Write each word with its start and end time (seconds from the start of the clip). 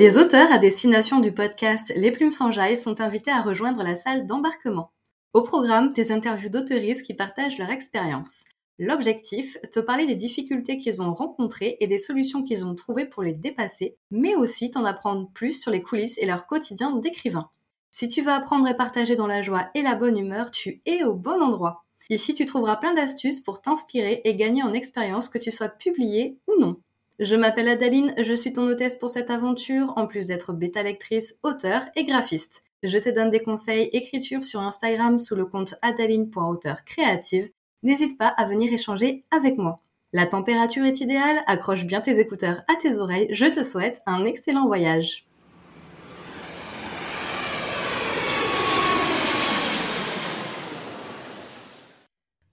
Les 0.00 0.16
auteurs 0.16 0.50
à 0.50 0.56
destination 0.56 1.20
du 1.20 1.30
podcast 1.30 1.92
Les 1.94 2.10
Plumes 2.10 2.30
sans 2.30 2.50
Jaille 2.50 2.78
sont 2.78 3.02
invités 3.02 3.30
à 3.30 3.42
rejoindre 3.42 3.82
la 3.82 3.96
salle 3.96 4.26
d'embarquement. 4.26 4.92
Au 5.34 5.42
programme, 5.42 5.92
des 5.92 6.10
interviews 6.10 6.48
d'auteuristes 6.48 7.04
qui 7.04 7.12
partagent 7.12 7.58
leur 7.58 7.68
expérience. 7.68 8.44
L'objectif, 8.78 9.58
te 9.70 9.78
parler 9.78 10.06
des 10.06 10.14
difficultés 10.14 10.78
qu'ils 10.78 11.02
ont 11.02 11.12
rencontrées 11.12 11.76
et 11.80 11.86
des 11.86 11.98
solutions 11.98 12.42
qu'ils 12.42 12.64
ont 12.64 12.74
trouvées 12.74 13.04
pour 13.04 13.22
les 13.22 13.34
dépasser, 13.34 13.98
mais 14.10 14.34
aussi 14.36 14.70
t'en 14.70 14.86
apprendre 14.86 15.28
plus 15.34 15.60
sur 15.60 15.70
les 15.70 15.82
coulisses 15.82 16.16
et 16.16 16.24
leur 16.24 16.46
quotidien 16.46 16.96
d'écrivain. 16.96 17.50
Si 17.90 18.08
tu 18.08 18.22
veux 18.22 18.32
apprendre 18.32 18.66
et 18.68 18.76
partager 18.78 19.16
dans 19.16 19.26
la 19.26 19.42
joie 19.42 19.68
et 19.74 19.82
la 19.82 19.96
bonne 19.96 20.16
humeur, 20.16 20.50
tu 20.50 20.80
es 20.86 21.04
au 21.04 21.12
bon 21.12 21.42
endroit. 21.42 21.84
Ici, 22.08 22.32
tu 22.32 22.46
trouveras 22.46 22.76
plein 22.76 22.94
d'astuces 22.94 23.40
pour 23.40 23.60
t'inspirer 23.60 24.22
et 24.24 24.34
gagner 24.34 24.62
en 24.62 24.72
expérience 24.72 25.28
que 25.28 25.36
tu 25.36 25.50
sois 25.50 25.68
publié 25.68 26.38
ou 26.48 26.58
non. 26.58 26.80
Je 27.20 27.36
m'appelle 27.36 27.68
Adaline, 27.68 28.14
je 28.16 28.32
suis 28.32 28.54
ton 28.54 28.66
hôtesse 28.66 28.96
pour 28.96 29.10
cette 29.10 29.28
aventure, 29.28 29.92
en 29.96 30.06
plus 30.06 30.28
d'être 30.28 30.54
bêta 30.54 30.82
lectrice, 30.82 31.36
auteur 31.42 31.82
et 31.94 32.04
graphiste. 32.04 32.64
Je 32.82 32.96
te 32.96 33.10
donne 33.10 33.28
des 33.28 33.42
conseils 33.42 33.90
écriture 33.92 34.42
sur 34.42 34.60
Instagram 34.60 35.18
sous 35.18 35.34
le 35.34 35.44
compte 35.44 35.74
adaline.auteur 35.82 36.82
créative. 36.84 37.50
N'hésite 37.82 38.16
pas 38.16 38.28
à 38.28 38.46
venir 38.46 38.72
échanger 38.72 39.26
avec 39.30 39.58
moi. 39.58 39.82
La 40.14 40.24
température 40.24 40.86
est 40.86 41.02
idéale, 41.02 41.42
accroche 41.46 41.84
bien 41.84 42.00
tes 42.00 42.18
écouteurs 42.18 42.62
à 42.68 42.76
tes 42.76 42.96
oreilles, 42.96 43.28
je 43.32 43.44
te 43.44 43.64
souhaite 43.64 44.00
un 44.06 44.24
excellent 44.24 44.66
voyage. 44.66 45.26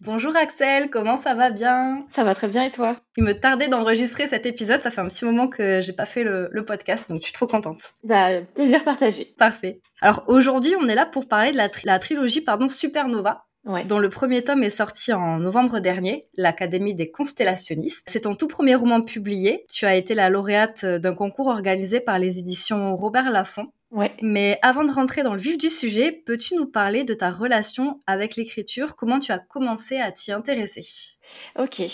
Bonjour 0.07 0.37
Axel, 0.37 0.89
comment 0.89 1.17
ça 1.17 1.33
va 1.33 1.49
bien? 1.49 2.05
Ça 2.15 2.23
va 2.23 2.33
très 2.33 2.47
bien 2.47 2.63
et 2.63 2.71
toi? 2.71 2.95
Il 3.17 3.25
me 3.25 3.33
tardait 3.33 3.67
d'enregistrer 3.67 4.25
cet 4.25 4.45
épisode, 4.45 4.81
ça 4.81 4.89
fait 4.89 5.01
un 5.01 5.09
petit 5.09 5.25
moment 5.25 5.49
que 5.49 5.81
j'ai 5.81 5.91
pas 5.91 6.05
fait 6.05 6.23
le, 6.23 6.49
podcast, 6.65 7.09
donc 7.09 7.19
je 7.19 7.25
suis 7.25 7.33
trop 7.33 7.45
contente. 7.45 7.81
Bah, 8.05 8.39
plaisir 8.55 8.85
partagé. 8.85 9.35
Parfait. 9.37 9.81
Alors 9.99 10.23
aujourd'hui, 10.27 10.77
on 10.79 10.87
est 10.87 10.95
là 10.95 11.05
pour 11.05 11.27
parler 11.27 11.51
de 11.51 11.57
la, 11.57 11.99
trilogie 11.99 12.39
pardon, 12.39 12.69
Supernova. 12.69 13.47
dont 13.83 13.99
le 13.99 14.07
premier 14.07 14.45
tome 14.45 14.63
est 14.63 14.69
sorti 14.69 15.11
en 15.11 15.39
novembre 15.39 15.81
dernier, 15.81 16.23
l'Académie 16.37 16.95
des 16.95 17.11
constellationnistes. 17.11 18.07
C'est 18.09 18.21
ton 18.21 18.35
tout 18.35 18.47
premier 18.47 18.75
roman 18.75 19.01
publié. 19.01 19.65
Tu 19.69 19.85
as 19.85 19.97
été 19.97 20.15
la 20.15 20.29
lauréate 20.29 20.85
d'un 20.85 21.15
concours 21.15 21.47
organisé 21.47 21.99
par 21.99 22.17
les 22.17 22.39
éditions 22.39 22.95
Robert 22.95 23.29
Laffont. 23.29 23.73
Ouais. 23.91 24.11
Mais 24.21 24.59
avant 24.63 24.83
de 24.83 24.91
rentrer 24.91 25.23
dans 25.23 25.33
le 25.33 25.39
vif 25.39 25.57
du 25.57 25.69
sujet, 25.69 26.11
peux-tu 26.11 26.55
nous 26.55 26.65
parler 26.65 27.05
de 27.05 27.13
ta 27.13 27.31
relation 27.31 28.01
avec 28.05 28.35
l'écriture? 28.35 28.97
Comment 28.97 29.19
tu 29.19 29.31
as 29.31 29.39
commencé 29.39 29.97
à 29.97 30.11
t'y 30.11 30.33
intéresser? 30.33 30.85
Ok. 31.57 31.79
Euh, 31.79 31.85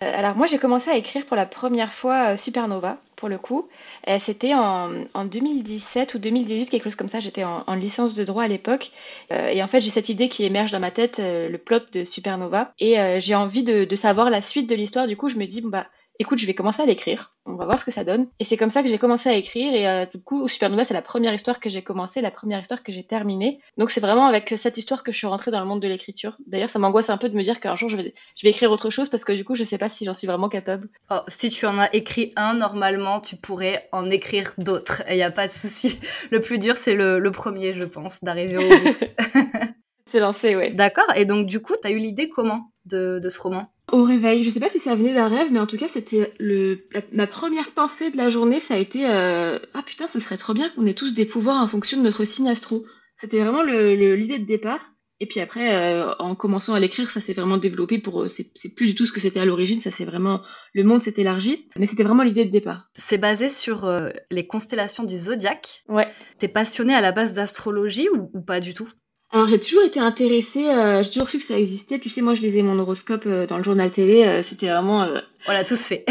alors 0.00 0.36
moi 0.36 0.46
j'ai 0.46 0.58
commencé 0.58 0.90
à 0.90 0.96
écrire 0.96 1.26
pour 1.26 1.36
la 1.36 1.46
première 1.46 1.92
fois 1.92 2.32
euh, 2.32 2.36
Supernova, 2.36 2.98
pour 3.16 3.28
le 3.28 3.38
coup. 3.38 3.68
Euh, 4.06 4.18
c'était 4.20 4.54
en, 4.54 5.24
2017 5.24 6.14
ou 6.14 6.18
2018, 6.20 6.70
quelque 6.70 6.84
chose 6.84 6.94
comme 6.94 7.08
ça. 7.08 7.18
J'étais 7.18 7.42
en, 7.42 7.74
licence 7.74 8.14
de 8.14 8.22
droit 8.22 8.44
à 8.44 8.48
l'époque. 8.48 8.92
et 9.30 9.60
en 9.62 9.66
fait 9.66 9.80
j'ai 9.80 9.90
cette 9.90 10.08
idée 10.08 10.28
qui 10.28 10.44
émerge 10.44 10.70
dans 10.70 10.80
ma 10.80 10.92
tête, 10.92 11.18
le 11.20 11.56
plot 11.56 11.80
de 11.92 12.04
Supernova. 12.04 12.72
Et 12.78 12.96
j'ai 13.18 13.34
envie 13.34 13.64
de, 13.64 13.84
de, 13.84 13.96
savoir 13.96 14.30
la 14.30 14.40
suite 14.40 14.68
de 14.68 14.76
l'histoire. 14.76 15.08
Du 15.08 15.16
coup 15.16 15.28
je 15.28 15.36
me 15.36 15.46
dis, 15.46 15.60
bon 15.60 15.70
bah 15.70 15.86
écoute, 16.18 16.38
je 16.38 16.46
vais 16.46 16.54
commencer 16.54 16.82
à 16.82 16.86
l'écrire, 16.86 17.34
on 17.46 17.54
va 17.54 17.64
voir 17.64 17.78
ce 17.78 17.84
que 17.84 17.90
ça 17.90 18.04
donne. 18.04 18.28
Et 18.38 18.44
c'est 18.44 18.56
comme 18.56 18.70
ça 18.70 18.82
que 18.82 18.88
j'ai 18.88 18.98
commencé 18.98 19.28
à 19.28 19.34
écrire, 19.34 19.74
et 19.74 19.88
euh, 19.88 20.06
du 20.06 20.20
coup, 20.20 20.46
Supernova, 20.48 20.84
c'est 20.84 20.94
la 20.94 21.02
première 21.02 21.34
histoire 21.34 21.60
que 21.60 21.68
j'ai 21.68 21.82
commencé, 21.82 22.20
la 22.20 22.30
première 22.30 22.60
histoire 22.60 22.82
que 22.82 22.92
j'ai 22.92 23.04
terminée. 23.04 23.60
Donc 23.78 23.90
c'est 23.90 24.00
vraiment 24.00 24.26
avec 24.26 24.54
cette 24.56 24.78
histoire 24.78 25.02
que 25.02 25.12
je 25.12 25.18
suis 25.18 25.26
rentrée 25.26 25.50
dans 25.50 25.60
le 25.60 25.66
monde 25.66 25.80
de 25.80 25.88
l'écriture. 25.88 26.36
D'ailleurs, 26.46 26.70
ça 26.70 26.78
m'angoisse 26.78 27.10
un 27.10 27.18
peu 27.18 27.28
de 27.28 27.36
me 27.36 27.42
dire 27.42 27.60
qu'un 27.60 27.76
jour, 27.76 27.88
je 27.88 27.96
vais, 27.96 28.14
je 28.36 28.46
vais 28.46 28.50
écrire 28.50 28.70
autre 28.70 28.90
chose, 28.90 29.08
parce 29.08 29.24
que 29.24 29.32
du 29.32 29.44
coup, 29.44 29.54
je 29.54 29.64
sais 29.64 29.78
pas 29.78 29.88
si 29.88 30.04
j'en 30.04 30.14
suis 30.14 30.26
vraiment 30.26 30.48
capable. 30.48 30.88
Oh, 31.10 31.20
si 31.28 31.48
tu 31.50 31.66
en 31.66 31.78
as 31.78 31.92
écrit 31.94 32.32
un, 32.36 32.54
normalement, 32.54 33.20
tu 33.20 33.36
pourrais 33.36 33.88
en 33.92 34.10
écrire 34.10 34.52
d'autres, 34.58 35.02
il 35.08 35.16
n'y 35.16 35.22
a 35.22 35.30
pas 35.30 35.46
de 35.46 35.52
souci. 35.52 35.98
Le 36.30 36.40
plus 36.40 36.58
dur, 36.58 36.76
c'est 36.76 36.94
le, 36.94 37.18
le 37.18 37.30
premier, 37.30 37.74
je 37.74 37.84
pense, 37.84 38.22
d'arriver 38.22 38.58
au 38.58 38.68
bout. 38.68 38.96
c'est 40.06 40.20
lancé, 40.20 40.54
ouais. 40.56 40.72
D'accord, 40.72 41.10
et 41.16 41.24
donc 41.24 41.46
du 41.46 41.60
coup, 41.60 41.74
tu 41.80 41.88
as 41.88 41.90
eu 41.90 41.98
l'idée 41.98 42.28
comment 42.28 42.70
de, 42.86 43.18
de 43.18 43.28
ce 43.28 43.40
roman? 43.40 43.72
Au 43.92 44.02
réveil. 44.02 44.42
Je 44.42 44.50
sais 44.50 44.58
pas 44.58 44.70
si 44.70 44.80
ça 44.80 44.94
venait 44.94 45.14
d'un 45.14 45.28
rêve, 45.28 45.52
mais 45.52 45.60
en 45.60 45.66
tout 45.66 45.76
cas, 45.76 45.88
c'était 45.88 46.32
le 46.40 46.78
ma 47.12 47.26
première 47.26 47.70
pensée 47.70 48.10
de 48.10 48.16
la 48.16 48.30
journée, 48.30 48.58
ça 48.58 48.74
a 48.74 48.78
été 48.78 49.08
euh, 49.08 49.58
ah 49.74 49.82
putain, 49.82 50.08
ce 50.08 50.18
serait 50.18 50.38
trop 50.38 50.54
bien 50.54 50.68
qu'on 50.70 50.86
ait 50.86 50.94
tous 50.94 51.14
des 51.14 51.26
pouvoirs 51.26 51.62
en 51.62 51.68
fonction 51.68 51.98
de 51.98 52.02
notre 52.02 52.24
signe 52.24 52.48
astro. 52.48 52.84
C'était 53.16 53.40
vraiment 53.40 53.62
l'idée 53.62 54.38
de 54.38 54.46
départ. 54.46 54.80
Et 55.20 55.26
puis 55.26 55.38
après, 55.38 55.72
euh, 55.72 56.12
en 56.18 56.34
commençant 56.34 56.74
à 56.74 56.80
l'écrire, 56.80 57.08
ça 57.08 57.20
s'est 57.20 57.34
vraiment 57.34 57.58
développé 57.58 57.98
pour. 57.98 58.22
Euh, 58.22 58.28
c'est 58.28 58.74
plus 58.74 58.86
du 58.86 58.94
tout 58.96 59.06
ce 59.06 59.12
que 59.12 59.20
c'était 59.20 59.38
à 59.38 59.44
l'origine. 59.44 59.80
Ça 59.80 59.92
c'est 59.92 60.06
vraiment 60.06 60.40
le 60.72 60.82
monde 60.82 61.02
s'est 61.02 61.14
élargi, 61.18 61.68
mais 61.76 61.86
c'était 61.86 62.02
vraiment 62.02 62.24
l'idée 62.24 62.44
de 62.44 62.50
départ. 62.50 62.90
C'est 62.94 63.18
basé 63.18 63.48
sur 63.50 63.88
les 64.30 64.46
constellations 64.46 65.04
du 65.04 65.16
zodiaque. 65.16 65.84
Ouais. 65.88 66.08
T'es 66.38 66.48
passionné 66.48 66.94
à 66.94 67.00
la 67.00 67.12
base 67.12 67.34
d'astrologie 67.34 68.08
ou 68.10 68.40
pas 68.40 68.58
du 68.58 68.74
tout? 68.74 68.88
Alors 69.32 69.48
j'ai 69.48 69.58
toujours 69.58 69.82
été 69.82 69.98
intéressée, 69.98 70.68
euh, 70.68 71.02
j'ai 71.02 71.10
toujours 71.10 71.30
su 71.30 71.38
que 71.38 71.44
ça 71.44 71.58
existait. 71.58 71.98
Tu 71.98 72.10
sais, 72.10 72.20
moi 72.20 72.34
je 72.34 72.42
lisais 72.42 72.62
mon 72.62 72.78
horoscope 72.78 73.24
euh, 73.24 73.46
dans 73.46 73.56
le 73.56 73.62
journal 73.62 73.90
télé, 73.90 74.24
euh, 74.24 74.42
c'était 74.42 74.68
vraiment. 74.68 75.08
On 75.48 75.52
l'a 75.52 75.64
tous 75.64 75.86
fait. 75.86 76.04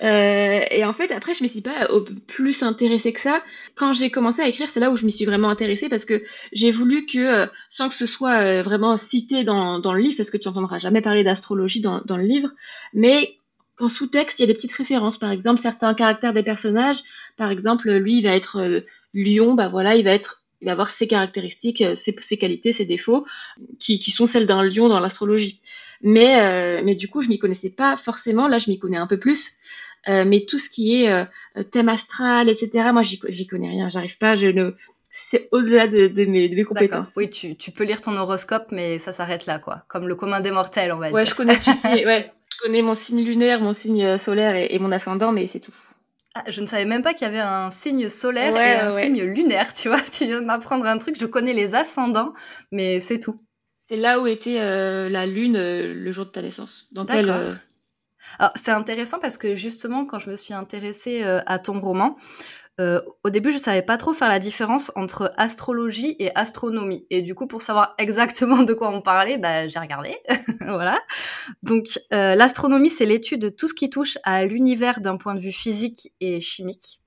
et 0.00 0.84
en 0.84 0.92
fait, 0.92 1.12
après, 1.12 1.34
je 1.34 1.44
me 1.44 1.48
suis 1.48 1.60
pas 1.60 1.88
plus 2.26 2.64
intéressée 2.64 3.12
que 3.12 3.20
ça. 3.20 3.44
Quand 3.76 3.92
j'ai 3.92 4.10
commencé 4.10 4.42
à 4.42 4.48
écrire, 4.48 4.68
c'est 4.68 4.80
là 4.80 4.90
où 4.90 4.96
je 4.96 5.06
m'y 5.06 5.12
suis 5.12 5.24
vraiment 5.24 5.50
intéressée 5.50 5.88
parce 5.88 6.04
que 6.04 6.20
j'ai 6.52 6.72
voulu 6.72 7.06
que, 7.06 7.46
sans 7.70 7.88
que 7.88 7.94
ce 7.94 8.06
soit 8.06 8.60
vraiment 8.62 8.96
cité 8.96 9.44
dans, 9.44 9.78
dans 9.78 9.92
le 9.92 10.00
livre, 10.00 10.16
parce 10.16 10.30
que 10.30 10.36
tu 10.36 10.48
n'entendras 10.48 10.80
jamais 10.80 11.00
parler 11.00 11.22
d'astrologie 11.22 11.80
dans, 11.80 12.02
dans 12.04 12.16
le 12.16 12.24
livre, 12.24 12.50
mais 12.92 13.36
qu'en 13.76 13.88
sous-texte, 13.88 14.40
il 14.40 14.42
y 14.42 14.44
a 14.44 14.48
des 14.48 14.54
petites 14.54 14.72
références. 14.72 15.16
Par 15.16 15.30
exemple, 15.30 15.60
certains 15.60 15.94
caractères 15.94 16.32
des 16.32 16.42
personnages. 16.42 17.02
Par 17.36 17.52
exemple, 17.52 17.88
lui, 17.88 18.18
il 18.18 18.22
va 18.22 18.34
être 18.34 18.82
lion, 19.14 19.54
bah 19.54 19.68
voilà, 19.68 19.94
il 19.94 20.04
va 20.04 20.10
être 20.10 20.39
il 20.60 20.66
va 20.66 20.72
avoir 20.72 20.90
ses 20.90 21.06
caractéristiques, 21.06 21.80
euh, 21.82 21.94
ses, 21.94 22.14
ses 22.20 22.36
qualités, 22.38 22.72
ses 22.72 22.84
défauts, 22.84 23.26
qui, 23.78 23.98
qui 23.98 24.10
sont 24.10 24.26
celles 24.26 24.46
d'un 24.46 24.62
lion 24.62 24.88
dans 24.88 25.00
l'astrologie. 25.00 25.60
Mais, 26.02 26.40
euh, 26.40 26.82
mais 26.84 26.94
du 26.94 27.08
coup, 27.08 27.20
je 27.20 27.28
m'y 27.28 27.38
connaissais 27.38 27.70
pas 27.70 27.96
forcément. 27.96 28.48
Là, 28.48 28.58
je 28.58 28.70
m'y 28.70 28.78
connais 28.78 28.96
un 28.96 29.06
peu 29.06 29.18
plus. 29.18 29.52
Euh, 30.08 30.24
mais 30.24 30.46
tout 30.46 30.58
ce 30.58 30.70
qui 30.70 31.02
est 31.02 31.10
euh, 31.10 31.24
thème 31.70 31.90
astral, 31.90 32.48
etc., 32.48 32.88
moi, 32.92 33.02
j'y 33.02 33.46
connais 33.46 33.68
rien. 33.68 33.88
J'arrive 33.88 34.16
pas. 34.18 34.34
Je 34.34 34.46
ne. 34.48 34.74
C'est 35.12 35.48
au-delà 35.52 35.88
de, 35.88 36.06
de, 36.06 36.24
mes, 36.24 36.48
de 36.48 36.54
mes 36.54 36.64
compétences. 36.64 37.08
Oui, 37.16 37.28
tu, 37.28 37.56
tu 37.56 37.72
peux 37.72 37.84
lire 37.84 38.00
ton 38.00 38.16
horoscope, 38.16 38.68
mais 38.70 38.98
ça 38.98 39.12
s'arrête 39.12 39.44
là, 39.44 39.58
quoi. 39.58 39.84
Comme 39.88 40.08
le 40.08 40.14
commun 40.14 40.40
des 40.40 40.52
mortels, 40.52 40.92
on 40.92 40.98
va 40.98 41.08
dire. 41.08 41.14
Ouais, 41.14 41.26
je 41.26 41.34
connais, 41.34 41.58
tu 41.58 41.72
sais, 41.72 41.88
ouais. 42.06 42.32
Je 42.52 42.58
connais 42.62 42.80
mon 42.80 42.94
signe 42.94 43.24
lunaire, 43.24 43.60
mon 43.60 43.72
signe 43.72 44.18
solaire 44.18 44.54
et, 44.54 44.68
et 44.70 44.78
mon 44.78 44.92
ascendant, 44.92 45.32
mais 45.32 45.46
c'est 45.46 45.60
tout. 45.60 45.74
Ah, 46.34 46.44
je 46.48 46.60
ne 46.60 46.66
savais 46.66 46.84
même 46.84 47.02
pas 47.02 47.12
qu'il 47.12 47.26
y 47.26 47.30
avait 47.30 47.40
un 47.40 47.70
signe 47.70 48.08
solaire 48.08 48.56
et 48.56 48.72
un 48.78 48.90
signe 48.90 49.22
lunaire, 49.22 49.74
tu 49.74 49.88
vois. 49.88 50.00
Tu 50.12 50.26
viens 50.26 50.40
de 50.40 50.46
m'apprendre 50.46 50.86
un 50.86 50.98
truc, 50.98 51.16
je 51.18 51.26
connais 51.26 51.52
les 51.52 51.74
ascendants, 51.74 52.32
mais 52.70 53.00
c'est 53.00 53.18
tout. 53.18 53.40
C'est 53.88 53.96
là 53.96 54.20
où 54.20 54.28
était 54.28 54.60
euh, 54.60 55.08
la 55.08 55.26
lune 55.26 55.56
euh, 55.56 55.92
le 55.92 56.12
jour 56.12 56.26
de 56.26 56.30
ta 56.30 56.42
naissance? 56.42 56.86
D'accord. 56.92 57.34
Euh, 58.40 58.46
c'est 58.54 58.70
intéressant 58.70 59.18
parce 59.18 59.36
que 59.36 59.56
justement, 59.56 60.04
quand 60.04 60.20
je 60.20 60.30
me 60.30 60.36
suis 60.36 60.54
intéressée 60.54 61.22
à 61.24 61.58
ton 61.58 61.80
roman, 61.80 62.16
euh, 62.80 63.00
au 63.24 63.30
début, 63.30 63.52
je 63.52 63.58
savais 63.58 63.82
pas 63.82 63.98
trop 63.98 64.14
faire 64.14 64.28
la 64.28 64.38
différence 64.38 64.90
entre 64.96 65.34
astrologie 65.36 66.16
et 66.18 66.34
astronomie. 66.34 67.06
Et 67.10 67.20
du 67.20 67.34
coup, 67.34 67.46
pour 67.46 67.60
savoir 67.60 67.94
exactement 67.98 68.62
de 68.62 68.72
quoi 68.72 68.90
on 68.90 69.02
parlait, 69.02 69.36
bah, 69.36 69.68
j'ai 69.68 69.78
regardé. 69.78 70.16
voilà. 70.60 70.98
Donc, 71.62 72.00
euh, 72.14 72.34
l'astronomie, 72.34 72.88
c'est 72.90 73.04
l'étude 73.04 73.40
de 73.40 73.48
tout 73.50 73.68
ce 73.68 73.74
qui 73.74 73.90
touche 73.90 74.16
à 74.24 74.46
l'univers 74.46 75.00
d'un 75.00 75.18
point 75.18 75.34
de 75.34 75.40
vue 75.40 75.52
physique 75.52 76.12
et 76.20 76.40
chimique. 76.40 77.00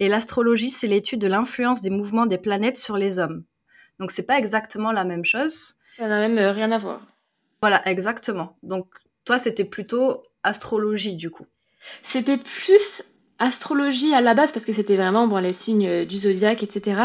Et 0.00 0.08
l'astrologie, 0.08 0.68
c'est 0.68 0.86
l'étude 0.86 1.20
de 1.20 1.26
l'influence 1.26 1.80
des 1.80 1.88
mouvements 1.88 2.26
des 2.26 2.36
planètes 2.36 2.76
sur 2.76 2.98
les 2.98 3.18
hommes. 3.18 3.44
Donc, 3.98 4.10
c'est 4.10 4.26
pas 4.26 4.38
exactement 4.38 4.92
la 4.92 5.04
même 5.04 5.24
chose. 5.24 5.76
Ça 5.96 6.08
n'a 6.08 6.20
même 6.20 6.36
euh, 6.36 6.52
rien 6.52 6.70
à 6.72 6.78
voir. 6.78 7.00
Voilà, 7.62 7.86
exactement. 7.88 8.58
Donc, 8.62 8.86
toi, 9.24 9.38
c'était 9.38 9.64
plutôt 9.64 10.22
astrologie, 10.42 11.16
du 11.16 11.30
coup. 11.30 11.46
C'était 12.10 12.36
plus 12.36 13.02
astrologie 13.40 14.14
à 14.14 14.20
la 14.20 14.34
base 14.34 14.52
parce 14.52 14.64
que 14.64 14.72
c'était 14.72 14.96
vraiment 14.96 15.26
bon 15.26 15.38
les 15.38 15.54
signes 15.54 15.88
euh, 15.88 16.04
du 16.04 16.18
zodiaque 16.18 16.62
etc 16.62 17.00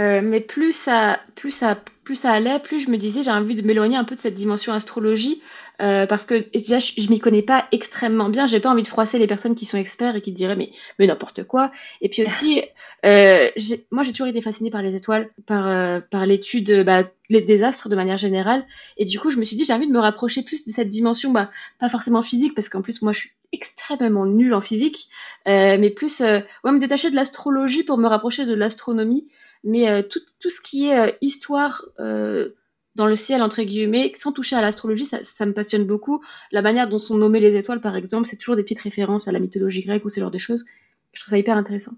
euh, 0.00 0.20
mais 0.22 0.40
plus 0.40 0.72
ça 0.72 1.20
plus 1.34 1.50
ça 1.50 1.78
plus 2.04 2.16
ça 2.16 2.32
allait 2.32 2.58
plus 2.58 2.80
je 2.80 2.90
me 2.90 2.96
disais 2.96 3.22
j'ai 3.22 3.30
envie 3.30 3.54
de 3.54 3.62
m'éloigner 3.62 3.96
un 3.96 4.04
peu 4.04 4.14
de 4.14 4.20
cette 4.20 4.34
dimension 4.34 4.72
astrologie 4.72 5.40
euh, 5.80 6.06
parce 6.06 6.24
que 6.26 6.48
déjà 6.56 6.78
je, 6.78 6.92
je 6.98 7.08
m'y 7.10 7.18
connais 7.18 7.42
pas 7.42 7.66
extrêmement 7.72 8.28
bien 8.28 8.46
j'ai 8.46 8.60
pas 8.60 8.70
envie 8.70 8.82
de 8.82 8.88
froisser 8.88 9.18
les 9.18 9.26
personnes 9.26 9.54
qui 9.54 9.66
sont 9.66 9.78
experts 9.78 10.14
et 10.14 10.20
qui 10.20 10.32
diraient 10.32 10.56
mais 10.56 10.70
mais 10.98 11.06
n'importe 11.06 11.44
quoi 11.44 11.72
et 12.00 12.08
puis 12.08 12.22
aussi 12.22 12.62
euh, 13.04 13.50
moi 13.90 14.04
j'ai 14.04 14.12
toujours 14.12 14.28
été 14.28 14.40
fascinée 14.40 14.70
par 14.70 14.82
les 14.82 14.94
étoiles 14.94 15.30
par 15.46 15.66
euh, 15.66 16.00
par 16.00 16.26
l'étude 16.26 16.84
bah, 16.84 17.04
les 17.28 17.40
désastres 17.40 17.88
de 17.88 17.96
manière 17.96 18.18
générale 18.18 18.64
et 18.96 19.04
du 19.04 19.18
coup 19.18 19.30
je 19.30 19.38
me 19.38 19.44
suis 19.44 19.56
dit 19.56 19.64
j'ai 19.64 19.72
envie 19.72 19.88
de 19.88 19.92
me 19.92 20.00
rapprocher 20.00 20.42
plus 20.42 20.64
de 20.64 20.70
cette 20.70 20.90
dimension 20.90 21.32
bah 21.32 21.50
pas 21.80 21.88
forcément 21.88 22.22
physique 22.22 22.54
parce 22.54 22.68
qu'en 22.68 22.82
plus 22.82 23.02
moi 23.02 23.12
je 23.12 23.20
suis 23.20 23.30
extrêmement 23.52 24.26
nulle 24.26 24.54
en 24.54 24.60
physique 24.60 25.08
euh, 25.48 25.76
mais 25.78 25.90
plus 25.90 26.20
ouais, 26.20 26.44
me 26.64 26.78
détacher 26.78 27.10
de 27.10 27.16
l'astrologie 27.16 27.82
pour 27.82 27.98
me 27.98 28.06
rapprocher 28.06 28.46
de 28.46 28.54
l'astronomie. 28.54 29.26
Mais 29.64 29.88
euh, 29.88 30.02
tout, 30.02 30.20
tout, 30.40 30.50
ce 30.50 30.60
qui 30.60 30.88
est 30.88 31.18
histoire 31.20 31.84
dans 32.94 33.06
le 33.06 33.16
ciel, 33.16 33.42
entre 33.42 33.62
guillemets, 33.62 34.12
sans 34.16 34.32
toucher 34.32 34.56
à 34.56 34.60
l'astrologie, 34.60 35.06
ça, 35.06 35.18
ça, 35.24 35.46
me 35.46 35.52
passionne 35.52 35.84
beaucoup. 35.84 36.22
La 36.52 36.62
manière 36.62 36.88
dont 36.88 36.98
sont 36.98 37.16
nommées 37.16 37.40
les 37.40 37.56
étoiles, 37.56 37.80
par 37.80 37.96
exemple, 37.96 38.28
c'est 38.28 38.36
toujours 38.36 38.56
des 38.56 38.62
petites 38.62 38.80
références 38.80 39.26
à 39.26 39.32
la 39.32 39.40
mythologie 39.40 39.82
grecque 39.82 40.04
ou 40.04 40.08
ce 40.08 40.20
genre 40.20 40.30
de 40.30 40.38
choses. 40.38 40.64
je 41.12 41.20
trouve 41.20 41.30
ça 41.30 41.38
hyper 41.38 41.56
intéressant. 41.56 41.92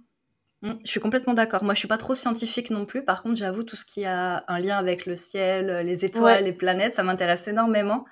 Mmh, 0.62 0.72
je 0.84 0.90
suis 0.90 1.00
complètement 1.00 1.34
d'accord. 1.34 1.64
Moi, 1.64 1.74
je 1.74 1.80
suis 1.80 1.88
pas 1.88 1.98
trop 1.98 2.14
scientifique 2.14 2.70
non 2.70 2.86
plus. 2.86 3.04
Par 3.04 3.22
contre, 3.22 3.36
j'avoue, 3.36 3.62
tout 3.62 3.76
ce 3.76 3.84
qui 3.84 4.04
a 4.06 4.44
un 4.48 4.58
lien 4.58 4.78
avec 4.78 5.04
le 5.04 5.16
ciel, 5.16 5.82
les 5.84 6.04
étoiles, 6.04 6.44
les 6.44 6.52
planètes, 6.52 6.94
ça 6.94 7.02
m'intéresse 7.02 7.46
énormément. 7.46 8.06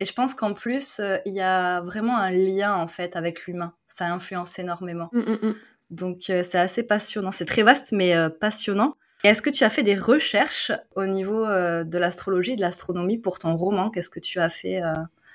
Et 0.00 0.04
je 0.04 0.12
pense 0.12 0.34
qu'en 0.34 0.54
plus, 0.54 1.00
euh, 1.00 1.16
il 1.26 1.32
y 1.32 1.40
a 1.40 1.80
vraiment 1.80 2.16
un 2.16 2.30
lien 2.30 2.74
en 2.74 2.86
fait 2.86 3.16
avec 3.16 3.46
l'humain. 3.46 3.74
Ça 3.86 4.12
influence 4.12 4.58
énormément. 4.58 5.08
Mmh, 5.12 5.20
mmh, 5.20 5.54
Donc, 5.90 6.30
euh, 6.30 6.42
c'est 6.44 6.58
assez 6.58 6.82
passionnant. 6.82 7.32
C'est 7.32 7.44
très 7.44 7.62
vaste, 7.62 7.92
mais 7.92 8.14
euh, 8.14 8.28
passionnant. 8.28 8.94
Est-ce 9.24 9.42
que 9.42 9.50
tu 9.50 9.64
as 9.64 9.70
fait 9.70 9.82
des 9.82 9.96
recherches 9.96 10.70
au 10.94 11.04
niveau 11.04 11.44
de 11.44 11.98
l'astrologie, 11.98 12.54
de 12.54 12.60
l'astronomie 12.60 13.18
pour 13.18 13.40
ton 13.40 13.56
roman? 13.56 13.90
Qu'est-ce 13.90 14.10
que 14.10 14.20
tu 14.20 14.38
as 14.38 14.48
fait 14.48 14.80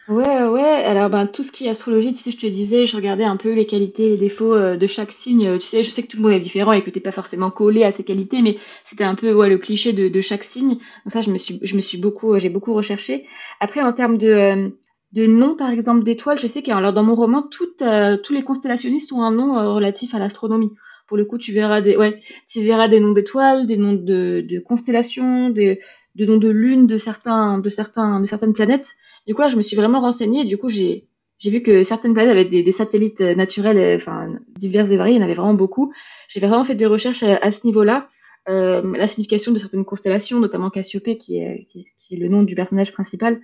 Ouais, 0.09 0.44
ouais. 0.44 0.83
Alors, 0.83 1.09
ben, 1.09 1.27
tout 1.27 1.44
ce 1.44 1.51
qui 1.51 1.65
est 1.65 1.69
astrologie, 1.69 2.13
tu 2.13 2.19
sais, 2.19 2.31
je 2.31 2.38
te 2.38 2.45
disais, 2.45 2.85
je 2.85 2.97
regardais 2.97 3.23
un 3.23 3.38
peu 3.38 3.53
les 3.53 3.65
qualités, 3.65 4.09
les 4.09 4.17
défauts 4.17 4.53
euh, 4.53 4.75
de 4.75 4.85
chaque 4.85 5.13
signe. 5.13 5.57
Tu 5.59 5.65
sais, 5.65 5.81
je 5.81 5.89
sais 5.89 6.03
que 6.03 6.07
tout 6.07 6.17
le 6.17 6.23
monde 6.23 6.33
est 6.33 6.41
différent 6.41 6.73
et 6.73 6.81
que 6.81 6.89
t'es 6.89 7.00
pas 7.00 7.13
forcément 7.13 7.50
collé 7.51 7.85
à 7.85 7.94
ses 7.94 8.03
qualités, 8.03 8.41
mais 8.41 8.57
c'était 8.83 9.05
un 9.05 9.15
peu 9.15 9.31
le 9.47 9.57
cliché 9.57 9.94
de, 9.94 10.21
chaque 10.21 10.44
signe. 10.44 10.75
Donc 11.05 11.13
ça, 11.13 11.21
je 11.21 11.31
me 11.31 11.38
suis, 11.38 11.59
je 11.61 11.75
me 11.77 11.81
suis 11.81 11.97
beaucoup, 11.97 12.38
j'ai 12.38 12.50
beaucoup 12.50 12.73
recherché. 12.73 13.25
Après, 13.61 13.81
en 13.81 13.94
termes 13.94 14.17
de, 14.17 14.27
euh, 14.27 14.69
de 15.13 15.25
noms, 15.27 15.56
par 15.56 15.69
exemple, 15.69 16.04
d'étoiles, 16.04 16.39
je 16.39 16.48
sais 16.48 16.62
que 16.62 16.71
alors, 16.71 16.94
dans 16.94 17.04
mon 17.04 17.15
roman, 17.15 17.48
euh, 17.81 18.18
tous 18.18 18.33
les 18.33 18.42
constellationnistes 18.42 19.12
ont 19.13 19.24
un 19.24 19.31
nom 19.31 19.74
relatif 19.74 20.13
à 20.15 20.19
l'astronomie. 20.19 20.74
Pour 21.07 21.18
le 21.18 21.25
coup, 21.25 21.38
tu 21.38 21.54
verras 21.54 21.81
des, 21.81 21.95
ouais, 21.95 22.19
tu 22.48 22.63
verras 22.63 22.88
des 22.88 23.00
noms 23.00 23.12
d'étoiles, 23.12 23.68
des 23.68 23.77
noms 23.77 23.94
de, 23.94 24.44
de 24.48 24.60
constellations, 24.60 25.50
des, 25.50 25.80
des 26.15 26.25
noms 26.25 26.38
de 26.38 26.50
lunes 26.50 26.88
de 26.88 26.98
certains, 26.98 27.60
de 27.60 27.69
certains, 27.69 28.19
de 28.19 28.25
certaines 28.25 28.54
planètes. 28.54 28.89
Du 29.27 29.36
coup, 29.36 29.42
là, 29.42 29.50
je 29.50 29.57
me 29.57 29.62
suis 29.62 29.75
vraiment 29.75 30.01
renseignée. 30.01 30.45
du 30.45 30.57
coup, 30.57 30.69
j'ai 30.69 31.07
j'ai 31.39 31.50
vu 31.50 31.62
que 31.62 31.83
certaines 31.83 32.13
planètes 32.13 32.31
avaient 32.31 32.45
des, 32.45 32.63
des 32.63 32.71
satellites 32.71 33.19
euh, 33.19 33.36
naturels, 33.36 33.77
euh, 33.77 33.95
enfin 33.98 34.30
divers 34.57 34.89
et 34.92 34.98
variés. 34.98 35.15
Il 35.15 35.18
y 35.18 35.21
en 35.21 35.25
avait 35.25 35.33
vraiment 35.33 35.54
beaucoup. 35.54 35.94
J'ai 36.30 36.39
vraiment 36.39 36.63
fait 36.63 36.75
des 36.75 36.86
recherches 36.86 37.24
à, 37.24 37.51
ce 37.51 37.65
niveau-là. 37.65 38.07
Euh, 38.50 38.95
la 38.98 39.07
signification 39.07 39.51
de 39.51 39.60
certaines 39.60 39.83
constellations, 39.83 40.39
notamment 40.39 40.69
Cassiopée, 40.69 41.18
qui 41.18 41.39
est, 41.39 41.65
qui 41.65 42.15
est 42.15 42.18
le 42.18 42.30
nom 42.30 42.44
du 42.44 42.56
personnage 42.56 42.94
principal. 42.94 43.42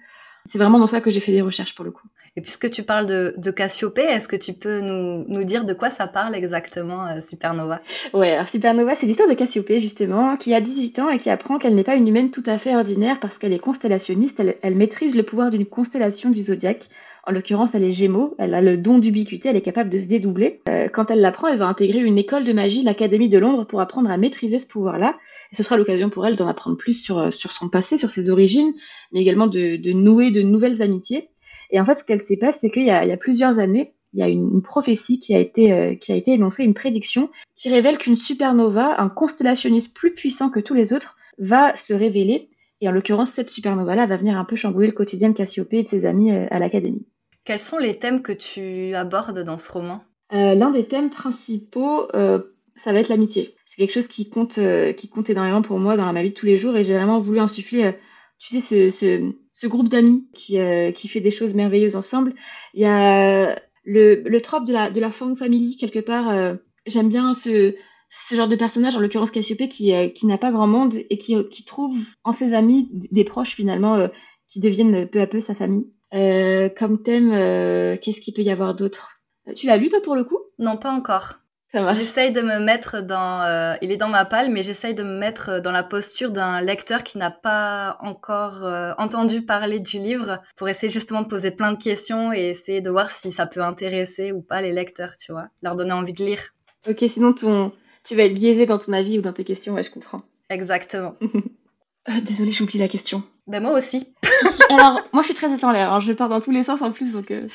C'est 0.50 0.58
vraiment 0.58 0.80
dans 0.80 0.88
ça 0.88 1.00
que 1.00 1.12
j'ai 1.12 1.20
fait 1.20 1.32
des 1.32 1.42
recherches 1.42 1.76
pour 1.76 1.86
le 1.86 1.92
coup. 1.92 2.08
Et 2.36 2.42
puisque 2.42 2.70
tu 2.70 2.84
parles 2.84 3.06
de, 3.06 3.34
de 3.38 3.52
Cassiopée, 3.52 4.04
est-ce 4.04 4.28
que 4.28 4.36
tu 4.36 4.54
peux 4.54 4.82
nous, 4.82 5.26
nous, 5.28 5.44
dire 5.44 5.64
de 5.64 5.74
quoi 5.74 5.90
ça 5.90 6.08
parle 6.08 6.36
exactement, 6.36 7.08
euh, 7.08 7.20
Supernova? 7.22 7.82
Ouais, 8.14 8.32
alors 8.32 8.48
Supernova, 8.48 8.96
c'est 8.96 9.06
l'histoire 9.06 9.30
de 9.30 9.34
Cassiopée, 9.34 9.80
justement, 9.80 10.38
qui 10.38 10.54
a 10.54 10.62
18 10.62 11.00
ans 11.00 11.10
et 11.10 11.18
qui 11.18 11.30
apprend 11.30 11.58
qu'elle 11.58 11.76
n'est 11.76 11.84
pas 11.84 11.96
une 11.96 12.08
humaine 12.08 12.32
tout 12.32 12.44
à 12.46 12.58
fait 12.58 12.76
ordinaire 12.76 13.20
parce 13.20 13.38
qu'elle 13.38 13.54
est 13.54 13.60
constellationniste. 13.60 14.40
Elle, 14.40 14.56
elle 14.62 14.76
maîtrise 14.76 15.16
le 15.16 15.24
pouvoir 15.24 15.50
d'une 15.50 15.66
constellation 15.66 16.30
du 16.30 16.42
zodiaque 16.42 16.90
en 17.28 17.32
l'occurrence, 17.32 17.76
elle 17.76 17.84
est 17.84 17.92
Gémeaux, 17.92 18.36
elle 18.38 18.54
a 18.54 18.62
le 18.62 18.78
don 18.78 19.00
d'ubiquité, 19.00 19.50
elle 19.50 19.56
est 19.56 19.62
capable 19.62 19.90
de 19.90 20.00
se 20.00 20.08
dédoubler. 20.08 20.62
Euh, 20.70 20.88
quand 20.88 21.12
elle 21.12 21.22
l'apprend, 21.22 21.48
elle 21.48 21.58
va 21.58 21.68
intégrer 21.68 22.00
une 22.00 22.18
école 22.18 22.44
de 22.44 22.54
magie, 22.54 22.84
l'Académie 22.84 23.30
de 23.30 23.38
Londres, 23.38 23.66
pour 23.66 23.82
apprendre 23.82 24.10
à 24.10 24.18
maîtriser 24.18 24.58
ce 24.58 24.68
pouvoir-là. 24.68 25.18
Et 25.52 25.56
ce 25.56 25.64
sera 25.64 25.78
l'occasion 25.78 26.10
pour 26.10 26.26
elle 26.26 26.36
d'en 26.36 26.48
apprendre 26.48 26.78
plus 26.78 26.94
sur, 26.94 27.20
euh, 27.20 27.32
sur 27.32 27.52
son 27.52 27.70
passé, 27.70 27.98
sur 27.98 28.10
ses 28.10 28.30
origines, 28.30 28.74
mais 29.12 29.22
également 29.22 29.48
de, 29.48 29.76
de 29.76 29.92
nouer 29.92 30.32
de 30.32 30.42
nouvelles 30.42 30.82
amitiés. 30.82 31.30
Et 31.72 31.80
en 31.80 31.86
fait, 31.86 31.96
ce 31.96 32.04
qu'elle 32.04 32.22
sait 32.22 32.38
pas, 32.38 32.52
c'est 32.52 32.70
qu'il 32.70 32.86
y, 32.86 32.92
a 32.92 33.18
plusieurs 33.18 33.60
années, 33.60 33.94
il 34.14 34.20
y 34.20 34.24
a 34.24 34.28
une, 34.28 34.62
prophétie 34.62 35.20
qui 35.20 35.36
a 35.36 35.40
été 35.40 35.72
euh, 35.72 35.96
qui 35.96 36.12
a 36.12 36.16
été 36.16 36.34
énoncée, 36.34 36.64
une 36.64 36.74
prédiction 36.74 37.30
qui 37.56 37.70
révèle 37.70 37.98
qu'une 37.98 38.16
supernova, 38.16 39.00
un 39.00 39.10
constellationniste 39.10 39.96
plus 39.96 40.14
puissant 40.14 40.50
que 40.50 40.60
tous 40.60 40.74
les 40.74 40.94
autres, 40.94 41.18
va 41.38 41.76
se 41.76 41.94
révéler. 41.94 42.50
Et 42.82 42.90
en 42.90 42.92
l'occurrence, 42.92 43.32
cette 43.32 43.50
supernova-là 43.50 44.06
va 44.06 44.18
venir 44.18 44.38
un 44.38 44.46
peu 44.46 44.56
chambouler 44.56 44.88
le 44.88 44.94
quotidien 44.94 45.30
de 45.30 45.36
Cassiopée 45.36 45.80
et 45.80 45.84
de 45.84 45.90
ses 45.90 46.06
amis 46.06 46.32
à 46.32 46.60
l'académie. 46.60 47.08
Quels 47.46 47.60
sont 47.60 47.78
les 47.78 47.98
thèmes 47.98 48.22
que 48.22 48.32
tu 48.32 48.94
abordes 48.94 49.44
dans 49.44 49.58
ce 49.58 49.72
roman? 49.72 50.04
Euh, 50.34 50.54
L'un 50.56 50.70
des 50.70 50.86
thèmes 50.86 51.10
principaux, 51.10 52.08
euh, 52.16 52.40
ça 52.76 52.94
va 52.94 53.00
être 53.00 53.10
l'amitié. 53.10 53.56
C'est 53.66 53.78
quelque 53.78 53.94
chose 53.94 54.08
qui 54.08 54.30
compte, 54.30 54.58
euh, 54.58 54.94
qui 54.94 55.10
compte 55.10 55.30
énormément 55.30 55.62
pour 55.62 55.80
moi 55.80 55.98
dans 55.98 56.12
ma 56.14 56.22
vie 56.22 56.30
de 56.30 56.36
tous 56.36 56.46
les 56.46 56.58
jours 56.58 56.76
et 56.76 56.84
j'ai 56.84 56.94
vraiment 56.94 57.20
voulu 57.20 57.40
insuffler, 57.40 57.94
tu 58.38 58.60
sais, 58.60 58.92
ce, 58.92 59.68
groupe 59.68 59.90
d'amis 59.90 60.28
qui, 60.34 60.60
qui 60.96 61.08
fait 61.08 61.22
des 61.22 61.32
choses 61.32 61.56
merveilleuses 61.56 61.96
ensemble. 61.96 62.34
Il 62.74 62.82
y 62.82 62.86
a 62.86 63.56
le, 63.84 64.22
le 64.24 64.42
trope 64.42 64.66
de 64.66 64.74
la, 64.74 64.90
de 64.90 65.02
la 65.02 65.10
family, 65.10 65.78
quelque 65.78 66.00
part. 66.00 66.56
J'aime 66.86 67.10
bien 67.10 67.34
ce, 67.34 67.76
ce 68.10 68.36
genre 68.36 68.48
de 68.48 68.56
personnage, 68.56 68.96
en 68.96 69.00
l'occurrence 69.00 69.32
Cassiopée, 69.32 69.70
qui, 69.70 69.94
qui 70.14 70.26
n'a 70.26 70.38
pas 70.38 70.52
grand 70.52 70.68
monde 70.68 70.96
et 71.10 71.18
qui, 71.18 71.48
qui 71.50 71.64
trouve 71.64 71.98
en 72.24 72.34
ses 72.34 72.54
amis 72.54 72.90
des 73.12 73.24
proches 73.24 73.56
finalement 73.56 74.10
qui 74.48 74.60
deviennent 74.60 75.08
peu 75.08 75.22
à 75.22 75.28
peu 75.28 75.40
sa 75.40 75.54
famille. 75.54 75.92
Euh, 76.14 76.70
comme 76.70 77.02
thème, 77.04 77.32
euh, 77.34 77.96
qu'est-ce 78.02 78.20
qu'il 78.20 78.34
peut 78.34 78.42
y 78.42 78.50
avoir 78.50 78.74
d'autre? 78.74 79.18
Tu 79.56 79.68
l'as 79.68 79.78
lu 79.78 79.90
toi 79.90 80.02
pour 80.02 80.16
le 80.16 80.24
coup? 80.24 80.40
Non, 80.58 80.78
pas 80.78 80.92
encore. 80.92 81.36
J'essaye 81.72 82.32
de 82.32 82.42
me 82.42 82.58
mettre 82.58 83.04
dans. 83.04 83.44
Euh, 83.44 83.76
il 83.84 83.92
est 83.92 83.98
dans 83.98 84.10
ma 84.10 84.26
palle, 84.26 84.50
mais 84.50 84.64
j'essaye 84.64 84.96
de 84.96 85.04
me 85.04 85.20
mettre 85.20 85.62
dans 85.62 85.72
la 85.72 85.84
posture 85.84 86.32
d'un 86.32 86.62
lecteur 86.62 87.04
qui 87.04 87.20
n'a 87.20 87.30
pas 87.30 88.00
encore 88.02 88.64
entendu 88.98 89.44
parler 89.44 89.80
du 89.80 90.00
livre 90.00 90.42
pour 90.58 90.68
essayer 90.68 90.92
justement 90.92 91.22
de 91.22 91.28
poser 91.28 91.52
plein 91.52 91.72
de 91.72 91.78
questions 91.78 92.34
et 92.34 92.50
essayer 92.50 92.82
de 92.82 92.90
voir 92.90 93.12
si 93.12 93.32
ça 93.32 93.46
peut 93.46 93.62
intéresser 93.62 94.32
ou 94.32 94.42
pas 94.42 94.62
les 94.62 94.72
lecteurs, 94.72 95.14
tu 95.24 95.32
vois. 95.32 95.46
Leur 95.62 95.76
donner 95.76 95.92
envie 95.92 96.14
de 96.14 96.26
lire. 96.26 96.42
Ok, 96.88 97.06
sinon 97.08 97.34
ton... 97.34 97.72
tu 98.04 98.16
vas 98.16 98.24
être 98.24 98.34
biaisé 98.34 98.66
dans 98.66 98.78
ton 98.78 98.94
avis 98.94 99.20
ou 99.20 99.22
dans 99.22 99.34
tes 99.34 99.44
questions, 99.44 99.74
ouais, 99.74 99.84
je 99.84 99.92
comprends. 99.92 100.22
Exactement. 100.50 101.16
Désolée, 102.26 102.52
j'ai 102.52 102.64
oublié 102.64 102.80
la 102.80 102.88
question. 102.88 103.24
Ben 103.48 103.62
moi 103.62 103.78
aussi. 103.78 104.14
Alors, 104.70 105.02
moi 105.14 105.22
je 105.22 105.28
suis 105.28 105.36
très 105.36 105.64
en 105.64 105.72
l'air, 105.72 105.92
hein. 105.94 106.00
je 106.00 106.14
pars 106.14 106.30
dans 106.30 106.42
tous 106.42 106.52
les 106.52 106.64
sens 106.64 106.82
en 106.82 106.92
plus, 106.92 107.12
donc... 107.12 107.32
Euh. 107.32 107.48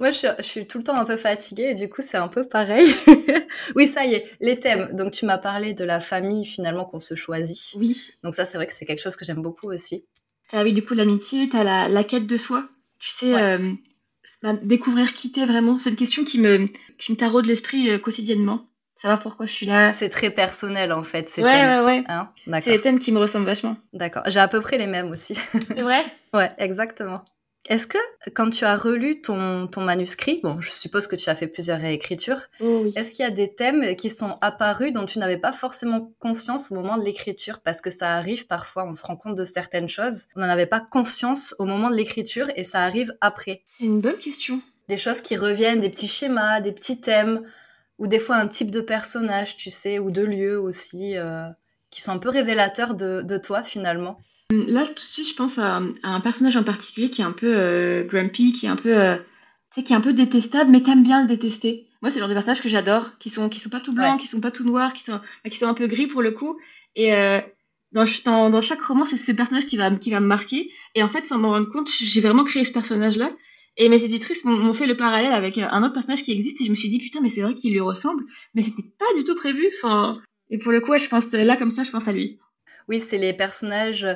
Moi, 0.00 0.12
je 0.12 0.28
suis, 0.42 0.64
tout 0.64 0.78
le 0.78 0.84
temps 0.84 0.94
un 0.94 1.04
peu 1.04 1.16
fatiguée 1.16 1.70
et 1.70 1.74
du 1.74 1.88
coup, 1.88 2.02
c'est 2.06 2.18
un 2.18 2.28
peu 2.28 2.46
pareil. 2.46 2.88
oui, 3.74 3.88
ça 3.88 4.06
y 4.06 4.14
est, 4.14 4.30
les 4.38 4.60
thèmes. 4.60 4.94
Donc, 4.94 5.10
tu 5.10 5.26
m'as 5.26 5.38
parlé 5.38 5.74
de 5.74 5.82
la 5.82 5.98
famille 5.98 6.46
finalement 6.46 6.84
qu'on 6.84 7.00
se 7.00 7.16
choisit. 7.16 7.74
Oui. 7.74 8.12
Donc, 8.22 8.36
ça, 8.36 8.44
c'est 8.44 8.58
vrai 8.58 8.68
que 8.68 8.72
c'est 8.72 8.84
quelque 8.84 9.02
chose 9.02 9.16
que 9.16 9.24
j'aime 9.24 9.42
beaucoup 9.42 9.72
aussi. 9.72 10.04
Ah 10.52 10.62
oui, 10.62 10.72
du 10.72 10.84
coup, 10.84 10.94
l'amitié, 10.94 11.48
t'as 11.48 11.64
la, 11.64 11.88
la 11.88 12.04
quête 12.04 12.28
de 12.28 12.36
soi. 12.36 12.68
Tu 13.00 13.10
sais, 13.10 13.34
euh, 13.34 13.72
découvrir 14.62 15.14
qui 15.14 15.32
t'es 15.32 15.44
vraiment. 15.44 15.80
C'est 15.80 15.90
une 15.90 15.96
question 15.96 16.24
qui 16.24 16.40
me, 16.40 16.68
qui 16.98 17.10
me 17.10 17.16
taraude 17.16 17.46
l'esprit 17.46 17.90
euh, 17.90 17.98
quotidiennement 17.98 18.67
savoir 18.98 19.18
pourquoi 19.20 19.46
je 19.46 19.52
suis 19.52 19.66
là? 19.66 19.92
C'est 19.92 20.08
très 20.08 20.30
personnel 20.30 20.92
en 20.92 21.02
fait. 21.02 21.28
Ces 21.28 21.42
ouais, 21.42 21.52
thèmes. 21.52 21.84
ouais, 21.84 21.98
ouais, 21.98 22.04
hein? 22.08 22.30
C'est 22.60 22.70
des 22.70 22.80
thèmes 22.80 22.98
qui 22.98 23.12
me 23.12 23.18
ressemblent 23.18 23.46
vachement. 23.46 23.76
D'accord. 23.92 24.22
J'ai 24.26 24.40
à 24.40 24.48
peu 24.48 24.60
près 24.60 24.78
les 24.78 24.86
mêmes 24.86 25.10
aussi. 25.10 25.34
C'est 25.34 25.82
vrai? 25.82 26.04
Ouais, 26.34 26.52
exactement. 26.58 27.24
Est-ce 27.68 27.86
que 27.86 27.98
quand 28.34 28.48
tu 28.48 28.64
as 28.64 28.76
relu 28.76 29.20
ton, 29.20 29.66
ton, 29.66 29.82
manuscrit, 29.82 30.40
bon, 30.42 30.58
je 30.60 30.70
suppose 30.70 31.06
que 31.06 31.16
tu 31.16 31.28
as 31.28 31.34
fait 31.34 31.46
plusieurs 31.46 31.78
réécritures, 31.78 32.40
oh 32.60 32.80
oui. 32.84 32.92
est-ce 32.96 33.12
qu'il 33.12 33.24
y 33.24 33.28
a 33.28 33.30
des 33.30 33.54
thèmes 33.54 33.94
qui 33.94 34.08
sont 34.08 34.38
apparus 34.40 34.92
dont 34.92 35.04
tu 35.04 35.18
n'avais 35.18 35.36
pas 35.36 35.52
forcément 35.52 36.12
conscience 36.18 36.70
au 36.70 36.76
moment 36.76 36.96
de 36.96 37.04
l'écriture? 37.04 37.60
Parce 37.60 37.82
que 37.82 37.90
ça 37.90 38.14
arrive 38.14 38.46
parfois, 38.46 38.86
on 38.86 38.94
se 38.94 39.02
rend 39.02 39.16
compte 39.16 39.34
de 39.34 39.44
certaines 39.44 39.88
choses, 39.88 40.26
on 40.34 40.40
n'en 40.40 40.48
avait 40.48 40.66
pas 40.66 40.80
conscience 40.80 41.54
au 41.58 41.66
moment 41.66 41.90
de 41.90 41.96
l'écriture 41.96 42.46
et 42.56 42.64
ça 42.64 42.80
arrive 42.80 43.14
après. 43.20 43.62
C'est 43.78 43.84
une 43.84 44.00
bonne 44.00 44.18
question. 44.18 44.62
Des 44.88 44.98
choses 44.98 45.20
qui 45.20 45.36
reviennent, 45.36 45.80
des 45.80 45.90
petits 45.90 46.08
schémas, 46.08 46.60
des 46.60 46.72
petits 46.72 47.00
thèmes, 47.00 47.42
ou 47.98 48.06
des 48.06 48.18
fois 48.18 48.36
un 48.36 48.48
type 48.48 48.70
de 48.70 48.80
personnage, 48.80 49.56
tu 49.56 49.70
sais, 49.70 49.98
ou 49.98 50.10
de 50.10 50.22
lieu 50.22 50.58
aussi, 50.58 51.16
euh, 51.16 51.46
qui 51.90 52.00
sont 52.00 52.12
un 52.12 52.18
peu 52.18 52.28
révélateurs 52.28 52.94
de, 52.94 53.38
toi 53.38 53.62
finalement. 53.62 54.20
Là, 54.50 54.86
tout 54.86 54.94
de 54.94 54.98
suite, 54.98 55.28
je 55.28 55.34
pense 55.34 55.58
à, 55.58 55.80
un 56.02 56.20
personnage 56.20 56.56
en 56.56 56.62
particulier 56.62 57.10
qui 57.10 57.20
est 57.20 57.24
un 57.24 57.32
peu 57.32 57.54
euh, 57.54 58.04
grumpy, 58.04 58.52
qui 58.52 58.66
est 58.66 58.70
un 58.70 58.76
peu, 58.76 58.98
euh, 58.98 59.16
qui 59.74 59.92
est 59.92 59.96
un 59.96 60.00
peu 60.00 60.12
détestable, 60.12 60.70
mais 60.70 60.82
t'aimes 60.82 61.02
bien 61.02 61.22
le 61.22 61.28
détester. 61.28 61.86
Moi, 62.00 62.10
c'est 62.10 62.16
le 62.16 62.20
genre 62.20 62.28
de 62.28 62.34
personnages 62.34 62.62
que 62.62 62.68
j'adore, 62.68 63.18
qui 63.18 63.28
sont, 63.28 63.48
qui 63.48 63.60
sont 63.60 63.70
pas 63.70 63.80
tout 63.80 63.92
blancs, 63.92 64.20
qui 64.20 64.28
sont 64.28 64.40
pas 64.40 64.52
tout 64.52 64.64
noirs, 64.64 64.94
qui 64.94 65.02
sont, 65.02 65.20
qui 65.50 65.58
sont 65.58 65.66
un 65.66 65.74
peu 65.74 65.88
gris 65.88 66.06
pour 66.06 66.22
le 66.22 66.30
coup. 66.30 66.56
Et 66.94 67.10
dans, 67.90 68.04
dans, 68.24 68.50
dans, 68.50 68.62
chaque 68.62 68.80
roman, 68.80 69.04
c'est 69.04 69.16
ce 69.16 69.32
personnage 69.32 69.66
qui 69.66 69.76
va, 69.76 69.90
qui 69.90 70.12
va 70.12 70.20
me 70.20 70.26
marquer. 70.26 70.70
Et 70.94 71.02
en 71.02 71.08
fait, 71.08 71.26
sans 71.26 71.38
m'en 71.38 71.50
rendre 71.50 71.68
compte, 71.68 71.90
j'ai 71.90 72.20
vraiment 72.20 72.44
créé 72.44 72.64
ce 72.64 72.70
personnage-là. 72.70 73.30
Et 73.80 73.88
mes 73.88 74.04
éditrices 74.04 74.44
m'ont 74.44 74.72
fait 74.72 74.86
le 74.86 74.96
parallèle 74.96 75.32
avec 75.32 75.56
un 75.56 75.82
autre 75.84 75.94
personnage 75.94 76.24
qui 76.24 76.32
existe 76.32 76.60
et 76.60 76.64
je 76.64 76.70
me 76.70 76.76
suis 76.76 76.88
dit 76.88 76.98
putain 76.98 77.20
mais 77.20 77.30
c'est 77.30 77.42
vrai 77.42 77.54
qu'il 77.54 77.72
lui 77.72 77.80
ressemble, 77.80 78.24
mais 78.54 78.62
c'était 78.62 78.90
pas 78.98 79.06
du 79.16 79.22
tout 79.22 79.36
prévu. 79.36 79.70
Enfin, 79.76 80.14
et 80.50 80.58
pour 80.58 80.72
le 80.72 80.80
coup, 80.80 80.98
je 80.98 81.08
pense 81.08 81.32
là 81.32 81.56
comme 81.56 81.70
ça, 81.70 81.84
je 81.84 81.92
pense 81.92 82.08
à 82.08 82.12
lui. 82.12 82.40
Oui, 82.88 83.00
c'est 83.00 83.18
les 83.18 83.32
personnages 83.32 84.06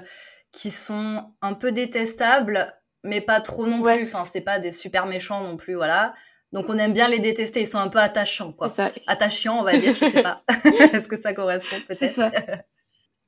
qui 0.50 0.70
sont 0.72 1.32
un 1.42 1.54
peu 1.54 1.70
détestables, 1.70 2.74
mais 3.04 3.20
pas 3.20 3.40
trop 3.40 3.66
non 3.66 3.80
plus. 3.80 4.02
Enfin, 4.02 4.24
c'est 4.24 4.40
pas 4.40 4.58
des 4.58 4.72
super 4.72 5.06
méchants 5.06 5.42
non 5.44 5.56
plus, 5.56 5.74
voilà. 5.74 6.12
Donc 6.52 6.66
on 6.68 6.76
aime 6.76 6.92
bien 6.92 7.08
les 7.08 7.20
détester, 7.20 7.60
ils 7.60 7.66
sont 7.66 7.78
un 7.78 7.88
peu 7.88 7.98
attachants, 7.98 8.52
quoi. 8.52 8.74
Attachants, 9.06 9.60
on 9.60 9.62
va 9.62 9.76
dire, 9.76 9.94
je 9.94 10.06
sais 10.06 10.22
pas. 10.22 10.42
Est-ce 10.92 11.06
que 11.08 11.16
ça 11.16 11.32
correspond 11.34 11.76
peut-être? 11.88 12.20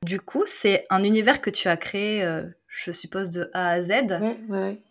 Du 0.05 0.19
coup, 0.19 0.43
c'est 0.45 0.85
un 0.91 1.03
univers 1.03 1.41
que 1.41 1.49
tu 1.49 1.67
as 1.67 1.77
créé 1.77 2.23
euh, 2.23 2.43
je 2.67 2.91
suppose, 2.91 3.31
de 3.31 3.49
A 3.53 3.69
à 3.69 3.81
Z. 3.81 3.91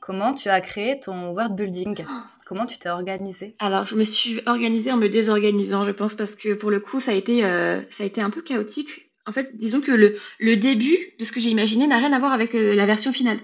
Comment 0.00 0.34
tu 0.34 0.48
as 0.48 0.60
créé 0.60 0.98
ton 0.98 1.30
world 1.30 1.54
building? 1.54 2.04
Comment 2.46 2.66
tu 2.66 2.78
t'es 2.78 2.88
organisée 2.88 3.54
Alors, 3.58 3.86
je 3.86 3.94
me 3.94 4.04
suis 4.04 4.40
organisée 4.46 4.90
en 4.90 4.96
me 4.96 5.08
désorganisant, 5.08 5.84
je 5.84 5.92
pense, 5.92 6.16
parce 6.16 6.34
que 6.34 6.54
pour 6.54 6.70
le 6.70 6.80
coup, 6.80 6.98
ça 6.98 7.12
a 7.12 7.14
été, 7.14 7.44
euh, 7.44 7.80
ça 7.90 8.02
a 8.02 8.06
été 8.06 8.20
un 8.20 8.30
peu 8.30 8.42
chaotique. 8.42 9.10
En 9.26 9.32
fait, 9.32 9.56
disons 9.56 9.80
que 9.80 9.92
le, 9.92 10.16
le 10.40 10.56
début 10.56 10.96
de 11.20 11.24
ce 11.24 11.32
que 11.32 11.40
j'ai 11.40 11.50
imaginé 11.50 11.86
n'a 11.86 11.98
rien 11.98 12.12
à 12.12 12.18
voir 12.18 12.32
avec 12.32 12.54
euh, 12.54 12.74
la 12.74 12.84
version 12.84 13.12
finale. 13.12 13.38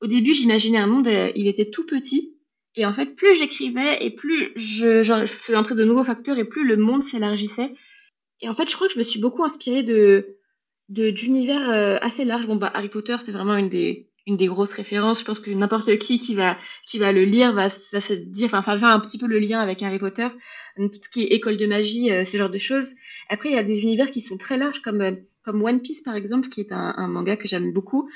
Au 0.00 0.06
début, 0.06 0.34
j'imaginais 0.34 0.78
un 0.78 0.86
monde, 0.86 1.08
il 1.36 1.46
était 1.46 1.70
tout 1.70 1.86
petit, 1.86 2.34
Et 2.74 2.84
en 2.84 2.92
fait, 2.92 3.14
plus 3.14 3.34
j'écrivais 3.34 4.04
et 4.04 4.10
plus 4.10 4.50
je, 4.56 5.02
je, 5.02 5.24
faisais 5.24 5.56
entrer 5.56 5.74
de 5.74 5.84
nouveaux 5.84 6.04
facteurs 6.04 6.36
et 6.38 6.44
plus 6.44 6.66
le 6.66 6.76
monde 6.76 7.02
s'élargissait. 7.02 7.74
Et 8.42 8.48
en 8.48 8.52
fait, 8.52 8.68
je 8.68 8.74
crois 8.74 8.88
que 8.88 8.92
je 8.92 8.98
me 8.98 9.04
suis 9.04 9.20
beaucoup 9.20 9.42
inspirée 9.44 9.82
de 9.82 10.35
d'univers 10.88 11.68
euh, 11.70 11.98
assez 12.00 12.24
large. 12.24 12.46
Bon, 12.46 12.56
bah, 12.56 12.70
Harry 12.74 12.88
Potter, 12.88 13.16
c'est 13.18 13.32
vraiment 13.32 13.56
une 13.56 13.68
des, 13.68 14.08
une 14.26 14.36
des 14.36 14.46
grosses 14.46 14.72
références. 14.72 15.20
Je 15.20 15.24
pense 15.24 15.40
que 15.40 15.50
n'importe 15.50 15.98
qui 15.98 16.18
qui 16.18 16.34
va, 16.34 16.56
qui 16.84 16.98
va 16.98 17.12
le 17.12 17.24
lire 17.24 17.52
va, 17.52 17.70
se 17.70 18.14
dire, 18.14 18.46
enfin, 18.52 18.62
faire 18.62 18.88
un 18.88 19.00
petit 19.00 19.18
peu 19.18 19.26
le 19.26 19.38
lien 19.38 19.60
avec 19.60 19.82
Harry 19.82 19.98
Potter, 19.98 20.28
tout 20.76 20.90
ce 21.02 21.08
qui 21.08 21.22
est 21.22 21.28
école 21.28 21.56
de 21.56 21.66
magie, 21.66 22.10
euh, 22.10 22.24
ce 22.24 22.36
genre 22.36 22.50
de 22.50 22.58
choses. 22.58 22.92
Après, 23.28 23.48
il 23.48 23.54
y 23.54 23.58
a 23.58 23.64
des 23.64 23.80
univers 23.80 24.10
qui 24.10 24.20
sont 24.20 24.36
très 24.36 24.56
larges, 24.56 24.80
comme, 24.80 25.00
euh, 25.00 25.12
comme 25.42 25.62
One 25.62 25.80
Piece, 25.80 26.02
par 26.02 26.14
exemple, 26.14 26.48
qui 26.48 26.60
est 26.60 26.72
un, 26.72 26.94
un 26.96 27.08
manga 27.08 27.36
que 27.36 27.48
j'aime 27.48 27.72
beaucoup. 27.72 28.08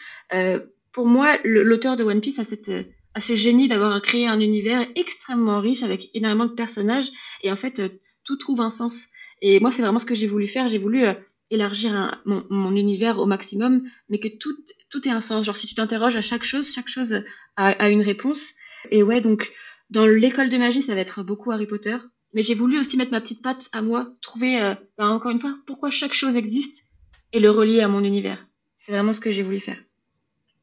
pour 0.93 1.07
moi, 1.07 1.37
l'auteur 1.45 1.97
de 1.97 2.05
One 2.05 2.21
Piece 2.21 2.39
a 2.41 2.45
cette 2.45 2.71
à 3.15 3.21
ce 3.21 3.35
génie 3.35 3.69
d'avoir 3.69 4.01
créé 4.03 4.29
un 4.29 4.41
univers 4.41 4.87
extrêmement 4.95 5.61
riche 5.61 5.83
avec 5.83 6.11
énormément 6.15 6.47
de 6.47 6.53
personnages 6.53 7.11
et 7.43 7.51
en 7.51 7.57
fait 7.57 7.83
tout 8.25 8.37
trouve 8.37 8.61
un 8.61 8.71
sens. 8.71 9.09
Et 9.43 9.59
moi 9.59 9.73
c'est 9.73 9.83
vraiment 9.83 9.99
ce 9.99 10.07
que 10.07 10.15
j'ai 10.15 10.27
voulu 10.27 10.47
faire. 10.47 10.69
J'ai 10.69 10.79
voulu 10.79 11.05
élargir 11.51 12.23
mon, 12.25 12.77
univers 12.77 13.19
au 13.19 13.27
maximum, 13.27 13.83
mais 14.09 14.21
que 14.21 14.29
tout, 14.29 14.57
tout 14.89 15.07
ait 15.09 15.13
un 15.13 15.21
sens. 15.21 15.45
Genre, 15.45 15.57
si 15.57 15.67
tu 15.67 15.75
t'interroges 15.75 16.17
à 16.17 16.23
chaque 16.23 16.45
chose, 16.45 16.73
chaque 16.73 16.89
chose 16.89 17.25
a, 17.57 17.89
une 17.89 18.03
réponse. 18.03 18.55
Et 18.91 19.03
ouais, 19.03 19.21
donc, 19.21 19.51
dans 19.91 20.07
l'école 20.07 20.49
de 20.49 20.57
magie, 20.57 20.83
ça 20.83 20.95
va 20.95 21.01
être 21.01 21.23
beaucoup 21.23 21.51
Harry 21.51 21.67
Potter. 21.67 21.97
Mais 22.33 22.43
j'ai 22.43 22.55
voulu 22.55 22.79
aussi 22.79 22.97
mettre 22.97 23.11
ma 23.11 23.21
petite 23.21 23.43
patte 23.43 23.69
à 23.73 23.83
moi, 23.83 24.13
trouver, 24.23 24.63
euh, 24.63 24.75
bah, 24.97 25.07
encore 25.07 25.33
une 25.33 25.41
fois, 25.41 25.57
pourquoi 25.67 25.91
chaque 25.91 26.13
chose 26.13 26.37
existe 26.37 26.91
et 27.33 27.41
le 27.41 27.51
relier 27.51 27.81
à 27.81 27.89
mon 27.89 28.05
univers. 28.05 28.47
C'est 28.77 28.93
vraiment 28.93 29.13
ce 29.13 29.21
que 29.21 29.33
j'ai 29.33 29.43
voulu 29.43 29.59
faire. 29.59 29.79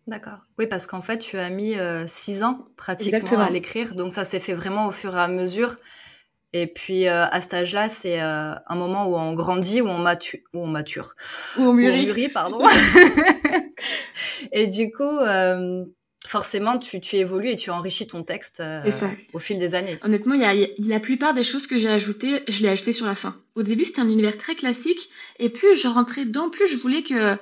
D'accord. 0.08 0.40
Oui, 0.58 0.68
parce 0.68 0.88
qu'en 0.88 1.02
fait, 1.02 1.18
tu 1.18 1.38
as 1.38 1.50
mis 1.50 1.78
euh, 1.78 2.06
six 2.08 2.42
ans 2.42 2.70
pratiquement 2.78 3.42
à 3.42 3.50
l'écrire, 3.50 3.94
donc 3.94 4.14
ça 4.14 4.24
s'est 4.24 4.40
fait 4.40 4.54
vraiment 4.54 4.88
au 4.88 4.92
fur 4.92 5.14
et 5.14 5.20
à 5.20 5.28
mesure. 5.28 5.76
Et 6.62 6.66
puis 6.66 7.08
euh, 7.08 7.26
à 7.28 7.40
cet 7.40 7.54
âge-là, 7.54 7.88
c'est 7.88 8.20
euh, 8.20 8.54
un 8.66 8.76
moment 8.76 9.06
où 9.06 9.16
on 9.16 9.34
grandit, 9.34 9.82
où 9.82 9.88
on, 9.88 10.00
mature, 10.00 10.40
où 10.54 10.64
on 10.64 10.68
mature, 10.68 11.16
où 11.58 11.62
on 11.62 11.74
mûrit, 11.74 12.30
pardon. 12.30 12.66
et 14.52 14.66
du 14.66 14.92
coup, 14.92 15.04
euh, 15.04 15.86
forcément, 16.26 16.80
tu, 16.80 17.00
tu, 17.00 17.18
évolues 17.18 17.52
et 17.52 17.56
tu 17.56 17.70
enrichis 17.70 18.08
ton 18.08 18.24
texte 18.24 18.64
au 19.34 19.40
fil 19.40 19.60
des 19.60 19.76
années. 19.76 20.00
Honnêtement, 20.02 20.34
il 20.34 20.42
y 20.42 20.46
a, 20.46 20.68
la 20.80 21.00
plupart 21.00 21.36
des 21.36 21.44
choses 21.44 21.68
que 21.68 21.78
j'ai 21.78 21.90
ajoutées, 21.90 22.42
je 22.48 22.64
l'ai 22.64 22.70
ajoutées 22.70 22.94
sur 22.94 23.06
la 23.06 23.16
fin. 23.16 23.36
Au 23.54 23.62
début, 23.62 23.86
c'était 23.86 24.02
un 24.02 24.10
univers 24.10 24.38
très 24.38 24.56
classique, 24.56 25.10
et 25.38 25.50
plus 25.50 25.80
je 25.80 25.88
rentrais 25.88 26.26
dedans, 26.26 26.50
plus 26.50 26.68
je 26.68 26.78
voulais 26.78 27.04
que 27.04 27.36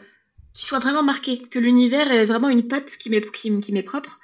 qu'il 0.53 0.67
soit 0.67 0.79
vraiment 0.79 1.03
marqué, 1.03 1.37
que 1.37 1.59
l'univers 1.59 2.11
ait 2.11 2.25
vraiment 2.25 2.49
une 2.49 2.67
patte 2.67 2.97
qui 2.97 3.09
m'est 3.09 3.31
qui, 3.31 3.59
qui 3.61 3.71
m'est 3.71 3.83
propre. 3.83 4.19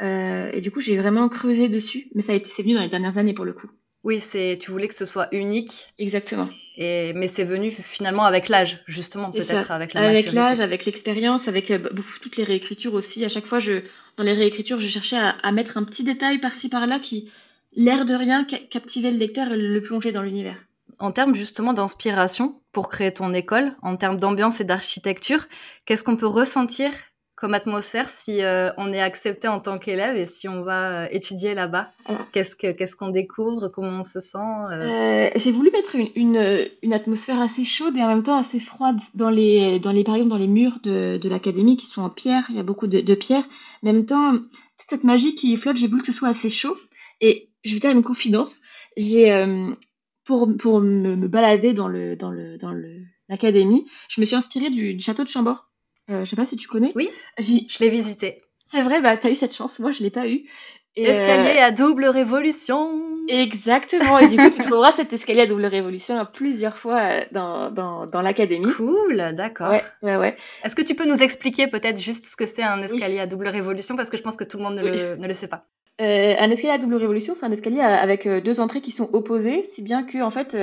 et 0.00 0.60
du 0.60 0.70
coup, 0.70 0.80
j'ai 0.80 0.98
vraiment 0.98 1.30
creusé 1.30 1.70
dessus, 1.70 2.08
mais 2.14 2.20
ça 2.20 2.32
a 2.32 2.34
été 2.34 2.50
c'est 2.50 2.62
venu 2.62 2.74
dans 2.74 2.82
les 2.82 2.90
dernières 2.90 3.16
années 3.16 3.34
pour 3.34 3.46
le 3.46 3.54
coup. 3.54 3.70
Oui, 4.04 4.20
c'est 4.20 4.58
tu 4.60 4.70
voulais 4.70 4.88
que 4.88 4.94
ce 4.94 5.06
soit 5.06 5.28
unique. 5.32 5.86
Exactement. 5.98 6.48
Et 6.76 7.12
mais 7.14 7.26
c'est 7.26 7.44
venu 7.44 7.70
finalement 7.70 8.24
avec 8.24 8.48
l'âge, 8.48 8.82
justement, 8.86 9.30
peut-être 9.30 9.70
avec 9.70 9.94
la 9.94 10.08
Avec 10.08 10.32
l'âge, 10.32 10.60
avec 10.60 10.84
l'expérience, 10.84 11.48
avec 11.48 11.70
euh, 11.70 11.78
toutes 12.20 12.36
les 12.36 12.44
réécritures 12.44 12.94
aussi. 12.94 13.24
À 13.24 13.28
chaque 13.28 13.46
fois, 13.46 13.60
je 13.60 13.82
dans 14.16 14.24
les 14.24 14.34
réécritures, 14.34 14.80
je 14.80 14.88
cherchais 14.88 15.16
à, 15.16 15.52
mettre 15.52 15.76
un 15.76 15.84
petit 15.84 16.04
détail 16.04 16.38
par-ci 16.38 16.68
par-là 16.68 17.00
qui, 17.00 17.30
l'air 17.74 18.04
de 18.04 18.14
rien, 18.14 18.44
captivait 18.44 19.10
le 19.10 19.18
lecteur 19.18 19.52
et 19.52 19.56
le 19.56 19.80
plongeait 19.82 20.12
dans 20.12 20.22
l'univers. 20.22 20.56
En 21.00 21.10
termes 21.10 21.34
justement 21.34 21.72
d'inspiration 21.72 22.60
pour 22.70 22.88
créer 22.88 23.12
ton 23.12 23.34
école, 23.34 23.74
en 23.82 23.96
termes 23.96 24.16
d'ambiance 24.16 24.60
et 24.60 24.64
d'architecture, 24.64 25.46
qu'est-ce 25.84 26.04
qu'on 26.04 26.16
peut 26.16 26.26
ressentir 26.26 26.90
comme 27.36 27.54
atmosphère 27.54 28.10
si 28.10 28.42
euh, 28.42 28.70
on 28.76 28.92
est 28.92 29.00
accepté 29.00 29.48
en 29.48 29.58
tant 29.58 29.76
qu'élève 29.76 30.16
et 30.16 30.26
si 30.26 30.48
on 30.48 30.62
va 30.62 31.04
euh, 31.04 31.08
étudier 31.10 31.54
là-bas 31.54 31.90
Qu'est-ce 32.32 32.54
que 32.54 32.70
qu'est-ce 32.70 32.94
qu'on 32.94 33.08
découvre 33.08 33.68
Comment 33.68 34.00
on 34.00 34.02
se 34.02 34.20
sent 34.20 34.38
euh? 34.38 35.30
J'ai 35.34 35.50
voulu 35.50 35.70
mettre 35.72 35.96
une, 36.14 36.68
une, 36.82 36.92
atmosphère 36.92 37.40
assez 37.40 37.64
chaude 37.64 37.96
et 37.96 38.02
en 38.02 38.08
même 38.08 38.22
temps 38.22 38.38
assez 38.38 38.60
froide 38.60 38.98
dans 39.14 39.30
les 39.30 39.80
dans 39.80 39.90
les 39.90 40.04
par 40.04 40.14
exemple 40.14 40.30
dans 40.30 40.38
les 40.38 40.46
murs 40.46 40.78
de, 40.82 41.16
de 41.16 41.28
l'académie 41.28 41.76
qui 41.76 41.86
sont 41.86 42.02
en 42.02 42.10
pierre. 42.10 42.44
Il 42.50 42.56
y 42.56 42.60
a 42.60 42.62
beaucoup 42.62 42.86
de, 42.86 43.00
de 43.00 43.14
pierre. 43.14 43.44
Mais 43.82 43.90
en 43.90 43.94
même 43.94 44.06
temps, 44.06 44.32
toute 44.32 44.88
cette 44.90 45.04
magie 45.04 45.34
qui 45.34 45.56
flotte, 45.56 45.76
j'ai 45.76 45.88
voulu 45.88 46.02
que 46.02 46.06
ce 46.06 46.12
soit 46.12 46.28
assez 46.28 46.50
chaud. 46.50 46.76
Et 47.20 47.50
je 47.64 47.72
vais 47.72 47.80
te 47.80 47.86
dire 47.86 47.96
une 47.96 48.04
confidence. 48.04 48.60
J'ai 48.96 49.32
pour 50.24 50.48
pour 50.56 50.80
me, 50.80 51.16
me, 51.16 51.28
balader 51.28 51.72
dans 51.72 51.88
le 51.88 52.16
dans 52.16 52.30
le 52.30 52.58
dans 52.58 52.72
le 52.72 53.00
l'académie, 53.28 53.86
je 54.08 54.20
me 54.20 54.26
suis 54.26 54.36
inspirée 54.36 54.70
du, 54.70 54.94
du 54.94 55.02
château 55.02 55.24
de 55.24 55.28
Chambord 55.28 55.70
je 56.08 56.24
sais 56.24 56.36
pas 56.36 56.46
si 56.46 56.56
tu 56.56 56.68
connais. 56.68 56.92
Oui, 56.94 57.10
je 57.38 57.78
l'ai 57.80 57.88
visité. 57.88 58.42
C'est 58.64 58.82
vrai, 58.82 59.00
bah 59.00 59.16
t'as 59.16 59.30
eu 59.30 59.34
cette 59.34 59.54
chance, 59.54 59.78
moi 59.78 59.90
je 59.90 60.02
l'ai 60.02 60.10
pas 60.10 60.26
eu. 60.26 60.44
escalier 60.96 61.58
euh, 61.58 61.64
à 61.64 61.70
double 61.70 62.06
révolution. 62.06 63.00
Exactement, 63.28 64.18
et 64.18 64.28
du 64.28 64.36
coup 64.36 64.50
tu 64.50 64.62
trouveras 64.62 64.92
cet 64.92 65.12
escalier 65.12 65.42
à 65.42 65.46
double 65.46 65.66
révolution 65.66 66.26
plusieurs 66.32 66.76
fois 66.76 67.00
euh, 67.00 67.24
dans, 67.32 67.70
dans, 67.70 68.06
dans 68.06 68.20
l'académie. 68.20 68.70
Cool, 68.72 69.32
d'accord. 69.34 69.70
Ouais, 69.70 69.82
ouais, 70.02 70.16
ouais. 70.16 70.36
Est-ce 70.62 70.74
que 70.74 70.82
tu 70.82 70.94
peux 70.94 71.06
nous 71.06 71.22
expliquer 71.22 71.66
peut-être 71.66 71.98
juste 72.00 72.26
ce 72.26 72.36
que 72.36 72.46
c'est 72.46 72.62
un 72.62 72.82
escalier 72.82 73.20
à 73.20 73.26
double 73.26 73.48
révolution? 73.48 73.96
Parce 73.96 74.10
que 74.10 74.16
je 74.16 74.22
pense 74.22 74.36
que 74.36 74.44
tout 74.44 74.56
le 74.56 74.64
monde 74.64 74.76
ne, 74.76 74.82
le, 74.82 75.16
ne 75.16 75.26
le, 75.26 75.34
sait 75.34 75.48
pas. 75.48 75.66
Euh, 76.00 76.34
un 76.38 76.50
escalier 76.50 76.74
à 76.74 76.78
double 76.78 76.96
révolution, 76.96 77.34
c'est 77.34 77.46
un 77.46 77.52
escalier 77.52 77.80
avec 77.80 78.26
deux 78.26 78.60
entrées 78.60 78.80
qui 78.80 78.92
sont 78.92 79.10
opposées, 79.12 79.64
si 79.64 79.82
bien 79.82 80.02
que 80.02 80.22
en 80.22 80.30
fait 80.30 80.56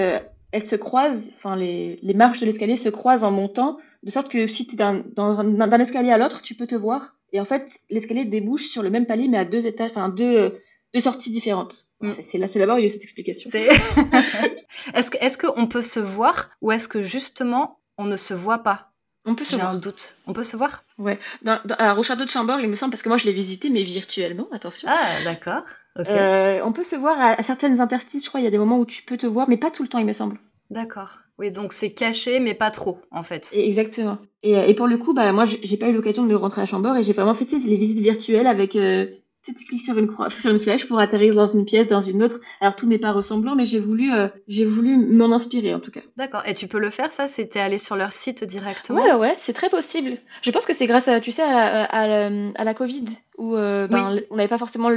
elles 0.52 0.66
se 0.66 0.76
croisent, 0.76 1.32
enfin 1.36 1.56
les, 1.56 2.00
les 2.02 2.14
marches 2.14 2.40
de 2.40 2.46
l'escalier 2.46 2.78
se 2.78 2.90
croisent 2.90 3.24
en 3.24 3.32
montant, 3.32 3.78
de 4.04 4.10
sorte 4.10 4.30
que 4.30 4.48
si 4.48 4.68
tu 4.68 4.76
es 4.76 4.78
d'un 4.78 5.80
escalier 5.80 6.12
à 6.12 6.18
l'autre, 6.18 6.42
tu 6.42 6.56
peux 6.56 6.68
te 6.68 6.76
voir. 6.76 7.16
Et 7.34 7.40
en 7.40 7.46
fait, 7.46 7.80
l'escalier 7.90 8.26
débouche 8.26 8.68
sur 8.68 8.84
le 8.84 8.90
même 8.90 9.06
palier, 9.06 9.28
mais 9.28 9.38
à 9.38 9.46
deux 9.46 9.66
étages, 9.66 9.92
enfin 9.92 10.10
deux, 10.10 10.60
deux 10.94 11.00
sorties 11.00 11.32
différentes. 11.32 11.86
Mm. 12.02 12.12
C'est 12.22 12.38
là, 12.38 12.48
c'est 12.48 12.60
d'abord 12.60 12.78
cette 12.90 13.04
explication. 13.04 13.50
est-ce 14.94 15.12
est-ce 15.20 15.38
qu'on 15.38 15.68
peut 15.68 15.82
se 15.82 16.00
voir 16.00 16.50
ou 16.62 16.72
est-ce 16.72 16.88
que 16.88 17.02
justement 17.02 17.80
on 17.98 18.06
ne 18.06 18.18
se 18.18 18.34
voit 18.34 18.60
pas? 18.60 18.92
On 19.24 19.36
peut 19.36 19.44
se 19.44 19.56
J'ai 19.56 19.62
un 19.62 19.76
doute. 19.76 20.16
On 20.26 20.34
peut 20.34 20.44
se 20.44 20.58
voir? 20.58 20.84
Ouais. 20.98 21.20
Dans, 21.44 21.60
alors, 21.78 22.00
au 22.00 22.04
château 22.04 22.26
de 22.26 22.30
Chambord, 22.30 22.60
il 22.60 22.68
me 22.68 22.76
semble, 22.76 22.90
parce 22.90 23.04
que 23.04 23.10
moi 23.10 23.20
je 23.20 23.26
l'ai 23.26 23.34
visité, 23.34 23.70
mais 23.70 23.84
virtuellement, 23.84 24.48
attention. 24.52 24.90
Ah, 24.92 25.24
d'accord. 25.24 25.64
Euh, 26.00 26.62
on 26.64 26.72
peut 26.72 26.84
se 26.84 26.96
voir 26.96 27.20
à, 27.20 27.44
certaines 27.44 27.82
interstices, 27.82 28.24
je 28.24 28.30
crois, 28.30 28.40
il 28.40 28.44
y 28.44 28.48
a 28.48 28.52
des 28.52 28.58
moments 28.58 28.80
où 28.80 28.86
tu 28.86 29.04
peux 29.04 29.18
te 29.18 29.28
voir, 29.28 29.50
mais 29.50 29.58
pas 29.58 29.72
tout 29.72 29.84
le 29.84 29.90
temps, 29.90 30.00
il 30.00 30.06
me 30.06 30.14
semble. 30.14 30.40
D'accord. 30.70 31.20
Oui, 31.38 31.52
donc 31.52 31.74
c'est 31.74 31.90
caché, 31.90 32.40
mais 32.40 32.54
pas 32.54 32.72
trop, 32.72 33.00
en 33.12 33.24
fait. 33.24 33.52
Exactement. 33.54 34.20
Et, 34.42 34.54
et 34.54 34.74
pour 34.74 34.88
le 34.88 34.98
coup, 34.98 35.14
bah, 35.14 35.34
moi, 35.34 35.44
j'ai 35.44 35.78
pas 35.78 35.90
eu 35.90 35.94
l'occasion 35.94 36.24
de 36.24 36.30
me 36.30 36.36
rentrer 36.36 36.62
à 36.62 36.66
Chambord 36.66 36.96
et 36.96 37.04
j'ai 37.04 37.14
vraiment 37.14 37.34
fait 37.34 37.52
les 37.52 37.76
visites 37.76 38.00
virtuelles 38.00 38.48
avec 38.48 38.76
euh, 38.76 39.08
tu 39.46 39.66
cliques 39.66 39.82
sur 39.82 39.98
une, 39.98 40.10
sur 40.30 40.52
une 40.52 40.60
flèche 40.60 40.88
pour 40.88 41.00
atterrir 41.00 41.34
dans 41.34 41.48
une 41.48 41.66
pièce, 41.66 41.88
dans 41.88 42.02
une 42.02 42.22
autre. 42.24 42.40
Alors 42.60 42.76
tout 42.76 42.88
n'est 42.88 43.00
pas 43.00 43.12
ressemblant, 43.12 43.56
mais 43.56 43.66
j'ai 43.66 43.80
voulu, 43.80 44.14
euh, 44.14 44.28
j'ai 44.48 44.66
voulu 44.66 44.98
m'en 44.98 45.32
inspirer 45.32 45.74
en 45.74 45.80
tout 45.80 45.92
cas. 45.92 46.02
D'accord. 46.18 46.44
Et 46.46 46.54
tu 46.54 46.68
peux 46.68 46.80
le 46.80 46.90
faire 46.90 47.12
ça? 47.12 47.28
C'était 47.28 47.60
aller 47.60 47.80
sur 47.80 47.96
leur 47.96 48.12
site 48.12 48.44
directement? 48.44 49.02
Ouais, 49.02 49.14
ouais, 49.14 49.36
c'est 49.38 49.54
très 49.54 49.70
possible. 49.70 50.18
Je 50.42 50.52
pense 50.52 50.66
que 50.66 50.74
c'est 50.74 50.88
grâce 50.88 51.08
à, 51.08 51.20
tu 51.20 51.32
sais, 51.32 51.42
à, 51.42 51.84
à, 51.84 52.64
la 52.64 52.74
Covid 52.74 53.06
où 53.38 53.56
euh, 53.56 53.88
ben, 53.88 54.20
on 54.30 54.36
n'avait 54.36 54.50
pas 54.50 54.60
forcément 54.60 54.90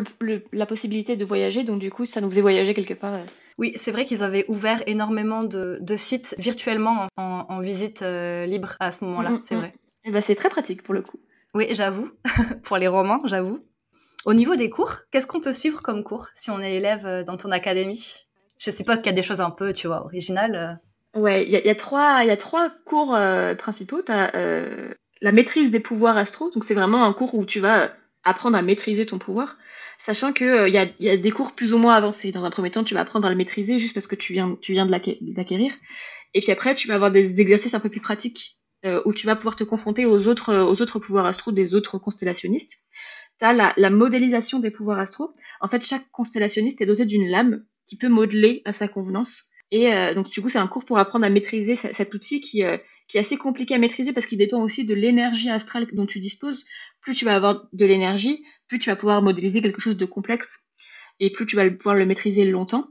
la 0.53 0.67
possibilité 0.67 1.17
de 1.17 1.25
voyager, 1.25 1.65
donc 1.65 1.79
du 1.79 1.91
coup, 1.91 2.05
ça 2.05 2.21
nous 2.21 2.29
faisait 2.29 2.43
voyager 2.43 2.75
quelque 2.75 2.95
part. 2.95 3.15
Euh. 3.15 3.25
Oui, 3.57 3.73
c'est 3.77 3.93
vrai 3.93 4.05
qu'ils 4.05 4.23
avaient 4.23 4.45
ouvert 4.49 4.83
énormément 4.87 5.45
de, 5.45 5.79
de 5.81 5.97
sites 5.97 6.35
virtuellement 6.39 7.07
en, 7.17 7.47
en 7.49 7.61
visite 7.61 8.05
libre 8.47 8.77
à 8.81 8.91
ce 8.91 9.05
moment-là, 9.05 9.31
mm, 9.31 9.39
c'est 9.41 9.55
mm. 9.55 9.59
vrai. 9.59 9.75
Et 10.05 10.11
ben, 10.11 10.21
c'est 10.21 10.35
très 10.35 10.51
pratique 10.51 10.83
pour 10.83 10.93
le 10.93 11.01
coup. 11.01 11.19
Oui, 11.55 11.69
j'avoue. 11.71 12.11
pour 12.65 12.77
les 12.77 12.89
romans, 12.89 13.21
j'avoue. 13.25 13.61
Au 14.25 14.33
niveau 14.33 14.57
des 14.57 14.71
cours, 14.71 15.01
qu'est-ce 15.11 15.27
qu'on 15.27 15.41
peut 15.41 15.53
suivre 15.53 15.83
comme 15.83 16.03
cours 16.03 16.29
si 16.35 16.51
on 16.51 16.61
est 16.61 16.77
élève 16.77 17.05
euh, 17.05 17.23
dans 17.25 17.37
ton 17.37 17.51
académie? 17.51 18.03
Je 18.59 18.71
suppose 18.71 18.99
qu'il 18.99 19.07
y 19.07 19.11
a 19.11 19.13
des 19.13 19.23
choses 19.23 19.41
un 19.41 19.51
peu, 19.51 19.73
tu 19.73 19.87
vois, 19.87 20.05
originales. 20.05 20.81
Euh. 21.15 21.21
Ouais, 21.21 21.45
il 21.45 21.51
y, 21.51 21.69
a 21.69 21.75
trois, 21.75 22.25
y 22.25 22.31
a 22.31 22.37
trois 22.37 22.71
cours 22.87 23.15
euh, 23.15 23.55
principaux. 23.55 24.03
La 24.09 25.33
maîtrise 25.33 25.71
des 25.71 25.81
pouvoirs 25.81 26.17
astro, 26.17 26.51
donc 26.51 26.65
c'est 26.65 26.75
vraiment 26.75 27.05
un 27.05 27.13
cours 27.13 27.35
où 27.35 27.45
tu 27.45 27.61
vas 27.61 27.93
apprendre 28.25 28.59
à 28.59 28.63
maîtriser 28.63 29.07
ton 29.07 29.19
pouvoir, 29.19 29.57
sachant 29.99 30.33
qu'il 30.33 30.69
y, 30.69 31.09
a, 31.09 31.17
des 31.17 31.31
cours 31.31 31.55
plus 31.55 31.73
ou 31.73 31.79
moins 31.79 31.95
avancés. 31.95 32.33
Dans 32.33 32.45
un 32.45 32.51
premier 32.51 32.71
temps, 32.71 32.83
tu 32.83 32.95
vas 32.95 33.01
apprendre 33.01 33.27
à 33.27 33.31
le 33.31 33.37
maîtriser 33.37 33.79
juste 33.79 33.95
parce 33.95 34.09
que 34.09 34.17
tu 34.17 34.33
viens, 34.33 34.57
tu 34.61 34.73
viens 34.73 34.87
de 34.87 34.91
l'acquérir. 34.91 35.73
Et 36.33 36.41
puis 36.41 36.51
après, 36.51 36.75
tu 36.75 36.89
vas 36.89 36.95
avoir 36.95 37.13
des 37.13 37.41
exercices 37.41 37.75
un 37.75 37.81
peu 37.81 37.91
plus 37.91 38.01
pratiques 38.01 38.57
où 39.05 39.15
tu 39.15 39.27
vas 39.27 39.37
pouvoir 39.37 39.57
te 39.57 39.65
confronter 39.65 40.05
aux 40.05 40.27
autres, 40.27 40.55
aux 40.55 40.83
autres 40.83 40.99
pouvoirs 40.99 41.27
astro 41.27 41.53
des 41.53 41.75
autres 41.75 41.99
constellationnistes 41.99 42.85
tu 43.39 43.47
as 43.47 43.53
la, 43.77 43.91
modélisation 43.91 44.59
des 44.59 44.71
pouvoirs 44.71 44.99
astro. 44.99 45.33
En 45.61 45.69
fait, 45.69 45.85
chaque 45.85 46.11
constellationniste 46.11 46.81
est 46.81 46.87
doté 46.87 47.05
d'une 47.05 47.29
lame 47.29 47.65
qui 47.87 47.97
peut 47.97 48.09
modeler 48.09 48.63
à 48.65 48.73
sa 48.73 48.89
convenance. 48.89 49.45
Et 49.71 49.93
euh, 49.93 50.15
donc, 50.15 50.31
du 50.31 50.41
coup, 50.41 50.51
c'est 50.51 50.59
un 50.59 50.67
cours 50.67 50.85
pour 50.85 50.99
apprendre 50.99 51.25
à 51.25 51.31
maîtriser 51.31 51.75
cet 51.77 52.15
outil 52.15 52.41
qui, 52.41 52.63
euh, 52.63 52.79
qui 53.09 53.17
est 53.17 53.21
assez 53.21 53.37
compliqué 53.37 53.75
à 53.75 53.79
maîtriser 53.79 54.13
parce 54.13 54.27
qu'il 54.27 54.39
dépend 54.39 54.63
aussi 54.63 54.85
de 54.85 54.95
l'énergie 54.95 55.51
astrale 55.51 55.87
dont 55.93 56.07
tu 56.07 56.21
disposes. 56.21 56.65
Plus 57.01 57.15
tu 57.15 57.25
vas 57.25 57.35
avoir 57.35 57.67
de 57.73 57.85
l'énergie, 57.85 58.45
plus 58.69 58.79
tu 58.79 58.91
vas 58.91 58.97
pouvoir 58.97 59.23
modéliser 59.23 59.61
quelque 59.61 59.81
chose 59.81 59.97
de 59.97 60.07
complexe 60.07 60.69
et 61.21 61.31
plus 61.31 61.47
tu 61.47 61.57
vas 61.57 61.69
pouvoir 61.71 61.97
le 61.97 62.07
maîtriser 62.07 62.45
longtemps. 62.45 62.89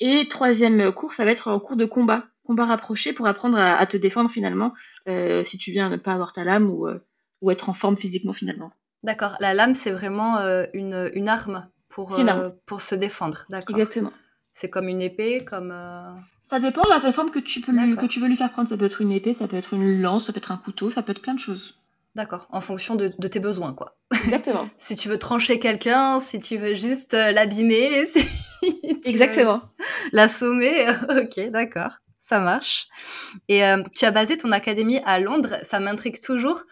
Et 0.00 0.28
troisième 0.28 0.92
cours, 0.92 1.14
ça 1.14 1.24
va 1.24 1.30
être 1.30 1.48
un 1.48 1.58
cours 1.58 1.76
de 1.76 1.86
combat, 1.86 2.26
combat 2.44 2.66
rapproché 2.66 3.12
pour 3.12 3.26
apprendre 3.26 3.58
à, 3.58 3.86
te 3.86 3.96
défendre 3.96 4.30
finalement 4.30 4.74
euh, 5.08 5.42
si 5.42 5.56
tu 5.56 5.72
viens 5.72 5.88
ne 5.88 5.96
pas 5.96 6.12
avoir 6.12 6.34
ta 6.34 6.44
lame 6.44 6.70
ou 6.70 7.50
être 7.50 7.70
en 7.70 7.74
forme 7.74 7.96
physiquement 7.96 8.34
finalement. 8.34 8.70
D'accord. 9.06 9.36
La 9.40 9.54
lame, 9.54 9.74
c'est 9.74 9.90
vraiment 9.92 10.36
euh, 10.38 10.64
une, 10.74 11.10
une, 11.14 11.28
arme 11.28 11.68
pour, 11.88 12.14
C'est 12.14 12.22
une 12.22 12.28
arme. 12.28 12.40
euh, 12.40 12.50
pour 12.66 12.80
se 12.82 12.94
défendre. 12.94 13.46
D'accord. 13.48 13.76
Exactement. 13.78 14.12
C'est 14.52 14.68
comme 14.68 14.88
une 14.88 15.00
épée, 15.00 15.44
comme. 15.44 15.70
euh, 15.72 16.10
Ça 16.50 16.60
dépend 16.60 16.82
de 16.82 16.88
la 16.90 17.12
forme 17.12 17.30
que 17.30 17.38
tu, 17.38 17.60
peux 17.60 17.72
lui- 17.72 17.96
que 17.96 18.06
tu 18.06 18.20
veux 18.20 18.26
lui 18.28 18.36
faire 18.36 18.50
prendre. 18.50 18.68
Ça 18.68 18.76
peut 18.76 18.84
être 18.84 19.00
une 19.00 19.12
épée, 19.12 19.32
ça 19.32 19.46
peut 19.48 19.56
être 19.56 19.72
une 19.74 20.02
lance, 20.02 20.26
ça 20.26 20.32
peut 20.32 20.38
être 20.38 20.52
un 20.52 20.56
couteau, 20.58 20.90
ça 20.90 21.02
peut 21.02 21.12
être 21.12 21.22
plein 21.22 21.34
de 21.34 21.38
choses. 21.40 21.76
D'accord. 22.16 22.48
En 22.50 22.60
fonction 22.62 22.94
de, 22.96 23.12
de 23.18 23.28
tes 23.28 23.40
besoins, 23.40 23.72
quoi. 23.74 23.96
Exactement. 24.24 24.68
Si 24.78 24.96
tu 24.96 25.08
veux 25.08 25.18
trancher 25.18 25.58
quelqu'un, 25.60 26.18
si 26.20 26.40
tu 26.40 26.56
veux 26.56 26.74
juste 26.74 27.14
euh, 27.14 27.30
l'abîmer, 27.32 28.06
si 28.06 28.26
Exactement. 29.04 29.60
l'assommer, 30.12 30.86
ok, 31.10 31.50
d'accord. 31.50 31.92
Ça 32.20 32.40
marche. 32.40 32.88
Et 33.48 33.64
euh, 33.64 33.82
tu 33.94 34.04
as 34.04 34.10
basé 34.10 34.36
ton 34.36 34.50
académie 34.50 35.00
à 35.04 35.20
Londres. 35.20 35.58
Ça 35.62 35.78
m'intrigue 35.78 36.20
toujours. 36.20 36.62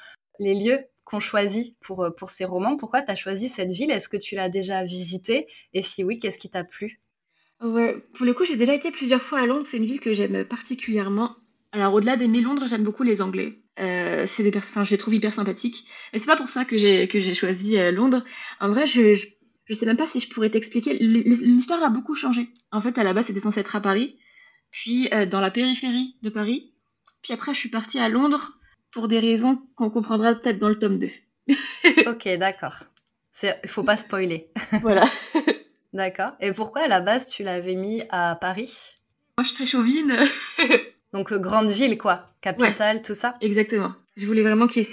Les 0.41 0.55
lieux 0.55 0.81
qu'on 1.05 1.21
choisit 1.21 1.77
pour, 1.81 2.05
euh, 2.05 2.11
pour 2.11 2.31
ces 2.31 2.45
romans. 2.45 2.77
Pourquoi 2.77 3.03
tu 3.03 3.11
as 3.11 3.15
choisi 3.15 3.49
cette 3.49 3.71
ville? 3.71 3.91
Est-ce 3.91 4.09
que 4.09 4.17
tu 4.17 4.35
l'as 4.35 4.49
déjà 4.49 4.85
visitée? 4.85 5.47
Et 5.73 5.83
si 5.83 6.03
oui, 6.05 6.19
qu'est-ce 6.19 6.39
qui 6.39 6.51
t'a 6.51 6.65
plu? 6.65 7.01
Ouais, 7.63 7.97
pour 8.15 8.27
le 8.27 8.35
coup, 8.35 8.45
j'ai 8.45 8.57
déjà 8.57 8.75
été 8.75 8.91
plusieurs 8.91 9.23
fois 9.23 9.41
à 9.41 9.47
Londres. 9.47 9.67
C'est 9.67 9.77
une 9.77 9.87
ville 9.87 10.01
que 10.01 10.13
j'aime 10.13 10.45
particulièrement. 10.45 11.37
Alors, 11.73 11.95
au-delà 11.95 12.17
d'aimer 12.17 12.41
Londres, 12.41 12.67
j'aime 12.69 12.85
beaucoup 12.85 13.03
les 13.03 13.23
Anglais. 13.23 13.61
Euh, 13.81 14.27
c'est 14.27 14.43
des 14.43 14.51
pers- 14.51 14.63
enfin, 14.63 14.85
je 14.85 14.91
les 14.91 14.99
trouve 14.99 15.15
hyper 15.15 15.33
sympathiques. 15.33 15.87
Mais 16.13 16.19
c'est 16.19 16.27
pas 16.27 16.37
pour 16.37 16.49
ça 16.49 16.65
que 16.65 16.77
j'ai 16.77 17.09
que 17.09 17.21
j'ai 17.21 17.35
choisi 17.35 17.79
euh, 17.79 17.91
Londres. 17.91 18.25
En 18.61 18.69
vrai, 18.69 18.87
je, 18.87 19.15
je 19.15 19.27
je 19.67 19.73
sais 19.75 19.87
même 19.87 19.97
pas 19.97 20.07
si 20.07 20.21
je 20.21 20.29
pourrais 20.29 20.51
t'expliquer. 20.51 20.95
L'histoire 20.99 21.83
a 21.83 21.89
beaucoup 21.91 22.15
changé. 22.15 22.49
En 22.71 22.81
fait, 22.81 22.99
à 22.99 23.05
la 23.05 23.15
base, 23.15 23.27
c'était 23.27 23.41
censé 23.41 23.61
être 23.61 23.75
à 23.77 23.81
Paris, 23.81 24.19
puis 24.71 25.09
dans 25.31 25.41
la 25.41 25.51
périphérie 25.51 26.17
de 26.23 26.29
Paris. 26.29 26.75
Puis 27.23 27.33
après, 27.33 27.55
je 27.55 27.61
suis 27.61 27.71
partie 27.71 27.99
à 27.99 28.11
Londres 28.11 28.59
pour 28.95 29.09
des 29.09 29.19
raisons 29.19 29.61
qu'on 29.75 29.91
comprendra 29.91 30.35
peut-être 30.35 30.59
dans 30.59 30.69
le 30.69 30.79
tome 30.79 30.99
2. 30.99 31.09
Ok, 32.07 32.29
d'accord. 32.39 32.79
Il 33.43 33.69
faut 33.69 33.83
pas 33.83 33.97
spoiler. 33.97 34.49
voilà. 34.81 35.05
D'accord. 35.93 36.33
Et 36.41 36.53
pourquoi 36.53 36.83
à 36.83 36.89
la 36.89 37.01
base 37.01 37.29
tu 37.29 37.43
l'avais 37.43 37.75
mis 37.75 38.03
à 38.09 38.37
Paris? 38.41 38.95
Moi, 39.37 39.45
je 39.45 39.49
suis 39.49 39.57
très 39.57 39.67
chauvine. 39.67 40.17
Donc 41.15 41.31
euh, 41.33 41.39
grande 41.39 41.71
ville, 41.71 41.97
quoi. 41.97 42.25
Capitale, 42.43 43.01
tout 43.01 43.15
ça 43.15 43.37
Exactement. 43.41 43.93
Je 44.17 44.27
voulais 44.27 44.43
vraiment 44.43 44.67
qu'il 44.67 44.85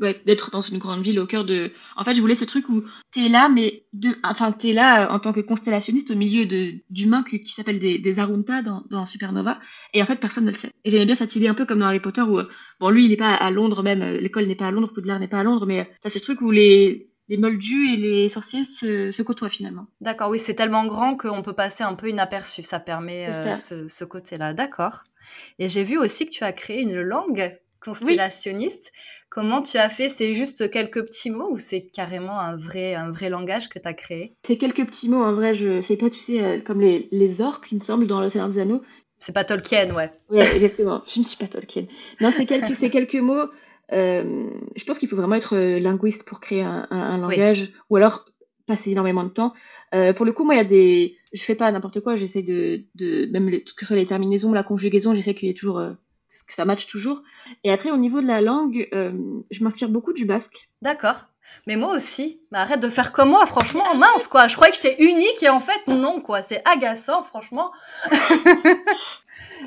ouais, 0.00 0.20
d'être 0.26 0.50
dans 0.50 0.60
une 0.60 0.78
grande 0.78 1.02
ville 1.02 1.18
au 1.18 1.26
cœur 1.26 1.44
de. 1.44 1.72
En 1.96 2.04
fait, 2.04 2.14
je 2.14 2.20
voulais 2.20 2.34
ce 2.34 2.44
truc 2.44 2.68
où 2.68 2.84
t'es 3.12 3.28
là, 3.28 3.48
mais 3.48 3.84
de, 3.92 4.10
enfin, 4.22 4.52
t'es 4.52 4.72
là 4.72 5.04
euh, 5.04 5.12
en 5.12 5.20
tant 5.20 5.32
que 5.32 5.40
constellationniste 5.40 6.10
au 6.10 6.16
milieu 6.16 6.46
de 6.46 6.74
d'humains 6.90 7.22
qui, 7.22 7.40
qui 7.40 7.52
s'appellent 7.52 7.78
des, 7.78 7.98
des 7.98 8.18
Arunta 8.18 8.62
dans, 8.62 8.84
dans 8.90 9.06
Supernova, 9.06 9.58
et 9.94 10.02
en 10.02 10.04
fait, 10.04 10.16
personne 10.16 10.44
ne 10.44 10.50
le 10.50 10.56
sait. 10.56 10.72
Et 10.84 10.90
j'aimais 10.90 11.06
bien 11.06 11.14
cette 11.14 11.34
idée 11.34 11.48
un 11.48 11.54
peu 11.54 11.64
comme 11.64 11.78
dans 11.78 11.86
Harry 11.86 12.00
Potter 12.00 12.22
où, 12.22 12.38
euh, 12.38 12.48
bon, 12.80 12.90
lui, 12.90 13.04
il 13.04 13.10
n'est 13.10 13.16
pas 13.16 13.34
à 13.34 13.50
Londres 13.50 13.82
même, 13.82 14.02
l'école 14.02 14.46
n'est 14.46 14.56
pas 14.56 14.66
à 14.66 14.70
Londres, 14.70 14.92
Poudlard 14.92 15.20
n'est 15.20 15.28
pas 15.28 15.38
à 15.38 15.44
Londres, 15.44 15.66
mais 15.66 15.88
t'as 16.02 16.10
ce 16.10 16.18
truc 16.18 16.40
où 16.40 16.50
les 16.50 17.08
les 17.28 17.36
moldus 17.36 17.92
et 17.92 17.96
les 17.96 18.28
sorciers 18.30 18.64
se, 18.64 19.12
se 19.12 19.22
côtoient 19.22 19.50
finalement. 19.50 19.86
D'accord, 20.00 20.30
oui, 20.30 20.38
c'est 20.38 20.54
tellement 20.54 20.86
grand 20.86 21.14
qu'on 21.14 21.42
peut 21.42 21.52
passer 21.52 21.84
un 21.84 21.92
peu 21.92 22.08
inaperçu. 22.08 22.62
Ça 22.62 22.80
permet 22.80 23.28
euh, 23.28 23.54
ce 23.54 24.04
côté-là. 24.04 24.54
D'accord. 24.54 25.04
Et 25.58 25.68
j'ai 25.68 25.82
vu 25.84 25.98
aussi 25.98 26.26
que 26.26 26.30
tu 26.30 26.44
as 26.44 26.52
créé 26.52 26.80
une 26.80 27.00
langue 27.00 27.58
constellationniste. 27.80 28.92
Comment 29.30 29.62
tu 29.62 29.76
as 29.78 29.88
fait? 29.88 30.08
C'est 30.08 30.34
juste 30.34 30.70
quelques 30.70 31.04
petits 31.04 31.30
mots 31.30 31.50
ou 31.50 31.58
c'est 31.58 31.82
carrément 31.82 32.38
un 32.40 32.56
vrai, 32.56 32.94
un 32.94 33.10
vrai 33.10 33.28
langage 33.28 33.68
que 33.68 33.78
tu 33.78 33.86
as 33.88 33.94
créé? 33.94 34.32
C'est 34.44 34.56
quelques 34.56 34.84
petits 34.86 35.08
mots, 35.08 35.22
en 35.22 35.32
vrai, 35.34 35.54
je 35.54 35.80
sais 35.80 35.96
pas, 35.96 36.10
tu 36.10 36.20
sais, 36.20 36.42
euh, 36.42 36.60
comme 36.60 36.80
les, 36.80 37.08
les 37.12 37.40
orques, 37.40 37.70
il 37.72 37.78
me 37.78 37.84
semble, 37.84 38.06
dans 38.06 38.20
le 38.20 38.28
Seigneur 38.28 38.48
des 38.48 38.58
Anneaux. 38.58 38.82
C'est 39.18 39.34
pas 39.34 39.44
Tolkien, 39.44 39.94
ouais. 39.94 40.10
Oui, 40.30 40.38
exactement. 40.40 41.02
Je 41.08 41.20
ne 41.20 41.24
suis 41.24 41.36
pas 41.36 41.48
Tolkien. 41.48 41.86
Non, 42.20 42.32
c'est 42.36 42.46
quelques, 42.46 42.76
c'est 42.76 42.90
quelques 42.90 43.16
mots. 43.16 43.48
Euh, 43.92 44.50
je 44.76 44.84
pense 44.84 44.98
qu'il 44.98 45.08
faut 45.08 45.16
vraiment 45.16 45.34
être 45.36 45.56
euh, 45.56 45.78
linguiste 45.80 46.26
pour 46.28 46.40
créer 46.40 46.62
un, 46.62 46.86
un- 46.90 46.96
un 47.00 47.26
Oui. 47.26 47.36
langage, 47.36 47.70
ou 47.90 47.96
alors 47.96 48.26
passer 48.68 48.92
énormément 48.92 49.24
de 49.24 49.30
temps. 49.30 49.52
Euh, 49.94 50.12
pour 50.12 50.24
le 50.24 50.32
coup, 50.32 50.44
moi, 50.44 50.54
il 50.54 50.58
y 50.58 50.60
a 50.60 50.64
des, 50.64 51.16
je 51.32 51.42
fais 51.42 51.56
pas 51.56 51.70
n'importe 51.72 52.00
quoi. 52.00 52.14
J'essaie 52.14 52.42
de, 52.42 52.82
de, 52.94 53.26
même 53.32 53.48
les- 53.48 53.62
que 53.64 53.72
ce 53.80 53.86
soit 53.86 53.96
les 53.96 54.06
terminaisons, 54.06 54.52
la 54.52 54.62
conjugaison, 54.62 55.14
j'essaie 55.14 55.34
qu'il 55.34 55.48
y 55.48 55.50
ait 55.50 55.54
toujours, 55.54 55.78
euh, 55.80 55.92
que 56.46 56.54
ça 56.54 56.64
matche 56.64 56.86
toujours. 56.86 57.22
Et 57.64 57.72
après, 57.72 57.90
au 57.90 57.96
niveau 57.96 58.20
de 58.20 58.26
la 58.28 58.40
langue, 58.40 58.88
euh, 58.92 59.12
je 59.50 59.64
m'inspire 59.64 59.88
beaucoup 59.88 60.12
du 60.12 60.24
basque. 60.24 60.68
D'accord. 60.82 61.24
Mais 61.66 61.76
moi 61.76 61.96
aussi. 61.96 62.42
Mais 62.52 62.58
arrête 62.58 62.80
de 62.80 62.90
faire 62.90 63.10
comme 63.10 63.30
moi, 63.30 63.46
franchement, 63.46 63.94
mince, 63.94 64.28
quoi. 64.28 64.48
Je 64.48 64.54
croyais 64.54 64.70
que 64.70 64.78
j'étais 64.82 65.02
unique 65.02 65.42
et 65.42 65.48
en 65.48 65.60
fait, 65.60 65.90
non, 65.90 66.20
quoi. 66.20 66.42
C'est 66.42 66.62
agaçant, 66.68 67.22
franchement. 67.24 67.72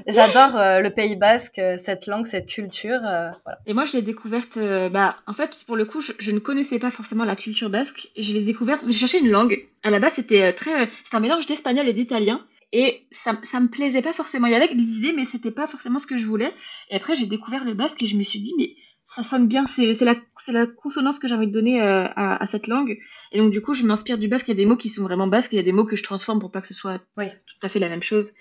J'adore 0.08 0.56
euh, 0.58 0.80
le 0.80 0.90
Pays 0.90 1.16
Basque, 1.16 1.60
euh, 1.60 1.78
cette 1.78 2.08
langue, 2.08 2.26
cette 2.26 2.48
culture. 2.48 3.00
euh, 3.06 3.30
voilà. 3.46 3.60
Et 3.66 3.74
moi, 3.74 3.86
je 3.86 3.94
l'ai 3.94 4.02
découverte, 4.02 4.58
euh, 4.58 4.90
bah, 4.90 5.18
en 5.28 5.34
fait, 5.34 5.64
pour 5.68 5.76
le 5.76 5.86
coup, 5.86 6.02
je, 6.02 6.14
je 6.20 6.32
ne 6.32 6.40
connaissais 6.40 6.80
pas 6.80 6.90
forcément 6.92 7.24
la 7.26 7.36
culture 7.36 7.70
basque. 7.70 8.10
Je 8.18 8.34
l'ai 8.34 8.42
découverte, 8.42 8.84
je 8.88 8.92
cherchais 8.92 9.20
une 9.20 9.30
langue. 9.30 9.60
À 9.84 9.90
la 9.90 10.00
base, 10.00 10.14
c'était 10.14 10.54
très, 10.54 10.90
c'était 11.04 11.16
un 11.16 11.20
mélange 11.22 11.46
d'espagnol 11.46 11.88
et 11.88 11.94
d'italien. 11.94 12.46
Et 12.74 13.06
ça, 13.12 13.38
ça 13.44 13.60
me 13.60 13.68
plaisait 13.68 14.02
pas 14.02 14.14
forcément. 14.14 14.48
Il 14.48 14.54
y 14.54 14.56
avait 14.56 14.74
des 14.74 14.82
idées, 14.84 15.14
mais 15.14 15.26
c'était 15.26 15.52
pas 15.52 15.68
forcément 15.68 16.00
ce 16.00 16.08
que 16.08 16.18
je 16.18 16.26
voulais. 16.26 16.52
Et 16.90 16.96
après, 16.96 17.16
j'ai 17.16 17.26
découvert 17.26 17.66
le 17.66 17.74
basque 17.74 18.02
et 18.02 18.08
je 18.08 18.16
me 18.16 18.24
suis 18.24 18.40
dit, 18.40 18.54
mais 18.58 18.76
ça 19.14 19.24
sonne 19.24 19.48
bien. 19.50 19.66
C'est, 19.66 19.94
la, 20.06 20.16
c'est 20.38 20.54
la 20.54 20.66
consonance 20.68 21.20
que 21.20 21.28
j'ai 21.28 21.36
envie 21.36 21.48
de 21.48 21.52
donner 21.52 21.82
euh, 21.82 22.06
à, 22.16 22.42
à 22.42 22.48
cette 22.48 22.68
langue. 22.68 22.98
Et 23.34 23.40
donc, 23.40 23.52
du 23.52 23.60
coup, 23.62 23.74
je 23.74 23.84
m'inspire 23.86 24.18
du 24.18 24.30
basque. 24.30 24.48
Il 24.48 24.52
y 24.52 24.54
a 24.54 24.56
des 24.56 24.66
mots 24.66 24.78
qui 24.78 24.88
sont 24.88 25.04
vraiment 25.04 25.28
basques. 25.28 25.52
Il 25.52 25.58
y 25.58 25.60
a 25.60 25.64
des 25.64 25.74
mots 25.74 25.84
que 25.86 25.98
je 25.98 26.04
transforme 26.04 26.40
pour 26.40 26.50
pas 26.50 26.62
que 26.62 26.68
ce 26.68 26.74
soit 26.74 27.02
Oui. 27.18 27.26
tout 27.46 27.56
à 27.66 27.68
fait 27.68 27.80
la 27.80 27.90
même 27.90 28.04
chose. 28.04 28.32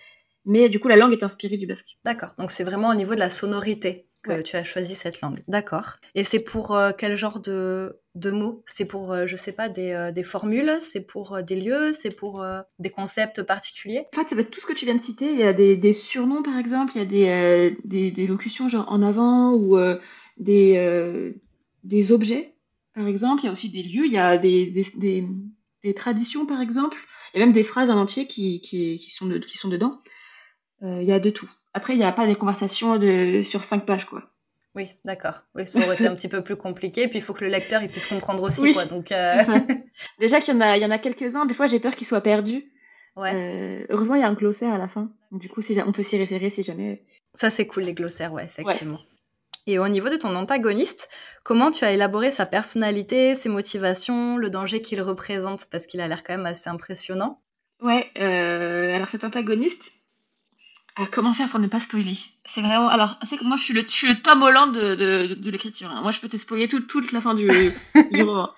Mais 0.45 0.69
du 0.69 0.79
coup, 0.81 0.89
la 0.89 0.97
langue 0.97 1.13
est 1.13 1.23
inspirée 1.23 1.57
du 1.59 1.67
basque. 1.67 1.99
D'accord. 2.05 2.31
Donc 2.39 2.51
c'est 2.51 2.65
vraiment 2.65 2.89
au 2.91 2.95
niveau 2.95 3.15
de 3.15 3.21
la 3.21 3.31
sonorité 3.31 4.07
que 4.23 4.33
Ouais. 4.33 4.43
tu 4.43 4.57
as 4.57 4.65
choisi 4.65 4.95
cette 4.95 5.23
langue. 5.23 5.41
D'accord. 5.49 5.95
Et 6.15 6.25
c'est 6.25 6.41
pour 6.41 6.77
euh, 6.77 6.93
quel 6.97 7.17
genre 7.17 7.41
de, 7.41 8.01
de 8.15 8.31
mots? 8.31 8.63
C'est 8.67 8.85
pour, 8.85 9.13
euh, 9.13 9.25
je 9.27 9.35
sais 9.35 9.53
pas, 9.53 9.71
des, 9.71 9.93
euh, 9.93 10.13
des 10.13 10.23
formules? 10.23 10.77
C'est 10.81 11.01
pour 11.01 11.37
euh, 11.37 11.43
des 11.43 11.59
lieux? 11.59 11.95
C'est 11.95 12.15
pour 12.15 12.43
euh, 12.43 12.61
des 12.79 12.91
concepts 12.91 13.43
particuliers? 13.43 14.05
En 14.15 14.21
fait, 14.23 14.29
ça 14.29 14.35
va 14.35 14.43
être 14.43 14.51
tout 14.51 14.61
ce 14.61 14.67
que 14.67 14.75
tu 14.75 14.85
viens 14.85 14.95
de 14.95 15.01
citer. 15.01 15.31
Il 15.33 15.39
y 15.39 15.43
a 15.43 15.55
des, 15.55 15.75
des 15.77 15.95
surnoms, 15.95 16.43
par 16.43 16.59
exemple. 16.59 16.93
Il 16.97 16.99
y 16.99 17.03
a 17.03 17.07
des, 17.07 17.29
euh, 17.29 17.71
des, 17.85 18.11
des 18.11 18.27
locutions 18.27 18.69
genre 18.69 18.93
en 18.93 19.03
avant 19.03 19.53
ou 19.55 19.79
euh, 19.79 19.99
des, 20.37 20.75
euh, 20.77 21.33
des 21.85 22.13
objets, 22.13 22.55
par 22.95 23.07
exemple. 23.07 23.43
Il 23.43 23.47
y 23.47 23.49
a 23.49 23.53
aussi 23.53 23.71
des 23.71 23.83
lieux. 23.83 24.05
Il 24.05 24.13
y 24.13 24.19
a 24.19 24.37
des, 24.37 24.67
des, 24.71 24.85
des, 24.97 25.27
des 25.83 25.95
traditions, 25.95 26.45
par 26.45 26.61
exemple. 26.61 26.99
Il 27.33 27.41
y 27.41 27.43
a 27.43 27.47
même 27.47 27.55
des 27.55 27.65
phrases 27.65 27.89
en 27.89 27.99
entier 27.99 28.27
qui, 28.27 28.61
qui, 28.61 28.99
qui, 28.99 29.11
sont, 29.11 29.25
de- 29.27 29.39
qui 29.39 29.57
sont 29.57 29.69
dedans. 29.69 29.93
Euh, 30.83 30.99
il 31.03 31.07
y 31.09 31.13
a 31.13 31.21
de 31.21 31.31
tout. 31.31 31.51
Après, 31.75 31.95
il 31.95 31.99
n'y 31.99 32.05
a 32.05 32.13
pas 32.13 32.27
des 32.27 32.35
conversations 32.37 32.97
de, 32.97 33.43
sur 33.43 33.65
cinq 33.65 33.87
pages, 33.87 34.07
quoi. 34.07 34.23
Oui, 34.77 34.89
d'accord. 35.05 35.43
Oui, 35.57 35.67
ça 35.67 35.81
aurait 35.81 35.97
été 35.97 36.07
un 36.07 36.15
petit 36.15 36.29
peu 36.29 36.43
plus 36.43 36.57
compliqué. 36.57 37.09
Puis 37.09 37.19
il 37.19 37.23
faut 37.23 37.35
que 37.35 37.45
le 37.45 37.51
lecteur 37.51 37.83
il 37.83 37.89
puisse 37.89 38.07
comprendre 38.07 38.43
aussi, 38.45 38.61
Oui, 38.61 38.73
quoi. 38.73 38.85
Donc 38.87 39.11
euh. 39.11 39.43
Déjà 40.21 40.41
qu'il 40.41 40.55
y 40.55 40.57
en 40.57 40.61
a, 40.61 40.77
il 40.77 40.83
y 40.83 40.87
en 40.87 40.93
a 40.93 40.99
quelques-uns. 40.99 41.45
Des 41.45 41.55
fois, 41.55 41.67
j'ai 41.67 41.81
peur 41.81 41.97
qu'ils 41.97 42.07
soient 42.07 42.21
perdus. 42.21 42.71
ouais, 43.17 43.33
Euh, 43.35 43.87
heureusement, 43.89 44.15
il 44.15 44.21
y 44.21 44.25
a 44.25 44.29
un 44.29 44.35
glossaire 44.35 44.73
à 44.73 44.79
la 44.79 44.87
fin. 44.87 45.11
Du 45.33 45.49
coup, 45.49 45.61
si, 45.61 45.77
on 45.85 45.91
peut 45.93 46.05
s'y 46.05 46.19
référer 46.19 46.51
si 46.51 46.63
jamais. 46.63 47.05
ça 47.35 47.51
c'est 47.51 47.67
cool 47.67 47.83
les 47.83 47.95
glossaires, 47.95 48.33
ouais, 48.33 48.45
effectivement. 48.45 49.01
Et 49.67 49.79
au 49.79 49.89
niveau 49.89 50.09
de 50.09 50.17
ton 50.17 50.35
antagoniste, 50.37 51.09
comment 51.45 51.71
tu 51.71 51.85
as 51.85 51.93
élaboré 51.93 52.31
sa 52.33 52.47
personnalité, 52.47 53.35
ses 53.35 53.49
motivations, 53.49 54.37
le 54.37 54.51
danger 54.51 54.83
qu'il 54.83 55.03
représente? 55.03 55.67
Parce 55.71 55.87
qu'il 55.87 56.01
a 56.01 56.09
l'air 56.09 56.23
quand 56.25 56.37
même 56.37 56.47
assez 56.47 56.71
impressionnant. 56.71 57.41
Ouais, 57.83 58.07
euh, 58.19 58.95
alors 58.95 59.09
cet 59.09 59.25
antagoniste, 59.25 59.93
ah, 60.97 61.07
comment 61.11 61.33
faire 61.33 61.49
pour 61.49 61.61
ne 61.61 61.69
pas 61.69 61.81
spoiler? 61.81 62.17
C'est 62.47 62.61
vraiment. 62.61 62.89
Alors, 62.89 63.19
c'est 63.29 63.37
que 63.37 63.45
moi, 63.45 63.57
je 63.57 63.65
suis 63.65 63.75
le, 63.75 63.83
je 63.83 63.91
suis 63.91 64.09
le 64.09 64.21
Tom 64.21 64.43
Holland 64.43 64.73
de, 64.75 64.95
de, 64.95 65.35
de 65.35 65.51
l'écriture. 65.51 65.91
hein. 65.91 66.03
Moi, 66.03 66.11
je 66.11 66.21
peux 66.21 66.29
te 66.29 66.37
spoiler 66.37 66.69
tout- 66.69 66.81
toute 66.81 67.13
la 67.13 67.21
fin 67.21 67.35
du, 67.35 67.49
du 68.13 68.23
roman. 68.23 68.51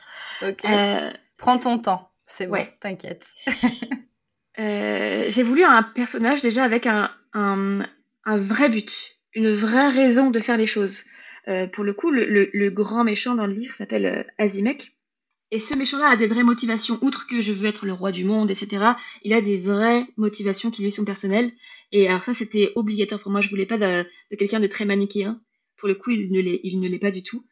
Ok. 0.43 0.65
Euh, 0.65 1.11
Prends 1.37 1.59
ton 1.59 1.79
temps, 1.79 2.11
c'est 2.25 2.47
bon, 2.47 2.55
ouais. 2.55 2.69
t'inquiète. 2.81 3.27
euh, 4.59 5.25
J'ai 5.29 5.43
voulu 5.43 5.65
un 5.65 5.83
personnage 5.83 6.43
déjà 6.43 6.65
avec 6.65 6.87
un, 6.87 7.11
un, 7.35 7.81
un 8.25 8.37
vrai 8.37 8.69
but, 8.69 9.17
une 9.35 9.51
vraie 9.53 9.89
raison 9.89 10.31
de 10.31 10.41
faire 10.41 10.57
les 10.57 10.67
choses. 10.67 11.05
Euh, 11.49 11.67
pour 11.67 11.83
le 11.85 11.93
coup, 11.93 12.11
le, 12.11 12.25
le, 12.25 12.51
le 12.53 12.71
grand 12.71 13.03
méchant 13.05 13.35
dans 13.35 13.47
le 13.47 13.53
livre 13.55 13.75
s'appelle 13.75 14.07
euh, 14.07 14.23
Azimek. 14.39 14.93
Et 15.55 15.61
ce 15.61 15.75
méchant-là 15.75 16.09
a 16.09 16.17
des 16.17 16.29
vraies 16.29 16.45
motivations, 16.45 16.99
outre 17.03 17.27
que 17.27 17.43
je 17.43 17.53
veux 17.53 17.69
être 17.69 17.85
le 17.85 17.93
roi 17.93 18.11
du 18.11 18.25
monde, 18.25 18.51
etc. 18.51 18.95
Il 19.23 19.35
a 19.35 19.43
des 19.43 19.59
vraies 19.59 20.07
motivations 20.17 20.71
qui 20.71 20.83
lui 20.83 20.91
sont 20.91 21.05
personnelles. 21.05 21.53
Et 21.93 22.09
alors 22.09 22.25
ça, 22.25 22.33
c'était 22.33 22.73
obligatoire 22.75 23.21
pour 23.21 23.31
moi. 23.31 23.43
Je 23.43 23.51
voulais 23.51 23.67
pas 23.67 23.77
de, 23.77 24.09
quelqu'un 24.35 24.61
de 24.61 24.67
très 24.67 24.87
manichéen. 24.87 25.43
Pour 25.77 25.89
le 25.89 25.95
coup, 25.95 26.11
il 26.11 26.33
ne 26.33 26.41
l'est, 26.41 26.61
il 26.65 26.81
ne 26.81 26.89
l'est 26.89 26.99
pas 26.99 27.11
du 27.11 27.23
tout. 27.23 27.45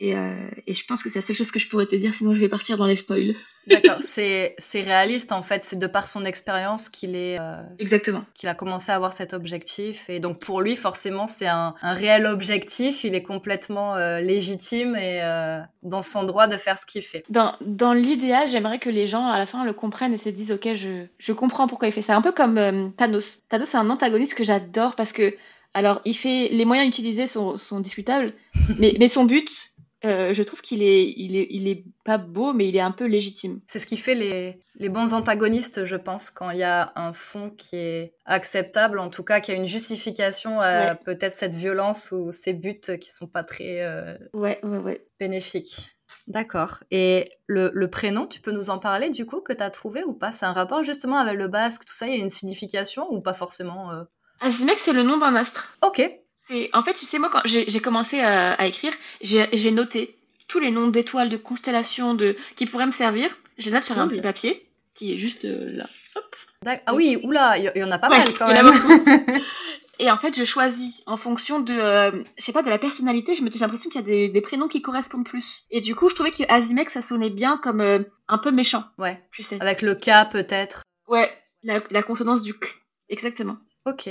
Et, 0.00 0.16
euh, 0.16 0.50
et 0.66 0.74
je 0.74 0.84
pense 0.86 1.02
que 1.02 1.08
c'est 1.08 1.20
la 1.20 1.24
seule 1.24 1.36
chose 1.36 1.52
que 1.52 1.58
je 1.58 1.68
pourrais 1.68 1.86
te 1.86 1.94
dire, 1.96 2.14
sinon 2.14 2.34
je 2.34 2.40
vais 2.40 2.48
partir 2.48 2.76
dans 2.76 2.86
les 2.86 2.96
spoils. 2.96 3.34
D'accord, 3.66 3.98
c'est 4.02 4.54
c'est 4.58 4.82
réaliste 4.82 5.32
en 5.32 5.42
fait, 5.42 5.64
c'est 5.64 5.78
de 5.78 5.86
par 5.86 6.06
son 6.06 6.24
expérience 6.24 6.88
qu'il 6.90 7.16
est 7.16 7.38
euh, 7.38 7.62
Exactement. 7.78 8.24
qu'il 8.34 8.48
a 8.48 8.54
commencé 8.54 8.92
à 8.92 8.96
avoir 8.96 9.14
cet 9.14 9.32
objectif 9.32 10.10
et 10.10 10.20
donc 10.20 10.38
pour 10.38 10.60
lui 10.60 10.76
forcément 10.76 11.26
c'est 11.26 11.46
un, 11.46 11.74
un 11.80 11.94
réel 11.94 12.26
objectif, 12.26 13.04
il 13.04 13.14
est 13.14 13.22
complètement 13.22 13.96
euh, 13.96 14.20
légitime 14.20 14.96
et 14.96 15.22
euh, 15.22 15.60
dans 15.82 16.02
son 16.02 16.24
droit 16.24 16.46
de 16.46 16.56
faire 16.56 16.76
ce 16.76 16.84
qu'il 16.84 17.00
fait. 17.00 17.24
Dans, 17.30 17.54
dans 17.62 17.94
l'idéal, 17.94 18.50
j'aimerais 18.50 18.78
que 18.78 18.90
les 18.90 19.06
gens 19.06 19.26
à 19.28 19.38
la 19.38 19.46
fin 19.46 19.64
le 19.64 19.72
comprennent 19.72 20.12
et 20.12 20.18
se 20.18 20.28
disent 20.28 20.52
ok, 20.52 20.74
je, 20.74 21.06
je 21.16 21.32
comprends 21.32 21.66
pourquoi 21.66 21.88
il 21.88 21.92
fait 21.92 22.02
ça. 22.02 22.14
Un 22.16 22.22
peu 22.22 22.32
comme 22.32 22.58
euh, 22.58 22.88
Thanos. 22.98 23.42
Thanos 23.48 23.68
c'est 23.70 23.78
un 23.78 23.88
antagoniste 23.88 24.34
que 24.34 24.44
j'adore 24.44 24.94
parce 24.94 25.12
que 25.12 25.34
alors 25.72 26.02
il 26.04 26.14
fait 26.14 26.48
les 26.52 26.66
moyens 26.66 26.86
utilisés 26.86 27.26
sont, 27.26 27.56
sont 27.56 27.80
discutables, 27.80 28.34
mais, 28.78 28.94
mais 28.98 29.08
son 29.08 29.24
but 29.24 29.70
euh, 30.04 30.34
je 30.34 30.42
trouve 30.42 30.60
qu'il 30.60 30.82
est, 30.82 31.10
il 31.16 31.36
est, 31.36 31.46
il 31.50 31.66
est 31.68 31.84
pas 32.04 32.18
beau, 32.18 32.52
mais 32.52 32.68
il 32.68 32.76
est 32.76 32.80
un 32.80 32.90
peu 32.90 33.06
légitime. 33.06 33.60
C'est 33.66 33.78
ce 33.78 33.86
qui 33.86 33.96
fait 33.96 34.14
les, 34.14 34.60
les 34.76 34.88
bons 34.88 35.14
antagonistes, 35.14 35.84
je 35.84 35.96
pense, 35.96 36.30
quand 36.30 36.50
il 36.50 36.58
y 36.58 36.64
a 36.64 36.92
un 36.96 37.12
fond 37.12 37.50
qui 37.50 37.76
est 37.76 38.14
acceptable, 38.26 38.98
en 38.98 39.08
tout 39.08 39.24
cas, 39.24 39.40
qui 39.40 39.52
a 39.52 39.54
une 39.54 39.66
justification 39.66 40.60
à 40.60 40.94
peut-être 40.94 41.32
cette 41.32 41.54
violence 41.54 42.12
ou 42.12 42.32
ces 42.32 42.52
buts 42.52 42.80
qui 43.00 43.12
sont 43.12 43.26
pas 43.26 43.44
très 43.44 43.80
euh, 43.80 44.16
ouais, 44.34 44.60
ouais, 44.62 44.78
ouais. 44.78 45.06
bénéfiques. 45.18 45.90
D'accord. 46.26 46.78
Et 46.90 47.30
le, 47.46 47.70
le, 47.74 47.90
prénom, 47.90 48.26
tu 48.26 48.40
peux 48.40 48.52
nous 48.52 48.70
en 48.70 48.78
parler 48.78 49.10
du 49.10 49.26
coup 49.26 49.40
que 49.40 49.52
tu 49.52 49.62
as 49.62 49.70
trouvé 49.70 50.04
ou 50.04 50.14
pas? 50.14 50.32
C'est 50.32 50.46
un 50.46 50.52
rapport 50.52 50.82
justement 50.82 51.18
avec 51.18 51.34
le 51.34 51.48
basque, 51.48 51.84
tout 51.84 51.92
ça, 51.92 52.06
il 52.06 52.16
y 52.16 52.20
a 52.20 52.24
une 52.24 52.30
signification 52.30 53.10
ou 53.12 53.20
pas 53.20 53.34
forcément 53.34 53.92
euh? 53.92 54.04
Azimek, 54.40 54.78
c'est 54.78 54.92
le 54.92 55.02
nom 55.02 55.16
d'un 55.16 55.34
astre. 55.34 55.76
Ok. 55.82 56.02
C'est 56.46 56.68
en 56.74 56.82
fait, 56.82 56.92
tu 56.92 57.06
sais, 57.06 57.18
moi 57.18 57.30
quand 57.30 57.40
j'ai 57.44 57.80
commencé 57.80 58.20
à, 58.20 58.52
à 58.52 58.66
écrire, 58.66 58.92
j'ai 59.22 59.70
noté 59.70 60.18
tous 60.46 60.58
les 60.58 60.70
noms 60.70 60.88
d'étoiles, 60.88 61.30
de 61.30 61.38
constellations, 61.38 62.14
de 62.14 62.36
qui 62.54 62.66
pourraient 62.66 62.86
me 62.86 62.92
servir. 62.92 63.34
Je 63.56 63.66
les 63.66 63.72
note 63.72 63.84
sur 63.84 63.98
un 63.98 64.08
petit 64.08 64.20
papier 64.20 64.68
qui 64.92 65.14
est 65.14 65.16
juste 65.16 65.46
euh, 65.46 65.70
là. 65.72 65.86
Hop. 66.16 66.36
Ah 66.86 66.94
oui, 66.94 67.18
oula, 67.22 67.56
il 67.58 67.72
y, 67.74 67.82
en 67.82 67.90
a 67.90 67.98
pas 67.98 68.08
mal 68.08 68.26
quand 68.38 68.48
même. 68.48 68.70
Et 69.98 70.10
en 70.10 70.16
fait, 70.16 70.36
je 70.36 70.44
choisis 70.44 71.02
en 71.06 71.16
fonction 71.16 71.60
de, 71.60 71.72
euh, 71.72 72.24
je 72.36 72.44
sais 72.44 72.52
pas, 72.52 72.62
de 72.62 72.70
la 72.70 72.78
personnalité. 72.78 73.34
Je 73.34 73.42
me, 73.42 73.50
j'ai 73.50 73.60
l'impression 73.60 73.90
qu'il 73.90 74.00
y 74.00 74.04
a 74.04 74.06
des, 74.06 74.28
des, 74.28 74.40
prénoms 74.40 74.68
qui 74.68 74.82
correspondent 74.82 75.24
plus. 75.26 75.62
Et 75.70 75.80
du 75.80 75.94
coup, 75.94 76.08
je 76.08 76.14
trouvais 76.14 76.30
que 76.30 76.42
Azimek, 76.48 76.90
ça 76.90 77.00
sonnait 77.00 77.30
bien 77.30 77.56
comme 77.58 77.80
euh, 77.80 78.00
un 78.28 78.38
peu 78.38 78.50
méchant. 78.50 78.84
Ouais. 78.98 79.22
Tu 79.30 79.42
sais. 79.42 79.60
Avec 79.60 79.82
le 79.82 79.94
K 79.94 80.30
peut-être. 80.30 80.82
Ouais, 81.06 81.30
la, 81.62 81.80
la 81.90 82.02
consonance 82.02 82.42
du 82.42 82.54
K. 82.54 82.66
Exactement. 83.08 83.56
Ok. 83.86 84.10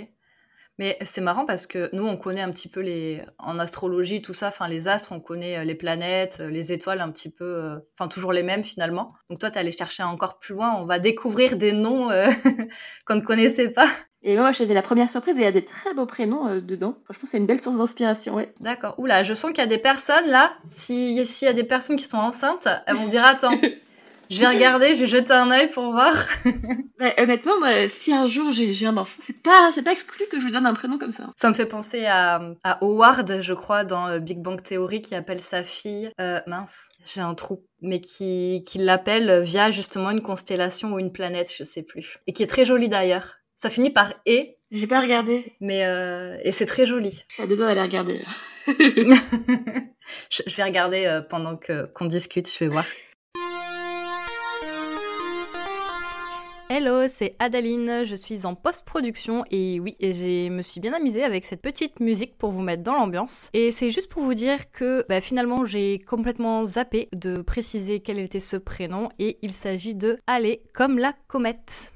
Mais 0.79 0.97
c'est 1.01 1.21
marrant 1.21 1.45
parce 1.45 1.67
que 1.67 1.89
nous, 1.93 2.05
on 2.05 2.17
connaît 2.17 2.41
un 2.41 2.49
petit 2.49 2.67
peu 2.67 2.79
les 2.79 3.21
en 3.37 3.59
astrologie, 3.59 4.21
tout 4.21 4.33
ça, 4.33 4.47
enfin 4.47 4.67
les 4.67 4.87
astres, 4.87 5.11
on 5.11 5.19
connaît 5.19 5.57
euh, 5.57 5.63
les 5.63 5.75
planètes, 5.75 6.41
les 6.49 6.73
étoiles 6.73 7.01
un 7.01 7.11
petit 7.11 7.29
peu, 7.29 7.79
enfin 7.97 8.07
toujours 8.07 8.33
les 8.33 8.43
mêmes 8.43 8.63
finalement. 8.63 9.07
Donc 9.29 9.39
toi, 9.39 9.51
tu 9.51 9.59
allé 9.59 9.71
chercher 9.71 10.03
encore 10.03 10.39
plus 10.39 10.55
loin, 10.55 10.75
on 10.75 10.85
va 10.85 10.99
découvrir 10.99 11.57
des 11.57 11.73
noms 11.73 12.09
qu'on 13.05 13.15
ne 13.15 13.21
connaissait 13.21 13.69
pas. 13.69 13.87
Et 14.25 14.37
moi, 14.37 14.53
je 14.53 14.59
faisais 14.59 14.73
la 14.73 14.81
première 14.81 15.09
surprise 15.09 15.37
et 15.37 15.41
il 15.41 15.43
y 15.43 15.47
a 15.47 15.51
des 15.51 15.65
très 15.65 15.93
beaux 15.93 16.05
prénoms 16.05 16.47
euh, 16.47 16.61
dedans. 16.61 16.95
Franchement, 17.03 17.27
c'est 17.29 17.37
une 17.37 17.45
belle 17.45 17.59
source 17.59 17.77
d'inspiration, 17.77 18.35
ouais. 18.35 18.53
D'accord. 18.61 18.95
Oula, 18.97 19.21
je 19.23 19.33
sens 19.33 19.51
qu'il 19.51 19.59
y 19.59 19.65
a 19.65 19.67
des 19.67 19.77
personnes 19.77 20.27
là, 20.27 20.53
s'il 20.69 21.11
y 21.11 21.47
a 21.47 21.53
des 21.53 21.65
personnes 21.65 21.97
qui 21.97 22.05
sont 22.05 22.17
enceintes, 22.17 22.69
elles 22.87 22.95
vont 22.95 23.05
se 23.05 23.09
dire 23.09 23.25
attends, 23.25 23.51
je 24.29 24.39
vais 24.39 24.47
regarder, 24.47 24.95
je 24.95 25.01
vais 25.01 25.07
jeter 25.07 25.33
un 25.33 25.51
œil 25.51 25.69
pour 25.69 25.91
voir. 25.91 26.13
bah, 26.99 27.13
honnêtement, 27.17 27.59
moi, 27.59 27.87
si 27.87 28.13
un 28.13 28.25
jour 28.25 28.51
j'ai 28.51 28.85
un 28.85 28.97
enfant, 28.97 29.19
c'est 29.21 29.41
pas, 29.41 29.71
pas 29.83 29.91
exclu 29.91 30.25
que 30.31 30.39
je 30.39 30.45
lui 30.45 30.51
donne 30.51 30.65
un 30.65 30.73
prénom 30.73 30.97
comme 30.97 31.11
ça. 31.11 31.31
Ça 31.37 31.49
me 31.49 31.53
fait 31.53 31.65
penser 31.65 32.05
à, 32.05 32.41
à 32.63 32.83
Howard, 32.83 33.41
je 33.41 33.53
crois, 33.53 33.83
dans 33.83 34.07
euh, 34.07 34.19
Big 34.19 34.39
Bang 34.39 34.61
Theory, 34.61 35.01
qui 35.01 35.15
appelle 35.15 35.41
sa 35.41 35.63
fille, 35.63 36.11
euh, 36.19 36.39
mince, 36.47 36.89
j'ai 37.05 37.21
un 37.21 37.33
trou, 37.35 37.65
mais 37.81 37.99
qui, 37.99 38.63
qui 38.65 38.77
l'appelle 38.77 39.41
via 39.41 39.71
justement 39.71 40.11
une 40.11 40.21
constellation 40.21 40.93
ou 40.93 40.99
une 40.99 41.11
planète, 41.11 41.53
je 41.55 41.63
sais 41.63 41.83
plus. 41.83 42.17
Et 42.27 42.33
qui 42.33 42.43
est 42.43 42.47
très 42.47 42.65
jolie 42.65 42.89
d'ailleurs. 42.89 43.37
Ça 43.55 43.69
finit 43.69 43.91
par 43.91 44.13
et. 44.25 44.57
J'ai 44.71 44.87
pas 44.87 44.99
regardé. 44.99 45.53
Mais 45.61 45.85
euh, 45.85 46.37
et 46.43 46.51
c'est 46.51 46.65
très 46.65 46.85
joli. 46.85 47.23
Je 47.27 47.35
suis 47.35 47.43
à 47.43 47.47
deux 47.47 47.55
doigts 47.55 47.67
d'aller 47.67 47.81
regarder. 47.81 48.21
je, 50.29 50.55
vais 50.55 50.63
regarder 50.63 51.05
euh, 51.05 51.21
pendant 51.21 51.55
que 51.55 51.85
qu'on 51.93 52.05
discute. 52.05 52.51
Je 52.51 52.59
vais 52.59 52.67
voir. 52.67 52.85
Hello, 56.75 57.07
c'est 57.07 57.35
Adaline, 57.37 58.03
je 58.03 58.15
suis 58.15 58.47
en 58.47 58.55
post-production 58.55 59.45
et 59.51 59.79
oui, 59.79 59.95
je 60.01 60.49
me 60.49 60.63
suis 60.63 60.81
bien 60.81 60.93
amusée 60.93 61.23
avec 61.23 61.45
cette 61.45 61.61
petite 61.61 61.99
musique 61.99 62.35
pour 62.35 62.49
vous 62.49 62.63
mettre 62.63 62.81
dans 62.81 62.95
l'ambiance. 62.95 63.51
Et 63.53 63.71
c'est 63.71 63.91
juste 63.91 64.09
pour 64.09 64.23
vous 64.23 64.33
dire 64.33 64.71
que 64.71 65.05
bah, 65.07 65.21
finalement 65.21 65.65
j'ai 65.65 65.99
complètement 65.99 66.65
zappé 66.65 67.09
de 67.13 67.43
préciser 67.43 67.99
quel 67.99 68.17
était 68.17 68.39
ce 68.39 68.57
prénom 68.57 69.09
et 69.19 69.37
il 69.43 69.51
s'agit 69.51 69.93
de 69.93 70.17
Aller 70.25 70.63
comme 70.73 70.97
la 70.97 71.13
comète. 71.27 71.93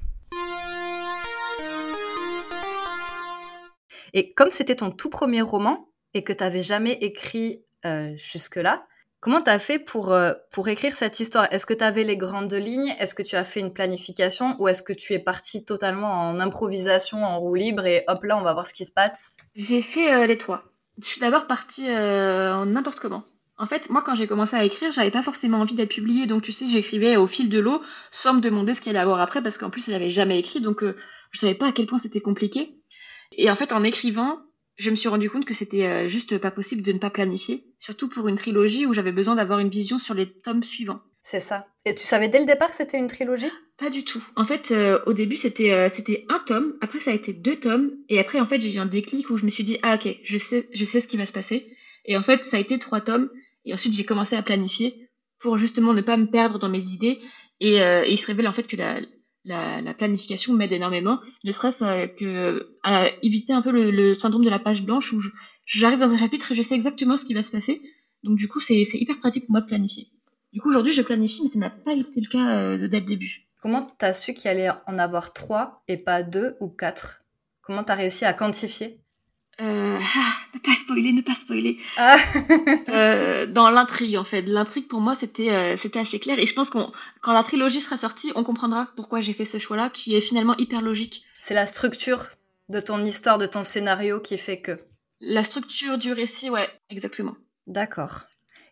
Et 4.14 4.32
comme 4.32 4.52
c'était 4.52 4.76
ton 4.76 4.92
tout 4.92 5.10
premier 5.10 5.42
roman 5.42 5.88
et 6.14 6.22
que 6.22 6.32
tu 6.32 6.44
n'avais 6.44 6.62
jamais 6.62 6.92
écrit 7.00 7.64
euh, 7.84 8.12
jusque-là, 8.16 8.86
comment 9.20 9.40
tu 9.40 9.50
as 9.50 9.58
fait 9.58 9.78
pour, 9.78 10.12
euh, 10.12 10.32
pour 10.50 10.68
écrire 10.68 10.94
cette 10.96 11.20
histoire? 11.20 11.46
Est-ce 11.52 11.66
que 11.66 11.74
tu 11.74 12.04
les 12.04 12.16
grandes 12.16 12.52
lignes? 12.52 12.94
Est-ce 12.98 13.14
que 13.14 13.22
tu 13.22 13.36
as 13.36 13.44
fait 13.44 13.60
une 13.60 13.72
planification? 13.72 14.56
Ou 14.58 14.68
est-ce 14.68 14.82
que 14.82 14.92
tu 14.92 15.12
es 15.12 15.18
parti 15.18 15.64
totalement 15.64 16.10
en 16.10 16.40
improvisation, 16.40 17.24
en 17.24 17.38
roue 17.40 17.54
libre 17.54 17.86
et 17.86 18.04
hop 18.08 18.24
là, 18.24 18.36
on 18.38 18.42
va 18.42 18.52
voir 18.52 18.66
ce 18.66 18.72
qui 18.72 18.84
se 18.84 18.92
passe? 18.92 19.36
J'ai 19.54 19.82
fait 19.82 20.12
euh, 20.12 20.26
les 20.26 20.38
trois. 20.38 20.64
Je 21.00 21.06
suis 21.06 21.20
d'abord 21.20 21.46
partie 21.46 21.88
en 21.88 22.66
n'importe 22.66 22.98
comment. 22.98 23.24
En 23.56 23.66
fait, 23.66 23.88
moi, 23.90 24.02
quand 24.02 24.16
j'ai 24.16 24.26
commencé 24.26 24.56
à 24.56 24.64
écrire, 24.64 24.90
j'avais 24.90 25.10
pas 25.10 25.22
forcément 25.22 25.58
envie 25.58 25.74
d'être 25.74 25.94
publiée, 25.94 26.26
donc 26.26 26.42
tu 26.42 26.50
sais, 26.50 26.66
j'écrivais 26.66 27.16
au 27.16 27.26
fil 27.26 27.48
de 27.48 27.60
l'eau, 27.60 27.82
sans 28.10 28.34
me 28.34 28.40
demander 28.40 28.74
ce 28.74 28.80
qu'il 28.80 28.90
allait 28.90 28.98
avoir 29.00 29.20
après, 29.20 29.42
parce 29.42 29.58
qu'en 29.58 29.70
plus, 29.70 29.90
j'avais 29.90 30.10
jamais 30.10 30.38
écrit, 30.38 30.60
donc 30.60 30.84
je 31.30 31.38
savais 31.38 31.54
pas 31.54 31.68
à 31.68 31.72
quel 31.72 31.86
point 31.86 31.98
c'était 31.98 32.20
compliqué. 32.20 32.74
Et 33.32 33.50
en 33.50 33.54
fait, 33.54 33.72
en 33.72 33.84
écrivant, 33.84 34.38
je 34.78 34.90
me 34.90 34.96
suis 34.96 35.08
rendu 35.08 35.28
compte 35.28 35.44
que 35.44 35.54
c'était 35.54 35.84
euh, 35.84 36.08
juste 36.08 36.38
pas 36.38 36.52
possible 36.52 36.82
de 36.82 36.92
ne 36.92 36.98
pas 36.98 37.10
planifier, 37.10 37.64
surtout 37.80 38.08
pour 38.08 38.28
une 38.28 38.36
trilogie 38.36 38.86
où 38.86 38.94
j'avais 38.94 39.12
besoin 39.12 39.34
d'avoir 39.34 39.58
une 39.58 39.68
vision 39.68 39.98
sur 39.98 40.14
les 40.14 40.32
tomes 40.32 40.62
suivants. 40.62 41.00
C'est 41.22 41.40
ça. 41.40 41.66
Et 41.84 41.94
tu 41.94 42.06
savais 42.06 42.28
dès 42.28 42.38
le 42.38 42.46
départ 42.46 42.70
que 42.70 42.76
c'était 42.76 42.98
une 42.98 43.08
trilogie? 43.08 43.50
Pas 43.76 43.90
du 43.90 44.04
tout. 44.04 44.24
En 44.36 44.44
fait, 44.44 44.70
euh, 44.70 45.00
au 45.06 45.12
début, 45.12 45.36
c'était 45.36 45.72
euh, 45.72 45.88
c'était 45.88 46.24
un 46.28 46.38
tome, 46.38 46.74
après 46.80 47.00
ça 47.00 47.10
a 47.10 47.14
été 47.14 47.32
deux 47.32 47.56
tomes, 47.56 47.90
et 48.08 48.18
après, 48.18 48.40
en 48.40 48.46
fait, 48.46 48.60
j'ai 48.60 48.72
eu 48.72 48.78
un 48.78 48.86
déclic 48.86 49.28
où 49.30 49.36
je 49.36 49.44
me 49.44 49.50
suis 49.50 49.64
dit, 49.64 49.78
ah 49.82 49.96
ok, 49.96 50.16
je 50.22 50.38
sais, 50.38 50.68
je 50.72 50.84
sais 50.84 51.00
ce 51.00 51.08
qui 51.08 51.16
va 51.16 51.26
se 51.26 51.32
passer. 51.32 51.76
Et 52.04 52.16
en 52.16 52.22
fait, 52.22 52.44
ça 52.44 52.56
a 52.56 52.60
été 52.60 52.78
trois 52.78 53.00
tomes, 53.00 53.30
et 53.64 53.74
ensuite 53.74 53.92
j'ai 53.92 54.04
commencé 54.04 54.36
à 54.36 54.42
planifier 54.42 55.10
pour 55.40 55.56
justement 55.56 55.92
ne 55.92 56.02
pas 56.02 56.16
me 56.16 56.26
perdre 56.26 56.58
dans 56.58 56.68
mes 56.68 56.86
idées. 56.88 57.18
Et, 57.60 57.74
et 57.74 58.10
il 58.10 58.16
se 58.16 58.26
révèle 58.26 58.46
en 58.46 58.52
fait 58.52 58.68
que 58.68 58.76
la, 58.76 59.00
la, 59.44 59.94
planification 59.94 60.54
m'aide 60.54 60.72
énormément, 60.72 61.18
ne 61.44 61.52
serait-ce 61.52 61.84
euh, 61.84 62.06
que 62.06 62.76
à 62.82 63.08
éviter 63.22 63.52
un 63.52 63.62
peu 63.62 63.70
le, 63.70 64.14
syndrome 64.14 64.44
de 64.44 64.50
la 64.50 64.58
page 64.58 64.82
blanche 64.82 65.12
où 65.12 65.20
j'arrive 65.64 66.00
dans 66.00 66.12
un 66.12 66.18
chapitre 66.18 66.52
et 66.52 66.54
je 66.54 66.62
sais 66.62 66.74
exactement 66.74 67.16
ce 67.16 67.24
qui 67.24 67.34
va 67.34 67.42
se 67.42 67.52
passer. 67.52 67.80
Donc 68.24 68.36
du 68.36 68.48
coup, 68.48 68.60
c'est 68.60 68.82
hyper 68.82 69.18
pratique 69.18 69.44
pour 69.44 69.52
moi 69.52 69.60
de 69.60 69.66
planifier. 69.66 70.06
Du 70.52 70.60
coup, 70.60 70.70
aujourd'hui, 70.70 70.92
je 70.92 71.02
planifie, 71.02 71.42
mais 71.42 71.48
ça 71.48 71.58
n'a 71.58 71.70
pas 71.70 71.92
été 71.92 72.20
le 72.20 72.28
cas 72.28 72.56
euh, 72.56 72.88
dès 72.88 73.00
le 73.00 73.06
début. 73.06 73.46
Comment 73.60 73.90
t'as 73.98 74.12
su 74.12 74.34
qu'il 74.34 74.50
allait 74.50 74.70
en 74.86 74.98
avoir 74.98 75.32
trois 75.32 75.82
et 75.88 75.96
pas 75.96 76.22
deux 76.22 76.56
ou 76.60 76.68
quatre? 76.68 77.22
Comment 77.60 77.84
t'as 77.84 77.94
réussi 77.94 78.24
à 78.24 78.32
quantifier? 78.32 79.00
Euh, 79.60 79.98
ah, 80.00 80.32
ne 80.54 80.60
pas 80.60 80.74
spoiler, 80.74 81.12
ne 81.12 81.20
pas 81.20 81.34
spoiler. 81.34 81.78
Ah. 81.96 82.16
euh, 82.88 83.46
dans 83.46 83.70
l'intrigue, 83.70 84.16
en 84.16 84.24
fait. 84.24 84.42
L'intrigue, 84.42 84.86
pour 84.86 85.00
moi, 85.00 85.16
c'était 85.16 85.50
euh, 85.50 85.76
c'était 85.76 85.98
assez 85.98 86.20
clair. 86.20 86.38
Et 86.38 86.46
je 86.46 86.54
pense 86.54 86.70
qu'on 86.70 86.92
quand 87.22 87.32
la 87.32 87.42
trilogie 87.42 87.80
sera 87.80 87.96
sortie, 87.96 88.32
on 88.36 88.44
comprendra 88.44 88.88
pourquoi 88.94 89.20
j'ai 89.20 89.32
fait 89.32 89.44
ce 89.44 89.58
choix-là, 89.58 89.90
qui 89.90 90.14
est 90.14 90.20
finalement 90.20 90.56
hyper 90.58 90.80
logique. 90.80 91.24
C'est 91.40 91.54
la 91.54 91.66
structure 91.66 92.26
de 92.68 92.80
ton 92.80 93.04
histoire, 93.04 93.38
de 93.38 93.46
ton 93.46 93.64
scénario 93.64 94.20
qui 94.20 94.38
fait 94.38 94.60
que... 94.60 94.78
La 95.20 95.42
structure 95.42 95.98
du 95.98 96.12
récit, 96.12 96.50
ouais, 96.50 96.68
exactement. 96.90 97.34
D'accord. 97.66 98.26